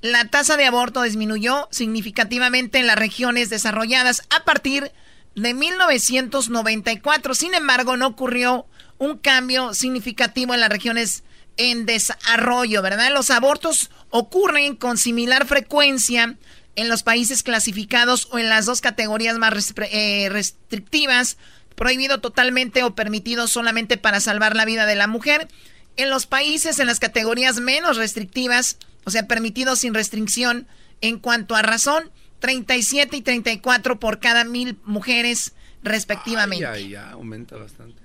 La 0.00 0.26
tasa 0.26 0.56
de 0.56 0.64
aborto 0.64 1.02
disminuyó 1.02 1.68
significativamente 1.72 2.78
en 2.78 2.86
las 2.86 2.96
regiones 2.96 3.50
desarrolladas 3.50 4.22
a 4.30 4.44
partir 4.44 4.92
de 5.34 5.54
1994. 5.54 7.34
Sin 7.34 7.54
embargo, 7.54 7.96
no 7.96 8.06
ocurrió 8.06 8.66
un 8.98 9.18
cambio 9.18 9.74
significativo 9.74 10.54
en 10.54 10.60
las 10.60 10.70
regiones 10.70 11.24
en 11.56 11.84
desarrollo, 11.84 12.80
¿verdad? 12.82 13.12
Los 13.12 13.30
abortos 13.30 13.90
ocurren 14.10 14.76
con 14.76 14.98
similar 14.98 15.46
frecuencia 15.46 16.36
en 16.76 16.88
los 16.88 17.02
países 17.02 17.42
clasificados 17.42 18.28
o 18.30 18.38
en 18.38 18.48
las 18.48 18.66
dos 18.66 18.80
categorías 18.80 19.36
más 19.36 19.74
eh, 19.90 20.28
restrictivas, 20.30 21.38
prohibido 21.74 22.20
totalmente 22.20 22.84
o 22.84 22.94
permitido 22.94 23.48
solamente 23.48 23.96
para 23.96 24.20
salvar 24.20 24.54
la 24.54 24.64
vida 24.64 24.86
de 24.86 24.94
la 24.94 25.08
mujer. 25.08 25.48
En 25.96 26.08
los 26.08 26.26
países 26.26 26.78
en 26.78 26.86
las 26.86 27.00
categorías 27.00 27.58
menos 27.58 27.96
restrictivas, 27.96 28.78
o 29.04 29.10
sea, 29.10 29.26
permitido 29.26 29.76
sin 29.76 29.94
restricción 29.94 30.66
en 31.00 31.18
cuanto 31.18 31.54
a 31.54 31.62
razón, 31.62 32.10
37 32.40 33.16
y 33.16 33.22
34 33.22 33.98
por 33.98 34.20
cada 34.20 34.44
mil 34.44 34.78
mujeres 34.84 35.52
respectivamente. 35.82 36.66
Ay, 36.66 36.90
ya, 36.90 37.10
aumenta 37.10 37.56
bastante. 37.56 38.02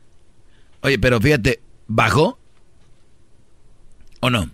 Oye, 0.81 0.99
pero 0.99 1.19
fíjate, 1.19 1.61
¿bajó? 1.87 2.39
¿O 4.19 4.29
no? 4.29 4.49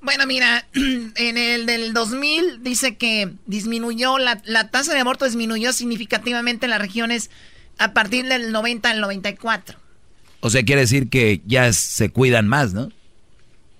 Bueno, 0.00 0.26
mira, 0.26 0.66
en 0.74 1.38
el 1.38 1.66
del 1.66 1.92
2000 1.92 2.62
dice 2.62 2.96
que 2.96 3.32
disminuyó, 3.46 4.18
la, 4.18 4.40
la 4.44 4.70
tasa 4.70 4.94
de 4.94 5.00
aborto 5.00 5.24
disminuyó 5.24 5.72
significativamente 5.72 6.66
en 6.66 6.70
las 6.70 6.80
regiones 6.80 7.30
a 7.78 7.92
partir 7.92 8.26
del 8.26 8.52
90 8.52 8.90
al 8.90 9.00
94. 9.00 9.78
O 10.40 10.50
sea, 10.50 10.62
quiere 10.62 10.82
decir 10.82 11.08
que 11.08 11.42
ya 11.46 11.72
se 11.72 12.10
cuidan 12.10 12.46
más, 12.46 12.72
¿no? 12.72 12.90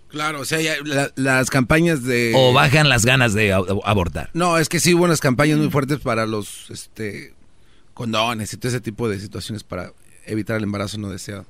Claro, 0.08 0.40
o 0.40 0.44
sea, 0.44 0.60
ya 0.60 0.76
la- 0.84 1.10
las 1.16 1.50
campañas 1.50 2.02
de... 2.04 2.32
O 2.36 2.52
bajan 2.52 2.88
las 2.88 3.04
ganas 3.04 3.34
de 3.34 3.52
ab- 3.54 3.80
abortar. 3.84 4.30
No, 4.34 4.56
es 4.58 4.68
que 4.68 4.78
sí 4.80 4.94
hubo 4.94 5.04
unas 5.04 5.20
campañas 5.20 5.58
muy 5.58 5.70
fuertes 5.70 5.98
para 6.00 6.26
los 6.26 6.70
este 6.70 7.34
condones 7.94 8.52
y 8.52 8.56
todo 8.56 8.68
ese 8.68 8.80
tipo 8.80 9.08
de 9.08 9.18
situaciones 9.18 9.64
para 9.64 9.92
evitar 10.26 10.56
el 10.56 10.62
embarazo 10.64 10.98
no 10.98 11.08
deseado. 11.10 11.44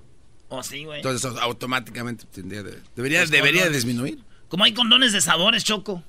Oh, 0.49 0.63
sí, 0.63 0.85
güey. 0.85 0.99
Entonces 0.99 1.25
eso 1.31 1.41
automáticamente 1.41 2.25
tendría 2.33 2.63
de- 2.63 2.79
debería, 2.95 3.21
Los 3.23 3.31
debería 3.31 3.63
condones. 3.63 3.85
disminuir. 3.85 4.19
Como 4.49 4.65
hay 4.65 4.73
condones 4.73 5.13
de 5.13 5.21
sabores, 5.21 5.63
Choco. 5.65 6.03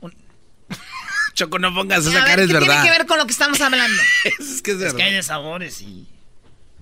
Choco, 1.34 1.58
no 1.58 1.72
pongas 1.74 2.06
A 2.06 2.10
esa 2.10 2.20
cara, 2.24 2.34
¿qué 2.36 2.42
es 2.42 2.48
tiene 2.48 2.60
verdad. 2.66 2.84
que 2.84 2.90
ver 2.90 3.06
con 3.06 3.18
lo 3.18 3.24
que 3.26 3.32
estamos 3.32 3.60
hablando? 3.60 4.02
es 4.38 4.62
que 4.62 4.72
es 4.72 4.76
Es 4.76 4.82
verdad. 4.82 4.96
que 4.96 5.02
hay 5.04 5.14
de 5.14 5.22
sabores 5.22 5.80
y... 5.80 6.06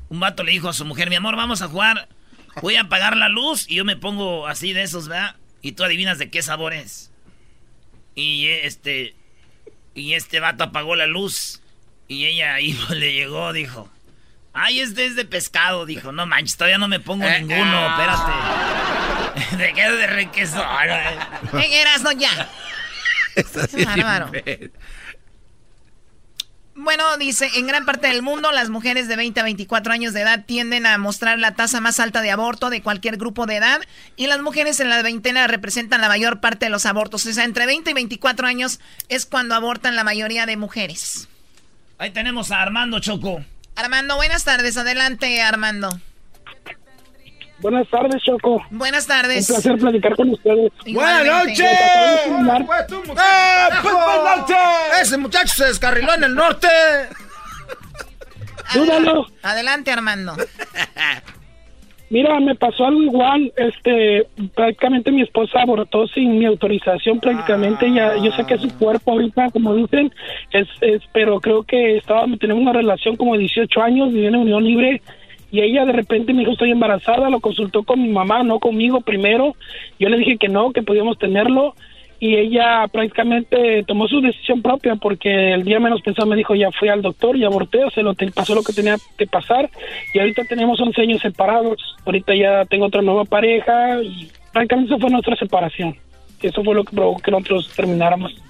Un 0.08 0.20
vato 0.20 0.42
le 0.42 0.52
dijo 0.52 0.68
a 0.70 0.72
su 0.72 0.84
mujer, 0.86 1.10
mi 1.10 1.16
amor, 1.16 1.36
vamos 1.36 1.60
a 1.60 1.68
jugar. 1.68 2.08
Voy 2.62 2.76
a 2.76 2.82
apagar 2.82 3.16
la 3.16 3.28
luz 3.28 3.66
y 3.68 3.76
yo 3.76 3.84
me 3.84 3.96
pongo 3.96 4.46
así 4.46 4.72
de 4.72 4.82
esos, 4.82 5.08
¿verdad? 5.08 5.36
Y 5.62 5.72
tú 5.72 5.84
adivinas 5.84 6.18
de 6.18 6.30
qué 6.30 6.42
sabor 6.42 6.72
es. 6.72 7.10
Y 8.14 8.46
eh, 8.46 8.66
este... 8.66 9.14
Y 9.94 10.14
este 10.14 10.38
vato 10.40 10.64
apagó 10.64 10.94
la 10.96 11.06
luz. 11.06 11.60
Y 12.06 12.26
ella 12.26 12.54
ahí 12.54 12.72
le 12.90 13.12
llegó, 13.12 13.52
dijo... 13.52 13.90
Ay, 14.60 14.80
este 14.80 15.06
es 15.06 15.14
de 15.14 15.24
pescado, 15.24 15.86
dijo. 15.86 16.10
No 16.10 16.26
manches, 16.26 16.56
todavía 16.56 16.78
no 16.78 16.88
me 16.88 16.98
pongo 16.98 17.24
Eh, 17.24 17.40
ninguno, 17.42 17.78
ah. 17.78 19.34
espérate. 19.36 19.56
¿De 19.56 19.72
qué 19.72 19.90
de 19.90 20.06
requesón? 20.08 20.66
Eh, 21.54 21.80
Erasno, 21.80 22.10
ya. 22.12 22.50
Qué 23.34 24.02
bárbaro. 24.02 24.32
Bueno, 26.80 27.18
dice, 27.18 27.50
en 27.56 27.66
gran 27.66 27.84
parte 27.84 28.06
del 28.06 28.22
mundo 28.22 28.52
las 28.52 28.70
mujeres 28.70 29.08
de 29.08 29.16
20 29.16 29.40
a 29.40 29.42
24 29.42 29.92
años 29.92 30.12
de 30.12 30.20
edad 30.20 30.44
tienden 30.46 30.86
a 30.86 30.96
mostrar 30.96 31.36
la 31.40 31.56
tasa 31.56 31.80
más 31.80 31.98
alta 31.98 32.22
de 32.22 32.30
aborto 32.30 32.70
de 32.70 32.82
cualquier 32.82 33.16
grupo 33.16 33.46
de 33.46 33.56
edad 33.56 33.80
y 34.14 34.28
las 34.28 34.40
mujeres 34.40 34.78
en 34.78 34.88
la 34.88 35.02
veintena 35.02 35.48
representan 35.48 36.00
la 36.00 36.06
mayor 36.06 36.38
parte 36.38 36.66
de 36.66 36.70
los 36.70 36.86
abortos. 36.86 37.26
O 37.26 37.32
sea, 37.32 37.42
entre 37.42 37.66
20 37.66 37.90
y 37.90 37.94
24 37.94 38.46
años 38.46 38.78
es 39.08 39.26
cuando 39.26 39.56
abortan 39.56 39.96
la 39.96 40.04
mayoría 40.04 40.46
de 40.46 40.56
mujeres. 40.56 41.26
Ahí 41.98 42.12
tenemos 42.12 42.52
a 42.52 42.62
Armando 42.62 43.00
Choco. 43.00 43.44
Armando, 43.74 44.14
buenas 44.14 44.44
tardes. 44.44 44.76
Adelante, 44.76 45.42
Armando. 45.42 46.00
Buenas 47.60 47.88
tardes, 47.88 48.22
Choco. 48.22 48.64
Buenas 48.70 49.06
tardes. 49.06 49.48
Un 49.48 49.56
placer 49.56 49.78
platicar 49.78 50.16
con 50.16 50.30
ustedes. 50.30 50.72
Igualmente. 50.84 51.64
¡Buenas 52.28 52.60
¡Eh, 52.60 52.64
pues, 53.82 53.94
buenas 53.94 54.38
noches! 54.38 54.56
Ese 55.02 55.18
muchacho 55.18 55.54
se 55.54 55.64
descarriló 55.66 56.14
en 56.14 56.24
el 56.24 56.34
norte. 56.34 56.68
Dúdalo. 58.74 59.26
Adelante, 59.42 59.90
Armando. 59.90 60.36
Mira, 62.10 62.40
me 62.40 62.54
pasó 62.54 62.86
algo 62.86 63.02
igual. 63.02 63.52
Este, 63.56 64.26
prácticamente 64.54 65.10
mi 65.10 65.22
esposa 65.22 65.60
abortó 65.60 66.06
sin 66.08 66.38
mi 66.38 66.46
autorización. 66.46 67.20
Prácticamente 67.20 67.92
ya, 67.92 68.16
yo 68.16 68.32
sé 68.32 68.46
que 68.46 68.56
su 68.56 68.68
cuerpo 68.78 69.12
ahorita, 69.12 69.50
como 69.50 69.74
dicen, 69.74 70.12
es, 70.52 70.68
es 70.80 71.02
pero 71.12 71.40
creo 71.40 71.64
que 71.64 71.98
estaba, 71.98 72.24
tenemos 72.40 72.62
una 72.62 72.72
relación 72.72 73.16
como 73.16 73.34
de 73.34 73.40
18 73.40 73.82
años, 73.82 74.12
viviendo 74.12 74.38
en 74.38 74.44
unión 74.44 74.64
libre. 74.64 75.02
Y 75.50 75.60
ella 75.60 75.84
de 75.84 75.92
repente 75.92 76.32
me 76.32 76.40
dijo, 76.40 76.52
estoy 76.52 76.70
embarazada, 76.70 77.30
lo 77.30 77.40
consultó 77.40 77.82
con 77.82 78.02
mi 78.02 78.08
mamá, 78.08 78.42
no 78.42 78.58
conmigo 78.58 79.00
primero. 79.00 79.54
Yo 79.98 80.08
le 80.08 80.18
dije 80.18 80.36
que 80.36 80.48
no, 80.48 80.72
que 80.72 80.82
podíamos 80.82 81.18
tenerlo. 81.18 81.74
Y 82.20 82.34
ella 82.34 82.84
prácticamente 82.90 83.84
tomó 83.86 84.08
su 84.08 84.20
decisión 84.20 84.60
propia 84.60 84.96
porque 84.96 85.52
el 85.52 85.64
día 85.64 85.78
menos 85.78 86.02
pensado 86.02 86.26
me 86.26 86.34
dijo, 86.34 86.54
ya 86.54 86.70
fui 86.72 86.88
al 86.88 87.00
doctor 87.00 87.36
y 87.36 87.44
aborté, 87.44 87.84
o 87.84 88.02
lo 88.02 88.14
pasó 88.34 88.56
lo 88.56 88.64
que 88.64 88.72
tenía 88.72 88.96
que 89.16 89.26
pasar. 89.26 89.70
Y 90.12 90.18
ahorita 90.18 90.42
tenemos 90.44 90.80
11 90.80 91.00
años 91.00 91.22
separados. 91.22 91.96
Ahorita 92.04 92.34
ya 92.34 92.64
tengo 92.64 92.86
otra 92.86 93.02
nueva 93.02 93.24
pareja 93.24 94.02
y 94.02 94.28
prácticamente 94.52 94.92
esa 94.92 95.00
fue 95.00 95.10
nuestra 95.10 95.36
separación. 95.36 95.96
Eso 96.42 96.62
fue 96.62 96.74
lo 96.74 96.84
que 96.84 96.94
provocó 96.94 97.20
que 97.20 97.30
nosotros 97.30 97.72
termináramos. 97.74 98.47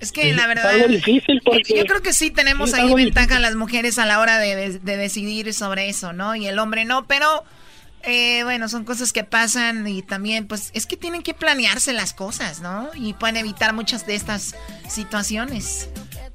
Es 0.00 0.12
que 0.12 0.32
la 0.32 0.42
Es 0.42 0.48
verdad. 0.48 0.70
algo 0.70 0.88
difícil 0.88 1.40
porque- 1.44 1.76
yo, 1.76 1.84
creo 1.84 2.00
que 2.02 2.12
sí 2.12 2.30
tenemos 2.30 2.70
es 2.70 2.74
ahí 2.74 2.92
ventaja 2.94 3.38
las 3.38 3.54
mujeres 3.54 3.98
a 3.98 4.06
la 4.06 4.18
hora 4.20 4.38
de, 4.38 4.56
de- 4.56 4.78
de 4.78 4.96
decidir 4.96 5.52
sobre 5.54 5.88
eso, 5.88 6.12
¿no? 6.12 6.34
Y 6.34 6.46
el 6.46 6.58
hombre 6.58 6.84
no, 6.84 7.06
pero 7.06 7.44
eh, 8.02 8.40
bueno, 8.44 8.68
son 8.70 8.84
cosas 8.86 9.12
que 9.12 9.24
pasan 9.24 9.86
y 9.86 10.00
también, 10.00 10.46
pues, 10.46 10.70
es 10.72 10.86
que 10.86 10.96
tienen 10.96 11.22
que 11.22 11.34
planearse 11.34 11.92
las 11.92 12.14
cosas, 12.14 12.62
¿no? 12.62 12.88
Y 12.94 13.12
pueden 13.12 13.36
evitar 13.36 13.74
muchas 13.74 14.06
de 14.06 14.14
estas 14.14 14.54
situaciones. 14.88 15.88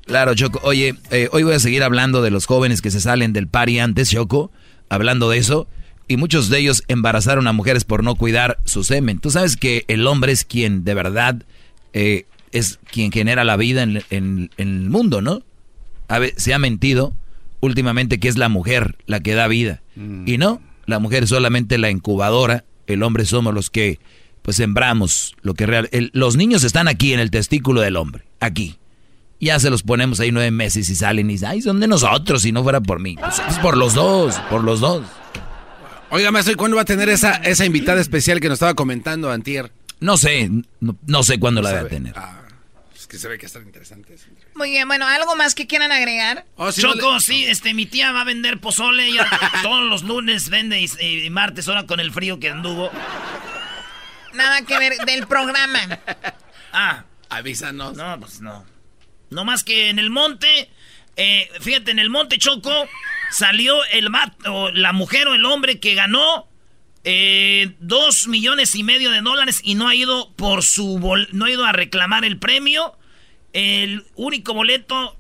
Claro, 0.06 0.36
Choco. 0.36 0.60
Oye, 0.64 0.94
eh, 1.10 1.30
hoy 1.32 1.42
voy 1.44 1.56
a 1.56 1.60
seguir 1.60 1.82
hablando 1.82 2.22
de 2.22 2.30
los 2.30 2.46
jóvenes 2.46 2.82
que 2.82 2.92
se 2.92 3.02
salen 3.02 3.34
del 3.34 3.48
party 3.48 3.80
antes, 3.80 4.12
Choco, 4.12 4.52
hablando 4.90 5.30
de 5.30 5.38
eso. 5.40 5.68
Y 6.08 6.18
muchos 6.18 6.50
de 6.50 6.60
ellos 6.60 6.84
embarazaron 6.88 7.48
a 7.48 7.54
mujeres 7.54 7.84
por 7.84 8.04
no 8.04 8.14
cuidar 8.14 8.60
su 8.66 8.84
semen. 8.84 9.18
Tú 9.20 9.32
sabes 9.32 9.58
que 9.58 9.86
el 9.88 10.06
hombre 10.06 10.32
es 10.34 10.46
quien 10.46 10.84
de 10.84 10.94
verdad 10.94 11.42
eh, 11.94 12.26
es 12.58 12.80
quien 12.92 13.12
genera 13.12 13.44
la 13.44 13.58
vida 13.58 13.84
en, 13.84 14.04
en- 14.10 14.50
en 14.58 14.68
el 14.84 14.90
mundo, 14.90 15.22
¿no? 15.22 15.42
A 16.08 16.20
ver, 16.20 16.34
se 16.38 16.54
ha 16.54 16.60
mentido 16.60 17.14
últimamente 17.62 18.20
que 18.20 18.28
es 18.28 18.38
la 18.38 18.50
mujer 18.50 18.96
la 19.08 19.20
que 19.20 19.34
da 19.34 19.48
vida. 19.48 19.82
Y 20.26 20.38
no, 20.38 20.62
la 20.86 21.00
mujer 21.00 21.24
es 21.24 21.30
solamente 21.30 21.78
la 21.78 21.90
incubadora, 21.90 22.64
el 22.88 23.02
hombre 23.04 23.26
somos 23.26 23.54
los 23.54 23.70
que 23.70 24.00
pues 24.42 24.58
sembramos 24.58 25.36
lo 25.42 25.54
que 25.56 25.66
real. 25.66 25.90
el- 25.92 26.12
los 26.14 26.36
niños 26.36 26.64
están 26.64 26.88
aquí 26.88 27.14
en 27.14 27.20
el 27.20 27.32
testículo 27.32 27.82
del 27.82 27.96
hombre, 27.96 28.24
aquí. 28.40 28.78
Ya 29.42 29.60
se 29.60 29.70
los 29.70 29.84
ponemos 29.84 30.20
ahí 30.20 30.32
nueve 30.32 30.52
meses 30.52 30.88
y 30.90 30.96
salen 30.96 31.30
y 31.30 31.34
dicen, 31.34 31.50
ay, 31.50 31.62
son 31.62 31.80
de 31.80 31.88
nosotros 31.88 32.42
si 32.44 32.52
no 32.52 32.62
fuera 32.64 32.80
por 32.82 33.00
mí. 33.00 33.16
Pues 33.20 33.42
es 33.50 33.58
por 33.60 33.76
los 33.78 33.94
dos, 33.96 34.36
por 34.50 34.64
los 34.64 34.80
dos. 34.80 35.06
Oiga, 36.12 36.32
maestro, 36.32 36.54
¿y 36.54 36.56
cuándo 36.56 36.76
va 36.78 36.84
a 36.84 36.86
tener 36.86 37.10
esa, 37.10 37.34
esa 37.38 37.66
invitada 37.66 38.00
especial 38.00 38.40
que 38.40 38.48
nos 38.48 38.58
estaba 38.58 38.76
comentando 38.76 39.32
Antier? 39.32 39.72
No 40.00 40.18
sé, 40.18 40.50
no, 40.80 40.96
no 41.08 41.24
sé 41.24 41.40
cuándo 41.40 41.62
la 41.62 41.72
voy 41.72 41.80
a 41.80 41.88
tener. 41.88 42.14
Que 43.16 43.20
se 43.20 43.30
ve 43.30 43.38
que 43.38 43.46
están 43.46 43.64
interesantes. 43.64 44.28
Muy 44.56 44.72
bien, 44.72 44.90
bueno, 44.90 45.08
¿algo 45.08 45.38
más 45.38 45.56
que 45.56 45.68
quieran 45.68 45.94
agregar? 45.94 46.46
Oh, 46.58 46.70
Choco, 46.70 47.22
sí, 47.22 47.46
este, 47.46 47.74
mi 47.74 47.86
tía 47.86 48.12
va 48.12 48.22
a 48.22 48.24
vender 48.26 48.60
pozole, 48.60 49.08
ella 49.08 49.26
todos 49.64 49.86
los 49.86 50.04
lunes 50.04 50.50
vende 50.50 50.82
y, 50.82 51.30
martes, 51.30 51.70
ahora 51.70 51.86
con 51.86 52.02
el 52.02 52.12
frío 52.12 52.42
que 52.42 52.50
anduvo. 52.50 52.92
Nada 54.34 54.64
que 54.64 54.78
ver 54.78 54.98
del 55.06 55.28
programa. 55.28 55.80
Ah. 56.74 57.06
Avísanos. 57.30 57.96
No, 57.96 58.20
pues 58.20 58.42
no. 58.42 58.66
No 59.30 59.46
más 59.46 59.64
que 59.64 59.88
en 59.88 59.98
el 59.98 60.10
monte, 60.10 60.70
eh, 61.16 61.50
fíjate, 61.62 61.92
en 61.92 62.00
el 62.00 62.10
monte 62.10 62.38
Choco 62.38 62.90
salió 63.32 63.82
el 63.86 64.10
o 64.46 64.72
la 64.72 64.92
mujer 64.92 65.30
o 65.30 65.36
el 65.36 65.46
hombre 65.46 65.80
que 65.80 65.96
ganó 65.96 66.50
eh, 67.06 67.76
dos 67.80 68.28
millones 68.28 68.76
y 68.76 68.84
medio 68.84 69.10
de 69.10 69.22
dólares 69.22 69.62
y 69.64 69.76
no 69.76 69.88
ha 69.88 69.96
ido 69.96 70.34
por 70.34 70.64
su 70.64 71.00
no 71.32 71.46
ha 71.46 71.50
ido 71.50 71.64
a 71.64 71.72
reclamar 71.72 72.26
el 72.26 72.40
premio. 72.40 72.98
El 73.56 74.06
único 74.16 74.54
boleto 74.54 75.16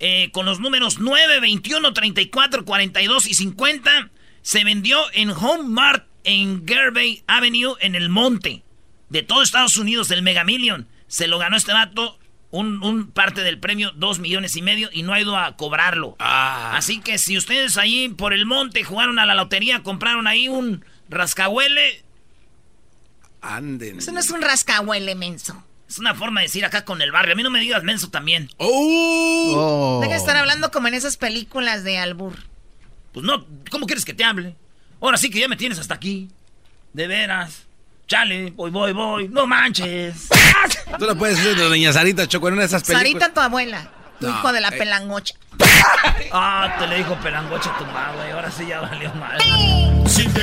eh, 0.00 0.30
con 0.32 0.44
los 0.44 0.58
números 0.58 0.98
9, 0.98 1.38
21, 1.38 1.92
34, 1.92 2.64
42 2.64 3.26
y 3.28 3.34
50 3.34 4.10
se 4.42 4.64
vendió 4.64 4.98
en 5.12 5.30
Home 5.30 5.68
Mart 5.68 6.04
en 6.24 6.66
Gervay 6.66 7.22
Avenue 7.28 7.76
en 7.78 7.94
el 7.94 8.08
monte 8.08 8.64
de 9.08 9.22
todo 9.22 9.40
Estados 9.40 9.76
Unidos 9.76 10.08
del 10.08 10.22
Mega 10.22 10.42
Million. 10.42 10.88
Se 11.06 11.28
lo 11.28 11.38
ganó 11.38 11.56
este 11.56 11.70
dato 11.70 12.18
un, 12.50 13.12
parte 13.12 13.42
del 13.42 13.60
premio, 13.60 13.92
dos 13.94 14.18
millones 14.18 14.56
y 14.56 14.62
medio, 14.62 14.88
y 14.92 15.04
no 15.04 15.12
ha 15.12 15.20
ido 15.20 15.36
a 15.36 15.56
cobrarlo. 15.56 16.16
Ah. 16.18 16.72
Así 16.76 16.98
que 16.98 17.18
si 17.18 17.38
ustedes 17.38 17.76
ahí 17.76 18.08
por 18.08 18.32
el 18.32 18.46
monte 18.46 18.82
jugaron 18.82 19.20
a 19.20 19.26
la 19.26 19.36
lotería, 19.36 19.84
compraron 19.84 20.26
ahí 20.26 20.48
un 20.48 20.84
rascahuele. 21.08 22.02
Anden. 23.42 23.98
Eso 23.98 24.10
no 24.10 24.18
es 24.18 24.30
un 24.30 24.42
rascahuele, 24.42 25.14
menso. 25.14 25.62
Es 25.88 25.98
una 25.98 26.14
forma 26.14 26.40
de 26.40 26.46
decir 26.46 26.64
acá 26.64 26.84
con 26.84 27.00
el 27.00 27.12
barrio. 27.12 27.32
A 27.32 27.36
mí 27.36 27.42
no 27.42 27.50
me 27.50 27.60
digas 27.60 27.84
menso 27.84 28.10
también. 28.10 28.50
¡Oh! 28.56 30.00
Deja 30.02 30.14
de 30.14 30.18
estar 30.18 30.36
hablando 30.36 30.70
como 30.70 30.88
en 30.88 30.94
esas 30.94 31.16
películas 31.16 31.84
de 31.84 31.98
Albur. 31.98 32.34
Pues 33.12 33.24
no, 33.24 33.46
¿cómo 33.70 33.86
quieres 33.86 34.04
que 34.04 34.12
te 34.14 34.24
hable? 34.24 34.56
Ahora 35.00 35.16
sí 35.16 35.30
que 35.30 35.40
ya 35.40 35.48
me 35.48 35.56
tienes 35.56 35.78
hasta 35.78 35.94
aquí. 35.94 36.28
De 36.92 37.06
veras. 37.06 37.66
Chale, 38.08 38.52
voy, 38.52 38.70
voy, 38.70 38.92
voy. 38.92 39.28
No 39.28 39.46
manches. 39.46 40.28
Tú 40.98 41.06
lo 41.06 41.16
puedes 41.16 41.36
decir 41.36 41.56
de 41.56 41.64
doña 41.64 41.92
Sarita 41.92 42.26
Choco 42.26 42.48
en 42.48 42.54
una 42.54 42.62
de 42.62 42.66
esas 42.66 42.82
películas. 42.82 43.02
Sarita, 43.02 43.34
tu 43.34 43.40
abuela. 43.40 43.90
Tu 44.20 44.28
hijo 44.28 44.52
de 44.52 44.60
la 44.60 44.68
eh. 44.68 44.78
pelangocha. 44.78 45.34
Ah, 46.32 46.76
te 46.78 46.86
le 46.86 46.98
dijo 46.98 47.14
pelangocha 47.16 47.70
a 47.70 47.78
tu 47.78 47.84
mamá, 47.86 48.12
Ahora 48.32 48.50
sí 48.50 48.66
ya 48.66 48.80
valió 48.80 49.12
mal. 49.14 49.38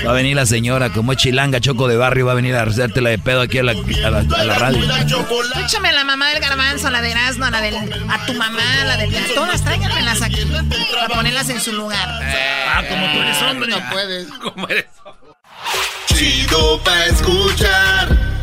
Va 0.06 0.12
a 0.12 0.14
venir 0.14 0.36
la 0.36 0.46
señora, 0.46 0.90
como 0.92 1.14
chilanga, 1.14 1.60
choco 1.60 1.88
de 1.88 1.98
barrio, 1.98 2.26
va 2.26 2.34
a 2.34 2.36
venir 2.36 2.56
a 2.56 2.64
hacértela 2.64 3.10
de 3.10 3.18
pedo 3.20 3.42
aquí 3.42 3.60
a 3.60 3.64
la, 3.64 3.72
a 3.72 4.10
la, 4.12 4.20
a 4.20 4.44
la 4.44 4.60
radio. 4.60 4.84
Échame 5.64 5.90
a 5.90 5.92
la 5.94 6.04
mamá 6.04 6.30
del 6.30 6.40
garbanzo, 6.42 6.88
a 6.88 6.92
la 6.92 7.02
de 7.02 7.12
Erasmo, 7.12 7.46
a 7.46 7.52
la 7.52 7.62
del, 7.62 7.76
a 7.76 8.26
tu 8.26 8.34
mamá, 8.34 8.82
a 8.82 8.86
la 8.86 8.98
del... 8.98 9.14
Todas 9.34 9.64
tráiganmelas 9.64 10.22
aquí 10.22 10.46
para 10.94 11.08
ponerlas 11.08 11.50
en 11.50 11.62
su 11.62 11.72
lugar. 11.74 12.08
ah, 12.08 12.84
como 12.90 13.06
tú 13.12 13.22
eres 13.22 13.42
hombre. 13.42 13.70
No 13.70 13.90
puedes. 13.92 14.28
Como 14.44 14.68
eres 14.68 14.86
Chido 16.08 16.80
pa' 16.84 17.06
escuchar. 17.06 18.43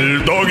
el 0.00 0.24
doggy. 0.24 0.50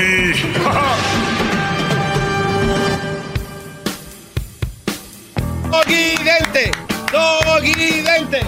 doggy 5.70 6.16
dente, 6.24 6.70
doggy 7.12 8.02
dente, 8.02 8.40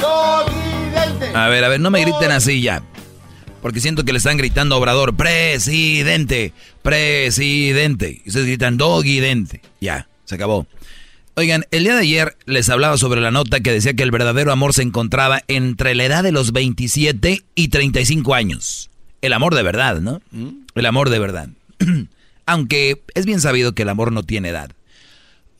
doggy 0.00 0.90
dente. 0.94 1.26
A 1.34 1.48
ver, 1.48 1.64
a 1.64 1.68
ver, 1.68 1.80
no 1.80 1.90
me 1.90 2.00
griten 2.00 2.30
así 2.30 2.62
ya. 2.62 2.82
Porque 3.60 3.80
siento 3.80 4.04
que 4.04 4.12
le 4.12 4.18
están 4.18 4.38
gritando 4.38 4.78
Obrador, 4.78 5.14
presidente, 5.14 6.54
presidente. 6.82 8.22
Y 8.24 8.28
ustedes 8.28 8.46
gritan 8.46 8.78
doggy 8.78 9.20
dente. 9.20 9.60
Ya, 9.80 10.08
se 10.24 10.36
acabó. 10.36 10.66
Oigan, 11.34 11.66
el 11.70 11.84
día 11.84 11.94
de 11.94 12.00
ayer 12.00 12.34
les 12.46 12.70
hablaba 12.70 12.96
sobre 12.96 13.20
la 13.20 13.30
nota 13.30 13.60
que 13.60 13.72
decía 13.72 13.92
que 13.92 14.04
el 14.04 14.10
verdadero 14.10 14.52
amor 14.52 14.72
se 14.72 14.80
encontraba 14.80 15.42
entre 15.48 15.94
la 15.94 16.04
edad 16.04 16.22
de 16.22 16.32
los 16.32 16.52
27 16.52 17.42
y 17.54 17.68
35 17.68 18.34
años. 18.34 18.88
El 19.22 19.32
amor 19.32 19.54
de 19.54 19.62
verdad, 19.62 20.00
¿no? 20.00 20.20
Mm. 20.30 20.48
El 20.74 20.86
amor 20.86 21.10
de 21.10 21.18
verdad. 21.18 21.48
Aunque 22.46 23.02
es 23.14 23.26
bien 23.26 23.40
sabido 23.40 23.74
que 23.74 23.82
el 23.82 23.88
amor 23.88 24.12
no 24.12 24.22
tiene 24.22 24.50
edad. 24.50 24.70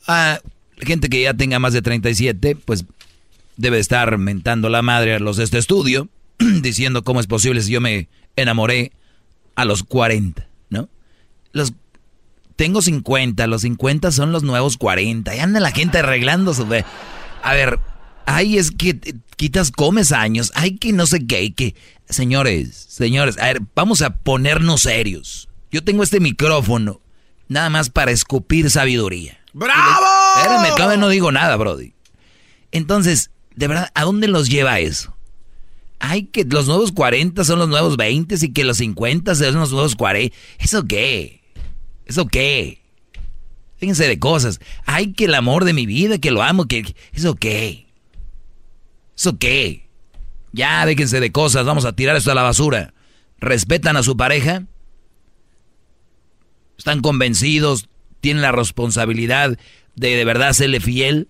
Ah, 0.07 0.39
gente 0.79 1.09
que 1.09 1.21
ya 1.21 1.33
tenga 1.33 1.59
más 1.59 1.73
de 1.73 1.81
37, 1.81 2.55
pues 2.55 2.85
debe 3.57 3.79
estar 3.79 4.17
mentando 4.17 4.69
la 4.69 4.81
madre 4.81 5.15
a 5.15 5.19
los 5.19 5.37
de 5.37 5.43
este 5.43 5.57
estudio, 5.57 6.07
diciendo 6.61 7.03
cómo 7.03 7.19
es 7.19 7.27
posible 7.27 7.61
si 7.61 7.71
yo 7.71 7.81
me 7.81 8.07
enamoré 8.35 8.91
a 9.55 9.65
los 9.65 9.83
40, 9.83 10.47
¿no? 10.69 10.87
Los 11.51 11.73
tengo 12.55 12.81
50, 12.81 13.47
los 13.47 13.61
50 13.61 14.11
son 14.11 14.31
los 14.31 14.43
nuevos 14.43 14.77
40. 14.77 15.35
Y 15.35 15.39
anda 15.39 15.59
la 15.59 15.71
gente 15.71 15.99
arreglando 15.99 16.53
su... 16.53 16.67
A 17.43 17.53
ver, 17.53 17.79
ay, 18.27 18.57
es 18.57 18.71
que 18.71 18.99
quitas, 19.37 19.71
comes 19.71 20.11
años, 20.11 20.51
ay, 20.53 20.77
que 20.77 20.93
no 20.93 21.07
sé 21.07 21.25
qué, 21.25 21.53
que... 21.53 21.75
Señores, 22.09 22.85
señores, 22.89 23.37
a 23.37 23.47
ver, 23.47 23.61
vamos 23.75 24.01
a 24.01 24.11
ponernos 24.11 24.81
serios. 24.81 25.49
Yo 25.71 25.83
tengo 25.83 26.03
este 26.03 26.19
micrófono 26.19 27.01
nada 27.47 27.69
más 27.69 27.89
para 27.89 28.11
escupir 28.11 28.69
sabiduría. 28.69 29.39
¡Bravo! 29.53 30.05
Espérame, 30.37 30.75
todavía 30.75 30.97
no 30.97 31.09
digo 31.09 31.31
nada, 31.31 31.55
Brody. 31.55 31.93
Entonces, 32.71 33.31
de 33.55 33.67
verdad, 33.67 33.91
¿a 33.93 34.03
dónde 34.03 34.27
los 34.27 34.49
lleva 34.49 34.79
eso? 34.79 35.15
Ay, 35.99 36.23
que 36.25 36.45
los 36.45 36.67
nuevos 36.67 36.91
40 36.91 37.43
son 37.43 37.59
los 37.59 37.67
nuevos 37.67 37.97
20 37.97 38.35
y 38.39 38.53
que 38.53 38.63
los 38.63 38.77
50 38.77 39.35
son 39.35 39.55
los 39.55 39.71
nuevos 39.71 39.95
40. 39.95 40.35
¿Eso 40.59 40.85
qué? 40.85 41.41
¿Eso 42.05 42.27
qué? 42.27 42.81
Fíjense 43.77 44.07
de 44.07 44.19
cosas. 44.19 44.59
Ay, 44.85 45.13
que 45.13 45.25
el 45.25 45.35
amor 45.35 45.65
de 45.65 45.73
mi 45.73 45.85
vida, 45.85 46.19
que 46.19 46.31
lo 46.31 46.43
amo, 46.43 46.65
que... 46.65 46.95
¿Eso 47.13 47.35
qué? 47.35 47.86
¿Eso 49.17 49.37
qué? 49.37 49.89
Ya, 50.53 50.85
déjense 50.85 51.19
de 51.19 51.31
cosas, 51.31 51.65
vamos 51.65 51.85
a 51.85 51.93
tirar 51.93 52.15
esto 52.15 52.31
a 52.31 52.35
la 52.35 52.43
basura. 52.43 52.93
¿Respetan 53.39 53.97
a 53.97 54.03
su 54.03 54.15
pareja? 54.15 54.63
¿Están 56.77 57.01
convencidos? 57.01 57.89
¿Tienen 58.21 58.41
la 58.41 58.51
responsabilidad 58.51 59.57
de 59.95 60.15
de 60.15 60.25
verdad 60.25 60.53
serle 60.53 60.79
fiel? 60.79 61.27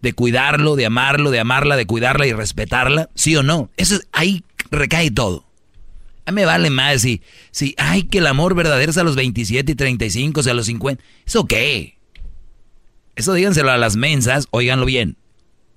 ¿De 0.00 0.14
cuidarlo, 0.14 0.74
de 0.74 0.86
amarlo, 0.86 1.30
de 1.30 1.40
amarla, 1.40 1.76
de 1.76 1.86
cuidarla 1.86 2.26
y 2.26 2.32
respetarla? 2.32 3.10
¿Sí 3.14 3.36
o 3.36 3.42
no? 3.42 3.70
Eso, 3.76 4.00
ahí 4.12 4.42
recae 4.70 5.10
todo. 5.10 5.44
A 6.24 6.32
mí 6.32 6.36
me 6.36 6.44
vale 6.44 6.70
más 6.70 7.02
si, 7.02 7.22
si, 7.50 7.74
ay, 7.78 8.04
que 8.04 8.18
el 8.18 8.26
amor 8.26 8.54
verdadero 8.54 8.90
es 8.90 8.98
a 8.98 9.04
los 9.04 9.16
27 9.16 9.72
y 9.72 9.74
35, 9.74 10.40
o 10.40 10.42
sea, 10.42 10.52
a 10.52 10.56
los 10.56 10.66
50. 10.66 11.02
¿Eso 11.26 11.46
qué? 11.46 11.98
Eso 13.16 13.34
díganselo 13.34 13.70
a 13.70 13.76
las 13.76 13.96
mensas, 13.96 14.46
oiganlo 14.50 14.86
bien, 14.86 15.16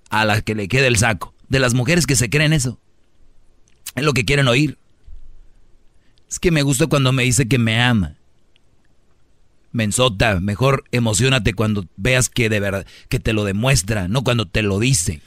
a 0.10 0.26
las 0.26 0.44
que 0.44 0.56
le 0.56 0.68
quede 0.68 0.88
el 0.88 0.98
saco. 0.98 1.34
De 1.50 1.60
las 1.60 1.74
mujeres 1.74 2.08
que 2.08 2.16
se 2.16 2.30
creen 2.30 2.54
eso. 2.54 2.80
Es 3.96 4.04
lo 4.04 4.14
que 4.14 4.26
quieren 4.26 4.48
oír. 4.48 4.78
Es 6.30 6.40
que 6.40 6.52
me 6.52 6.64
gusta 6.64 6.88
cuando 6.88 7.12
me 7.12 7.24
dice 7.24 7.48
que 7.48 7.58
me 7.58 7.82
ama. 7.82 8.16
Mensota, 9.72 10.40
mejor 10.40 10.86
emocionate 10.92 11.54
cuando 11.54 11.86
veas 11.98 12.30
que 12.30 12.50
de 12.50 12.60
verdad, 12.60 12.86
que 13.10 13.20
te 13.20 13.34
lo 13.34 13.44
demuestra, 13.44 14.08
no 14.08 14.24
cuando 14.24 14.48
te 14.48 14.62
lo 14.62 14.80
dice. 14.80 15.22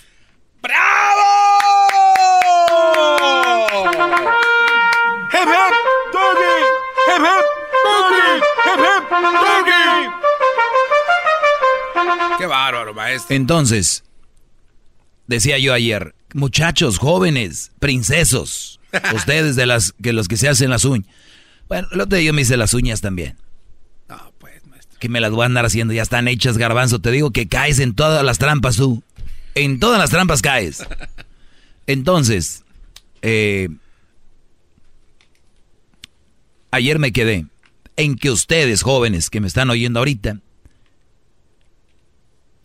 Qué 12.39 12.47
bárbaro, 12.47 12.95
maestro. 12.95 13.35
Entonces, 13.35 14.05
decía 15.29 15.59
yo 15.59 15.73
ayer, 15.73 16.17
muchachos, 16.35 16.99
jóvenes, 16.99 17.71
princesos, 17.79 18.81
ustedes 19.15 19.55
de 19.55 19.67
las 19.67 19.93
que 20.03 20.13
los 20.13 20.27
que 20.27 20.37
se 20.37 20.49
hacen 20.49 20.71
las 20.71 20.85
uñas. 20.85 21.07
Bueno, 21.69 21.87
el 21.93 22.01
otro 22.01 22.19
día 22.19 22.27
yo 22.27 22.33
me 22.35 22.43
hice 22.43 22.57
las 22.57 22.75
uñas 22.75 23.01
también. 23.01 23.37
No, 24.09 24.33
pues, 24.39 24.67
maestro. 24.67 24.99
Que 24.99 25.09
me 25.09 25.21
las 25.21 25.31
voy 25.31 25.43
a 25.43 25.47
andar 25.47 25.67
haciendo, 25.67 25.95
ya 25.95 26.03
están 26.03 26.27
hechas, 26.27 26.59
garbanzo. 26.59 26.99
Te 26.99 27.11
digo 27.11 27.31
que 27.31 27.47
caes 27.47 27.79
en 27.79 27.95
todas 27.95 28.25
las 28.25 28.39
trampas 28.39 28.77
tú. 28.77 29.03
En 29.55 29.79
todas 29.79 29.99
las 29.99 30.11
trampas 30.11 30.41
caes. 30.41 30.83
Entonces, 31.87 32.65
eh, 33.21 33.69
ayer 36.71 36.99
me 36.99 37.13
quedé 37.13 37.47
en 37.97 38.17
que 38.17 38.31
ustedes, 38.31 38.83
jóvenes 38.83 39.29
que 39.29 39.41
me 39.41 39.49
están 39.49 39.69
oyendo 39.69 39.99
ahorita, 39.99 40.41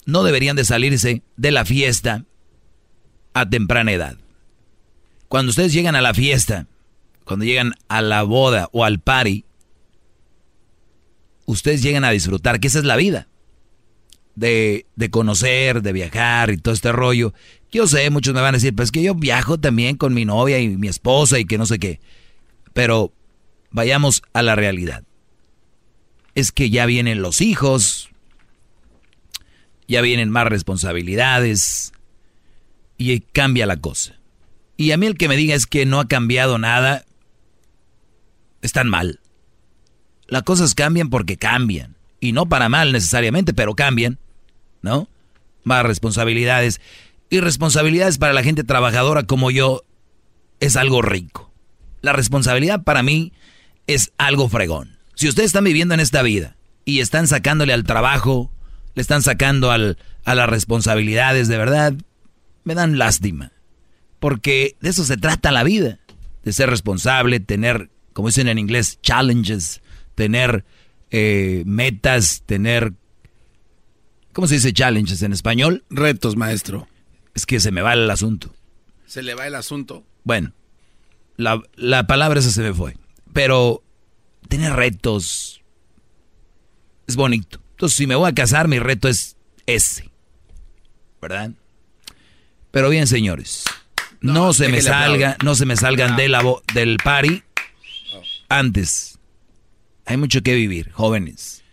no 0.05 0.23
deberían 0.23 0.55
de 0.55 0.65
salirse 0.65 1.23
de 1.35 1.51
la 1.51 1.65
fiesta 1.65 2.25
a 3.33 3.49
temprana 3.49 3.91
edad. 3.91 4.17
Cuando 5.27 5.49
ustedes 5.49 5.73
llegan 5.73 5.95
a 5.95 6.01
la 6.01 6.13
fiesta, 6.13 6.67
cuando 7.23 7.45
llegan 7.45 7.73
a 7.87 8.01
la 8.01 8.23
boda 8.23 8.69
o 8.71 8.83
al 8.83 8.99
party, 8.99 9.45
ustedes 11.45 11.81
llegan 11.81 12.03
a 12.03 12.11
disfrutar, 12.11 12.59
que 12.59 12.67
esa 12.67 12.79
es 12.79 12.85
la 12.85 12.95
vida. 12.95 13.27
De, 14.35 14.87
de, 14.95 15.11
conocer, 15.11 15.83
de 15.83 15.93
viajar 15.93 16.49
y 16.49 16.57
todo 16.57 16.73
este 16.73 16.91
rollo. 16.91 17.33
Yo 17.71 17.87
sé, 17.87 18.09
muchos 18.09 18.33
me 18.33 18.41
van 18.41 18.55
a 18.55 18.57
decir, 18.57 18.75
pues 18.75 18.91
que 18.91 19.03
yo 19.03 19.13
viajo 19.13 19.59
también 19.59 19.95
con 19.95 20.13
mi 20.13 20.25
novia 20.25 20.59
y 20.59 20.69
mi 20.69 20.87
esposa 20.87 21.37
y 21.37 21.45
que 21.45 21.59
no 21.59 21.67
sé 21.67 21.77
qué. 21.77 21.99
Pero 22.73 23.13
vayamos 23.69 24.23
a 24.33 24.41
la 24.41 24.55
realidad. 24.55 25.03
Es 26.33 26.51
que 26.51 26.71
ya 26.71 26.87
vienen 26.87 27.21
los 27.21 27.41
hijos, 27.41 28.09
ya 29.87 30.01
vienen 30.01 30.31
más 30.31 30.47
responsabilidades 30.47 31.92
y 32.97 33.19
cambia 33.19 33.65
la 33.65 33.77
cosa. 33.77 34.15
Y 34.77 34.91
a 34.91 34.97
mí 34.97 35.05
el 35.05 35.17
que 35.17 35.27
me 35.27 35.37
diga 35.37 35.55
es 35.55 35.65
que 35.65 35.85
no 35.85 35.99
ha 35.99 36.07
cambiado 36.07 36.57
nada, 36.57 37.05
están 38.61 38.89
mal. 38.89 39.19
Las 40.27 40.43
cosas 40.43 40.73
cambian 40.73 41.09
porque 41.09 41.37
cambian. 41.37 41.95
Y 42.19 42.31
no 42.31 42.47
para 42.47 42.69
mal 42.69 42.91
necesariamente, 42.91 43.53
pero 43.53 43.75
cambian, 43.75 44.17
¿no? 44.81 45.09
Más 45.63 45.83
responsabilidades. 45.83 46.81
Y 47.29 47.39
responsabilidades 47.39 48.17
para 48.17 48.33
la 48.33 48.43
gente 48.43 48.63
trabajadora 48.63 49.23
como 49.23 49.51
yo 49.51 49.83
es 50.59 50.75
algo 50.75 51.01
rico. 51.01 51.51
La 52.01 52.13
responsabilidad 52.13 52.83
para 52.83 53.03
mí 53.03 53.33
es 53.87 54.11
algo 54.17 54.49
fregón. 54.49 54.97
Si 55.15 55.27
ustedes 55.27 55.47
están 55.47 55.65
viviendo 55.65 55.93
en 55.93 55.99
esta 55.99 56.21
vida 56.21 56.55
y 56.85 56.99
están 56.99 57.27
sacándole 57.27 57.73
al 57.73 57.83
trabajo, 57.83 58.51
le 58.95 59.01
están 59.01 59.21
sacando 59.21 59.71
al, 59.71 59.97
a 60.23 60.35
las 60.35 60.49
responsabilidades 60.49 61.47
de 61.47 61.57
verdad, 61.57 61.93
me 62.63 62.75
dan 62.75 62.97
lástima. 62.97 63.51
Porque 64.19 64.75
de 64.79 64.89
eso 64.89 65.03
se 65.03 65.17
trata 65.17 65.51
la 65.51 65.63
vida. 65.63 65.99
De 66.43 66.53
ser 66.53 66.69
responsable, 66.69 67.39
tener, 67.39 67.89
como 68.13 68.27
dicen 68.27 68.47
en 68.47 68.59
inglés, 68.59 68.99
challenges, 69.01 69.81
tener 70.15 70.65
eh, 71.11 71.63
metas, 71.65 72.43
tener... 72.45 72.93
¿Cómo 74.33 74.47
se 74.47 74.55
dice 74.55 74.73
challenges 74.73 75.21
en 75.21 75.33
español? 75.33 75.83
Retos, 75.89 76.35
maestro. 76.35 76.87
Es 77.35 77.45
que 77.45 77.59
se 77.59 77.71
me 77.71 77.81
va 77.81 77.93
el 77.93 78.09
asunto. 78.09 78.53
¿Se 79.05 79.21
le 79.23 79.35
va 79.35 79.47
el 79.47 79.55
asunto? 79.55 80.03
Bueno, 80.23 80.53
la, 81.37 81.61
la 81.75 82.07
palabra 82.07 82.39
esa 82.39 82.51
se 82.51 82.61
me 82.61 82.73
fue. 82.73 82.97
Pero 83.31 83.83
tener 84.47 84.73
retos 84.73 85.61
es 87.07 87.15
bonito. 87.15 87.59
Entonces, 87.71 87.97
si 87.97 88.07
me 88.07 88.15
voy 88.15 88.29
a 88.29 88.33
casar, 88.33 88.67
mi 88.67 88.79
reto 88.79 89.07
es 89.07 89.37
ese. 89.65 90.09
¿Verdad? 91.21 91.51
Pero 92.73 92.89
bien, 92.89 93.05
señores, 93.05 93.65
no, 94.19 94.51
se 94.51 94.67
me 94.67 94.81
salga, 94.81 95.37
no 95.43 95.53
se 95.53 95.67
me 95.67 95.77
salgan 95.77 96.15
de 96.15 96.27
la, 96.27 96.43
del 96.73 96.97
party 96.97 97.43
antes. 98.49 99.19
Hay 100.07 100.17
mucho 100.17 100.41
que 100.41 100.55
vivir, 100.55 100.91
jóvenes. 100.91 101.63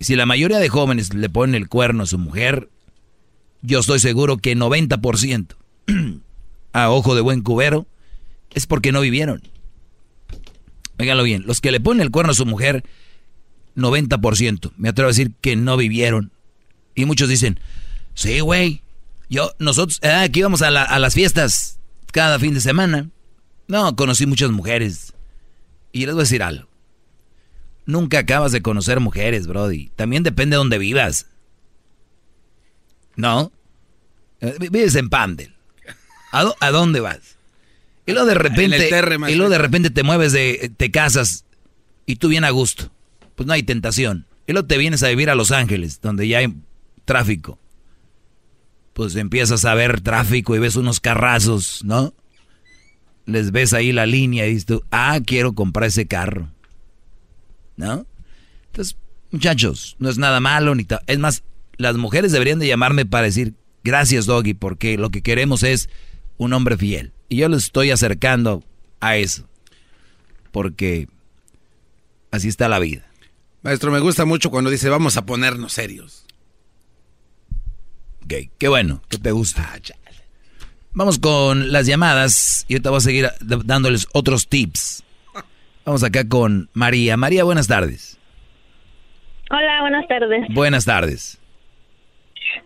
Y 0.00 0.06
si 0.06 0.16
la 0.16 0.26
mayoría 0.26 0.58
de 0.58 0.68
jóvenes 0.68 1.14
le 1.14 1.28
ponen 1.28 1.54
el 1.54 1.68
cuerno 1.68 2.02
a 2.02 2.06
su 2.06 2.18
mujer, 2.18 2.68
yo 3.62 3.78
estoy 3.78 4.00
seguro 4.00 4.38
que 4.38 4.56
90% 4.56 5.54
a 6.72 6.90
ojo 6.90 7.14
de 7.14 7.20
buen 7.20 7.42
cubero 7.42 7.86
es 8.52 8.66
porque 8.66 8.90
no 8.90 9.00
vivieron. 9.00 9.40
Óiganlo 10.98 11.22
bien, 11.22 11.44
los 11.46 11.60
que 11.60 11.70
le 11.70 11.78
ponen 11.78 12.02
el 12.02 12.10
cuerno 12.10 12.32
a 12.32 12.34
su 12.34 12.44
mujer, 12.44 12.82
90%, 13.76 14.72
me 14.78 14.88
atrevo 14.88 15.06
a 15.06 15.12
decir 15.12 15.30
que 15.40 15.54
no 15.54 15.76
vivieron. 15.76 16.32
Y 16.96 17.04
muchos 17.04 17.28
dicen, 17.28 17.60
sí, 18.14 18.40
güey, 18.40 18.82
yo, 19.28 19.52
nosotros, 19.58 19.98
eh, 20.02 20.10
aquí 20.10 20.40
íbamos 20.40 20.62
a, 20.62 20.68
a 20.68 20.98
las 20.98 21.14
fiestas 21.14 21.78
cada 22.12 22.38
fin 22.38 22.54
de 22.54 22.60
semana. 22.60 23.10
No, 23.66 23.94
conocí 23.96 24.26
muchas 24.26 24.50
mujeres. 24.50 25.12
Y 25.92 26.06
les 26.06 26.14
voy 26.14 26.22
a 26.22 26.24
decir 26.24 26.42
algo. 26.42 26.68
Nunca 27.86 28.18
acabas 28.18 28.52
de 28.52 28.62
conocer 28.62 29.00
mujeres, 29.00 29.46
Brody. 29.46 29.90
También 29.96 30.22
depende 30.22 30.54
de 30.54 30.58
dónde 30.58 30.78
vivas. 30.78 31.26
¿No? 33.16 33.50
Eh, 34.40 34.56
vives 34.58 34.94
en 34.94 35.08
Pandel. 35.08 35.54
¿A, 36.30 36.70
dónde 36.70 37.00
vas? 37.00 37.36
Y 38.06 38.12
luego 38.12 38.26
de 38.26 38.34
repente, 38.34 38.90
y 39.28 39.34
luego 39.34 39.50
de 39.50 39.58
repente 39.58 39.90
te 39.90 40.02
mueves 40.02 40.32
de, 40.32 40.70
te 40.76 40.90
casas 40.90 41.44
y 42.04 42.16
tú 42.16 42.28
vienes 42.28 42.48
a 42.48 42.52
gusto. 42.52 42.90
Pues 43.34 43.46
no 43.46 43.52
hay 43.52 43.62
tentación. 43.62 44.26
Y 44.46 44.52
luego 44.52 44.66
te 44.66 44.78
vienes 44.78 45.02
a 45.02 45.08
vivir 45.08 45.30
a 45.30 45.34
Los 45.34 45.50
Ángeles, 45.50 46.00
donde 46.00 46.28
ya 46.28 46.38
hay 46.38 46.54
tráfico. 47.04 47.58
Pues 48.98 49.14
empiezas 49.14 49.64
a 49.64 49.74
ver 49.74 50.00
tráfico 50.00 50.56
y 50.56 50.58
ves 50.58 50.74
unos 50.74 50.98
carrazos, 50.98 51.84
¿no? 51.84 52.12
Les 53.26 53.52
ves 53.52 53.72
ahí 53.72 53.92
la 53.92 54.06
línea 54.06 54.44
y 54.44 54.50
dices 54.50 54.66
tú, 54.66 54.82
ah, 54.90 55.20
quiero 55.24 55.52
comprar 55.52 55.86
ese 55.86 56.08
carro. 56.08 56.48
¿No? 57.76 58.06
Entonces, 58.66 58.96
muchachos, 59.30 59.94
no 60.00 60.08
es 60.08 60.18
nada 60.18 60.40
malo 60.40 60.74
ni 60.74 60.84
Es 61.06 61.18
más, 61.20 61.44
las 61.76 61.96
mujeres 61.96 62.32
deberían 62.32 62.58
de 62.58 62.66
llamarme 62.66 63.06
para 63.06 63.26
decir, 63.26 63.54
gracias 63.84 64.26
Doggy, 64.26 64.54
porque 64.54 64.98
lo 64.98 65.10
que 65.10 65.22
queremos 65.22 65.62
es 65.62 65.88
un 66.36 66.52
hombre 66.52 66.76
fiel. 66.76 67.12
Y 67.28 67.36
yo 67.36 67.48
les 67.48 67.66
estoy 67.66 67.92
acercando 67.92 68.64
a 68.98 69.16
eso. 69.16 69.48
Porque 70.50 71.06
así 72.32 72.48
está 72.48 72.68
la 72.68 72.80
vida. 72.80 73.06
Maestro, 73.62 73.92
me 73.92 74.00
gusta 74.00 74.24
mucho 74.24 74.50
cuando 74.50 74.70
dice 74.70 74.88
vamos 74.88 75.16
a 75.16 75.24
ponernos 75.24 75.72
serios. 75.72 76.26
Ok, 78.28 78.50
qué 78.58 78.68
bueno, 78.68 79.00
que 79.08 79.16
te 79.16 79.30
gusta. 79.30 79.62
Ah, 79.66 79.78
vamos 80.92 81.18
con 81.18 81.72
las 81.72 81.86
llamadas 81.86 82.66
y 82.68 82.74
ahorita 82.74 82.90
voy 82.90 82.98
a 82.98 83.00
seguir 83.00 83.28
dándoles 83.40 84.06
otros 84.12 84.48
tips. 84.48 85.02
Vamos 85.86 86.04
acá 86.04 86.28
con 86.28 86.68
María. 86.74 87.16
María, 87.16 87.44
buenas 87.44 87.68
tardes. 87.68 88.20
Hola, 89.50 89.80
buenas 89.80 90.06
tardes. 90.08 90.46
Buenas 90.50 90.84
tardes. 90.84 91.40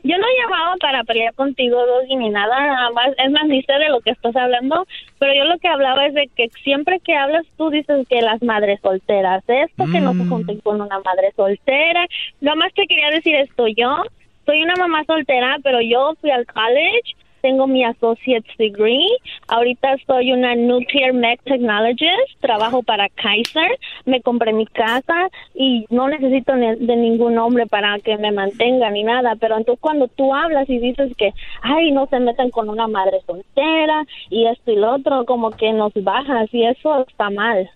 Yo 0.03 0.19
no 0.19 0.25
he 0.27 0.43
llamado 0.43 0.79
para 0.81 1.05
pelear 1.05 1.33
contigo, 1.35 1.79
Doggy, 1.87 2.17
ni 2.17 2.31
nada, 2.31 2.59
nada 2.59 2.91
más. 2.91 3.11
Es 3.25 3.31
más, 3.31 3.47
ni 3.47 3.63
sé 3.63 3.73
de 3.75 3.89
lo 3.89 4.01
que 4.01 4.11
estás 4.11 4.35
hablando, 4.35 4.85
pero 5.21 5.33
yo 5.33 5.45
lo 5.45 5.61
que 5.61 5.69
hablaba 5.69 6.07
es 6.07 6.15
de 6.15 6.29
que 6.35 6.49
siempre 6.65 6.99
que 6.99 7.15
hablas 7.15 7.47
tú 7.57 7.71
dices 7.71 8.05
que 8.09 8.21
las 8.21 8.43
madres 8.43 8.81
solteras, 8.83 9.45
esto, 9.47 9.85
que 9.93 10.01
no 10.01 10.13
se 10.15 10.25
mm. 10.25 10.29
junten 10.29 10.59
con 10.59 10.81
una 10.81 10.99
madre 10.99 11.33
soltera. 11.37 12.05
Nada 12.41 12.57
más 12.57 12.75
te 12.75 12.85
quería 12.89 13.11
decir 13.11 13.37
esto, 13.37 13.69
yo 13.69 14.03
soy 14.47 14.63
una 14.63 14.75
mamá 14.77 15.05
soltera, 15.05 15.59
pero 15.63 15.81
yo 15.81 16.15
fui 16.21 16.31
al 16.31 16.47
college 16.47 17.15
tengo 17.43 17.67
mi 17.67 17.85
associate's 17.85 18.57
degree. 18.57 19.07
Ahorita 19.49 19.97
soy 20.07 20.33
una 20.33 20.55
nuclear 20.55 21.13
mech 21.13 21.43
technologist, 21.43 22.41
trabajo 22.41 22.83
para 22.83 23.09
Kaiser, 23.11 23.79
me 24.07 24.23
compré 24.23 24.53
mi 24.53 24.67
casa 24.67 25.29
y 25.55 25.85
no 25.91 26.09
necesito 26.09 26.55
de 26.55 26.97
ningún 26.97 27.37
hombre 27.37 27.67
para 27.67 27.99
que 27.99 28.17
me 28.17 28.33
mantenga 28.33 28.89
ni 28.91 29.03
nada, 29.03 29.37
pero 29.39 29.59
entonces 29.59 29.81
cuando 29.81 30.09
tú 30.09 30.35
hablas 30.35 30.71
y 30.71 30.79
dices 30.79 31.15
que, 31.17 31.35
ay, 31.61 31.91
no 31.91 32.07
se 32.07 32.21
metan 32.21 32.51
con 32.51 32.71
una 32.71 32.89
madre 32.89 33.21
soltera 33.27 34.05
y 34.31 34.47
esto 34.47 34.71
y 34.71 34.77
lo 34.77 34.95
otro, 34.95 35.27
como 35.27 35.51
que 35.51 35.73
nos 35.73 35.93
bajas 35.95 36.49
y 36.55 36.65
eso 36.65 37.05
está 37.07 37.29
mal. 37.29 37.69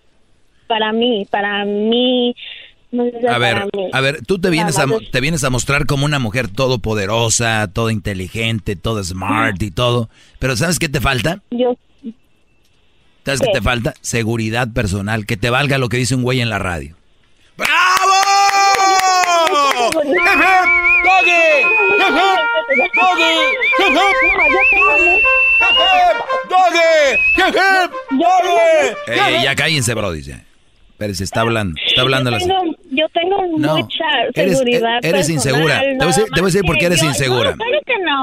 Para 0.67 0.91
mí, 0.91 1.25
para 1.29 1.63
mí 1.63 2.35
a 3.29 3.37
ver, 3.37 3.69
a 3.91 4.01
ver, 4.01 4.25
tú 4.25 4.39
te 4.39 4.49
vienes 4.49 4.79
a, 4.79 4.85
te 5.11 5.19
vienes 5.19 5.43
a 5.43 5.49
mostrar 5.49 5.85
como 5.85 6.05
una 6.05 6.19
mujer 6.19 6.47
todopoderosa, 6.47 7.67
toda 7.73 7.91
inteligente, 7.91 8.75
todo 8.75 9.03
smart 9.03 9.61
y 9.61 9.71
todo, 9.71 10.09
pero 10.39 10.55
¿sabes 10.55 10.79
qué 10.79 10.87
te 10.87 11.01
falta? 11.01 11.41
Yo. 11.51 11.75
¿Sabes 13.25 13.41
qué, 13.41 13.51
te 13.51 13.61
falta? 13.61 13.93
Seguridad 13.99 14.71
personal, 14.71 15.25
que 15.25 15.35
te 15.35 15.49
valga 15.49 15.77
lo 15.77 15.89
que 15.89 15.97
dice 15.97 16.15
un 16.15 16.23
güey 16.23 16.39
en 16.39 16.49
la 16.49 16.59
radio. 16.59 16.95
¡Bravo! 17.57 18.13
¡Doggy! 19.83 20.47
¡Doggy! 29.03 29.43
ya 29.43 29.55
cállense, 29.55 29.93
bro, 29.93 30.13
dice. 30.13 30.46
Pero 30.97 31.13
se 31.13 31.23
está 31.23 31.41
hablando, 31.41 31.79
está 31.85 32.01
hablando 32.01 32.31
yo 32.31 32.37
tengo, 32.37 32.75
yo 32.89 33.05
tengo 33.09 33.57
mucha 33.57 34.05
seguridad. 34.33 34.99
Eres, 35.03 35.29
insegura. 35.29 35.79
te, 35.79 35.95
voy 35.97 36.13
a 36.13 36.45
decir, 36.45 36.63
por 36.63 36.77
qué 36.77 36.87
eres 36.87 37.03
insegura. 37.03 37.53
te 37.53 37.57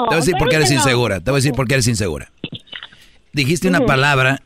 voy 0.07 0.13
a 0.13 0.17
decir 0.17 0.35
por 0.37 0.49
qué 0.49 0.57
eres 0.57 0.71
insegura. 0.73 1.21
Te 1.21 1.31
voy 1.31 1.39
a 1.39 1.41
decir 1.41 1.53
por 1.55 1.69
qué 1.69 1.75
eres 1.75 1.87
insegura. 1.87 2.33
Dijiste 3.33 3.69
una 3.69 3.81
palabra, 3.81 4.43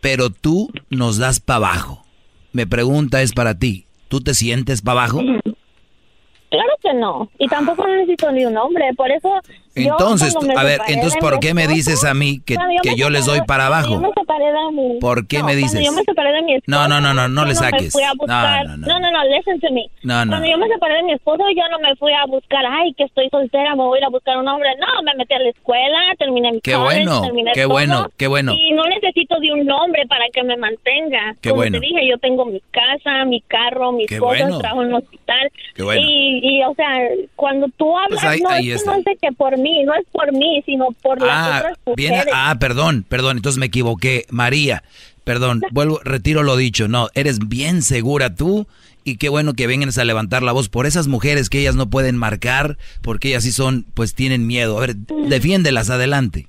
pero 0.00 0.30
tú 0.30 0.70
nos 0.90 1.18
das 1.18 1.40
para 1.40 1.56
abajo. 1.56 2.04
Mi 2.52 2.66
pregunta 2.66 3.20
es 3.22 3.32
para 3.32 3.58
ti. 3.58 3.86
¿Tú 4.08 4.20
te 4.20 4.34
sientes 4.34 4.80
para 4.80 5.00
abajo? 5.00 5.18
Claro 5.18 6.72
que 6.82 6.94
no. 6.94 7.30
Y 7.38 7.48
tampoco 7.48 7.86
necesito 7.86 8.30
ni 8.30 8.44
un 8.44 8.56
hombre. 8.56 8.92
Por 8.96 9.10
eso. 9.10 9.40
Entonces, 9.74 10.36
a 10.56 10.62
ver, 10.64 10.80
entonces, 10.88 11.18
¿por 11.20 11.40
qué 11.40 11.54
me 11.54 11.66
dices 11.66 12.04
a 12.04 12.14
mí 12.14 12.40
que, 12.44 12.56
que 12.82 12.96
yo 12.96 13.10
les 13.10 13.26
doy 13.26 13.40
para 13.46 13.66
abajo? 13.66 14.00
Yo 14.00 14.12
separé 14.14 14.44
de 14.46 14.72
mi... 14.72 14.98
¿Por 15.00 15.26
qué 15.26 15.42
me 15.42 15.56
dices? 15.56 15.72
Cuando 15.72 15.90
yo 15.90 15.92
me 15.96 16.02
separé 16.04 16.32
de 16.32 16.42
mi 16.42 16.54
esposo... 16.54 16.70
No, 16.70 16.88
no, 16.88 17.00
no, 17.00 17.12
no, 17.14 17.28
no 17.28 17.42
le 17.42 17.48
me 17.48 17.54
saques. 17.54 17.94
No, 17.94 18.26
no, 18.26 18.64
no, 18.64 18.76
no. 18.76 18.98
no, 19.00 19.10
no, 19.10 19.24
listen 19.36 19.60
to 19.60 19.72
me. 19.72 19.86
No, 20.02 20.24
no. 20.24 20.30
Cuando 20.32 20.48
yo 20.48 20.58
me 20.58 20.68
separé 20.68 20.94
de 20.96 21.02
mi 21.04 21.12
esposo, 21.12 21.42
yo 21.56 21.62
no 21.70 21.78
me 21.80 21.94
fui 21.96 22.12
a 22.12 22.24
buscar, 22.26 22.64
ay, 22.68 22.92
que 22.94 23.04
estoy 23.04 23.28
soltera, 23.30 23.70
me 23.74 23.82
voy 23.82 23.98
a 23.98 24.00
ir 24.02 24.04
a 24.06 24.08
buscar 24.10 24.36
un 24.38 24.46
hombre. 24.48 24.68
No, 24.78 25.02
me 25.02 25.14
metí 25.16 25.34
a 25.34 25.38
la 25.40 25.48
escuela, 25.50 25.98
terminé 26.18 26.52
mi 26.52 26.60
Qué 26.60 26.72
college, 26.74 27.04
bueno, 27.04 27.22
terminé 27.22 27.50
qué 27.54 27.62
todo, 27.62 27.72
bueno, 27.72 28.06
qué 28.16 28.26
bueno. 28.28 28.52
Y 28.54 28.72
no 28.72 28.84
necesito 28.86 29.38
de 29.40 29.52
un 29.52 29.70
hombre 29.70 30.04
para 30.08 30.24
que 30.32 30.42
me 30.44 30.56
mantenga. 30.56 31.34
Qué 31.40 31.50
Como 31.50 31.62
bueno. 31.62 31.80
te 31.80 31.86
dije, 31.86 32.08
yo 32.08 32.18
tengo 32.18 32.44
mi 32.46 32.60
casa, 32.70 33.24
mi 33.24 33.40
carro, 33.42 33.92
mis 33.92 34.06
Qué 34.06 34.18
cosas, 34.18 34.42
bueno. 34.42 34.58
trabajo 34.58 34.82
en 34.82 34.88
un 34.88 34.94
hospital. 34.94 35.50
Qué 35.74 35.82
bueno. 35.82 36.02
Y, 36.08 36.40
y, 36.58 36.62
o 36.64 36.74
sea, 36.74 36.88
cuando 37.36 37.66
tú 37.76 37.96
hablas, 37.98 38.20
Pues 38.20 38.24
ahí- 38.24 38.40
no, 38.40 38.48
ahí 38.50 38.70
está. 38.70 38.92
no 38.92 38.98
es 38.98 39.04
de 39.04 39.16
que 39.16 39.32
por 39.32 39.56
mí, 39.64 39.82
no 39.84 39.94
es 39.94 40.04
por 40.12 40.32
mí, 40.32 40.62
sino 40.66 40.88
por 41.02 41.20
las 41.20 41.30
Ah, 41.30 41.58
otras 41.58 41.96
viene, 41.96 42.16
mujeres. 42.18 42.34
ah, 42.36 42.56
perdón, 42.60 43.04
perdón, 43.08 43.38
entonces 43.38 43.58
me 43.58 43.66
equivoqué. 43.66 44.26
María, 44.30 44.84
perdón, 45.24 45.62
vuelvo, 45.72 46.00
retiro 46.04 46.42
lo 46.42 46.56
dicho. 46.56 46.86
No, 46.86 47.08
eres 47.14 47.38
bien 47.48 47.82
segura 47.82 48.34
tú 48.34 48.66
y 49.02 49.16
qué 49.16 49.28
bueno 49.28 49.54
que 49.54 49.66
vengas 49.66 49.98
a 49.98 50.04
levantar 50.04 50.42
la 50.42 50.52
voz 50.52 50.68
por 50.68 50.86
esas 50.86 51.08
mujeres 51.08 51.50
que 51.50 51.60
ellas 51.60 51.74
no 51.76 51.90
pueden 51.90 52.16
marcar 52.16 52.78
porque 53.02 53.28
ellas 53.28 53.42
sí 53.44 53.52
son, 53.52 53.84
pues 53.94 54.14
tienen 54.14 54.46
miedo. 54.46 54.76
A 54.78 54.80
ver, 54.82 54.96
defiéndelas, 54.96 55.90
adelante. 55.90 56.46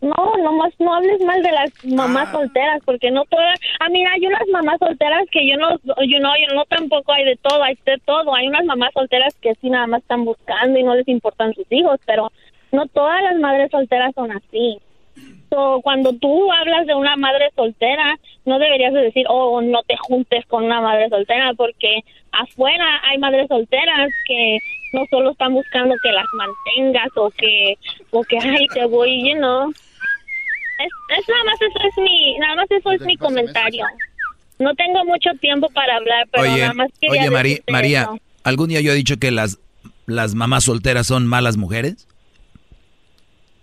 No, 0.00 0.14
nomás 0.42 0.74
no 0.78 0.94
hables 0.94 1.20
mal 1.22 1.42
de 1.42 1.52
las 1.52 1.84
mamás 1.84 2.30
solteras, 2.30 2.82
porque 2.84 3.10
no 3.10 3.24
todas. 3.24 3.58
Ah, 3.80 3.88
mira, 3.88 4.10
hay 4.12 4.26
unas 4.26 4.46
mamás 4.52 4.78
solteras 4.78 5.24
que 5.30 5.48
yo 5.48 5.56
no, 5.56 5.70
yo 5.78 6.20
no, 6.20 6.32
yo 6.36 6.54
no 6.54 6.64
tampoco 6.66 7.12
hay 7.12 7.24
de 7.24 7.36
todo, 7.36 7.62
hay 7.62 7.78
de 7.84 7.98
todo. 8.04 8.34
Hay 8.34 8.46
unas 8.46 8.64
mamás 8.64 8.90
solteras 8.92 9.34
que 9.40 9.54
sí 9.54 9.70
nada 9.70 9.86
más 9.86 10.02
están 10.02 10.24
buscando 10.24 10.78
y 10.78 10.82
no 10.82 10.94
les 10.94 11.08
importan 11.08 11.54
sus 11.54 11.66
hijos, 11.70 11.98
pero 12.04 12.30
no 12.72 12.86
todas 12.88 13.22
las 13.22 13.36
madres 13.36 13.70
solteras 13.70 14.12
son 14.14 14.32
así. 14.32 14.78
So, 15.50 15.80
cuando 15.82 16.12
tú 16.12 16.52
hablas 16.52 16.86
de 16.86 16.94
una 16.94 17.16
madre 17.16 17.50
soltera, 17.54 18.18
no 18.44 18.58
deberías 18.58 18.92
de 18.92 19.00
decir, 19.00 19.26
oh, 19.28 19.60
no 19.62 19.82
te 19.84 19.96
juntes 19.96 20.44
con 20.46 20.64
una 20.64 20.80
madre 20.80 21.08
soltera, 21.08 21.54
porque 21.54 22.00
afuera 22.32 23.00
hay 23.04 23.16
madres 23.18 23.46
solteras 23.48 24.10
que 24.26 24.58
no 24.92 25.06
solo 25.08 25.30
están 25.30 25.54
buscando 25.54 25.94
que 26.02 26.12
las 26.12 26.26
mantengas 26.32 27.08
o 27.16 27.30
que, 27.30 27.78
o 28.10 28.24
que, 28.24 28.38
ay, 28.38 28.66
te 28.68 28.84
voy, 28.86 29.30
you 29.30 29.36
know. 29.36 29.72
Es, 30.78 31.18
es 31.18 31.28
nada 31.28 31.44
más 31.44 31.54
eso 31.60 31.78
es 31.88 32.02
mi, 32.02 32.38
nada 32.38 32.56
más 32.56 32.70
eso 32.70 32.92
es 32.92 33.00
mi 33.02 33.16
comentario. 33.16 33.84
No 34.58 34.74
tengo 34.74 35.04
mucho 35.04 35.30
tiempo 35.40 35.68
para 35.70 35.96
hablar, 35.96 36.26
pero 36.32 36.44
Oye, 36.44 36.60
nada 36.62 36.74
más 36.74 36.88
quería 37.00 37.28
oye 37.30 37.62
María, 37.70 38.02
eso. 38.02 38.18
¿algún 38.44 38.68
día 38.68 38.80
yo 38.80 38.92
he 38.92 38.94
dicho 38.94 39.16
que 39.18 39.30
las, 39.30 39.58
las 40.06 40.34
mamás 40.34 40.64
solteras 40.64 41.06
son 41.06 41.26
malas 41.26 41.56
mujeres? 41.56 42.06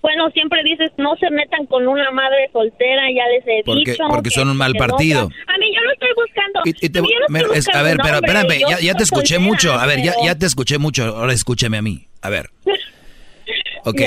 Bueno, 0.01 0.29
siempre 0.31 0.61
dices, 0.63 0.91
no 0.97 1.15
se 1.15 1.29
metan 1.29 1.65
con 1.65 1.87
una 1.87 2.11
madre 2.11 2.49
soltera, 2.51 3.03
ya 3.15 3.23
les 3.27 3.47
he 3.47 3.63
Porque- 3.63 3.91
dicho. 3.91 4.03
porque 4.09 4.29
que- 4.29 4.35
son 4.35 4.49
un 4.49 4.57
mal 4.57 4.73
partido. 4.73 5.21
a 5.21 5.57
mí 5.57 5.73
yo 5.73 5.81
no 5.81 5.91
estoy 5.93 6.09
buscando. 6.15 6.59
Y- 6.65 6.85
y 6.85 6.89
te- 6.89 6.99
a 6.99 7.01
mí 7.01 7.07
yo 7.09 7.19
no 7.21 7.25
me- 7.29 7.39
estoy 7.39 7.57
es- 7.57 7.69
a 7.69 7.81
ver, 7.83 7.97
pero 8.03 8.17
hombre, 8.17 8.31
espérame, 8.33 8.69
ya, 8.69 8.79
ya 8.81 8.93
te 8.95 9.03
escuché 9.03 9.35
soltera, 9.35 9.39
mucho. 9.49 9.73
A 9.73 9.85
ver, 9.85 10.03
ya, 10.03 10.11
pero- 10.11 10.25
ya 10.25 10.35
te 10.37 10.45
escuché 10.45 10.77
mucho. 10.77 11.05
Ahora 11.05 11.31
escúchame 11.33 11.77
a 11.77 11.81
mí. 11.81 12.07
A 12.21 12.29
ver. 12.29 12.49
Ok. 13.85 14.01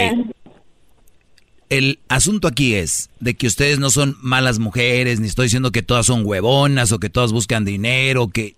El 1.68 1.98
asunto 2.08 2.46
aquí 2.46 2.74
es 2.74 3.10
de 3.18 3.34
que 3.34 3.46
ustedes 3.48 3.78
no 3.78 3.90
son 3.90 4.16
malas 4.20 4.58
mujeres, 4.60 5.18
ni 5.20 5.26
estoy 5.26 5.46
diciendo 5.46 5.72
que 5.72 5.82
todas 5.82 6.06
son 6.06 6.24
huevonas 6.24 6.92
o 6.92 7.00
que 7.00 7.10
todas 7.10 7.32
buscan 7.32 7.64
dinero, 7.64 8.28
que 8.28 8.54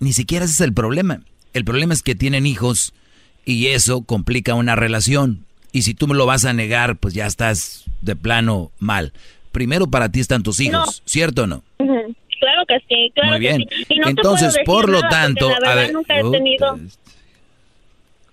ni 0.00 0.12
siquiera 0.12 0.44
ese 0.44 0.54
es 0.54 0.60
el 0.60 0.72
problema. 0.74 1.20
El 1.54 1.64
problema 1.64 1.94
es 1.94 2.02
que 2.02 2.14
tienen 2.16 2.46
hijos 2.46 2.92
y 3.44 3.68
eso 3.68 4.02
complica 4.02 4.54
una 4.54 4.74
relación. 4.74 5.44
Y 5.72 5.82
si 5.82 5.94
tú 5.94 6.08
me 6.08 6.14
lo 6.16 6.26
vas 6.26 6.44
a 6.44 6.52
negar, 6.52 6.96
pues 6.96 7.14
ya 7.14 7.26
estás 7.26 7.84
de 8.00 8.16
plano 8.16 8.72
mal. 8.80 9.12
Primero 9.52 9.86
para 9.88 10.08
ti 10.10 10.18
están 10.20 10.42
tus 10.42 10.58
hijos, 10.60 10.72
No. 11.02 11.08
¿cierto 11.08 11.42
o 11.44 11.46
no? 11.46 11.62
Claro 11.78 12.62
que 12.66 12.78
sí, 12.88 13.12
claro 13.14 13.30
Muy 13.32 13.40
bien. 13.40 13.58
que 13.68 13.76
sí. 13.76 13.84
Y 13.90 13.98
no 13.98 14.04
te 14.06 14.10
Entonces, 14.10 14.56
por 14.64 14.88
lo 14.88 15.00
nada, 15.00 15.10
tanto, 15.10 15.50
la 15.50 15.56
a 15.56 15.58
verdad 15.60 15.76
ver, 15.76 15.92
nunca 15.92 16.18
he 16.18 16.22
puta, 16.22 16.38
tenido... 16.38 16.78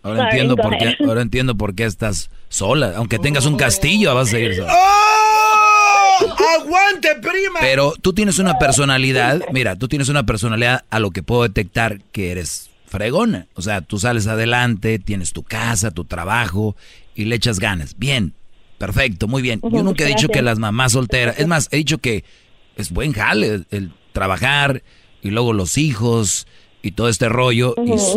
Ahora 0.03 0.17
Sorry, 0.19 0.29
entiendo 0.31 0.55
por 0.55 0.77
qué, 0.77 0.95
ahora 1.05 1.21
entiendo 1.21 1.55
por 1.55 1.75
qué 1.75 1.85
estás 1.85 2.29
sola. 2.49 2.93
Aunque 2.95 3.19
tengas 3.19 3.45
un 3.45 3.57
castillo, 3.57 4.13
vas 4.15 4.29
a 4.29 4.31
seguir 4.31 4.55
sola. 4.55 4.73
¡Oh! 4.73 5.07
¡Aguante, 6.61 7.15
prima! 7.15 7.59
Pero 7.59 7.93
tú 8.01 8.13
tienes 8.13 8.39
una 8.39 8.57
personalidad, 8.57 9.41
mira, 9.51 9.75
tú 9.75 9.87
tienes 9.87 10.09
una 10.09 10.25
personalidad 10.25 10.85
a 10.89 10.99
lo 10.99 11.11
que 11.11 11.23
puedo 11.23 11.43
detectar 11.43 12.01
que 12.11 12.31
eres 12.31 12.69
fregona. 12.87 13.47
O 13.53 13.61
sea, 13.61 13.81
tú 13.81 13.99
sales 13.99 14.27
adelante, 14.27 14.99
tienes 14.99 15.33
tu 15.33 15.43
casa, 15.43 15.91
tu 15.91 16.05
trabajo 16.05 16.75
y 17.15 17.25
le 17.25 17.35
echas 17.35 17.59
ganas. 17.59 17.97
Bien, 17.97 18.33
perfecto, 18.77 19.27
muy 19.27 19.41
bien. 19.41 19.59
Yo 19.61 19.83
nunca 19.83 20.03
he 20.03 20.07
dicho 20.07 20.27
gracias. 20.27 20.37
que 20.37 20.41
las 20.41 20.59
mamás 20.59 20.93
solteras, 20.93 21.37
es 21.37 21.47
más, 21.47 21.67
he 21.71 21.77
dicho 21.77 21.97
que 21.97 22.23
es 22.75 22.91
buen 22.91 23.13
jale 23.13 23.47
el, 23.47 23.67
el 23.71 23.91
trabajar 24.13 24.83
y 25.21 25.29
luego 25.31 25.53
los 25.53 25.77
hijos 25.77 26.47
y 26.87 26.91
todo 26.91 27.09
este 27.09 27.29
rollo 27.29 27.75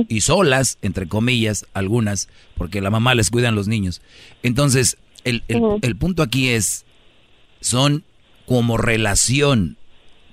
y- 0.09 0.21
solas, 0.21 0.79
entre 0.83 1.07
comillas, 1.09 1.67
algunas, 1.75 2.29
porque 2.57 2.81
la 2.81 2.91
mamá 2.91 3.15
les 3.15 3.31
cuidan 3.31 3.55
los 3.55 3.69
niños. 3.69 4.01
Entonces, 4.43 4.97
el, 5.25 5.43
el 5.83 5.97
punto 5.97 6.23
aquí 6.23 6.49
es, 6.49 6.85
son 7.61 8.05
como 8.47 8.77
relación, 8.77 9.77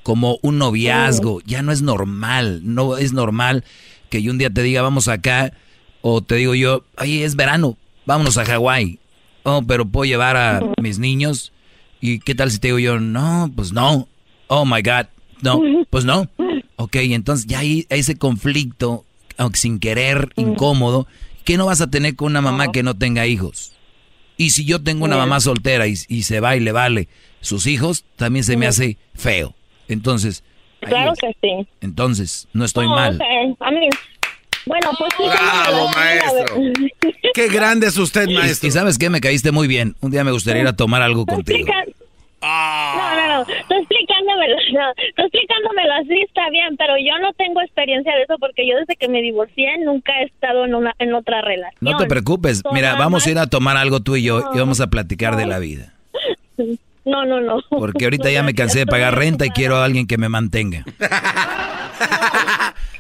como 0.04 0.40
un 0.42 0.58
noviazgo, 0.58 1.42
ya 1.46 1.62
no 1.62 1.72
es 1.72 1.82
normal, 1.82 2.62
no 2.64 2.98
es 2.98 3.12
normal 3.14 3.64
que 4.10 4.22
yo 4.22 4.32
un 4.32 4.38
día 4.38 4.50
te 4.50 4.64
diga 4.64 4.82
vamos 4.82 5.08
acá 5.10 5.52
o 6.02 6.22
te 6.22 6.36
digo 6.36 6.56
yo, 6.56 6.84
oye, 6.98 7.26
es 7.26 7.36
verano, 7.36 7.78
vámonos 8.06 8.38
a 8.38 8.46
Hawái. 8.46 9.00
Oh, 9.44 9.62
pero 9.66 9.86
puedo 9.86 10.06
llevar 10.06 10.36
a 10.38 10.62
mis 10.82 11.00
niños 11.00 11.52
y 12.02 12.20
qué 12.20 12.36
tal 12.36 12.52
si 12.52 12.60
te 12.60 12.68
digo 12.70 12.80
yo, 12.80 13.00
no, 13.00 13.52
pues 13.56 13.72
no. 13.74 14.08
Oh 14.48 14.66
my 14.66 14.82
god, 14.82 15.08
no, 15.42 15.62
pues 15.90 16.06
no. 16.06 16.30
Ok, 16.78 16.96
entonces 16.98 17.46
ya 17.48 17.60
hay 17.60 17.86
ese 17.90 18.16
conflicto, 18.18 19.04
aunque 19.38 19.60
sin 19.60 19.80
querer, 19.80 20.30
incómodo, 20.36 21.08
que 21.44 21.58
no 21.58 21.66
vas 21.66 21.82
a 21.82 21.88
tener 21.90 22.16
con 22.16 22.28
una 22.28 22.42
mamá 22.42 22.72
que 22.72 22.84
no 22.84 22.96
tenga 22.96 23.26
hijos. 23.28 23.74
Y 24.38 24.52
si 24.52 24.64
yo 24.66 24.82
tengo 24.84 25.04
una 25.06 25.18
mamá 25.18 25.40
soltera 25.40 25.88
y, 25.88 25.96
y 26.08 26.24
se 26.24 26.40
va 26.40 26.56
y 26.56 26.60
le 26.60 26.72
vale 26.72 27.08
sus 27.42 27.66
hijos, 27.68 28.06
también 28.16 28.44
se 28.44 28.56
me 28.58 28.68
hace 28.68 28.98
feo. 29.16 29.56
Entonces, 29.88 30.44
Claro 30.82 31.14
que 31.20 31.36
sí. 31.42 31.68
entonces, 31.82 32.48
no 32.54 32.64
estoy 32.64 32.86
No, 32.88 32.96
mal. 32.96 33.16
o 33.16 33.18
sea, 33.18 33.68
a 33.68 33.72
mí, 33.72 33.88
bueno, 34.68 34.92
pues 35.00 35.10
sí. 35.18 35.24
Bravo, 35.28 35.90
maestro. 35.90 36.56
Qué 37.34 37.48
grande 37.48 37.88
es 37.88 37.98
usted, 37.98 38.30
maestro. 38.30 38.68
Y, 38.68 38.70
y 38.70 38.72
sabes 38.72 39.00
qué, 39.00 39.10
me 39.10 39.20
caíste 39.20 39.52
muy 39.52 39.68
bien. 39.68 39.96
Un 40.02 40.12
día 40.12 40.24
me 40.24 40.32
gustaría 40.32 40.62
ir 40.62 40.68
a 40.68 40.76
tomar 40.76 41.02
algo 41.02 41.26
contigo. 41.26 41.58
Explica- 41.68 41.97
No, 42.42 43.16
no, 43.16 43.28
no, 43.40 43.46
tú 43.46 43.74
explicándomelo, 43.74 44.56
no, 44.74 44.94
tú 45.16 45.24
explicándomelo 45.24 45.94
así 46.02 46.22
está 46.22 46.50
bien, 46.52 46.78
pero 46.78 46.94
yo 46.98 47.18
no 47.20 47.34
tengo 47.34 47.62
experiencia 47.62 48.14
de 48.16 48.24
eso 48.24 48.36
porque 48.40 48.68
yo 48.68 48.78
desde 48.78 48.96
que 48.96 49.08
me 49.08 49.22
divorcié 49.22 49.78
nunca 49.80 50.14
he 50.22 50.26
estado 50.26 50.66
en 50.66 50.76
una 50.76 50.94
en 51.00 51.14
otra 51.16 51.42
relación. 51.42 51.80
No 51.82 51.98
te 51.98 52.06
preocupes. 52.06 52.64
Mira, 52.72 52.96
vamos 52.96 53.26
a 53.26 53.32
ir 53.32 53.40
a 53.40 53.48
tomar 53.48 53.76
algo 53.78 54.02
tú 54.02 54.16
y 54.16 54.24
yo 54.24 54.52
y 54.54 54.60
vamos 54.60 54.82
a 54.82 54.88
platicar 54.88 55.36
de 55.36 55.46
la 55.46 55.60
vida. 55.60 55.94
No, 57.08 57.26
no, 57.26 57.40
no. 57.40 57.62
Porque 57.70 58.04
ahorita 58.04 58.30
ya 58.30 58.44
me 58.44 58.54
cansé 58.54 58.80
de 58.80 58.86
pagar 58.86 59.18
renta 59.18 59.46
y 59.46 59.50
quiero 59.52 59.78
a 59.78 59.86
alguien 59.86 60.08
que 60.08 60.18
me 60.18 60.28
mantenga. 60.28 60.84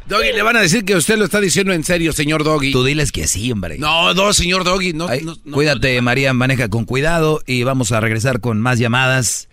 Doggy, 0.08 0.32
le 0.34 0.42
van 0.42 0.56
a 0.56 0.62
decir 0.62 0.86
que 0.86 0.96
usted 0.96 1.18
lo 1.18 1.26
está 1.26 1.42
diciendo 1.42 1.74
en 1.74 1.84
serio, 1.84 2.14
señor 2.14 2.46
Doggy. 2.46 2.72
Tú 2.72 2.86
diles 2.86 3.12
que 3.12 3.28
sí, 3.28 3.52
hombre. 3.52 3.78
No, 3.78 4.14
no, 4.14 4.32
señor 4.34 4.64
Doggy, 4.64 4.94
no. 4.94 5.10
Ay, 5.10 5.22
no, 5.22 5.36
no. 5.44 5.54
Cuídate, 5.54 6.00
María, 6.02 6.34
maneja 6.34 6.70
con 6.70 6.86
cuidado 6.86 7.42
y 7.46 7.64
vamos 7.64 7.92
a 7.92 8.00
regresar 8.00 8.40
con 8.40 8.62
más 8.62 8.80
llamadas. 8.80 9.50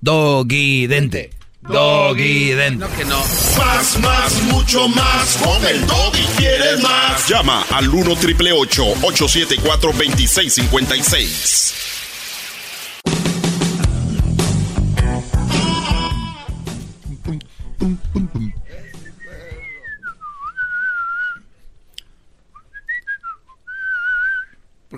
Doggy 0.00 0.86
Dente. 0.86 1.30
Doggy 1.60 2.52
Dente. 2.52 2.86
No, 2.86 2.96
que 2.96 3.04
no. 3.04 3.18
Más, 3.58 3.98
más, 4.00 4.42
mucho 4.44 4.88
más. 4.88 5.36
Con 5.44 5.66
el 5.66 5.86
doggy 5.86 6.24
quieres 6.38 6.82
más. 6.82 7.28
Llama 7.28 7.66
al 7.70 7.88
1 7.88 8.16
triple 8.16 8.52
874 8.52 9.92
2656. 9.92 11.74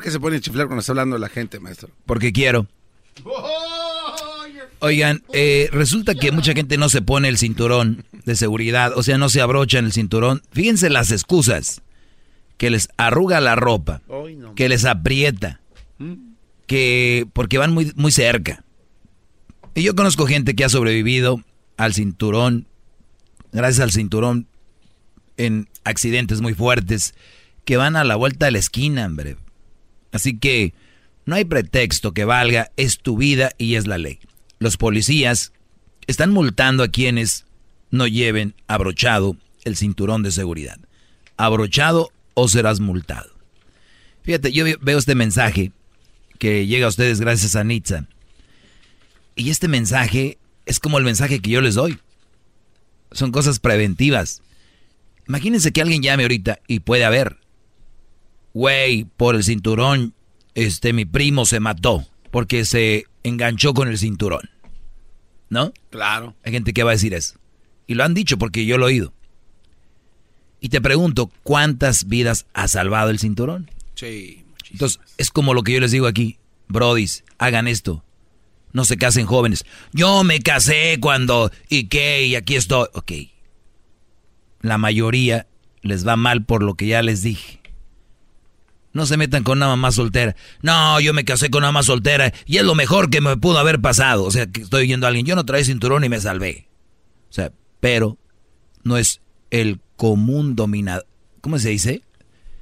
¿Por 0.00 0.06
qué 0.06 0.12
se 0.12 0.18
pone 0.18 0.36
a 0.38 0.40
chiflar 0.40 0.66
cuando 0.66 0.80
está 0.80 0.92
hablando 0.92 1.18
la 1.18 1.28
gente, 1.28 1.60
maestro? 1.60 1.90
Porque 2.06 2.32
quiero. 2.32 2.66
Oigan, 4.78 5.22
eh, 5.34 5.68
resulta 5.72 6.14
que 6.14 6.32
mucha 6.32 6.54
gente 6.54 6.78
no 6.78 6.88
se 6.88 7.02
pone 7.02 7.28
el 7.28 7.36
cinturón 7.36 8.06
de 8.24 8.34
seguridad, 8.34 8.96
o 8.96 9.02
sea, 9.02 9.18
no 9.18 9.28
se 9.28 9.42
abrochan 9.42 9.84
el 9.84 9.92
cinturón. 9.92 10.40
Fíjense 10.52 10.88
las 10.88 11.10
excusas. 11.10 11.82
Que 12.56 12.70
les 12.70 12.88
arruga 12.96 13.42
la 13.42 13.56
ropa, 13.56 14.00
que 14.56 14.70
les 14.70 14.86
aprieta, 14.86 15.60
que 16.66 17.26
porque 17.34 17.58
van 17.58 17.74
muy, 17.74 17.92
muy 17.94 18.10
cerca. 18.10 18.64
Y 19.74 19.82
yo 19.82 19.94
conozco 19.94 20.26
gente 20.26 20.56
que 20.56 20.64
ha 20.64 20.70
sobrevivido 20.70 21.44
al 21.76 21.92
cinturón, 21.92 22.66
gracias 23.52 23.80
al 23.80 23.92
cinturón, 23.92 24.46
en 25.36 25.68
accidentes 25.84 26.40
muy 26.40 26.54
fuertes, 26.54 27.12
que 27.66 27.76
van 27.76 27.96
a 27.96 28.04
la 28.04 28.16
vuelta 28.16 28.46
de 28.46 28.52
la 28.52 28.58
esquina, 28.60 29.04
hombre. 29.04 29.36
Así 30.12 30.38
que 30.38 30.74
no 31.26 31.36
hay 31.36 31.44
pretexto 31.44 32.12
que 32.12 32.24
valga, 32.24 32.70
es 32.76 32.98
tu 32.98 33.16
vida 33.16 33.52
y 33.58 33.76
es 33.76 33.86
la 33.86 33.98
ley. 33.98 34.18
los 34.58 34.76
policías 34.76 35.52
están 36.06 36.32
multando 36.32 36.82
a 36.82 36.88
quienes 36.88 37.46
no 37.90 38.06
lleven 38.06 38.54
abrochado 38.66 39.36
el 39.64 39.76
cinturón 39.76 40.22
de 40.22 40.30
seguridad. 40.30 40.78
Abrochado 41.36 42.10
o 42.34 42.48
serás 42.48 42.80
multado. 42.80 43.30
Fíjate, 44.22 44.52
yo 44.52 44.64
veo 44.80 44.98
este 44.98 45.14
mensaje 45.14 45.72
que 46.38 46.66
llega 46.66 46.86
a 46.86 46.88
ustedes 46.88 47.20
gracias 47.20 47.56
a 47.56 47.64
Nitza. 47.64 48.06
Y 49.34 49.50
este 49.50 49.68
mensaje 49.68 50.38
es 50.66 50.80
como 50.80 50.98
el 50.98 51.04
mensaje 51.04 51.40
que 51.40 51.50
yo 51.50 51.60
les 51.60 51.74
doy. 51.74 51.98
Son 53.12 53.32
cosas 53.32 53.58
preventivas. 53.58 54.42
Imagínense 55.28 55.72
que 55.72 55.82
alguien 55.82 56.02
llame 56.02 56.24
ahorita 56.24 56.60
y 56.66 56.80
puede 56.80 57.04
haber, 57.04 57.38
güey, 58.54 59.04
por 59.16 59.34
el 59.34 59.44
cinturón, 59.44 60.14
este, 60.54 60.92
mi 60.92 61.04
primo 61.04 61.46
se 61.46 61.60
mató 61.60 62.06
porque 62.30 62.64
se 62.64 63.06
enganchó 63.22 63.74
con 63.74 63.88
el 63.88 63.98
cinturón. 63.98 64.50
¿No? 65.48 65.72
Claro. 65.90 66.36
Hay 66.44 66.52
gente 66.52 66.72
que 66.72 66.84
va 66.84 66.92
a 66.92 66.94
decir 66.94 67.12
eso. 67.14 67.34
Y 67.86 67.94
lo 67.94 68.04
han 68.04 68.14
dicho 68.14 68.38
porque 68.38 68.64
yo 68.64 68.78
lo 68.78 68.88
he 68.88 68.92
oído. 68.92 69.12
Y 70.60 70.68
te 70.68 70.80
pregunto, 70.80 71.30
¿cuántas 71.42 72.06
vidas 72.06 72.46
ha 72.52 72.68
salvado 72.68 73.10
el 73.10 73.18
cinturón? 73.18 73.70
Sí. 73.94 74.44
Entonces, 74.70 75.00
es 75.16 75.30
como 75.30 75.54
lo 75.54 75.62
que 75.62 75.72
yo 75.72 75.80
les 75.80 75.90
digo 75.90 76.06
aquí. 76.06 76.38
Brodis, 76.68 77.24
hagan 77.38 77.66
esto. 77.66 78.04
No 78.72 78.84
se 78.84 78.96
casen 78.96 79.26
jóvenes. 79.26 79.64
Yo 79.92 80.22
me 80.22 80.40
casé 80.40 80.98
cuando... 81.00 81.50
¿Y 81.68 81.88
qué? 81.88 82.26
Y 82.26 82.36
aquí 82.36 82.54
estoy. 82.54 82.86
Ok. 82.92 83.12
La 84.60 84.78
mayoría 84.78 85.48
les 85.82 86.06
va 86.06 86.16
mal 86.16 86.44
por 86.44 86.62
lo 86.62 86.74
que 86.74 86.86
ya 86.86 87.02
les 87.02 87.22
dije. 87.22 87.59
No 88.92 89.06
se 89.06 89.16
metan 89.16 89.44
con 89.44 89.58
una 89.58 89.68
mamá 89.68 89.92
soltera. 89.92 90.34
No, 90.62 90.98
yo 91.00 91.14
me 91.14 91.24
casé 91.24 91.48
con 91.48 91.58
una 91.60 91.68
mamá 91.68 91.82
soltera 91.84 92.32
y 92.46 92.56
es 92.58 92.64
lo 92.64 92.74
mejor 92.74 93.08
que 93.08 93.20
me 93.20 93.36
pudo 93.36 93.58
haber 93.58 93.80
pasado. 93.80 94.24
O 94.24 94.30
sea, 94.30 94.46
que 94.46 94.62
estoy 94.62 94.82
oyendo 94.82 95.06
a 95.06 95.08
alguien. 95.08 95.26
Yo 95.26 95.36
no 95.36 95.46
traía 95.46 95.64
cinturón 95.64 96.02
y 96.04 96.08
me 96.08 96.20
salvé. 96.20 96.66
O 97.28 97.32
sea, 97.32 97.52
pero 97.78 98.18
no 98.82 98.96
es 98.96 99.20
el 99.50 99.80
común 99.96 100.56
dominador. 100.56 101.06
¿Cómo 101.40 101.58
se 101.58 101.68
dice? 101.70 102.02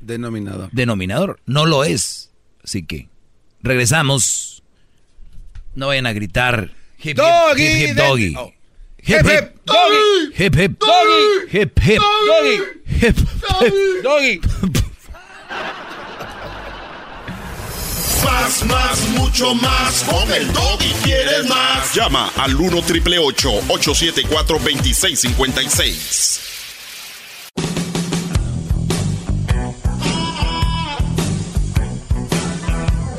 Denominador. 0.01 0.69
Denominador. 0.73 1.41
No 1.47 1.65
lo 1.65 1.85
es. 1.85 2.31
Así 2.63 2.85
que 2.85 3.09
regresamos. 3.63 4.63
No 5.75 5.87
vayan 5.87 6.07
a 6.07 6.13
gritar. 6.13 6.73
Hip, 7.03 7.17
Doggy, 7.17 7.63
hip, 7.63 7.89
hip, 7.91 7.97
doggy. 7.97 8.35
oh. 8.37 8.53
Hip, 9.01 9.25
hip, 9.25 9.55
doggy. 9.65 10.35
Hip, 10.37 10.57
hip, 10.57 10.79
Doggy. 10.79 11.59
Hip, 11.59 11.81
hip, 11.81 12.03
Doggy. 12.27 12.59
Hip, 13.01 13.17
hip. 13.17 14.03
Doggy. 14.03 14.41
Más, 18.25 18.65
más, 18.65 19.09
mucho 19.11 19.55
más. 19.55 20.05
Con 20.05 20.33
el 20.33 20.53
doggy 20.53 20.93
quieres 21.05 21.49
más. 21.49 21.95
Llama 21.95 22.31
al 22.37 22.55
1 22.57 22.83
triple 22.83 23.19
874 23.19 24.59
2656. 24.59 26.41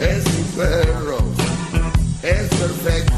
Es 0.02 0.26
mi 0.26 0.44
perro. 0.58 1.18
Es 2.24 2.50
perfecto. 2.50 3.14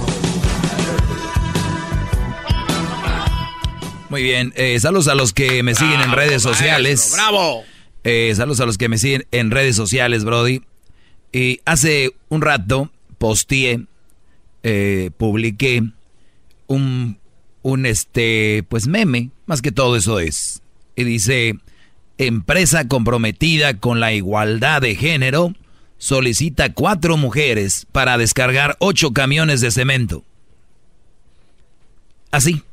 Muy 4.09 4.23
bien, 4.23 4.51
eh, 4.57 4.77
saludos 4.79 5.07
a 5.07 5.15
los 5.15 5.31
que 5.31 5.63
me 5.63 5.73
siguen 5.73 6.01
en 6.01 6.11
redes 6.11 6.43
sociales. 6.43 7.11
¡Bravo! 7.13 7.63
Eh, 8.03 8.33
saludos 8.35 8.59
a 8.59 8.65
los 8.65 8.77
que 8.77 8.89
me 8.89 8.97
siguen 8.97 9.25
en 9.31 9.51
redes 9.51 9.75
sociales, 9.75 10.25
Brody. 10.25 10.61
Y 11.31 11.61
hace 11.65 12.11
un 12.29 12.41
rato 12.41 12.91
posteé, 13.17 13.85
eh, 14.63 15.11
publiqué 15.17 15.83
un, 16.67 17.17
un 17.61 17.85
este, 17.85 18.65
pues 18.69 18.87
meme, 18.87 19.31
más 19.45 19.61
que 19.61 19.71
todo 19.71 19.95
eso 19.95 20.19
es. 20.19 20.61
Y 20.95 21.03
dice, 21.03 21.55
empresa 22.17 22.87
comprometida 22.87 23.77
con 23.77 23.99
la 23.99 24.13
igualdad 24.13 24.81
de 24.81 24.95
género 24.95 25.53
solicita 25.97 26.73
cuatro 26.73 27.15
mujeres 27.15 27.85
para 27.91 28.17
descargar 28.17 28.75
ocho 28.79 29.11
camiones 29.11 29.61
de 29.61 29.71
cemento. 29.71 30.23
Así. 32.31 32.63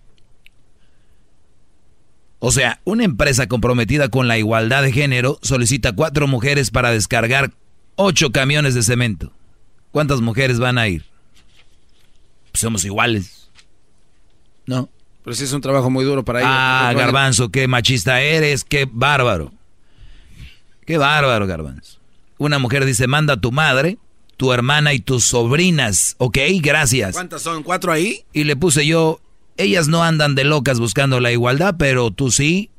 O 2.38 2.52
sea, 2.52 2.80
una 2.84 3.04
empresa 3.04 3.48
comprometida 3.48 4.08
con 4.08 4.28
la 4.28 4.38
igualdad 4.38 4.82
de 4.82 4.92
género 4.92 5.38
solicita 5.42 5.92
cuatro 5.92 6.28
mujeres 6.28 6.70
para 6.70 6.90
descargar 6.90 7.52
ocho 7.98 8.30
camiones 8.30 8.74
de 8.74 8.82
cemento. 8.82 9.32
¿Cuántas 9.90 10.20
mujeres 10.20 10.58
van 10.58 10.78
a 10.78 10.88
ir? 10.88 11.04
Pues 12.52 12.60
somos 12.60 12.84
iguales. 12.84 13.50
¿No? 14.66 14.88
Pero 15.24 15.34
sí 15.34 15.44
es 15.44 15.52
un 15.52 15.60
trabajo 15.60 15.90
muy 15.90 16.04
duro 16.04 16.24
para 16.24 16.40
ellos. 16.40 16.50
Ah, 16.50 16.92
Garbanzo, 16.96 17.50
qué 17.50 17.66
machista 17.66 18.20
eres, 18.20 18.64
qué 18.64 18.88
bárbaro. 18.90 19.52
Qué 20.86 20.96
bárbaro, 20.96 21.46
Garbanzo. 21.46 21.98
Una 22.38 22.58
mujer 22.58 22.84
dice, 22.84 23.08
manda 23.08 23.34
a 23.34 23.40
tu 23.40 23.50
madre, 23.50 23.98
tu 24.36 24.52
hermana 24.52 24.94
y 24.94 25.00
tus 25.00 25.24
sobrinas. 25.24 26.14
Ok, 26.18 26.38
gracias. 26.60 27.14
¿Cuántas 27.14 27.42
son? 27.42 27.64
¿Cuatro 27.64 27.90
ahí? 27.90 28.24
Y 28.32 28.44
le 28.44 28.54
puse 28.54 28.86
yo, 28.86 29.20
ellas 29.56 29.88
no 29.88 30.04
andan 30.04 30.36
de 30.36 30.44
locas 30.44 30.78
buscando 30.78 31.18
la 31.18 31.32
igualdad, 31.32 31.74
pero 31.78 32.12
tú 32.12 32.30
sí. 32.30 32.70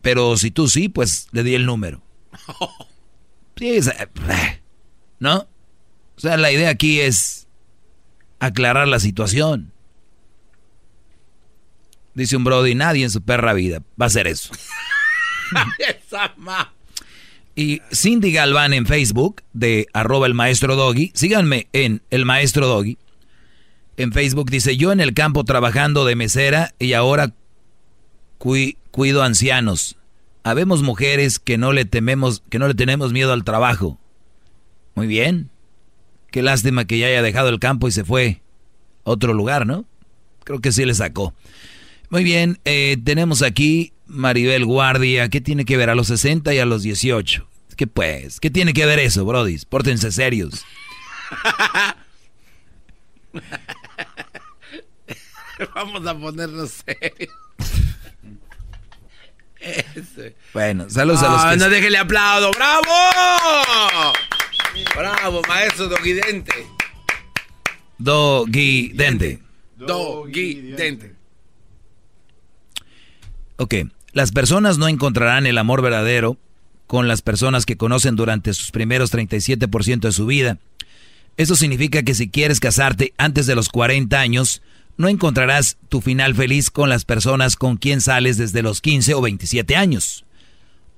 Pero 0.00 0.36
si 0.36 0.52
tú 0.52 0.68
sí, 0.68 0.88
pues 0.88 1.26
le 1.32 1.42
di 1.42 1.56
el 1.56 1.66
número. 1.66 2.00
Eh, 3.62 4.60
¿no? 5.18 5.48
O 6.16 6.20
sea, 6.20 6.36
la 6.36 6.50
idea 6.52 6.70
aquí 6.70 7.00
es 7.00 7.46
aclarar 8.40 8.88
la 8.88 8.98
situación. 9.00 9.72
Dice 12.14 12.36
un 12.36 12.44
Brody, 12.44 12.74
nadie 12.74 13.04
en 13.04 13.10
su 13.10 13.22
perra 13.22 13.54
vida 13.54 13.78
va 14.00 14.04
a 14.04 14.08
hacer 14.08 14.26
eso. 14.26 14.52
Y 17.54 17.80
Cindy 17.92 18.32
Galván 18.32 18.72
en 18.72 18.86
Facebook, 18.86 19.42
de 19.52 19.86
arroba 19.92 20.26
el 20.26 20.34
maestro 20.34 20.74
Doggy. 20.76 21.12
Síganme 21.14 21.68
en 21.72 22.02
el 22.10 22.24
maestro 22.24 22.66
Doggy. 22.66 22.96
En 23.98 24.12
Facebook 24.12 24.50
dice, 24.50 24.76
yo 24.78 24.90
en 24.92 25.00
el 25.00 25.12
campo 25.12 25.44
trabajando 25.44 26.04
de 26.06 26.16
mesera 26.16 26.74
y 26.78 26.94
ahora 26.94 27.34
cui- 28.38 28.78
cuido 28.90 29.22
ancianos. 29.22 29.96
Habemos 30.44 30.82
mujeres 30.82 31.38
que 31.38 31.58
no 31.58 31.72
le 31.72 31.84
tememos, 31.84 32.42
que 32.50 32.58
no 32.58 32.68
le 32.68 32.74
tenemos 32.74 33.12
miedo 33.12 33.32
al 33.32 33.44
trabajo. 33.44 33.98
Muy 34.94 35.06
bien. 35.06 35.50
Qué 36.30 36.42
lástima 36.42 36.86
que 36.86 36.98
ya 36.98 37.06
haya 37.06 37.22
dejado 37.22 37.48
el 37.48 37.60
campo 37.60 37.88
y 37.88 37.92
se 37.92 38.04
fue 38.04 38.42
a 39.04 39.10
otro 39.10 39.34
lugar, 39.34 39.66
¿no? 39.66 39.84
Creo 40.44 40.60
que 40.60 40.72
sí 40.72 40.84
le 40.84 40.94
sacó. 40.94 41.34
Muy 42.10 42.24
bien, 42.24 42.58
eh, 42.64 42.96
tenemos 43.04 43.42
aquí 43.42 43.92
Maribel 44.06 44.64
Guardia. 44.64 45.28
¿Qué 45.28 45.40
tiene 45.40 45.64
que 45.64 45.76
ver 45.76 45.90
a 45.90 45.94
los 45.94 46.08
60 46.08 46.52
y 46.54 46.58
a 46.58 46.66
los 46.66 46.82
18? 46.82 47.48
¿Qué 47.76 47.86
pues? 47.86 48.40
¿Qué 48.40 48.50
tiene 48.50 48.74
que 48.74 48.86
ver 48.86 48.98
eso, 48.98 49.24
brodis? 49.24 49.64
Pórtense 49.64 50.10
serios. 50.12 50.64
Vamos 55.74 56.06
a 56.06 56.18
ponernos 56.18 56.70
serios. 56.70 57.34
Bueno, 60.52 60.88
saludos 60.90 61.22
a 61.22 61.28
los 61.30 61.40
Ah, 61.42 61.50
que... 61.52 61.56
no 61.58 61.68
déjele 61.68 61.98
aplaudo. 61.98 62.50
¡Bravo! 62.52 64.12
Bravo, 64.96 65.42
maestro 65.48 65.88
Dogidente. 65.88 66.52
Doggy 67.98 68.92
Dente. 68.94 69.40
Dogidente. 69.76 71.14
Ok, 73.56 73.74
las 74.12 74.32
personas 74.32 74.78
no 74.78 74.88
encontrarán 74.88 75.46
el 75.46 75.58
amor 75.58 75.82
verdadero 75.82 76.36
con 76.86 77.06
las 77.08 77.22
personas 77.22 77.64
que 77.64 77.76
conocen 77.76 78.16
durante 78.16 78.52
sus 78.54 78.70
primeros 78.70 79.12
37% 79.14 80.00
de 80.00 80.12
su 80.12 80.26
vida. 80.26 80.58
Eso 81.36 81.54
significa 81.56 82.02
que 82.02 82.14
si 82.14 82.28
quieres 82.28 82.60
casarte 82.60 83.14
antes 83.16 83.46
de 83.46 83.54
los 83.54 83.68
40 83.68 84.18
años, 84.20 84.62
no 84.96 85.08
encontrarás 85.08 85.78
tu 85.88 86.00
final 86.00 86.34
feliz 86.34 86.70
con 86.70 86.88
las 86.88 87.04
personas 87.04 87.56
con 87.56 87.76
quien 87.76 88.00
sales 88.00 88.36
desde 88.36 88.62
los 88.62 88.80
15 88.80 89.14
o 89.14 89.20
27 89.20 89.76
años. 89.76 90.24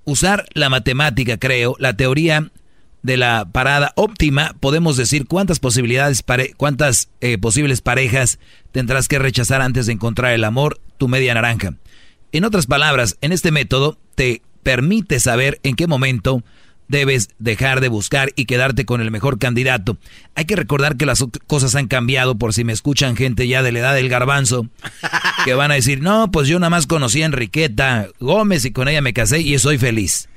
Usar 0.04 0.46
la 0.52 0.68
matemática, 0.68 1.38
creo, 1.38 1.76
la 1.78 1.96
teoría 1.96 2.50
de 3.02 3.16
la 3.16 3.46
parada 3.50 3.92
óptima, 3.96 4.56
podemos 4.60 4.96
decir 4.96 5.26
cuántas 5.26 5.60
posibilidades, 5.60 6.24
cuántas 6.56 7.10
eh, 7.20 7.36
posibles 7.38 7.82
parejas 7.82 8.38
tendrás 8.72 9.08
que 9.08 9.18
rechazar 9.18 9.60
antes 9.60 9.86
de 9.86 9.92
encontrar 9.92 10.32
el 10.32 10.44
amor, 10.44 10.80
tu 10.96 11.06
media 11.08 11.34
naranja. 11.34 11.74
En 12.32 12.44
otras 12.44 12.66
palabras, 12.66 13.16
en 13.20 13.32
este 13.32 13.50
método 13.50 13.98
te 14.14 14.42
permite 14.62 15.20
saber 15.20 15.60
en 15.62 15.76
qué 15.76 15.86
momento 15.86 16.42
debes 16.88 17.30
dejar 17.38 17.80
de 17.80 17.88
buscar 17.88 18.32
y 18.36 18.44
quedarte 18.44 18.84
con 18.84 19.00
el 19.00 19.10
mejor 19.10 19.38
candidato. 19.38 19.96
Hay 20.34 20.44
que 20.44 20.56
recordar 20.56 20.96
que 20.96 21.06
las 21.06 21.24
cosas 21.46 21.74
han 21.74 21.88
cambiado 21.88 22.36
por 22.36 22.54
si 22.54 22.64
me 22.64 22.72
escuchan 22.72 23.16
gente 23.16 23.48
ya 23.48 23.62
de 23.62 23.72
la 23.72 23.78
edad 23.80 23.94
del 23.94 24.08
garbanzo, 24.08 24.68
que 25.44 25.54
van 25.54 25.70
a 25.70 25.74
decir, 25.74 26.02
no, 26.02 26.30
pues 26.30 26.48
yo 26.48 26.58
nada 26.58 26.70
más 26.70 26.86
conocí 26.86 27.22
a 27.22 27.26
Enriqueta 27.26 28.08
Gómez 28.20 28.64
y 28.64 28.72
con 28.72 28.88
ella 28.88 29.00
me 29.00 29.14
casé 29.14 29.40
y 29.40 29.58
soy 29.58 29.78
feliz. 29.78 30.28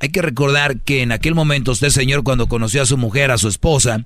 Hay 0.00 0.10
que 0.10 0.22
recordar 0.22 0.80
que 0.80 1.02
en 1.02 1.12
aquel 1.12 1.34
momento 1.34 1.72
usted, 1.72 1.88
señor, 1.88 2.22
cuando 2.22 2.46
conoció 2.48 2.82
a 2.82 2.86
su 2.86 2.96
mujer, 2.96 3.30
a 3.30 3.38
su 3.38 3.48
esposa, 3.48 4.04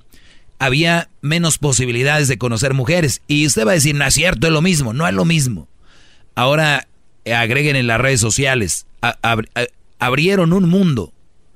había 0.59 1.09
menos 1.21 1.57
posibilidades 1.57 2.27
de 2.27 2.37
conocer 2.37 2.73
mujeres. 2.73 3.21
Y 3.27 3.45
usted 3.47 3.65
va 3.65 3.71
a 3.71 3.75
decir, 3.75 3.95
no 3.95 4.05
es 4.05 4.13
cierto, 4.13 4.47
es 4.47 4.53
lo 4.53 4.61
mismo. 4.61 4.93
No 4.93 5.07
es 5.07 5.13
lo 5.13 5.25
mismo. 5.25 5.67
Ahora 6.35 6.87
eh, 7.25 7.33
agreguen 7.33 7.75
en 7.75 7.87
las 7.87 7.99
redes 7.99 8.21
sociales. 8.21 8.85
abrieron 9.99 10.53
un 10.53 10.69
mundo, 10.69 11.13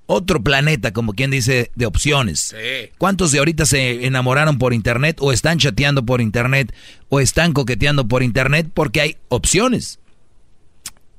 otro 0.08 0.42
planeta, 0.44 0.94
como 0.94 1.14
quien 1.14 1.32
dice, 1.32 1.72
de 1.76 1.86
opciones. 1.86 2.56
¿Cuántos 2.98 3.32
de 3.32 3.40
ahorita 3.40 3.66
se 3.66 4.06
enamoraron 4.06 4.58
por 4.58 4.74
internet 4.74 5.18
o 5.20 5.32
están 5.32 5.58
chateando 5.58 6.06
por 6.06 6.22
internet 6.22 6.74
o 7.10 7.20
están 7.20 7.54
coqueteando 7.54 8.08
por 8.08 8.24
internet 8.24 8.70
porque 8.74 9.02
hay 9.02 9.18
opciones? 9.30 10.00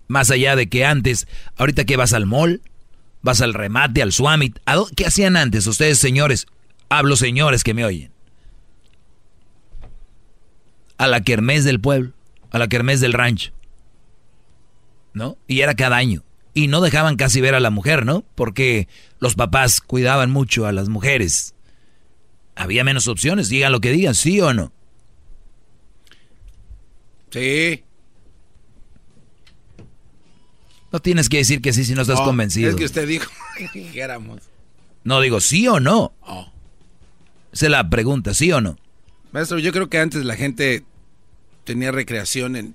Más 0.09 0.31
allá 0.31 0.55
de 0.55 0.69
que 0.69 0.85
antes, 0.85 1.27
ahorita 1.57 1.85
que 1.85 1.97
vas 1.97 2.13
al 2.13 2.27
mall, 2.27 2.63
vas 3.23 3.41
al 3.41 3.55
remate, 3.55 4.03
al 4.03 4.13
swamit, 4.13 4.59
¿qué 4.95 5.07
hacían 5.07 5.37
antes 5.37 5.67
ustedes, 5.67 5.99
señores? 5.99 6.47
Hablo 6.89 7.17
señores 7.17 7.65
que 7.65 7.75
me 7.75 7.85
oyen. 7.85 8.13
A 10.97 11.09
la 11.09 11.23
kermés 11.23 11.65
del 11.65 11.81
pueblo, 11.81 12.13
a 12.51 12.59
la 12.59 12.69
kermés 12.69 13.01
del 13.01 13.13
rancho. 13.13 13.53
¿No? 15.13 15.37
Y 15.49 15.61
era 15.61 15.75
cada 15.75 15.97
año. 15.97 16.23
Y 16.57 16.69
no 16.69 16.81
dejaban 16.81 17.17
casi 17.17 17.43
ver 17.43 17.55
a 17.55 17.61
la 17.61 17.69
mujer, 17.69 18.07
¿no? 18.07 18.25
Porque 18.35 18.89
los 19.19 19.35
papás 19.35 19.83
cuidaban 19.83 20.31
mucho 20.31 20.65
a 20.67 20.73
las 20.73 20.89
mujeres. 20.89 21.55
Había 22.55 22.83
menos 22.83 23.09
opciones, 23.09 23.51
digan 23.51 23.73
lo 23.73 23.83
que 23.83 23.93
digan, 23.93 24.15
sí 24.15 24.41
o 24.41 24.55
no. 24.55 24.73
Sí. 27.29 27.85
No 30.91 31.01
tienes 31.01 31.29
que 31.29 31.37
decir 31.37 31.61
que 31.61 31.75
sí 31.75 31.85
si 31.85 31.93
no 31.93 32.01
estás 32.01 32.23
convencido. 32.23 32.71
Es 32.71 32.77
que 32.77 32.87
usted 32.87 33.07
dijo 33.07 33.31
que 33.59 33.69
dijéramos. 33.79 34.41
No 35.05 35.21
digo 35.21 35.43
sí 35.43 35.69
o 35.69 35.79
no. 35.79 36.15
Oh. 36.23 36.51
Se 37.53 37.69
la 37.69 37.91
pregunta, 37.91 38.33
¿sí 38.33 38.51
o 38.51 38.63
no? 38.63 38.79
Maestro, 39.31 39.59
yo 39.59 39.73
creo 39.73 39.91
que 39.91 39.99
antes 39.99 40.25
la 40.25 40.37
gente 40.37 40.85
tenía 41.65 41.93
recreación 41.93 42.57
en 42.57 42.75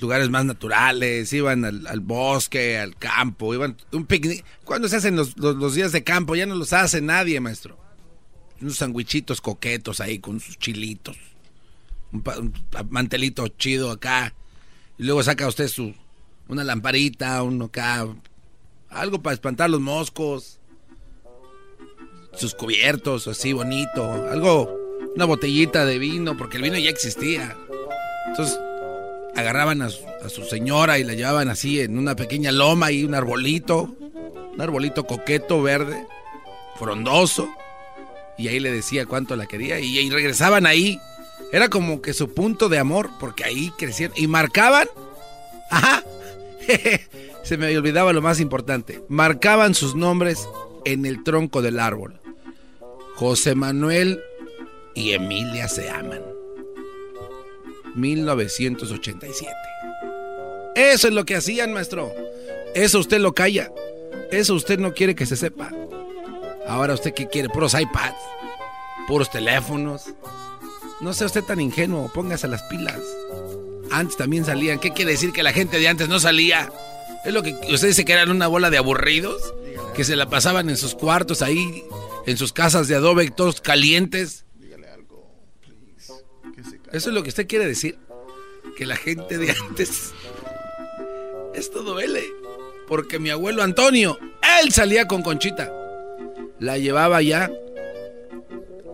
lugares 0.00 0.30
más 0.30 0.44
naturales, 0.44 1.32
iban 1.32 1.64
al, 1.64 2.00
bosque, 2.00 2.78
al 2.78 2.96
campo, 2.96 3.54
iban 3.54 3.76
un 3.92 4.06
picnic. 4.06 4.44
¿Cuándo 4.64 4.88
se 4.88 4.96
hacen 4.96 5.16
los, 5.16 5.74
días 5.74 5.92
de 5.92 6.04
campo? 6.04 6.34
Ya 6.34 6.46
no 6.46 6.54
los 6.54 6.72
hace 6.72 7.00
nadie, 7.00 7.40
maestro. 7.40 7.78
Unos 8.60 8.76
sandwichitos 8.76 9.40
coquetos 9.40 10.00
ahí 10.00 10.18
con 10.18 10.40
sus 10.40 10.58
chilitos. 10.58 11.16
Un, 12.12 12.52
mantelito 12.90 13.48
chido 13.48 13.90
acá. 13.90 14.34
Y 14.98 15.04
luego 15.04 15.22
saca 15.22 15.46
usted 15.46 15.68
su 15.68 15.94
una 16.48 16.62
lamparita, 16.62 17.42
uno 17.42 17.66
acá, 17.66 18.06
algo 18.88 19.20
para 19.20 19.34
espantar 19.34 19.68
los 19.68 19.80
moscos 19.80 20.60
sus 22.36 22.54
cubiertos, 22.54 23.26
así 23.28 23.52
bonito, 23.52 24.12
algo, 24.30 24.78
una 25.14 25.24
botellita 25.24 25.84
de 25.84 25.98
vino, 25.98 26.36
porque 26.36 26.58
el 26.58 26.64
vino 26.64 26.76
ya 26.78 26.90
existía. 26.90 27.56
Entonces 28.28 28.58
agarraban 29.36 29.82
a 29.82 29.90
su, 29.90 30.44
señora 30.48 30.98
y 30.98 31.04
la 31.04 31.14
llevaban 31.14 31.48
así 31.48 31.80
en 31.80 31.98
una 31.98 32.16
pequeña 32.16 32.52
loma 32.52 32.90
y 32.90 33.04
un 33.04 33.14
arbolito, 33.14 33.94
un 34.54 34.60
arbolito 34.60 35.04
coqueto, 35.04 35.62
verde, 35.62 36.06
frondoso, 36.78 37.48
y 38.38 38.48
ahí 38.48 38.60
le 38.60 38.72
decía 38.72 39.06
cuánto 39.06 39.36
la 39.36 39.46
quería 39.46 39.78
y, 39.78 40.10
regresaban 40.10 40.66
ahí. 40.66 40.98
Era 41.52 41.68
como 41.68 42.02
que 42.02 42.12
su 42.12 42.34
punto 42.34 42.68
de 42.68 42.78
amor, 42.78 43.10
porque 43.20 43.44
ahí 43.44 43.70
crecían 43.78 44.12
y 44.16 44.26
marcaban, 44.26 44.88
ajá, 45.70 46.02
se 47.44 47.56
me 47.56 47.76
olvidaba 47.76 48.12
lo 48.12 48.22
más 48.22 48.40
importante, 48.40 49.02
marcaban 49.08 49.74
sus 49.74 49.94
nombres 49.94 50.48
en 50.84 51.06
el 51.06 51.22
tronco 51.22 51.62
del 51.62 51.78
árbol. 51.78 52.20
José 53.14 53.54
Manuel 53.54 54.20
y 54.94 55.12
Emilia 55.12 55.68
se 55.68 55.88
aman. 55.88 56.35
1987. 57.96 59.52
Eso 60.74 61.08
es 61.08 61.14
lo 61.14 61.24
que 61.24 61.36
hacían, 61.36 61.72
maestro. 61.72 62.12
Eso 62.74 62.98
usted 62.98 63.18
lo 63.18 63.32
calla. 63.32 63.72
Eso 64.30 64.54
usted 64.54 64.78
no 64.78 64.92
quiere 64.94 65.14
que 65.14 65.26
se 65.26 65.36
sepa. 65.36 65.70
Ahora 66.68 66.94
usted 66.94 67.14
qué 67.14 67.28
quiere, 67.28 67.48
puros 67.48 67.74
iPads, 67.74 68.16
puros 69.06 69.30
teléfonos. 69.30 70.04
No 71.00 71.12
sea 71.12 71.26
usted 71.26 71.44
tan 71.44 71.60
ingenuo, 71.60 72.10
póngase 72.12 72.48
las 72.48 72.62
pilas. 72.64 73.00
Antes 73.90 74.16
también 74.16 74.44
salían. 74.44 74.78
¿Qué 74.78 74.92
quiere 74.92 75.12
decir 75.12 75.32
que 75.32 75.42
la 75.42 75.52
gente 75.52 75.78
de 75.78 75.88
antes 75.88 76.08
no 76.08 76.20
salía? 76.20 76.70
Es 77.24 77.32
lo 77.32 77.42
que 77.42 77.54
usted 77.70 77.88
dice 77.88 78.04
que 78.04 78.12
eran 78.12 78.30
una 78.30 78.46
bola 78.46 78.70
de 78.70 78.78
aburridos, 78.78 79.54
que 79.94 80.04
se 80.04 80.16
la 80.16 80.28
pasaban 80.28 80.68
en 80.68 80.76
sus 80.76 80.94
cuartos 80.94 81.42
ahí 81.42 81.84
en 82.26 82.36
sus 82.36 82.52
casas 82.52 82.88
de 82.88 82.96
adobe, 82.96 83.30
todos 83.30 83.60
calientes. 83.60 84.44
Eso 86.92 87.08
es 87.10 87.14
lo 87.14 87.22
que 87.22 87.30
usted 87.30 87.46
quiere 87.46 87.66
decir. 87.66 87.98
Que 88.76 88.86
la 88.86 88.96
gente 88.96 89.38
de 89.38 89.50
antes. 89.68 90.12
Esto 91.54 91.82
duele. 91.82 92.22
Porque 92.86 93.18
mi 93.18 93.30
abuelo 93.30 93.62
Antonio, 93.62 94.18
él 94.60 94.72
salía 94.72 95.06
con 95.06 95.22
Conchita. 95.22 95.72
La 96.58 96.78
llevaba 96.78 97.22
ya. 97.22 97.50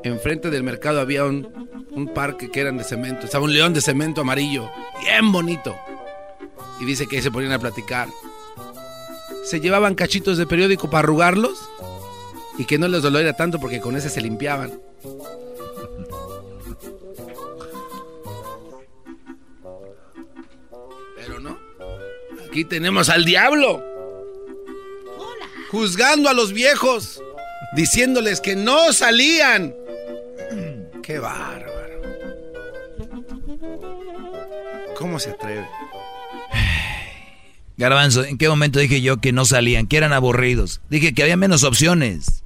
Enfrente 0.05 0.51
del 0.51 0.62
mercado 0.62 1.01
había 1.01 1.24
un, 1.24 1.69
un 1.90 2.09
parque 2.09 2.51
que 2.51 2.60
eran 2.60 2.78
de 2.78 2.85
cemento. 2.85 3.27
Estaba 3.27 3.44
un 3.44 3.52
león 3.52 3.74
de 3.74 3.81
cemento 3.81 4.23
amarillo. 4.23 4.70
Bien 5.01 5.31
bonito. 5.31 5.77
Y 6.81 6.85
dice 6.85 7.06
que 7.06 7.23
se 7.23 7.31
ponían 7.31 7.52
a 7.52 7.59
platicar. 7.59 8.09
Se 9.44 9.60
llevaban 9.60 9.94
cachitos 9.94 10.39
de 10.39 10.47
periódico 10.47 10.89
para 10.89 11.01
arrugarlos 11.01 11.59
y 12.59 12.64
que 12.64 12.78
no 12.78 12.89
les 12.89 13.02
doliera 13.02 13.35
tanto 13.35 13.59
porque 13.59 13.81
con 13.81 13.97
ese 13.97 14.09
se 14.09 14.20
limpiaban. 14.20 14.73
Aquí 22.52 22.66
tenemos 22.66 23.08
al 23.08 23.24
diablo. 23.24 23.82
Juzgando 25.70 26.28
a 26.28 26.34
los 26.34 26.52
viejos. 26.52 27.22
Diciéndoles 27.74 28.42
que 28.42 28.56
no 28.56 28.92
salían. 28.92 29.74
Qué 31.02 31.18
bárbaro. 31.18 32.02
¿Cómo 34.98 35.18
se 35.18 35.30
atreve? 35.30 35.66
Garbanzo, 37.78 38.22
¿en 38.22 38.36
qué 38.36 38.50
momento 38.50 38.80
dije 38.80 39.00
yo 39.00 39.16
que 39.16 39.32
no 39.32 39.46
salían, 39.46 39.86
que 39.86 39.96
eran 39.96 40.12
aburridos? 40.12 40.82
Dije 40.90 41.14
que 41.14 41.22
había 41.22 41.38
menos 41.38 41.64
opciones. 41.64 42.44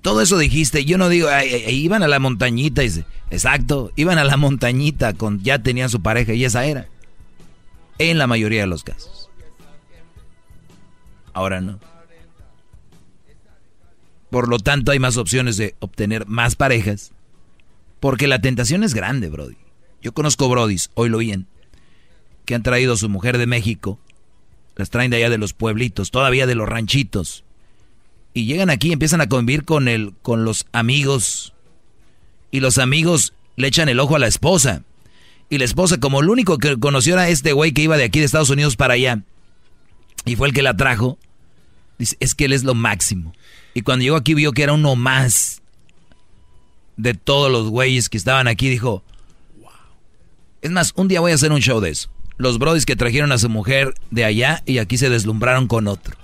Todo 0.00 0.22
eso 0.22 0.38
dijiste, 0.38 0.86
yo 0.86 0.96
no 0.96 1.10
digo, 1.10 1.28
iban 1.68 2.02
a 2.02 2.08
la 2.08 2.18
montañita, 2.18 2.80
dice, 2.80 3.04
exacto, 3.30 3.92
iban 3.94 4.16
a 4.16 4.24
la 4.24 4.38
montañita, 4.38 5.12
con, 5.12 5.42
ya 5.42 5.58
tenían 5.58 5.90
su 5.90 6.00
pareja 6.00 6.32
y 6.32 6.46
esa 6.46 6.64
era. 6.64 6.88
En 7.98 8.16
la 8.16 8.26
mayoría 8.26 8.62
de 8.62 8.68
los 8.68 8.84
casos. 8.84 9.23
Ahora 11.34 11.60
no. 11.60 11.78
Por 14.30 14.48
lo 14.48 14.58
tanto, 14.58 14.90
hay 14.90 14.98
más 14.98 15.16
opciones 15.16 15.56
de 15.56 15.74
obtener 15.80 16.26
más 16.26 16.56
parejas. 16.56 17.12
Porque 18.00 18.26
la 18.26 18.40
tentación 18.40 18.82
es 18.82 18.94
grande, 18.94 19.28
Brody. 19.28 19.56
Yo 20.02 20.12
conozco 20.12 20.48
Brodis, 20.48 20.90
hoy 20.94 21.08
lo 21.08 21.18
bien, 21.18 21.46
que 22.44 22.54
han 22.54 22.62
traído 22.62 22.94
a 22.94 22.96
su 22.96 23.08
mujer 23.08 23.38
de 23.38 23.46
México. 23.46 23.98
Las 24.76 24.90
traen 24.90 25.10
de 25.10 25.18
allá 25.18 25.30
de 25.30 25.38
los 25.38 25.52
pueblitos, 25.52 26.10
todavía 26.10 26.46
de 26.46 26.54
los 26.54 26.68
ranchitos 26.68 27.44
y 28.34 28.46
llegan 28.46 28.68
aquí 28.68 28.88
y 28.88 28.92
empiezan 28.92 29.20
a 29.20 29.28
convivir 29.28 29.64
con, 29.64 29.86
el, 29.86 30.12
con 30.20 30.44
los 30.44 30.66
amigos. 30.72 31.54
Y 32.50 32.60
los 32.60 32.78
amigos 32.78 33.32
le 33.56 33.68
echan 33.68 33.88
el 33.88 34.00
ojo 34.00 34.16
a 34.16 34.18
la 34.18 34.26
esposa. 34.26 34.82
Y 35.48 35.58
la 35.58 35.64
esposa, 35.64 36.00
como 36.00 36.20
el 36.20 36.28
único 36.28 36.58
que 36.58 36.76
conoció 36.78 37.16
a 37.16 37.28
este 37.28 37.52
güey 37.52 37.72
que 37.72 37.82
iba 37.82 37.96
de 37.96 38.04
aquí 38.04 38.18
de 38.18 38.26
Estados 38.26 38.50
Unidos 38.50 38.74
para 38.74 38.94
allá, 38.94 39.22
y 40.24 40.36
fue 40.36 40.48
el 40.48 40.54
que 40.54 40.62
la 40.62 40.76
trajo, 40.76 41.18
dice, 41.98 42.16
es 42.20 42.34
que 42.34 42.46
él 42.46 42.52
es 42.52 42.64
lo 42.64 42.74
máximo. 42.74 43.32
Y 43.74 43.82
cuando 43.82 44.04
llegó 44.04 44.16
aquí 44.16 44.34
vio 44.34 44.52
que 44.52 44.62
era 44.62 44.72
uno 44.72 44.96
más 44.96 45.62
de 46.96 47.14
todos 47.14 47.50
los 47.50 47.68
güeyes 47.68 48.08
que 48.08 48.16
estaban 48.16 48.48
aquí, 48.48 48.68
dijo, 48.68 49.02
wow. 49.60 49.70
Es 50.62 50.70
más, 50.70 50.92
un 50.96 51.08
día 51.08 51.20
voy 51.20 51.32
a 51.32 51.34
hacer 51.34 51.52
un 51.52 51.60
show 51.60 51.80
de 51.80 51.90
eso. 51.90 52.10
Los 52.36 52.58
brodis 52.58 52.86
que 52.86 52.96
trajeron 52.96 53.32
a 53.32 53.38
su 53.38 53.48
mujer 53.48 53.94
de 54.10 54.24
allá 54.24 54.62
y 54.66 54.78
aquí 54.78 54.98
se 54.98 55.10
deslumbraron 55.10 55.68
con 55.68 55.86
otro. 55.86 56.16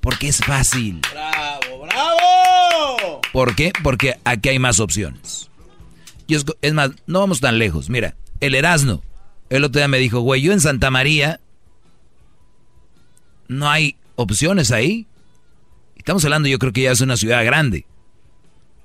Porque 0.00 0.28
es 0.28 0.38
fácil. 0.38 1.00
¡Bravo, 1.12 1.82
bravo! 1.82 3.20
¿Por 3.32 3.54
qué? 3.54 3.72
Porque 3.82 4.18
aquí 4.24 4.48
hay 4.50 4.58
más 4.58 4.80
opciones. 4.80 5.50
es, 6.28 6.72
más, 6.72 6.90
no 7.06 7.20
vamos 7.20 7.40
tan 7.40 7.58
lejos. 7.58 7.88
Mira, 7.88 8.16
el 8.40 8.54
Erasno. 8.54 9.02
El 9.48 9.64
otro 9.64 9.80
día 9.80 9.88
me 9.88 9.98
dijo, 9.98 10.20
güey, 10.20 10.40
yo 10.40 10.52
en 10.52 10.60
Santa 10.60 10.90
María 10.90 11.40
no 13.52 13.70
hay 13.70 13.96
opciones 14.16 14.72
ahí. 14.72 15.06
Estamos 15.96 16.24
hablando, 16.24 16.48
yo 16.48 16.58
creo 16.58 16.72
que 16.72 16.82
ya 16.82 16.90
es 16.90 17.00
una 17.00 17.16
ciudad 17.16 17.44
grande. 17.44 17.86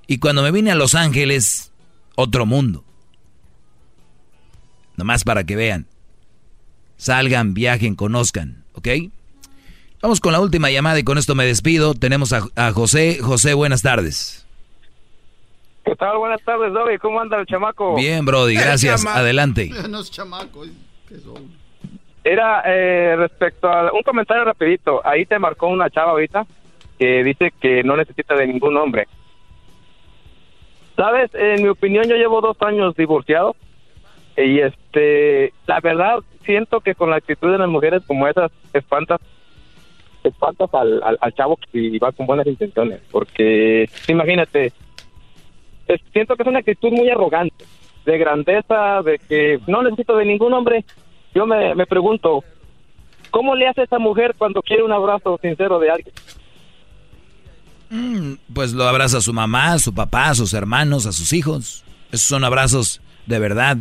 Y 0.06 0.18
cuando 0.18 0.42
me 0.42 0.50
vine 0.52 0.70
a 0.70 0.74
Los 0.74 0.94
Ángeles, 0.94 1.72
otro 2.14 2.46
mundo. 2.46 2.84
Nomás 4.96 5.24
para 5.24 5.44
que 5.44 5.56
vean. 5.56 5.86
Salgan, 6.96 7.54
viajen, 7.54 7.94
conozcan, 7.94 8.64
¿ok? 8.74 8.88
Vamos 10.00 10.20
con 10.20 10.32
la 10.32 10.40
última 10.40 10.70
llamada 10.70 10.98
y 10.98 11.04
con 11.04 11.18
esto 11.18 11.34
me 11.34 11.44
despido. 11.44 11.94
Tenemos 11.94 12.32
a, 12.32 12.72
José. 12.72 13.18
José, 13.20 13.54
buenas 13.54 13.82
tardes. 13.82 14.46
¿Qué 15.84 15.94
tal? 15.96 16.18
Buenas 16.18 16.42
tardes, 16.44 16.72
Doggy. 16.72 16.98
¿Cómo 16.98 17.20
anda 17.20 17.38
el 17.38 17.46
chamaco? 17.46 17.96
Bien, 17.96 18.24
Brody, 18.24 18.54
gracias. 18.54 19.04
Adelante. 19.06 19.70
No 19.88 20.00
es 20.00 20.10
chamaco, 20.10 20.62
¿qué 21.08 21.18
son? 21.20 21.50
Era 22.28 22.62
eh, 22.66 23.16
respecto 23.16 23.68
a 23.68 23.90
un 23.90 24.02
comentario 24.02 24.44
rapidito. 24.44 25.00
Ahí 25.02 25.24
te 25.24 25.38
marcó 25.38 25.68
una 25.68 25.88
chava 25.88 26.10
ahorita 26.10 26.46
que 26.98 27.24
dice 27.24 27.52
que 27.58 27.82
no 27.82 27.96
necesita 27.96 28.34
de 28.34 28.46
ningún 28.46 28.76
hombre. 28.76 29.06
Sabes, 30.94 31.30
en 31.34 31.62
mi 31.62 31.68
opinión 31.68 32.04
yo 32.04 32.16
llevo 32.16 32.42
dos 32.42 32.60
años 32.60 32.94
divorciado 32.96 33.56
y 34.36 34.60
este, 34.60 35.54
la 35.66 35.80
verdad 35.80 36.18
siento 36.44 36.80
que 36.80 36.94
con 36.94 37.08
la 37.08 37.16
actitud 37.16 37.50
de 37.50 37.58
las 37.58 37.68
mujeres 37.68 38.02
como 38.06 38.28
esas 38.28 38.50
espantas, 38.74 39.20
espantas 40.22 40.68
al, 40.74 41.02
al, 41.02 41.34
chavo 41.34 41.58
que 41.72 41.98
va 41.98 42.12
con 42.12 42.26
buenas 42.26 42.46
intenciones, 42.46 43.00
porque 43.10 43.88
imagínate, 44.06 44.72
siento 46.12 46.36
que 46.36 46.42
es 46.42 46.48
una 46.48 46.58
actitud 46.58 46.90
muy 46.90 47.08
arrogante, 47.08 47.64
de 48.04 48.18
grandeza, 48.18 49.02
de 49.02 49.18
que 49.18 49.60
no 49.66 49.82
necesito 49.82 50.16
de 50.16 50.26
ningún 50.26 50.52
hombre. 50.52 50.84
Yo 51.34 51.46
me, 51.46 51.74
me 51.74 51.86
pregunto, 51.86 52.42
¿cómo 53.30 53.54
le 53.54 53.68
hace 53.68 53.82
esa 53.82 53.98
mujer 53.98 54.34
cuando 54.36 54.62
quiere 54.62 54.82
un 54.82 54.92
abrazo 54.92 55.38
sincero 55.42 55.78
de 55.78 55.90
alguien? 55.90 56.14
Mm, 57.90 58.34
Pues 58.54 58.72
lo 58.72 58.84
abraza 58.84 59.18
a 59.18 59.22
su 59.22 59.32
mamá, 59.32 59.72
a 59.74 59.78
su 59.78 59.94
papá, 59.94 60.30
a 60.30 60.34
sus 60.34 60.52
hermanos, 60.54 61.06
a 61.06 61.12
sus 61.12 61.32
hijos. 61.32 61.84
Esos 62.12 62.26
son 62.28 62.44
abrazos 62.44 63.00
de 63.26 63.38
verdad. 63.38 63.76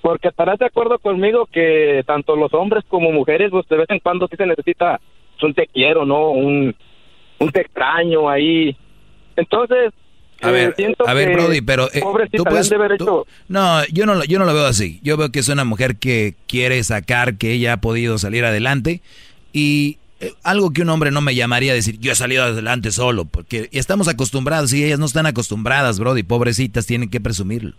Porque 0.00 0.28
estarás 0.28 0.58
de 0.58 0.66
acuerdo 0.66 0.98
conmigo 0.98 1.46
que 1.46 2.02
tanto 2.06 2.34
los 2.34 2.52
hombres 2.54 2.84
como 2.88 3.12
mujeres, 3.12 3.50
pues 3.50 3.68
de 3.68 3.76
vez 3.76 3.90
en 3.90 4.00
cuando 4.00 4.26
sí 4.26 4.36
se 4.36 4.46
necesita 4.46 5.00
un 5.42 5.54
te 5.54 5.66
quiero, 5.66 6.04
¿no? 6.04 6.30
Un, 6.30 6.74
un 7.40 7.50
te 7.50 7.62
extraño 7.62 8.28
ahí. 8.28 8.76
Entonces, 9.34 9.92
A 10.42 10.50
eh, 10.50 10.52
ver, 10.52 10.74
siento 10.76 11.08
a 11.08 11.14
ver, 11.14 11.28
que 11.28 11.34
Brody, 11.34 11.60
pero 11.60 11.88
eh, 11.92 12.00
tú 12.36 12.44
puedes- 12.44 12.68
tú- 12.68 12.76
hecho- 12.94 13.26
no, 13.48 13.84
yo 13.86 14.06
no, 14.06 14.14
lo- 14.14 14.24
yo 14.24 14.38
no 14.38 14.44
lo 14.44 14.54
veo 14.54 14.66
así. 14.66 15.00
Yo 15.02 15.16
veo 15.16 15.30
que 15.30 15.38
es 15.40 15.48
una 15.48 15.64
mujer 15.64 15.96
que 15.96 16.34
quiere 16.48 16.82
sacar 16.84 17.36
que 17.36 17.52
ella 17.52 17.74
ha 17.74 17.76
podido 17.78 18.18
salir 18.18 18.44
adelante 18.44 19.00
y 19.52 19.98
eh, 20.20 20.32
algo 20.44 20.72
que 20.72 20.82
un 20.82 20.88
hombre 20.88 21.10
no 21.10 21.20
me 21.20 21.34
llamaría 21.34 21.72
a 21.72 21.74
decir, 21.74 21.98
yo 21.98 22.12
he 22.12 22.14
salido 22.14 22.44
adelante 22.44 22.92
solo, 22.92 23.24
porque 23.24 23.68
estamos 23.72 24.08
acostumbrados 24.08 24.72
y 24.72 24.84
ellas 24.84 24.98
no 24.98 25.06
están 25.06 25.26
acostumbradas, 25.26 25.98
Brody, 25.98 26.22
pobrecitas, 26.22 26.86
tienen 26.86 27.10
que 27.10 27.20
presumirlo. 27.20 27.74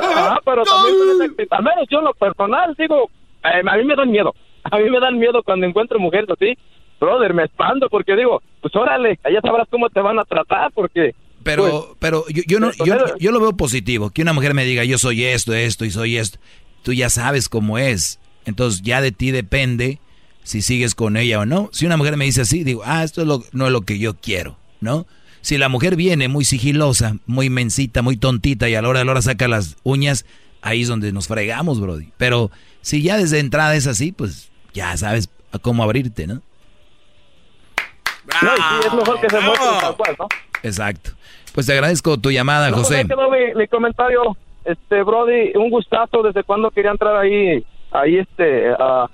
Ah, 0.00 0.38
pero 0.44 0.64
también 0.64 0.96
son 0.98 1.10
esa 1.16 1.24
actitud. 1.24 1.48
al 1.50 1.62
menos 1.62 1.84
yo 1.90 1.98
en 1.98 2.04
lo 2.04 2.14
personal 2.14 2.74
digo, 2.78 3.10
eh, 3.44 3.62
a 3.66 3.76
mí 3.76 3.84
me 3.84 3.96
dan 3.96 4.10
miedo. 4.10 4.34
A 4.64 4.78
mí 4.78 4.88
me 4.90 5.00
dan 5.00 5.18
miedo 5.18 5.42
cuando 5.42 5.66
encuentro 5.66 5.98
mujeres 5.98 6.28
así. 6.30 6.56
Brother, 7.02 7.34
me 7.34 7.44
expando 7.44 7.88
porque 7.90 8.14
digo, 8.16 8.40
pues 8.60 8.74
órale, 8.76 9.18
ya 9.24 9.40
sabrás 9.40 9.66
cómo 9.70 9.88
te 9.90 10.00
van 10.00 10.18
a 10.18 10.24
tratar 10.24 10.70
porque... 10.72 11.14
Pero, 11.42 11.64
pues, 11.64 11.74
pero 11.98 12.24
yo, 12.28 12.42
yo 12.46 12.60
no, 12.60 12.70
yo 13.18 13.32
lo 13.32 13.40
veo 13.40 13.56
positivo. 13.56 14.10
Que 14.10 14.22
una 14.22 14.32
mujer 14.32 14.54
me 14.54 14.64
diga, 14.64 14.84
yo 14.84 14.96
soy 14.98 15.24
esto, 15.24 15.52
esto 15.52 15.84
y 15.84 15.90
soy 15.90 16.16
esto. 16.16 16.38
Tú 16.84 16.92
ya 16.92 17.10
sabes 17.10 17.48
cómo 17.48 17.78
es. 17.78 18.20
Entonces 18.44 18.82
ya 18.82 19.00
de 19.00 19.10
ti 19.10 19.32
depende 19.32 19.98
si 20.44 20.62
sigues 20.62 20.94
con 20.94 21.16
ella 21.16 21.40
o 21.40 21.44
no. 21.46 21.68
Si 21.72 21.84
una 21.84 21.96
mujer 21.96 22.16
me 22.16 22.24
dice 22.26 22.42
así, 22.42 22.62
digo, 22.62 22.82
ah, 22.84 23.02
esto 23.02 23.22
es 23.22 23.26
lo- 23.26 23.42
no 23.52 23.66
es 23.66 23.72
lo 23.72 23.80
que 23.82 23.98
yo 23.98 24.14
quiero, 24.14 24.56
¿no? 24.80 25.06
Si 25.40 25.58
la 25.58 25.68
mujer 25.68 25.96
viene 25.96 26.28
muy 26.28 26.44
sigilosa, 26.44 27.16
muy 27.26 27.50
mensita, 27.50 28.02
muy 28.02 28.16
tontita 28.16 28.68
y 28.68 28.76
a 28.76 28.82
la 28.82 28.88
hora 28.88 29.00
de 29.00 29.04
la 29.06 29.10
hora 29.10 29.22
saca 29.22 29.48
las 29.48 29.76
uñas, 29.82 30.24
ahí 30.60 30.82
es 30.82 30.88
donde 30.88 31.10
nos 31.12 31.26
fregamos, 31.26 31.80
Brody. 31.80 32.10
Pero 32.16 32.52
si 32.80 33.02
ya 33.02 33.16
desde 33.18 33.40
entrada 33.40 33.74
es 33.74 33.88
así, 33.88 34.12
pues 34.12 34.50
ya 34.72 34.96
sabes 34.96 35.28
a 35.50 35.58
cómo 35.58 35.82
abrirte, 35.82 36.28
¿no? 36.28 36.40
No, 38.42 38.50
y 38.54 38.56
sí, 38.82 38.86
es 38.88 38.94
mejor 38.94 39.20
que 39.20 39.28
se 39.30 39.40
muestren 39.40 39.80
tal 39.80 39.96
cual, 39.96 40.16
¿no? 40.18 40.26
Exacto. 40.62 41.10
Pues 41.54 41.66
te 41.66 41.72
agradezco 41.74 42.16
tu 42.18 42.30
llamada, 42.30 42.70
No, 42.70 42.78
José. 42.78 42.88
pues 42.94 43.00
ahí 43.00 43.08
quedó 43.08 43.30
mi, 43.30 43.54
mi 43.54 43.68
comentario, 43.68 44.36
este, 44.64 45.02
Brody, 45.02 45.52
un 45.56 45.70
gustazo 45.70 46.22
desde 46.22 46.42
cuando 46.44 46.70
quería 46.70 46.92
entrar 46.92 47.16
ahí, 47.16 47.64
ahí, 47.90 48.18
este, 48.18 48.70
a, 48.78 49.06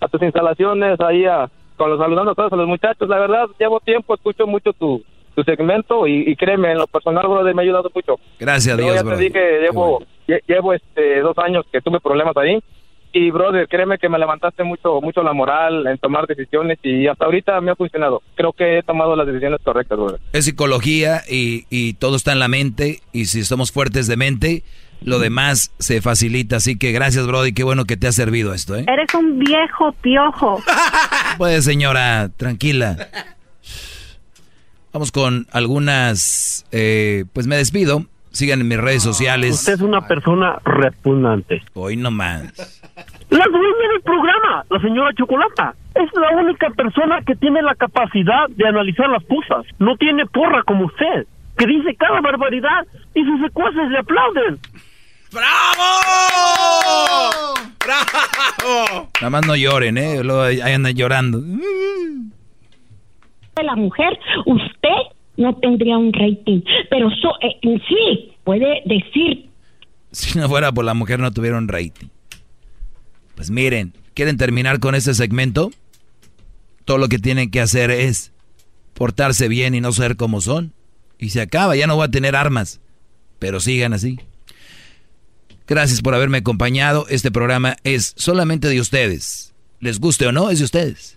a 0.00 0.08
tus 0.08 0.20
instalaciones, 0.22 0.98
ahí 1.00 1.24
a, 1.26 1.48
con 1.76 1.90
los 1.90 1.98
saludando 1.98 2.32
a 2.32 2.34
todos 2.34 2.52
a 2.52 2.56
los 2.56 2.66
muchachos. 2.66 3.08
La 3.08 3.18
verdad, 3.18 3.46
llevo 3.58 3.78
tiempo, 3.80 4.14
escucho 4.14 4.46
mucho 4.46 4.72
tu, 4.72 5.02
tu 5.34 5.42
segmento 5.44 6.06
y, 6.06 6.24
y 6.30 6.34
créeme, 6.34 6.72
en 6.72 6.78
lo 6.78 6.86
personal, 6.86 7.26
Brody, 7.28 7.54
me 7.54 7.62
ha 7.62 7.64
ayudado 7.64 7.90
mucho. 7.94 8.16
Gracias 8.38 8.74
a 8.74 8.78
Yo 8.78 8.84
Dios, 8.84 8.96
ya 8.96 9.02
Brody. 9.02 9.16
te 9.16 9.24
dije, 9.38 9.60
llevo, 9.60 10.00
lle- 10.26 10.42
llevo 10.48 10.72
este, 10.72 11.20
dos 11.20 11.36
años 11.38 11.64
que 11.70 11.80
tuve 11.82 12.00
problemas 12.00 12.36
ahí. 12.38 12.58
Y, 13.18 13.30
brother, 13.30 13.66
créeme 13.66 13.96
que 13.96 14.10
me 14.10 14.18
levantaste 14.18 14.62
mucho 14.62 15.00
mucho 15.00 15.22
la 15.22 15.32
moral 15.32 15.86
en 15.86 15.96
tomar 15.96 16.26
decisiones 16.26 16.78
y 16.82 17.06
hasta 17.06 17.24
ahorita 17.24 17.58
me 17.62 17.70
ha 17.70 17.74
funcionado. 17.74 18.20
Creo 18.34 18.52
que 18.52 18.76
he 18.76 18.82
tomado 18.82 19.16
las 19.16 19.26
decisiones 19.26 19.58
correctas, 19.64 19.96
brother. 19.96 20.20
Es 20.34 20.44
psicología 20.44 21.22
y, 21.26 21.64
y 21.70 21.94
todo 21.94 22.16
está 22.16 22.32
en 22.32 22.40
la 22.40 22.48
mente 22.48 23.00
y 23.12 23.24
si 23.24 23.42
somos 23.44 23.72
fuertes 23.72 24.06
de 24.06 24.18
mente, 24.18 24.64
lo 25.00 25.18
demás 25.18 25.72
se 25.78 26.02
facilita. 26.02 26.56
Así 26.56 26.76
que 26.76 26.92
gracias, 26.92 27.26
Brody, 27.26 27.54
qué 27.54 27.64
bueno 27.64 27.86
que 27.86 27.96
te 27.96 28.06
ha 28.06 28.12
servido 28.12 28.52
esto, 28.52 28.76
¿eh? 28.76 28.84
Eres 28.86 29.14
un 29.14 29.38
viejo 29.38 29.92
piojo. 30.02 30.62
Pues 31.38 31.64
señora, 31.64 32.30
tranquila. 32.36 33.08
Vamos 34.92 35.10
con 35.10 35.46
algunas, 35.52 36.66
eh, 36.70 37.24
pues 37.32 37.46
me 37.46 37.56
despido. 37.56 38.04
Sigan 38.36 38.60
en 38.60 38.68
mis 38.68 38.78
redes 38.78 39.02
sociales. 39.02 39.54
Usted 39.54 39.72
es 39.72 39.80
una 39.80 40.06
persona 40.06 40.58
repugnante. 40.62 41.62
Hoy 41.72 41.96
no 41.96 42.10
más. 42.10 42.52
La 43.30 43.46
dueña 43.46 43.88
del 43.92 44.02
programa, 44.04 44.62
la 44.68 44.78
señora 44.80 45.10
Chocolata, 45.14 45.74
es 45.94 46.10
la 46.12 46.36
única 46.36 46.68
persona 46.68 47.22
que 47.26 47.34
tiene 47.36 47.62
la 47.62 47.74
capacidad 47.76 48.46
de 48.50 48.68
analizar 48.68 49.08
las 49.08 49.24
cosas. 49.24 49.64
No 49.78 49.96
tiene 49.96 50.26
porra 50.26 50.62
como 50.64 50.84
usted, 50.84 51.26
que 51.56 51.66
dice 51.66 51.96
cada 51.96 52.20
barbaridad 52.20 52.86
y 53.14 53.24
sus 53.24 53.40
secuaces 53.40 53.88
le 53.88 54.00
aplauden. 54.00 54.58
¡Bravo! 55.32 55.88
¡Bravo! 57.86 59.08
Nada 59.14 59.30
más 59.30 59.46
no 59.46 59.56
lloren, 59.56 59.96
¿eh? 59.96 60.22
Luego 60.22 60.42
ahí 60.42 60.60
andan 60.60 60.92
llorando. 60.92 61.40
de 61.40 61.56
la 63.62 63.76
mujer, 63.76 64.18
usted 64.44 65.15
no 65.36 65.54
tendría 65.56 65.98
un 65.98 66.12
rating. 66.12 66.62
Pero 66.90 67.10
so, 67.10 67.32
eh, 67.42 67.58
sí 67.62 68.32
puede 68.44 68.82
decir 68.84 69.48
Si 70.10 70.38
no 70.38 70.48
fuera 70.48 70.72
por 70.72 70.84
la 70.84 70.94
mujer 70.94 71.20
no 71.20 71.32
tuvieron 71.32 71.68
rating. 71.68 72.08
Pues 73.34 73.50
miren, 73.50 73.92
¿quieren 74.14 74.36
terminar 74.36 74.80
con 74.80 74.94
este 74.94 75.14
segmento? 75.14 75.70
Todo 76.84 76.98
lo 76.98 77.08
que 77.08 77.18
tienen 77.18 77.50
que 77.50 77.60
hacer 77.60 77.90
es 77.90 78.32
portarse 78.94 79.48
bien 79.48 79.74
y 79.74 79.80
no 79.80 79.92
ser 79.92 80.16
como 80.16 80.40
son. 80.40 80.72
Y 81.18 81.30
se 81.30 81.40
acaba, 81.40 81.76
ya 81.76 81.86
no 81.86 81.96
voy 81.96 82.06
a 82.06 82.10
tener 82.10 82.36
armas. 82.36 82.80
Pero 83.38 83.60
sigan 83.60 83.92
así. 83.92 84.18
Gracias 85.66 86.00
por 86.00 86.14
haberme 86.14 86.38
acompañado. 86.38 87.06
Este 87.08 87.30
programa 87.30 87.76
es 87.82 88.14
solamente 88.16 88.68
de 88.68 88.80
ustedes. 88.80 89.52
Les 89.80 89.98
guste 89.98 90.26
o 90.26 90.32
no, 90.32 90.50
es 90.50 90.60
de 90.60 90.64
ustedes. 90.64 91.15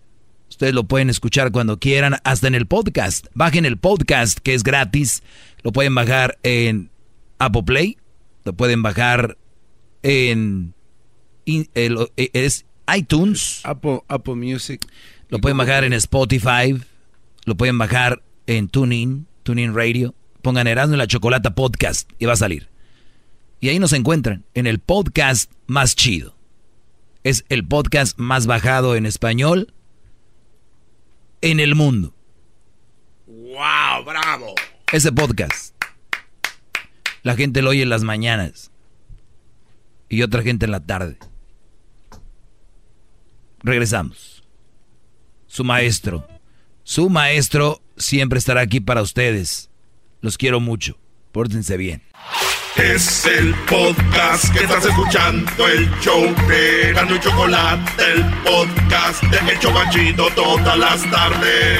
Ustedes 0.49 0.73
lo 0.73 0.85
pueden 0.85 1.09
escuchar 1.09 1.51
cuando 1.51 1.79
quieran, 1.79 2.17
hasta 2.23 2.47
en 2.47 2.55
el 2.55 2.65
podcast. 2.65 3.27
Bajen 3.33 3.65
el 3.65 3.77
podcast 3.77 4.39
que 4.39 4.53
es 4.53 4.63
gratis. 4.63 5.23
Lo 5.63 5.71
pueden 5.71 5.95
bajar 5.95 6.37
en 6.43 6.89
Apple 7.37 7.63
Play. 7.63 7.97
Lo 8.43 8.53
pueden 8.53 8.81
bajar 8.81 9.37
en 10.03 10.73
eh, 11.45 12.29
es 12.33 12.65
iTunes. 12.93 13.61
Apple, 13.63 14.01
Apple 14.07 14.35
Music. 14.35 14.85
Lo 15.29 15.39
pueden 15.39 15.57
bajar 15.57 15.83
en 15.83 15.93
Spotify. 15.93 16.75
Lo 17.45 17.55
pueden 17.55 17.77
bajar 17.77 18.23
en 18.47 18.67
TuneIn, 18.67 19.27
TuneIn 19.43 19.75
Radio. 19.75 20.15
Pongan 20.41 20.67
Erasmo 20.67 20.95
y 20.95 20.97
la 20.97 21.07
Chocolata 21.07 21.55
Podcast 21.55 22.09
y 22.17 22.25
va 22.25 22.33
a 22.33 22.37
salir. 22.37 22.69
Y 23.59 23.69
ahí 23.69 23.79
nos 23.79 23.93
encuentran 23.93 24.45
en 24.53 24.67
el 24.67 24.79
podcast 24.79 25.51
más 25.67 25.95
chido. 25.95 26.35
Es 27.23 27.43
el 27.49 27.67
podcast 27.67 28.17
más 28.17 28.47
bajado 28.47 28.95
en 28.95 29.05
español 29.05 29.73
en 31.41 31.59
el 31.59 31.75
mundo. 31.75 32.13
¡Wow! 33.27 34.03
¡Bravo! 34.05 34.55
Ese 34.91 35.11
podcast. 35.11 35.75
La 37.23 37.35
gente 37.35 37.61
lo 37.61 37.71
oye 37.71 37.83
en 37.83 37.89
las 37.89 38.03
mañanas. 38.03 38.71
Y 40.07 40.23
otra 40.23 40.41
gente 40.41 40.65
en 40.65 40.71
la 40.71 40.85
tarde. 40.85 41.17
Regresamos. 43.61 44.43
Su 45.47 45.63
maestro. 45.63 46.27
Su 46.83 47.09
maestro 47.09 47.81
siempre 47.97 48.39
estará 48.39 48.61
aquí 48.61 48.79
para 48.79 49.01
ustedes. 49.01 49.69
Los 50.21 50.37
quiero 50.37 50.59
mucho. 50.59 50.97
Pórtense 51.31 51.77
bien. 51.77 52.01
Es 52.77 53.25
el 53.25 53.53
podcast 53.67 54.53
que 54.53 54.63
estás 54.63 54.85
escuchando, 54.85 55.67
el 55.67 55.89
show 55.99 56.21
de 56.47 56.93
Gano 56.93 57.15
y 57.15 57.19
Chocolate, 57.19 57.81
el 58.13 58.23
podcast 58.43 59.23
de 59.23 59.51
El 59.51 59.59
Chobachito 59.59 60.27
todas 60.35 60.77
las 60.77 61.01
tardes. 61.09 61.79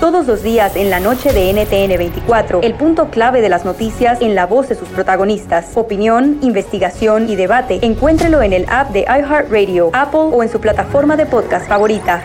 Todos 0.00 0.26
los 0.26 0.42
días 0.42 0.74
en 0.76 0.88
la 0.90 0.98
noche 0.98 1.32
de 1.32 1.52
NTN 1.52 1.98
24, 1.98 2.62
el 2.62 2.74
punto 2.74 3.10
clave 3.10 3.42
de 3.42 3.50
las 3.50 3.64
noticias 3.64 4.22
en 4.22 4.34
la 4.34 4.46
voz 4.46 4.68
de 4.70 4.74
sus 4.74 4.88
protagonistas. 4.88 5.72
Opinión, 5.74 6.38
investigación 6.40 7.28
y 7.28 7.36
debate. 7.36 7.78
Encuéntrelo 7.82 8.42
en 8.42 8.54
el 8.54 8.66
app 8.70 8.90
de 8.90 9.02
iHeartRadio, 9.02 9.90
Apple 9.92 10.30
o 10.32 10.42
en 10.42 10.48
su 10.48 10.60
plataforma 10.60 11.16
de 11.16 11.26
podcast 11.26 11.68
favorita. 11.68 12.24